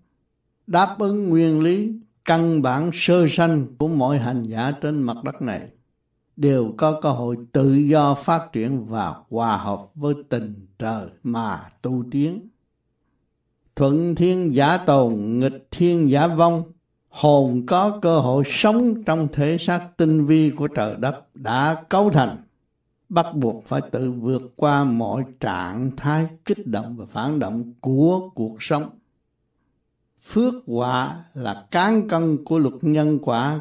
đáp 0.67 0.97
ứng 0.99 1.29
nguyên 1.29 1.61
lý 1.61 2.01
căn 2.25 2.63
bản 2.63 2.91
sơ 2.93 3.27
sanh 3.29 3.67
của 3.79 3.89
mọi 3.89 4.19
hành 4.19 4.43
giả 4.43 4.73
trên 4.83 5.03
mặt 5.03 5.17
đất 5.25 5.43
này 5.43 5.69
đều 6.37 6.75
có 6.77 7.01
cơ 7.01 7.11
hội 7.11 7.37
tự 7.53 7.75
do 7.75 8.15
phát 8.15 8.53
triển 8.53 8.87
và 8.87 9.15
hòa 9.31 9.57
hợp 9.57 9.95
với 9.95 10.15
tình 10.29 10.67
trời 10.79 11.07
mà 11.23 11.71
tu 11.83 12.05
tiến. 12.11 12.49
Thuận 13.77 14.15
thiên 14.15 14.55
giả 14.55 14.77
tồn, 14.77 15.39
nghịch 15.39 15.69
thiên 15.71 16.11
giả 16.11 16.27
vong, 16.27 16.63
hồn 17.09 17.67
có 17.67 17.99
cơ 18.03 18.19
hội 18.19 18.45
sống 18.47 19.05
trong 19.05 19.29
thể 19.33 19.59
xác 19.59 19.97
tinh 19.97 20.27
vi 20.27 20.51
của 20.51 20.69
trời 20.69 20.97
đất 20.97 21.37
đã 21.37 21.85
cấu 21.89 22.11
thành 22.11 22.37
bắt 23.13 23.27
buộc 23.35 23.65
phải 23.67 23.81
tự 23.91 24.11
vượt 24.11 24.43
qua 24.57 24.85
mọi 24.85 25.25
trạng 25.41 25.91
thái 25.97 26.27
kích 26.45 26.67
động 26.67 26.97
và 26.97 27.07
phản 27.07 27.39
động 27.39 27.73
của 27.81 28.29
cuộc 28.35 28.63
sống. 28.63 28.91
Phước 30.23 30.55
quả 30.67 31.25
là 31.35 31.67
cán 31.71 32.09
cân 32.09 32.45
của 32.45 32.59
luật 32.59 32.75
nhân 32.81 33.19
quả, 33.23 33.61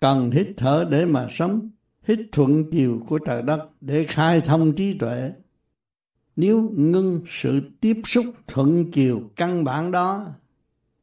cần 0.00 0.30
hít 0.30 0.46
thở 0.56 0.84
để 0.90 1.04
mà 1.04 1.26
sống, 1.30 1.68
hít 2.04 2.18
thuận 2.32 2.70
chiều 2.70 3.02
của 3.08 3.18
trời 3.18 3.42
đất 3.42 3.68
để 3.80 4.04
khai 4.08 4.40
thông 4.40 4.72
trí 4.72 4.98
tuệ. 4.98 5.32
Nếu 6.36 6.70
ngưng 6.76 7.20
sự 7.28 7.60
tiếp 7.80 8.00
xúc 8.04 8.24
thuận 8.46 8.90
chiều 8.90 9.22
căn 9.36 9.64
bản 9.64 9.90
đó 9.90 10.26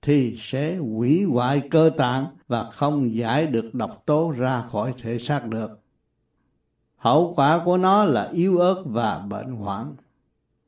thì 0.01 0.38
sẽ 0.39 0.77
hủy 0.77 1.23
hoại 1.23 1.61
cơ 1.71 1.91
tạng 1.97 2.25
và 2.47 2.69
không 2.71 3.15
giải 3.15 3.47
được 3.47 3.73
độc 3.73 4.03
tố 4.05 4.33
ra 4.38 4.63
khỏi 4.71 4.93
thể 5.01 5.19
xác 5.19 5.47
được. 5.47 5.80
Hậu 6.95 7.33
quả 7.35 7.61
của 7.65 7.77
nó 7.77 8.05
là 8.05 8.30
yếu 8.33 8.57
ớt 8.57 8.83
và 8.85 9.19
bệnh 9.19 9.51
hoạn. 9.51 9.95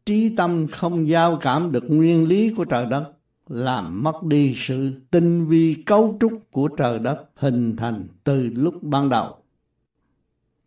Trí 0.05 0.35
tâm 0.35 0.67
không 0.71 1.07
giao 1.07 1.37
cảm 1.37 1.71
được 1.71 1.83
nguyên 1.87 2.27
lý 2.27 2.53
của 2.57 2.65
trời 2.65 2.85
đất, 2.85 3.11
làm 3.47 4.03
mất 4.03 4.23
đi 4.23 4.53
sự 4.57 4.91
tinh 5.11 5.45
vi 5.45 5.75
cấu 5.85 6.17
trúc 6.19 6.33
của 6.51 6.67
trời 6.67 6.99
đất 6.99 7.25
hình 7.35 7.75
thành 7.77 8.07
từ 8.23 8.49
lúc 8.53 8.83
ban 8.83 9.09
đầu. 9.09 9.42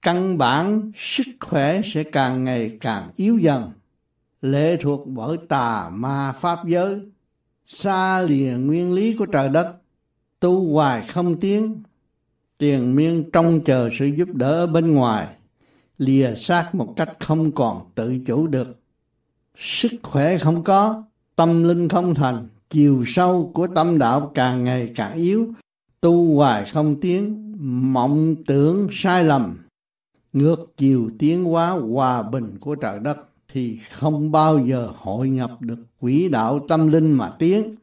Căn 0.06 0.38
bản 0.38 0.92
sức 0.96 1.26
khỏe 1.40 1.80
sẽ 1.84 2.02
càng 2.02 2.44
ngày 2.44 2.78
càng 2.80 3.10
yếu 3.16 3.38
dần, 3.38 3.70
lệ 4.42 4.76
thuộc 4.76 5.06
bởi 5.06 5.36
tà 5.48 5.88
ma 5.92 6.32
pháp 6.32 6.58
giới, 6.66 7.00
xa 7.66 8.20
lìa 8.20 8.52
nguyên 8.52 8.92
lý 8.92 9.12
của 9.12 9.26
trời 9.26 9.48
đất, 9.48 9.76
tu 10.40 10.72
hoài 10.72 11.06
không 11.08 11.40
tiến, 11.40 11.82
tiền 12.58 12.94
miên 12.96 13.30
trông 13.30 13.60
chờ 13.64 13.88
sự 13.98 14.06
giúp 14.06 14.28
đỡ 14.34 14.50
ở 14.50 14.66
bên 14.66 14.94
ngoài 14.94 15.28
lìa 15.98 16.34
xác 16.34 16.74
một 16.74 16.94
cách 16.96 17.12
không 17.20 17.52
còn 17.52 17.90
tự 17.94 18.18
chủ 18.26 18.46
được. 18.46 18.80
Sức 19.56 19.92
khỏe 20.02 20.38
không 20.38 20.64
có, 20.64 21.04
tâm 21.36 21.64
linh 21.64 21.88
không 21.88 22.14
thành, 22.14 22.48
chiều 22.70 23.04
sâu 23.06 23.50
của 23.54 23.66
tâm 23.66 23.98
đạo 23.98 24.32
càng 24.34 24.64
ngày 24.64 24.92
càng 24.94 25.14
yếu, 25.14 25.52
tu 26.00 26.36
hoài 26.36 26.64
không 26.64 27.00
tiến, 27.00 27.52
mộng 27.92 28.34
tưởng 28.46 28.88
sai 28.92 29.24
lầm, 29.24 29.56
ngược 30.36 30.72
chiều 30.76 31.10
tiến 31.18 31.44
hóa 31.44 31.70
hòa 31.70 32.22
bình 32.22 32.58
của 32.60 32.74
trời 32.74 32.98
đất 32.98 33.18
thì 33.48 33.76
không 33.76 34.32
bao 34.32 34.58
giờ 34.58 34.92
hội 34.96 35.28
nhập 35.28 35.50
được 35.60 35.78
quỹ 36.00 36.28
đạo 36.28 36.64
tâm 36.68 36.88
linh 36.88 37.12
mà 37.12 37.30
tiến 37.38 37.74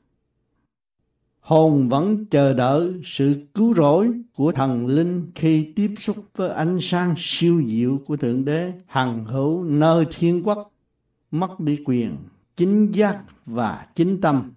hồn 1.40 1.90
vẫn 1.90 2.26
chờ 2.26 2.54
đợi 2.54 3.02
sự 3.04 3.48
cứu 3.54 3.74
rỗi 3.74 4.12
của 4.36 4.52
thần 4.52 4.88
linh 4.88 5.32
khi 5.36 5.74
tiếp 5.76 5.94
xúc 5.98 6.18
với 6.36 6.50
ánh 6.50 6.78
sáng 6.82 7.16
siêu 7.18 7.64
diệu 7.68 8.02
của 8.06 8.18
Thượng 8.18 8.46
Đế 8.46 8.74
hằng 8.88 9.26
hữu 9.26 9.64
nơi 9.64 10.06
thiên 10.18 10.44
quốc, 10.44 10.72
mất 11.32 11.60
đi 11.60 11.78
quyền, 11.86 12.18
chính 12.56 12.92
giác 12.92 13.24
và 13.46 13.88
chính 13.96 14.22
tâm. 14.22 14.52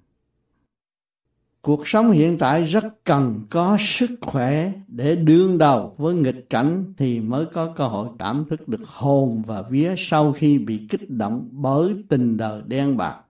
Cuộc 1.67 1.89
sống 1.89 2.11
hiện 2.11 2.39
tại 2.39 2.65
rất 2.65 2.85
cần 3.05 3.41
có 3.51 3.77
sức 3.81 4.11
khỏe 4.21 4.73
để 4.89 5.17
đương 5.17 5.59
đầu 5.59 5.95
với 5.99 6.15
nghịch 6.15 6.51
cảnh 6.51 6.95
thì 6.97 7.21
mới 7.21 7.47
có 7.47 7.73
cơ 7.77 7.87
hội 7.87 8.09
cảm 8.19 8.45
thức 8.51 8.69
được 8.69 8.89
hồn 8.89 9.43
và 9.47 9.63
vía 9.63 9.95
sau 9.99 10.33
khi 10.33 10.59
bị 10.59 10.87
kích 10.91 11.11
động 11.11 11.49
bởi 11.53 11.95
tình 12.09 12.37
đời 12.37 12.63
đen 12.67 12.97
bạc. 12.97 13.21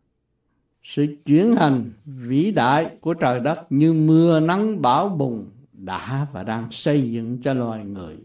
Sự 0.82 1.06
chuyển 1.24 1.56
hành 1.56 1.92
vĩ 2.04 2.52
đại 2.52 2.96
của 3.00 3.14
trời 3.14 3.40
đất 3.40 3.72
như 3.72 3.92
mưa 3.92 4.40
nắng 4.40 4.82
bão 4.82 5.08
bùng 5.08 5.50
đã 5.72 6.26
và 6.32 6.42
đang 6.42 6.70
xây 6.70 7.12
dựng 7.12 7.38
cho 7.42 7.54
loài 7.54 7.84
người. 7.84 8.16